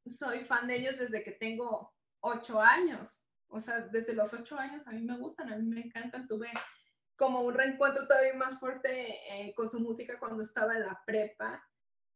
soy 0.06 0.40
fan 0.40 0.68
de 0.68 0.76
ellos 0.76 0.98
desde 0.98 1.22
que 1.22 1.32
tengo 1.32 1.92
ocho 2.20 2.60
años. 2.60 3.28
O 3.48 3.60
sea, 3.60 3.80
desde 3.80 4.14
los 4.14 4.32
ocho 4.32 4.58
años 4.58 4.88
a 4.88 4.92
mí 4.92 5.02
me 5.02 5.18
gustan, 5.18 5.52
a 5.52 5.56
mí 5.56 5.68
me 5.68 5.82
encantan. 5.82 6.26
Tuve 6.26 6.50
como 7.16 7.40
un 7.40 7.54
reencuentro 7.54 8.06
todavía 8.06 8.34
más 8.34 8.58
fuerte 8.58 9.18
eh, 9.28 9.54
con 9.54 9.68
su 9.68 9.80
música 9.80 10.18
cuando 10.18 10.42
estaba 10.42 10.74
en 10.74 10.86
la 10.86 11.02
prepa. 11.06 11.64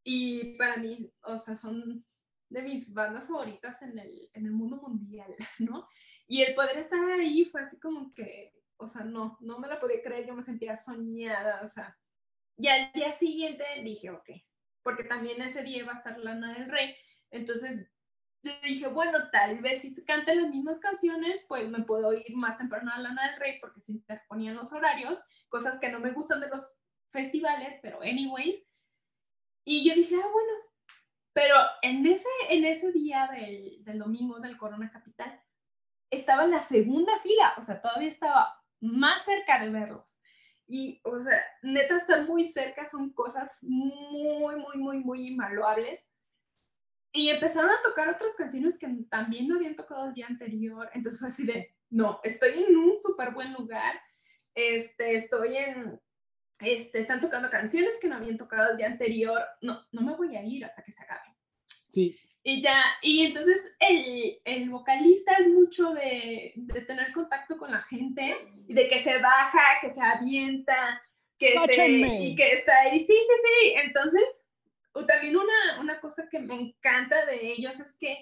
Y 0.03 0.57
para 0.57 0.77
mí, 0.77 1.13
o 1.23 1.37
sea, 1.39 1.57
son 1.57 2.05
de 2.49 2.63
mis 2.63 2.95
bandas 2.95 3.29
favoritas 3.29 3.83
en 3.83 3.99
el, 3.99 4.31
en 4.33 4.47
el 4.47 4.53
mundo 4.53 4.77
mundial, 4.77 5.35
¿no? 5.59 5.89
Y 6.27 6.43
el 6.43 6.55
poder 6.55 6.79
estar 6.79 7.03
ahí 7.11 7.45
fue 7.45 7.63
así 7.63 7.79
como 7.79 8.13
que, 8.15 8.53
o 8.77 8.87
sea, 8.87 9.05
no, 9.05 9.37
no 9.41 9.59
me 9.59 9.69
la 9.69 9.81
podía 9.81 10.03
creer, 10.03 10.27
yo 10.27 10.35
me 10.35 10.45
sentía 10.45 10.77
soñada, 10.77 11.61
o 11.63 11.67
sea. 11.67 11.97
Y 12.59 12.69
al 12.69 12.91
día 12.93 13.13
siguiente 13.13 13.65
dije, 13.85 14.11
ok, 14.11 14.31
porque 14.83 15.05
también 15.05 15.43
ese 15.43 15.63
día 15.63 15.79
iba 15.79 15.93
a 15.93 15.97
estar 15.97 16.19
Lana 16.19 16.55
del 16.55 16.71
Rey. 16.71 16.95
Entonces 17.31 17.91
yo 18.51 18.69
dije, 18.69 18.89
bueno, 18.89 19.19
tal 19.31 19.59
vez 19.61 19.83
si 19.83 19.91
se 19.95 20.05
cantan 20.05 20.43
las 20.43 20.51
mismas 20.51 20.81
canciones, 20.81 21.45
pues 21.49 21.69
me 21.69 21.83
puedo 21.85 22.13
ir 22.13 22.35
más 22.35 22.59
temprano 22.59 22.91
a 22.93 22.99
Lana 22.99 23.31
del 23.31 23.41
Rey 23.41 23.59
porque 23.61 23.81
se 23.81 23.93
interponían 23.93 24.57
los 24.57 24.73
horarios, 24.73 25.27
cosas 25.49 25.79
que 25.79 25.91
no 25.91 26.01
me 26.01 26.13
gustan 26.13 26.41
de 26.41 26.49
los 26.49 26.81
festivales, 27.11 27.79
pero 27.83 28.01
anyways. 28.03 28.69
Y 29.65 29.89
yo 29.89 29.95
dije, 29.95 30.15
ah, 30.17 30.29
bueno, 30.33 30.53
pero 31.33 31.57
en 31.83 32.07
ese, 32.07 32.29
en 32.49 32.65
ese 32.65 32.93
día 32.93 33.29
del, 33.33 33.85
del 33.85 33.99
domingo 33.99 34.41
del 34.41 34.57
Corona 34.57 34.91
Capital, 34.91 35.41
estaba 36.11 36.45
en 36.45 36.53
la 36.53 36.61
segunda 36.61 37.19
fila, 37.21 37.55
o 37.59 37.63
sea, 37.63 37.81
todavía 37.83 38.09
estaba 38.09 38.63
más 38.81 39.25
cerca 39.25 39.59
de 39.59 39.71
verlos. 39.71 40.21
Y, 40.69 41.01
o 41.05 41.23
sea, 41.23 41.45
neta, 41.63 41.97
estar 41.97 42.27
muy 42.27 42.43
cerca 42.43 42.85
son 42.87 43.13
cosas 43.13 43.65
muy, 43.69 44.57
muy, 44.57 44.77
muy, 44.79 44.99
muy 44.99 45.29
invaluables. 45.29 46.16
Y 47.17 47.31
empezaron 47.31 47.71
a 47.71 47.81
tocar 47.83 48.11
otras 48.11 48.35
canciones 48.35 48.79
que 48.79 48.89
también 49.09 49.49
no 49.49 49.57
habían 49.57 49.75
tocado 49.75 50.07
el 50.07 50.13
día 50.13 50.27
anterior. 50.27 50.91
Entonces 50.93 51.19
fue 51.19 51.29
así 51.29 51.47
de, 51.47 51.75
no, 51.89 52.21
estoy 52.23 52.63
en 52.63 52.77
un 52.77 53.01
súper 53.01 53.33
buen 53.33 53.55
lugar. 53.55 53.99
Este, 54.55 55.15
estoy 55.15 55.57
en, 55.57 55.99
este, 56.61 57.01
están 57.01 57.23
tocando 57.23 57.49
canciones 57.49 57.99
que 58.03 58.09
no 58.09 58.17
habían 58.17 58.37
tocado 58.37 58.71
el 58.71 58.77
día 58.77 58.89
anterior. 58.89 59.43
No, 59.63 59.83
no 59.93 60.03
me 60.03 60.15
voy 60.15 60.37
a 60.37 60.45
ir 60.45 60.63
hasta 60.67 60.83
que 60.83 60.93
se 60.93 61.05
acabe. 61.05 61.35
Sí. 61.65 62.21
Y 62.43 62.61
ya, 62.61 62.85
y 63.01 63.25
entonces 63.25 63.75
el, 63.79 64.39
el 64.45 64.69
vocalista 64.69 65.33
es 65.39 65.49
mucho 65.49 65.95
de, 65.95 66.53
de, 66.55 66.83
tener 66.83 67.13
contacto 67.13 67.57
con 67.57 67.73
la 67.73 67.81
gente 67.81 68.37
y 68.69 68.75
de 68.75 68.89
que 68.89 68.99
se 68.99 69.19
baja, 69.21 69.81
que 69.81 69.91
se 69.91 70.03
avienta, 70.03 71.03
que 71.39 71.55
este, 71.55 71.89
y 71.89 72.37
que 72.37 72.53
está 72.53 72.79
ahí. 72.83 72.99
Sí, 72.99 73.07
sí, 73.07 73.15
sí. 73.17 73.75
Entonces, 73.83 74.47
también 75.05 75.37
una, 75.37 75.81
una 75.81 76.01
cosa 76.01 76.29
que 76.31 76.39
me 76.39 76.55
encanta 76.55 77.27
de 77.27 77.53
ellos 77.53 77.79
es 77.81 77.99
que 77.99 78.13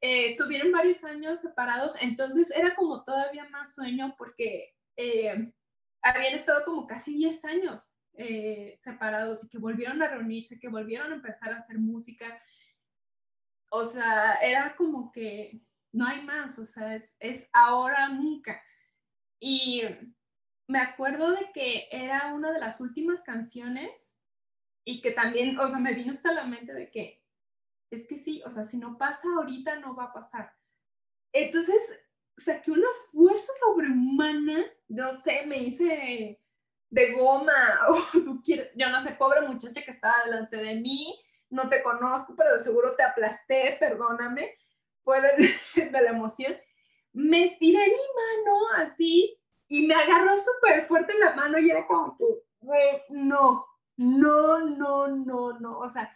eh, 0.00 0.26
estuvieron 0.26 0.72
varios 0.72 1.04
años 1.04 1.40
separados, 1.40 1.94
entonces 2.02 2.50
era 2.50 2.74
como 2.74 3.04
todavía 3.04 3.48
más 3.50 3.74
sueño 3.74 4.14
porque 4.18 4.74
eh, 4.96 5.52
habían 6.02 6.34
estado 6.34 6.64
como 6.64 6.86
casi 6.86 7.16
10 7.16 7.44
años 7.44 7.98
eh, 8.14 8.78
separados 8.80 9.44
y 9.44 9.48
que 9.48 9.58
volvieron 9.58 10.02
a 10.02 10.08
reunirse, 10.08 10.58
que 10.58 10.68
volvieron 10.68 11.12
a 11.12 11.14
empezar 11.14 11.52
a 11.52 11.56
hacer 11.56 11.78
música. 11.78 12.42
O 13.70 13.84
sea, 13.84 14.34
era 14.42 14.74
como 14.76 15.10
que 15.12 15.62
no 15.92 16.06
hay 16.06 16.22
más, 16.22 16.58
o 16.58 16.66
sea, 16.66 16.94
es, 16.94 17.16
es 17.20 17.48
ahora 17.52 18.08
nunca. 18.08 18.60
Y 19.40 19.82
me 20.66 20.80
acuerdo 20.80 21.30
de 21.30 21.50
que 21.52 21.88
era 21.90 22.34
una 22.34 22.52
de 22.52 22.58
las 22.58 22.80
últimas 22.80 23.22
canciones 23.22 24.18
y 24.84 25.00
que 25.00 25.12
también, 25.12 25.58
o 25.58 25.66
sea, 25.66 25.78
me 25.78 25.94
vino 25.94 26.12
hasta 26.12 26.32
la 26.32 26.44
mente 26.44 26.72
de 26.72 26.90
que 26.90 27.22
es 27.90 28.06
que 28.06 28.18
sí, 28.18 28.42
o 28.46 28.50
sea, 28.50 28.64
si 28.64 28.78
no 28.78 28.96
pasa 28.96 29.28
ahorita, 29.36 29.76
no 29.76 29.94
va 29.94 30.04
a 30.04 30.12
pasar. 30.12 30.54
Entonces, 31.32 32.00
saqué 32.36 32.70
una 32.70 32.88
fuerza 33.10 33.52
sobrehumana, 33.60 34.64
no 34.88 35.12
sé, 35.12 35.44
me 35.46 35.58
hice 35.58 36.40
de 36.88 37.12
goma, 37.12 37.52
o 37.88 37.96
tú 38.24 38.42
quieres, 38.42 38.70
yo 38.74 38.88
no 38.90 39.00
sé, 39.00 39.12
pobre 39.12 39.42
muchacha 39.42 39.82
que 39.82 39.90
estaba 39.90 40.24
delante 40.24 40.56
de 40.56 40.76
mí, 40.76 41.22
no 41.50 41.68
te 41.68 41.82
conozco, 41.82 42.34
pero 42.36 42.58
seguro 42.58 42.94
te 42.96 43.02
aplasté, 43.02 43.76
perdóname, 43.78 44.56
fue 45.02 45.20
de, 45.20 45.32
de 45.90 46.02
la 46.02 46.10
emoción. 46.10 46.56
Me 47.12 47.44
estiré 47.44 47.78
mi 47.78 48.44
mano 48.44 48.58
así 48.76 49.38
y 49.68 49.86
me 49.86 49.94
agarró 49.94 50.36
súper 50.38 50.86
fuerte 50.86 51.12
la 51.18 51.34
mano 51.34 51.58
y 51.58 51.70
era 51.70 51.86
como 51.86 52.16
que, 52.16 53.04
no, 53.10 53.66
no, 53.96 54.60
no, 54.60 55.08
no, 55.08 55.58
no, 55.58 55.78
o 55.78 55.88
sea. 55.90 56.14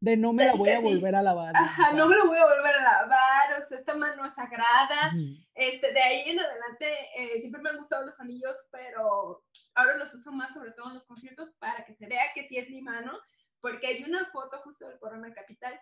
De 0.00 0.16
no 0.18 0.34
me 0.34 0.44
la 0.44 0.52
voy 0.52 0.68
a 0.68 0.80
volver 0.80 1.14
a 1.14 1.22
lavar. 1.22 1.56
Ajá, 1.56 1.92
no 1.92 2.06
me 2.06 2.16
la 2.16 2.24
voy 2.24 2.36
a 2.36 2.44
volver 2.44 2.74
a 2.76 2.82
lavar, 2.82 3.52
o 3.58 3.66
sea, 3.66 3.78
esta 3.78 3.94
mano 3.94 4.24
es 4.26 4.34
sagrada. 4.34 5.12
Uh 5.14 5.16
-huh. 5.16 5.46
este, 5.54 5.92
de 5.92 6.02
ahí 6.02 6.28
en 6.28 6.40
adelante 6.40 6.86
eh, 7.16 7.40
siempre 7.40 7.62
me 7.62 7.70
han 7.70 7.78
gustado 7.78 8.04
los 8.04 8.20
anillos, 8.20 8.54
pero 8.70 9.44
ahora 9.74 9.96
los 9.96 10.12
uso 10.14 10.32
más, 10.32 10.52
sobre 10.52 10.72
todo 10.72 10.88
en 10.88 10.94
los 10.94 11.06
conciertos, 11.06 11.52
para 11.58 11.84
que 11.86 11.94
se 11.94 12.06
vea 12.06 12.24
que 12.34 12.46
sí 12.46 12.58
es 12.58 12.68
mi 12.68 12.82
mano, 12.82 13.18
porque 13.60 13.86
hay 13.86 14.04
una 14.04 14.26
foto 14.26 14.58
justo 14.58 14.86
del 14.86 14.98
Corona 14.98 15.32
Capital 15.32 15.80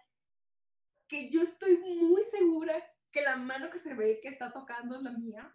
que 1.09 1.28
yo 1.28 1.43
estoy 1.43 1.78
muy 1.78 2.24
segura 2.24 2.74
que 3.11 3.23
la 3.23 3.36
mano 3.36 3.69
que 3.69 3.78
se 3.78 3.94
ve 3.94 4.20
que 4.23 4.28
está 4.28 4.53
tocando 4.53 4.97
es 4.97 5.03
la 5.03 5.11
mía, 5.11 5.51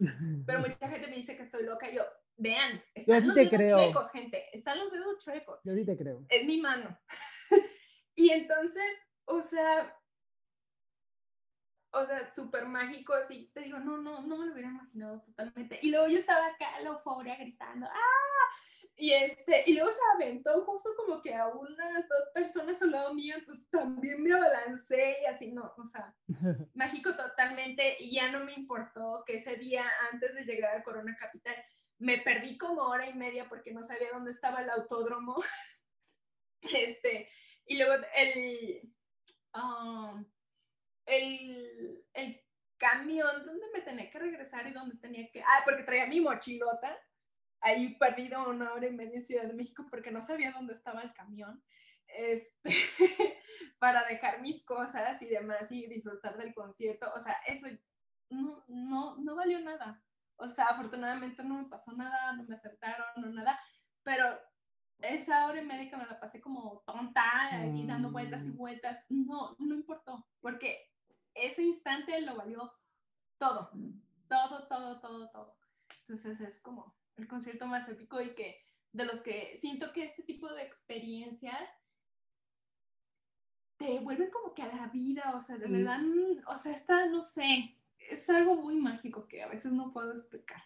pero 0.46 0.60
mucha 0.60 0.88
gente 0.90 1.08
me 1.08 1.16
dice 1.16 1.36
que 1.36 1.44
estoy 1.44 1.64
loca, 1.64 1.90
y 1.90 1.96
yo, 1.96 2.04
vean, 2.38 2.84
están 2.94 3.22
sí 3.22 3.28
los 3.28 3.36
dedos 3.36 3.50
creo. 3.50 3.78
chuecos, 3.78 4.12
gente, 4.12 4.46
están 4.54 4.80
los 4.80 4.92
dedos 4.92 5.18
chuecos. 5.20 5.62
Yo 5.64 5.74
sí 5.74 5.86
te 5.86 5.98
creo. 5.98 6.26
Es 6.30 6.46
mi 6.46 6.60
mano. 6.60 6.98
y 8.16 8.30
entonces, 8.30 8.86
o 9.26 9.42
sea, 9.42 9.94
o 11.92 12.06
sea, 12.06 12.34
súper 12.34 12.66
mágico, 12.68 13.14
así, 13.14 13.50
te 13.54 13.62
digo, 13.62 13.80
no, 13.80 13.98
no, 13.98 14.22
no 14.22 14.38
me 14.38 14.46
lo 14.46 14.54
hubiera 14.54 14.70
imaginado 14.70 15.22
totalmente. 15.22 15.80
Y 15.82 15.92
luego 15.92 16.08
yo 16.08 16.18
estaba 16.18 16.48
acá, 16.48 16.80
la 16.82 16.90
euforia, 16.90 17.36
gritando, 17.38 17.88
¡ah! 17.88 18.38
Y, 19.00 19.14
este, 19.14 19.64
y 19.68 19.76
luego 19.76 19.92
se 19.92 20.00
aventó 20.16 20.66
justo 20.66 20.90
como 20.96 21.22
que 21.22 21.36
a 21.36 21.48
unas 21.48 22.08
dos 22.08 22.32
personas 22.34 22.82
al 22.82 22.92
lado 22.92 23.14
mío, 23.14 23.36
entonces 23.38 23.70
también 23.70 24.24
me 24.24 24.34
abalancé 24.34 25.16
y 25.22 25.26
así, 25.26 25.52
no, 25.52 25.72
o 25.78 25.86
sea, 25.86 26.16
mágico 26.74 27.14
totalmente. 27.16 27.98
Y 28.00 28.16
ya 28.16 28.32
no 28.32 28.44
me 28.44 28.54
importó 28.54 29.24
que 29.26 29.38
ese 29.38 29.56
día, 29.58 29.86
antes 30.12 30.34
de 30.34 30.46
llegar 30.46 30.76
al 30.76 30.84
Corona 30.84 31.16
Capital, 31.20 31.56
me 32.00 32.20
perdí 32.20 32.58
como 32.58 32.84
hora 32.84 33.08
y 33.08 33.14
media 33.14 33.48
porque 33.50 33.74
no 33.74 33.82
sabía 33.82 34.12
dónde 34.14 34.32
estaba 34.32 34.62
el 34.62 34.70
autódromo. 34.70 35.36
este, 36.62 37.30
Y 37.66 37.78
luego 37.78 37.94
el, 38.16 38.94
um, 39.54 40.26
el, 41.06 42.08
el 42.14 42.44
camión 42.78 43.46
donde 43.46 43.66
me 43.74 43.82
tenía 43.82 44.10
que 44.10 44.20
regresar 44.20 44.68
y 44.68 44.74
donde 44.74 44.98
tenía 44.98 45.30
que... 45.32 45.42
Ah, 45.42 45.62
porque 45.66 45.84
traía 45.84 46.06
mi 46.06 46.22
mochilota. 46.22 46.98
Ahí 47.62 47.98
perdido 47.98 48.48
una 48.48 48.74
hora 48.74 48.88
y 48.88 48.94
media 48.94 49.16
en 49.16 49.22
Ciudad 49.22 49.46
de 49.46 49.54
México 49.54 49.86
porque 49.90 50.12
no 50.12 50.22
sabía 50.22 50.52
dónde 50.52 50.74
estaba 50.74 51.02
el 51.02 51.14
camión. 51.14 51.64
Este, 52.08 52.70
para 53.80 54.06
dejar 54.08 54.42
mis 54.42 54.64
cosas 54.64 55.22
y 55.22 55.26
demás 55.26 55.72
y 55.72 55.88
disfrutar 55.88 56.38
del 56.38 56.54
concierto. 56.54 57.12
O 57.16 57.20
sea, 57.20 57.34
eso 57.48 57.68
no, 58.30 58.64
no, 58.68 59.18
no 59.18 59.36
valió 59.36 59.60
nada. 59.60 60.04
O 60.38 60.48
sea, 60.48 60.68
afortunadamente 60.68 61.44
no 61.44 61.56
me 61.56 61.70
pasó 61.70 61.94
nada, 61.94 62.34
no 62.34 62.44
me 62.44 62.56
aceptaron, 62.56 63.08
no 63.18 63.32
nada, 63.32 63.60
pero 64.04 64.40
esa 65.00 65.46
hora 65.46 65.62
y 65.62 65.66
media 65.66 65.90
que 65.90 65.98
me 65.98 66.06
la 66.06 66.20
pasé 66.20 66.42
como 66.42 66.84
tonta 66.86 67.24
y 67.74 67.86
dando 67.86 68.12
vueltas 68.12 68.46
y 68.46 68.50
mm. 68.50 68.58
vueltas, 68.58 69.06
no, 69.10 69.56
no 69.60 69.76
importó, 69.76 70.28
porque 70.40 70.92
ese 71.34 71.64
instante 71.64 72.20
lo 72.22 72.36
valió 72.36 72.74
todo, 73.38 73.72
todo, 74.28 74.68
todo, 74.68 75.00
todo, 75.00 75.30
todo. 75.30 75.58
Entonces 76.00 76.42
es 76.42 76.60
como 76.62 76.96
el 77.16 77.28
concierto 77.28 77.68
más 77.68 77.88
épico 77.90 78.22
y 78.22 78.34
que 78.34 78.66
de 78.92 79.06
los 79.06 79.22
que 79.22 79.58
siento 79.60 79.94
que 79.94 80.04
este 80.04 80.24
tipo 80.24 80.52
de 80.54 80.64
experiencias 80.64 81.70
te 83.78 84.00
vuelven 84.00 84.32
como 84.32 84.56
que 84.56 84.64
a 84.64 84.76
la 84.76 84.88
vida, 84.88 85.34
o 85.36 85.40
sea, 85.40 85.58
le 85.58 85.84
dan, 85.84 86.44
o 86.48 86.56
sea, 86.56 86.74
está, 86.74 87.06
no 87.06 87.22
sé, 87.22 87.77
es 88.10 88.30
algo 88.30 88.56
muy 88.56 88.76
mágico 88.76 89.28
que 89.28 89.42
a 89.42 89.48
veces 89.48 89.72
no 89.72 89.92
puedo 89.94 90.12
explicar. 90.12 90.62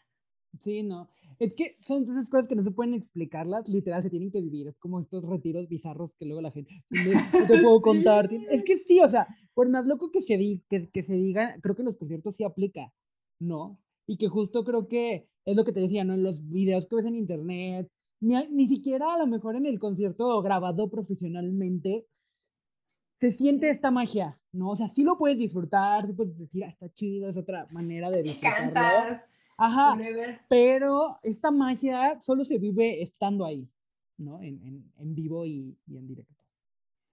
Sí, 0.60 0.84
no. 0.84 1.10
Es 1.40 1.54
que 1.56 1.78
son 1.80 2.04
esas 2.04 2.30
cosas 2.30 2.48
que 2.48 2.56
no 2.56 2.64
se 2.64 2.72
pueden 2.72 2.94
explicarlas, 2.94 3.68
literal, 3.70 4.04
se 4.04 4.10
tienen 4.10 4.32
que 4.32 4.42
vivir. 4.42 4.68
Es 4.68 4.78
como 4.78 5.00
estos 5.00 5.24
retiros 5.24 5.68
bizarros 5.68 6.16
que 6.16 6.26
luego 6.26 6.42
la 6.42 6.52
gente 6.52 6.72
no, 6.90 7.48
te 7.48 7.62
puedo 7.62 7.82
contar. 7.82 8.30
Es 8.50 8.64
que 8.64 8.78
sí, 8.78 9.00
o 9.00 9.10
sea, 9.10 9.28
por 9.54 9.70
más 9.70 9.86
loco 9.86 10.12
que 10.12 10.22
se, 10.22 10.38
que, 10.70 10.90
que 10.90 11.04
se 11.04 11.14
diga, 11.14 11.58
creo 11.62 11.76
que 11.76 11.82
en 11.82 11.88
los 11.88 11.98
conciertos 11.98 12.36
sí 12.36 12.44
aplica, 12.44 12.94
¿no? 13.40 13.80
Y 14.06 14.18
que 14.18 14.28
justo 14.28 14.64
creo 14.64 14.88
que 14.88 15.30
es 15.46 15.56
lo 15.56 15.64
que 15.64 15.72
te 15.72 15.80
decía, 15.80 16.04
¿no? 16.04 16.14
En 16.14 16.24
los 16.24 16.48
videos 16.50 16.86
que 16.86 16.98
ves 16.98 17.06
en 17.06 17.16
internet, 17.16 17.90
ni, 18.20 18.36
ni 18.50 18.68
siquiera 18.68 19.14
a 19.14 19.18
lo 19.18 19.28
mejor 19.28 19.56
en 19.56 19.66
el 19.66 19.80
concierto 19.80 20.42
grabado 20.42 20.90
profesionalmente, 20.90 22.06
se 23.20 23.32
siente 23.32 23.70
esta 23.70 23.90
magia, 23.90 24.41
¿no? 24.52 24.70
O 24.70 24.76
sea, 24.76 24.88
sí 24.88 25.04
lo 25.04 25.18
puedes 25.18 25.38
disfrutar, 25.38 26.08
sí 26.08 26.14
puedes 26.14 26.38
decir, 26.38 26.64
ah, 26.64 26.70
está 26.70 26.92
chido, 26.94 27.30
es 27.30 27.38
otra 27.38 27.68
manera 27.72 28.10
de 28.10 28.24
disfrutarlo. 28.24 28.74
Cantas. 28.74 29.26
Ajá, 29.58 29.96
pero 30.50 31.20
esta 31.22 31.52
magia 31.52 32.20
solo 32.20 32.44
se 32.44 32.58
vive 32.58 33.04
estando 33.04 33.46
ahí, 33.46 33.70
¿no? 34.18 34.42
En, 34.42 34.60
en, 34.66 34.92
en 34.98 35.14
vivo 35.14 35.46
y, 35.46 35.78
y, 35.86 35.98
en 35.98 36.08
directo. 36.08 36.44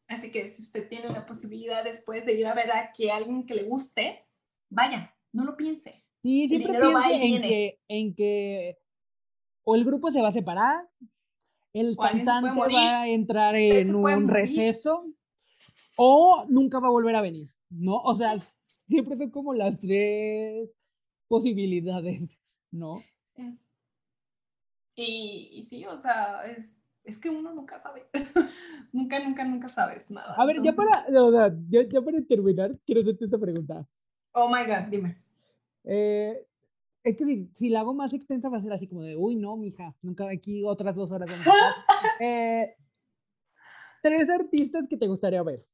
Así 0.06 0.32
que 0.32 0.48
si 0.48 0.62
usted 0.62 0.88
tiene 0.88 1.10
la 1.10 1.26
posibilidad 1.26 1.84
después 1.84 2.24
de 2.24 2.32
ir 2.32 2.46
a 2.46 2.54
ver 2.54 2.70
a 2.72 2.90
que 2.92 3.10
alguien 3.10 3.44
que 3.44 3.54
le 3.54 3.64
guste, 3.64 4.24
vaya, 4.70 5.14
no 5.32 5.44
lo 5.44 5.56
piense. 5.56 6.02
Sí, 6.22 6.48
siempre 6.48 6.72
piense 6.80 7.12
en 7.12 7.42
que, 7.42 7.80
en 7.88 8.14
que 8.14 8.78
o 9.64 9.74
el 9.74 9.84
grupo 9.84 10.10
se 10.10 10.22
va 10.22 10.28
a 10.28 10.32
separar, 10.32 10.88
el 11.74 11.96
cantante 11.98 12.58
va 12.58 13.02
a 13.02 13.08
entrar 13.08 13.54
en 13.54 13.94
un 13.94 14.26
receso, 14.26 15.06
o 16.00 16.46
nunca 16.48 16.78
va 16.78 16.86
a 16.86 16.92
volver 16.92 17.16
a 17.16 17.20
venir, 17.20 17.48
¿no? 17.70 17.96
O 17.96 18.14
sea, 18.14 18.38
siempre 18.86 19.16
son 19.16 19.30
como 19.30 19.52
las 19.52 19.80
tres 19.80 20.70
posibilidades, 21.26 22.40
¿no? 22.70 23.02
Y, 24.94 25.60
sí, 25.64 25.84
o 25.86 25.98
sea, 25.98 26.46
es, 26.46 26.76
es 27.02 27.18
que 27.18 27.30
uno 27.30 27.52
nunca 27.52 27.80
sabe. 27.80 28.06
nunca, 28.92 29.18
nunca, 29.18 29.44
nunca 29.44 29.68
sabes 29.68 30.08
nada. 30.08 30.34
A 30.36 30.46
ver, 30.46 30.62
ya, 30.62 30.72
para, 30.72 31.04
ya, 31.68 32.00
para 32.00 32.22
terminar, 32.22 32.78
quiero 32.86 33.00
hacerte 33.00 33.24
esta 33.24 33.38
pregunta. 33.38 33.84
Oh 34.32 34.48
my 34.48 34.64
God, 34.66 34.88
dime. 34.88 35.20
Eh, 35.82 36.46
es 37.02 37.16
que 37.16 37.48
si, 37.56 37.68
la 37.70 37.80
hago 37.80 37.92
más 37.92 38.12
extensa 38.12 38.48
va 38.48 38.58
a 38.58 38.62
ser 38.62 38.72
así 38.72 38.86
como 38.86 39.02
de, 39.02 39.16
uy, 39.16 39.34
no, 39.34 39.56
mija, 39.56 39.96
nunca 40.00 40.28
aquí 40.30 40.62
otras 40.64 40.94
dos 40.94 41.10
horas. 41.10 41.44
eh, 42.20 42.76
tres 44.00 44.30
artistas 44.30 44.86
que 44.86 44.96
te 44.96 45.08
gustaría 45.08 45.42
ver. 45.42 45.66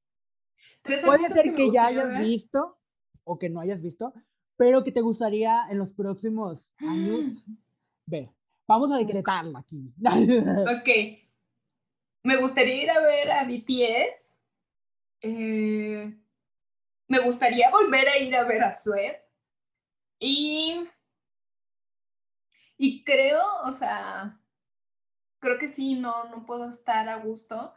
Puede 0.83 1.31
ser 1.31 1.55
que, 1.55 1.71
ya 1.71 1.87
hayas 1.87 2.19
visto 2.19 2.79
o 3.25 3.39
que 3.39 3.49
no 3.49 3.61
hayas 3.61 3.81
visto, 3.81 4.13
pero 4.57 4.85
que 4.85 4.93
te 4.93 5.01
gustaría 5.01 5.63
en 5.71 5.79
los 5.79 5.93
próximos 5.93 6.75
años 6.79 7.47
ver. 8.07 8.31
Vamos 8.67 8.93
a 8.93 8.99
decretarlo 8.99 9.59
aquí. 9.59 9.95
ok. 10.01 10.89
Me 12.23 12.37
gustaría 12.37 12.83
ir 12.83 12.91
a 12.91 13.01
ver 13.01 13.31
a 13.31 13.45
BTS. 13.45 14.41
Eh, 15.21 16.19
me 17.09 17.19
gustaría 17.21 17.71
volver 17.71 18.09
a 18.09 18.19
ir 18.19 18.35
a 18.35 18.45
ver 18.45 18.63
a 18.63 18.71
Sweat. 18.71 19.17
Y, 20.19 20.89
y 22.79 23.05
creo, 23.05 23.43
o 23.65 23.73
sea, 23.73 24.41
creo 25.39 25.59
que 25.59 25.69
sí, 25.69 25.97
no, 25.97 26.25
no 26.31 26.47
puedo 26.47 26.69
estar 26.69 27.09
a 27.11 27.17
gusto 27.17 27.75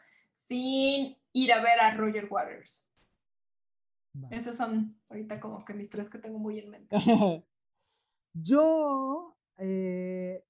sin 0.47 1.17
ir 1.33 1.53
a 1.53 1.61
ver 1.61 1.79
a 1.79 1.95
Roger 1.95 2.27
Waters. 2.29 2.89
Esos 4.31 4.55
son 4.55 4.99
ahorita 5.09 5.39
como 5.39 5.63
que 5.63 5.73
mis 5.73 5.89
tres 5.89 6.09
que 6.09 6.17
tengo 6.17 6.39
muy 6.39 6.59
en 6.59 6.69
mente. 6.69 6.95
Yo 8.33 9.35
eh, 9.57 10.43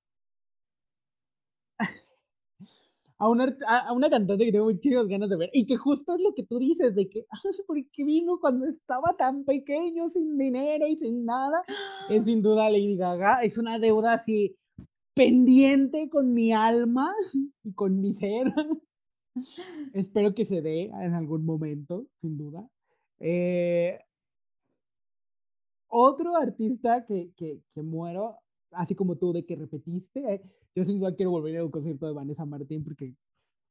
a, 3.18 3.30
una, 3.30 3.58
a, 3.68 3.94
una 3.94 4.10
cantante 4.10 4.46
que 4.46 4.52
tengo 4.52 4.66
muchísimas 4.66 5.08
ganas 5.08 5.30
de 5.30 5.38
ver 5.38 5.50
y 5.54 5.66
que 5.66 5.78
justo 5.78 6.16
es 6.16 6.22
lo 6.22 6.34
que 6.34 6.44
tú 6.44 6.60
dices 6.60 6.94
de 6.96 7.10
que 7.10 7.26
porque 7.68 8.06
vino 8.06 8.40
cuando 8.40 8.68
estaba 8.68 9.16
tan 9.18 9.46
pequeño 9.46 10.10
sin 10.10 10.38
dinero 10.38 10.88
y 10.88 10.98
sin 10.98 11.26
nada 11.26 11.64
es 12.10 12.26
sin 12.26 12.42
duda 12.42 12.70
Lady 12.70 12.98
Gaga 12.98 13.44
es 13.44 13.58
una 13.58 13.80
deuda 13.80 14.14
así 14.14 14.58
pendiente 15.14 16.10
con 16.10 16.34
mi 16.34 16.54
alma 16.54 17.14
y 17.64 17.74
con 17.74 18.00
mi 18.00 18.14
ser 18.14 18.54
espero 19.94 20.34
que 20.34 20.46
se 20.46 20.62
dé 20.62 20.84
en 20.84 21.14
algún 21.14 21.46
momento 21.46 22.08
sin 22.18 22.38
duda 22.38 22.68
eh, 23.20 24.00
otro 25.88 26.36
artista 26.36 27.06
que, 27.06 27.32
que, 27.36 27.62
que, 27.72 27.82
muero, 27.82 28.38
así 28.72 28.96
como 28.96 29.16
tú, 29.16 29.34
de 29.34 29.46
que 29.46 29.56
repetiste, 29.56 30.34
eh, 30.34 30.42
yo 30.76 30.84
sin 30.84 31.00
duda 31.00 31.16
quiero 31.16 31.32
volver 31.32 31.58
a 31.58 31.66
un 31.66 31.72
concierto 31.72 32.08
de 32.08 32.14
Vanessa 32.14 32.46
Martín 32.46 32.84
porque 32.84 33.16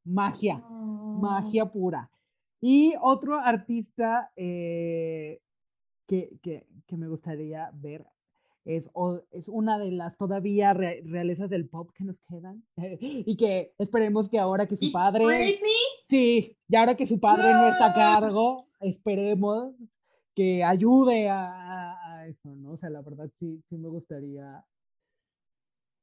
magia, 0.05 0.59
magia 0.69 1.71
pura. 1.71 2.11
Y 2.61 2.95
otro 3.03 3.39
artista 3.39 4.33
eh, 4.35 5.41
que, 6.07 6.39
que, 6.43 6.67
que, 6.87 6.97
me 6.97 7.07
gustaría 7.07 7.71
ver 7.75 8.07
es, 8.67 8.91
es 9.31 9.49
una 9.49 9.79
de 9.79 9.93
las 9.93 10.17
todavía 10.17 10.75
realezas 10.75 11.49
del 11.49 11.69
pop 11.69 11.91
que 11.95 12.05
nos 12.05 12.21
quedan 12.21 12.65
y 13.01 13.37
que 13.37 13.73
esperemos 13.79 14.29
que 14.29 14.39
ahora 14.39 14.67
que 14.67 14.77
su 14.77 14.91
padre... 14.93 15.61
Sí, 16.09 16.57
y 16.69 16.77
ahora 16.77 16.97
que 16.97 17.07
su 17.07 17.19
padre 17.19 17.53
no 17.53 17.69
está 17.69 17.87
a 17.87 17.95
cargo, 17.95 18.69
esperemos 18.81 19.75
que 20.35 20.63
ayude 20.63 21.29
a, 21.31 22.27
eso, 22.29 22.55
¿no? 22.57 22.73
O 22.73 22.77
sea, 22.77 22.91
la 22.91 23.03
verdad 23.03 23.31
sí, 23.33 23.63
sí 23.69 23.79
me 23.79 23.89
gustaría 23.89 24.65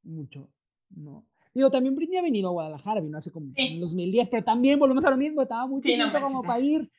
mucho, 0.03 0.49
¿no? 0.89 1.25
Digo, 1.53 1.69
también 1.69 1.95
Britney 1.95 2.17
ha 2.17 2.23
venido 2.23 2.49
a 2.49 2.53
Guadalajara, 2.53 3.01
vino 3.01 3.17
hace 3.17 3.29
como 3.29 3.51
en 3.55 3.79
2010, 3.79 4.29
pero 4.29 4.43
también 4.43 4.79
volvemos 4.79 5.03
a 5.05 5.11
lo 5.11 5.17
mismo, 5.17 5.41
estaba 5.41 5.67
muy 5.67 5.83
sí, 5.83 5.97
como 6.11 6.43
para 6.43 6.59
ir. 6.59 6.89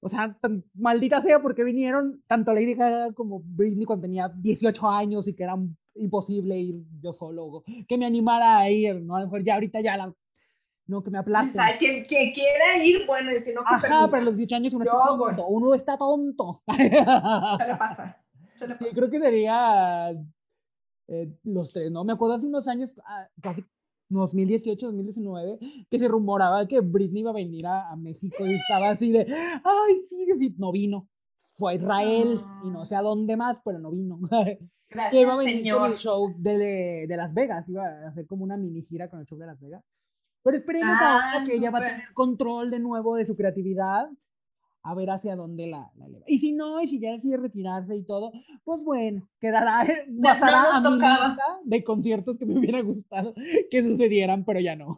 O 0.00 0.08
sea, 0.08 0.36
maldita 0.74 1.20
sea 1.22 1.42
porque 1.42 1.64
vinieron 1.64 2.22
tanto 2.26 2.54
Lady 2.54 2.74
Gaga 2.74 3.12
como 3.12 3.40
Britney 3.44 3.84
cuando 3.84 4.02
tenía 4.02 4.28
18 4.28 4.88
años 4.88 5.26
y 5.26 5.34
que 5.34 5.42
era 5.42 5.56
imposible 5.94 6.56
ir 6.56 6.84
yo 7.00 7.12
solo, 7.12 7.64
que 7.88 7.98
me 7.98 8.06
animara 8.06 8.58
a 8.58 8.70
ir, 8.70 9.00
¿no? 9.00 9.16
A 9.16 9.20
lo 9.20 9.26
mejor 9.26 9.42
ya 9.42 9.54
ahorita 9.54 9.80
ya 9.80 9.96
la 9.96 10.14
no, 10.86 11.02
que 11.02 11.10
me 11.10 11.18
aplasten. 11.18 11.60
O 11.60 11.64
sea, 11.64 11.76
quien, 11.76 12.04
quiera 12.04 12.82
ir, 12.82 13.06
bueno, 13.06 13.30
y 13.30 13.40
si 13.40 13.52
no, 13.52 13.60
Ajá, 13.60 14.06
pero 14.10 14.24
los 14.24 14.36
18 14.36 14.56
años 14.56 14.72
uno 14.72 14.84
está 14.84 15.04
tonto. 15.04 15.46
Uno 15.48 15.74
está 15.74 15.98
tonto. 15.98 16.62
Se 16.66 17.68
le 17.68 17.76
pasa. 17.76 18.24
Se 18.48 18.66
le 18.66 18.74
pasa. 18.76 18.90
creo 18.94 19.10
que 19.10 19.18
sería 19.18 20.10
eh, 21.08 21.38
los 21.42 21.74
tres, 21.74 21.90
¿no? 21.90 22.04
Me 22.04 22.14
acuerdo 22.14 22.36
hace 22.36 22.46
unos 22.46 22.66
años, 22.68 22.94
ah, 23.04 23.28
casi 23.42 23.62
2018, 24.08 24.86
2019, 24.86 25.58
que 25.90 25.98
se 25.98 26.08
rumoraba 26.08 26.66
que 26.66 26.80
Britney 26.80 27.20
iba 27.20 27.30
a 27.30 27.34
venir 27.34 27.66
a, 27.66 27.94
México 27.96 28.46
y 28.46 28.54
estaba 28.54 28.90
así 28.90 29.12
de, 29.12 29.26
ay, 29.28 30.02
sí, 30.08 30.26
sí, 30.36 30.54
no 30.58 30.72
vino. 30.72 31.08
Fue 31.56 31.72
a 31.72 31.74
Israel 31.74 32.40
y 32.64 32.70
no 32.70 32.84
sé 32.84 32.94
a 32.94 33.02
dónde 33.02 33.36
más, 33.36 33.60
pero 33.64 33.78
no 33.80 33.90
vino. 33.90 34.18
Gracias, 34.20 34.70
que 35.10 35.20
iba 35.20 35.34
a 35.34 35.38
venir 35.38 35.56
señor. 35.56 35.80
con 35.80 35.90
el 35.90 35.98
show 35.98 36.34
de, 36.38 37.06
de 37.08 37.16
Las 37.16 37.34
Vegas, 37.34 37.68
iba 37.68 37.84
a 37.84 38.08
hacer 38.08 38.26
como 38.26 38.44
una 38.44 38.56
mini 38.56 38.82
gira 38.82 39.10
con 39.10 39.20
el 39.20 39.26
show 39.26 39.38
de 39.38 39.46
Las 39.46 39.60
Vegas. 39.60 39.82
Pero 40.42 40.56
esperemos 40.56 40.96
ah, 41.00 41.32
ahora 41.32 41.44
que 41.44 41.56
ella 41.56 41.70
va 41.70 41.78
a 41.78 41.88
tener 41.88 42.14
control 42.14 42.70
de 42.70 42.78
nuevo 42.78 43.16
de 43.16 43.26
su 43.26 43.36
creatividad, 43.36 44.08
a 44.88 44.94
ver 44.94 45.10
hacia 45.10 45.36
dónde 45.36 45.66
la, 45.66 45.90
la 45.96 46.08
lleva. 46.08 46.24
Y 46.26 46.38
si 46.38 46.52
no, 46.52 46.80
y 46.80 46.88
si 46.88 46.98
ya 46.98 47.12
decide 47.12 47.36
retirarse 47.36 47.94
y 47.94 48.04
todo, 48.04 48.32
pues 48.64 48.84
bueno, 48.84 49.28
quedará, 49.38 49.80
a 49.80 49.84
mi 49.84 51.36
de 51.64 51.84
conciertos 51.84 52.38
que 52.38 52.46
me 52.46 52.58
hubiera 52.58 52.80
gustado 52.80 53.34
que 53.70 53.84
sucedieran, 53.84 54.44
pero 54.44 54.60
ya 54.60 54.76
no. 54.76 54.96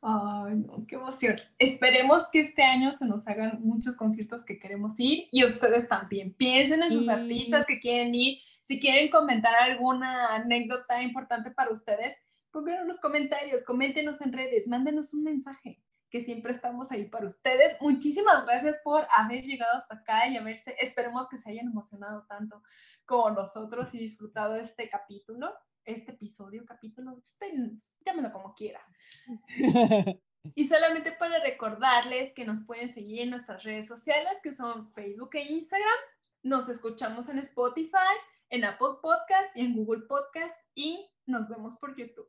Ay, 0.00 0.56
no, 0.56 0.86
qué 0.86 0.96
emoción. 0.96 1.38
Esperemos 1.58 2.24
que 2.30 2.40
este 2.40 2.62
año 2.62 2.92
se 2.92 3.08
nos 3.08 3.26
hagan 3.26 3.58
muchos 3.62 3.96
conciertos 3.96 4.44
que 4.44 4.58
queremos 4.58 5.00
ir 5.00 5.28
y 5.32 5.44
ustedes 5.44 5.88
también. 5.88 6.34
Piensen 6.34 6.82
en 6.82 6.92
sus 6.92 7.06
Sí. 7.06 7.10
artistas 7.10 7.64
que 7.66 7.80
quieren 7.80 8.14
ir. 8.14 8.38
Si 8.62 8.78
quieren 8.78 9.10
comentar 9.10 9.54
alguna 9.56 10.34
anécdota 10.36 11.02
importante 11.02 11.50
para 11.50 11.72
ustedes, 11.72 12.22
pónganlo 12.52 12.82
en 12.82 12.88
los 12.88 13.00
comentarios, 13.00 13.64
coméntenos 13.64 14.20
en 14.20 14.32
redes, 14.32 14.68
mándenos 14.68 15.14
un 15.14 15.24
mensaje, 15.24 15.80
que 16.10 16.20
siempre 16.20 16.52
estamos 16.52 16.90
ahí 16.90 17.04
para 17.04 17.26
ustedes. 17.26 17.76
Muchísimas 17.80 18.44
gracias 18.44 18.78
por 18.82 19.06
haber 19.16 19.44
llegado 19.44 19.76
hasta 19.76 19.96
acá 19.96 20.28
y 20.28 20.36
haberse, 20.36 20.76
esperemos 20.80 21.28
que 21.28 21.38
se 21.38 21.50
hayan 21.50 21.66
emocionado 21.66 22.24
tanto 22.28 22.62
como 23.04 23.30
nosotros 23.30 23.94
y 23.94 23.98
disfrutado 23.98 24.54
este 24.54 24.88
capítulo, 24.88 25.52
este 25.84 26.12
episodio, 26.12 26.64
capítulo, 26.66 27.14
usted 27.14 27.52
llámelo 28.04 28.32
como 28.32 28.54
quiera. 28.54 28.80
Y 30.54 30.66
solamente 30.68 31.12
para 31.12 31.40
recordarles 31.40 32.32
que 32.32 32.44
nos 32.44 32.64
pueden 32.64 32.88
seguir 32.88 33.20
en 33.20 33.30
nuestras 33.30 33.64
redes 33.64 33.86
sociales, 33.86 34.38
que 34.42 34.52
son 34.52 34.92
Facebook 34.92 35.30
e 35.34 35.42
Instagram. 35.42 35.98
Nos 36.42 36.68
escuchamos 36.68 37.28
en 37.28 37.38
Spotify, 37.40 38.14
en 38.48 38.64
Apple 38.64 38.98
Podcast 39.02 39.56
y 39.56 39.60
en 39.62 39.74
Google 39.74 40.06
Podcast. 40.06 40.70
Y 40.74 41.10
nos 41.26 41.48
vemos 41.48 41.76
por 41.76 41.96
YouTube. 41.96 42.28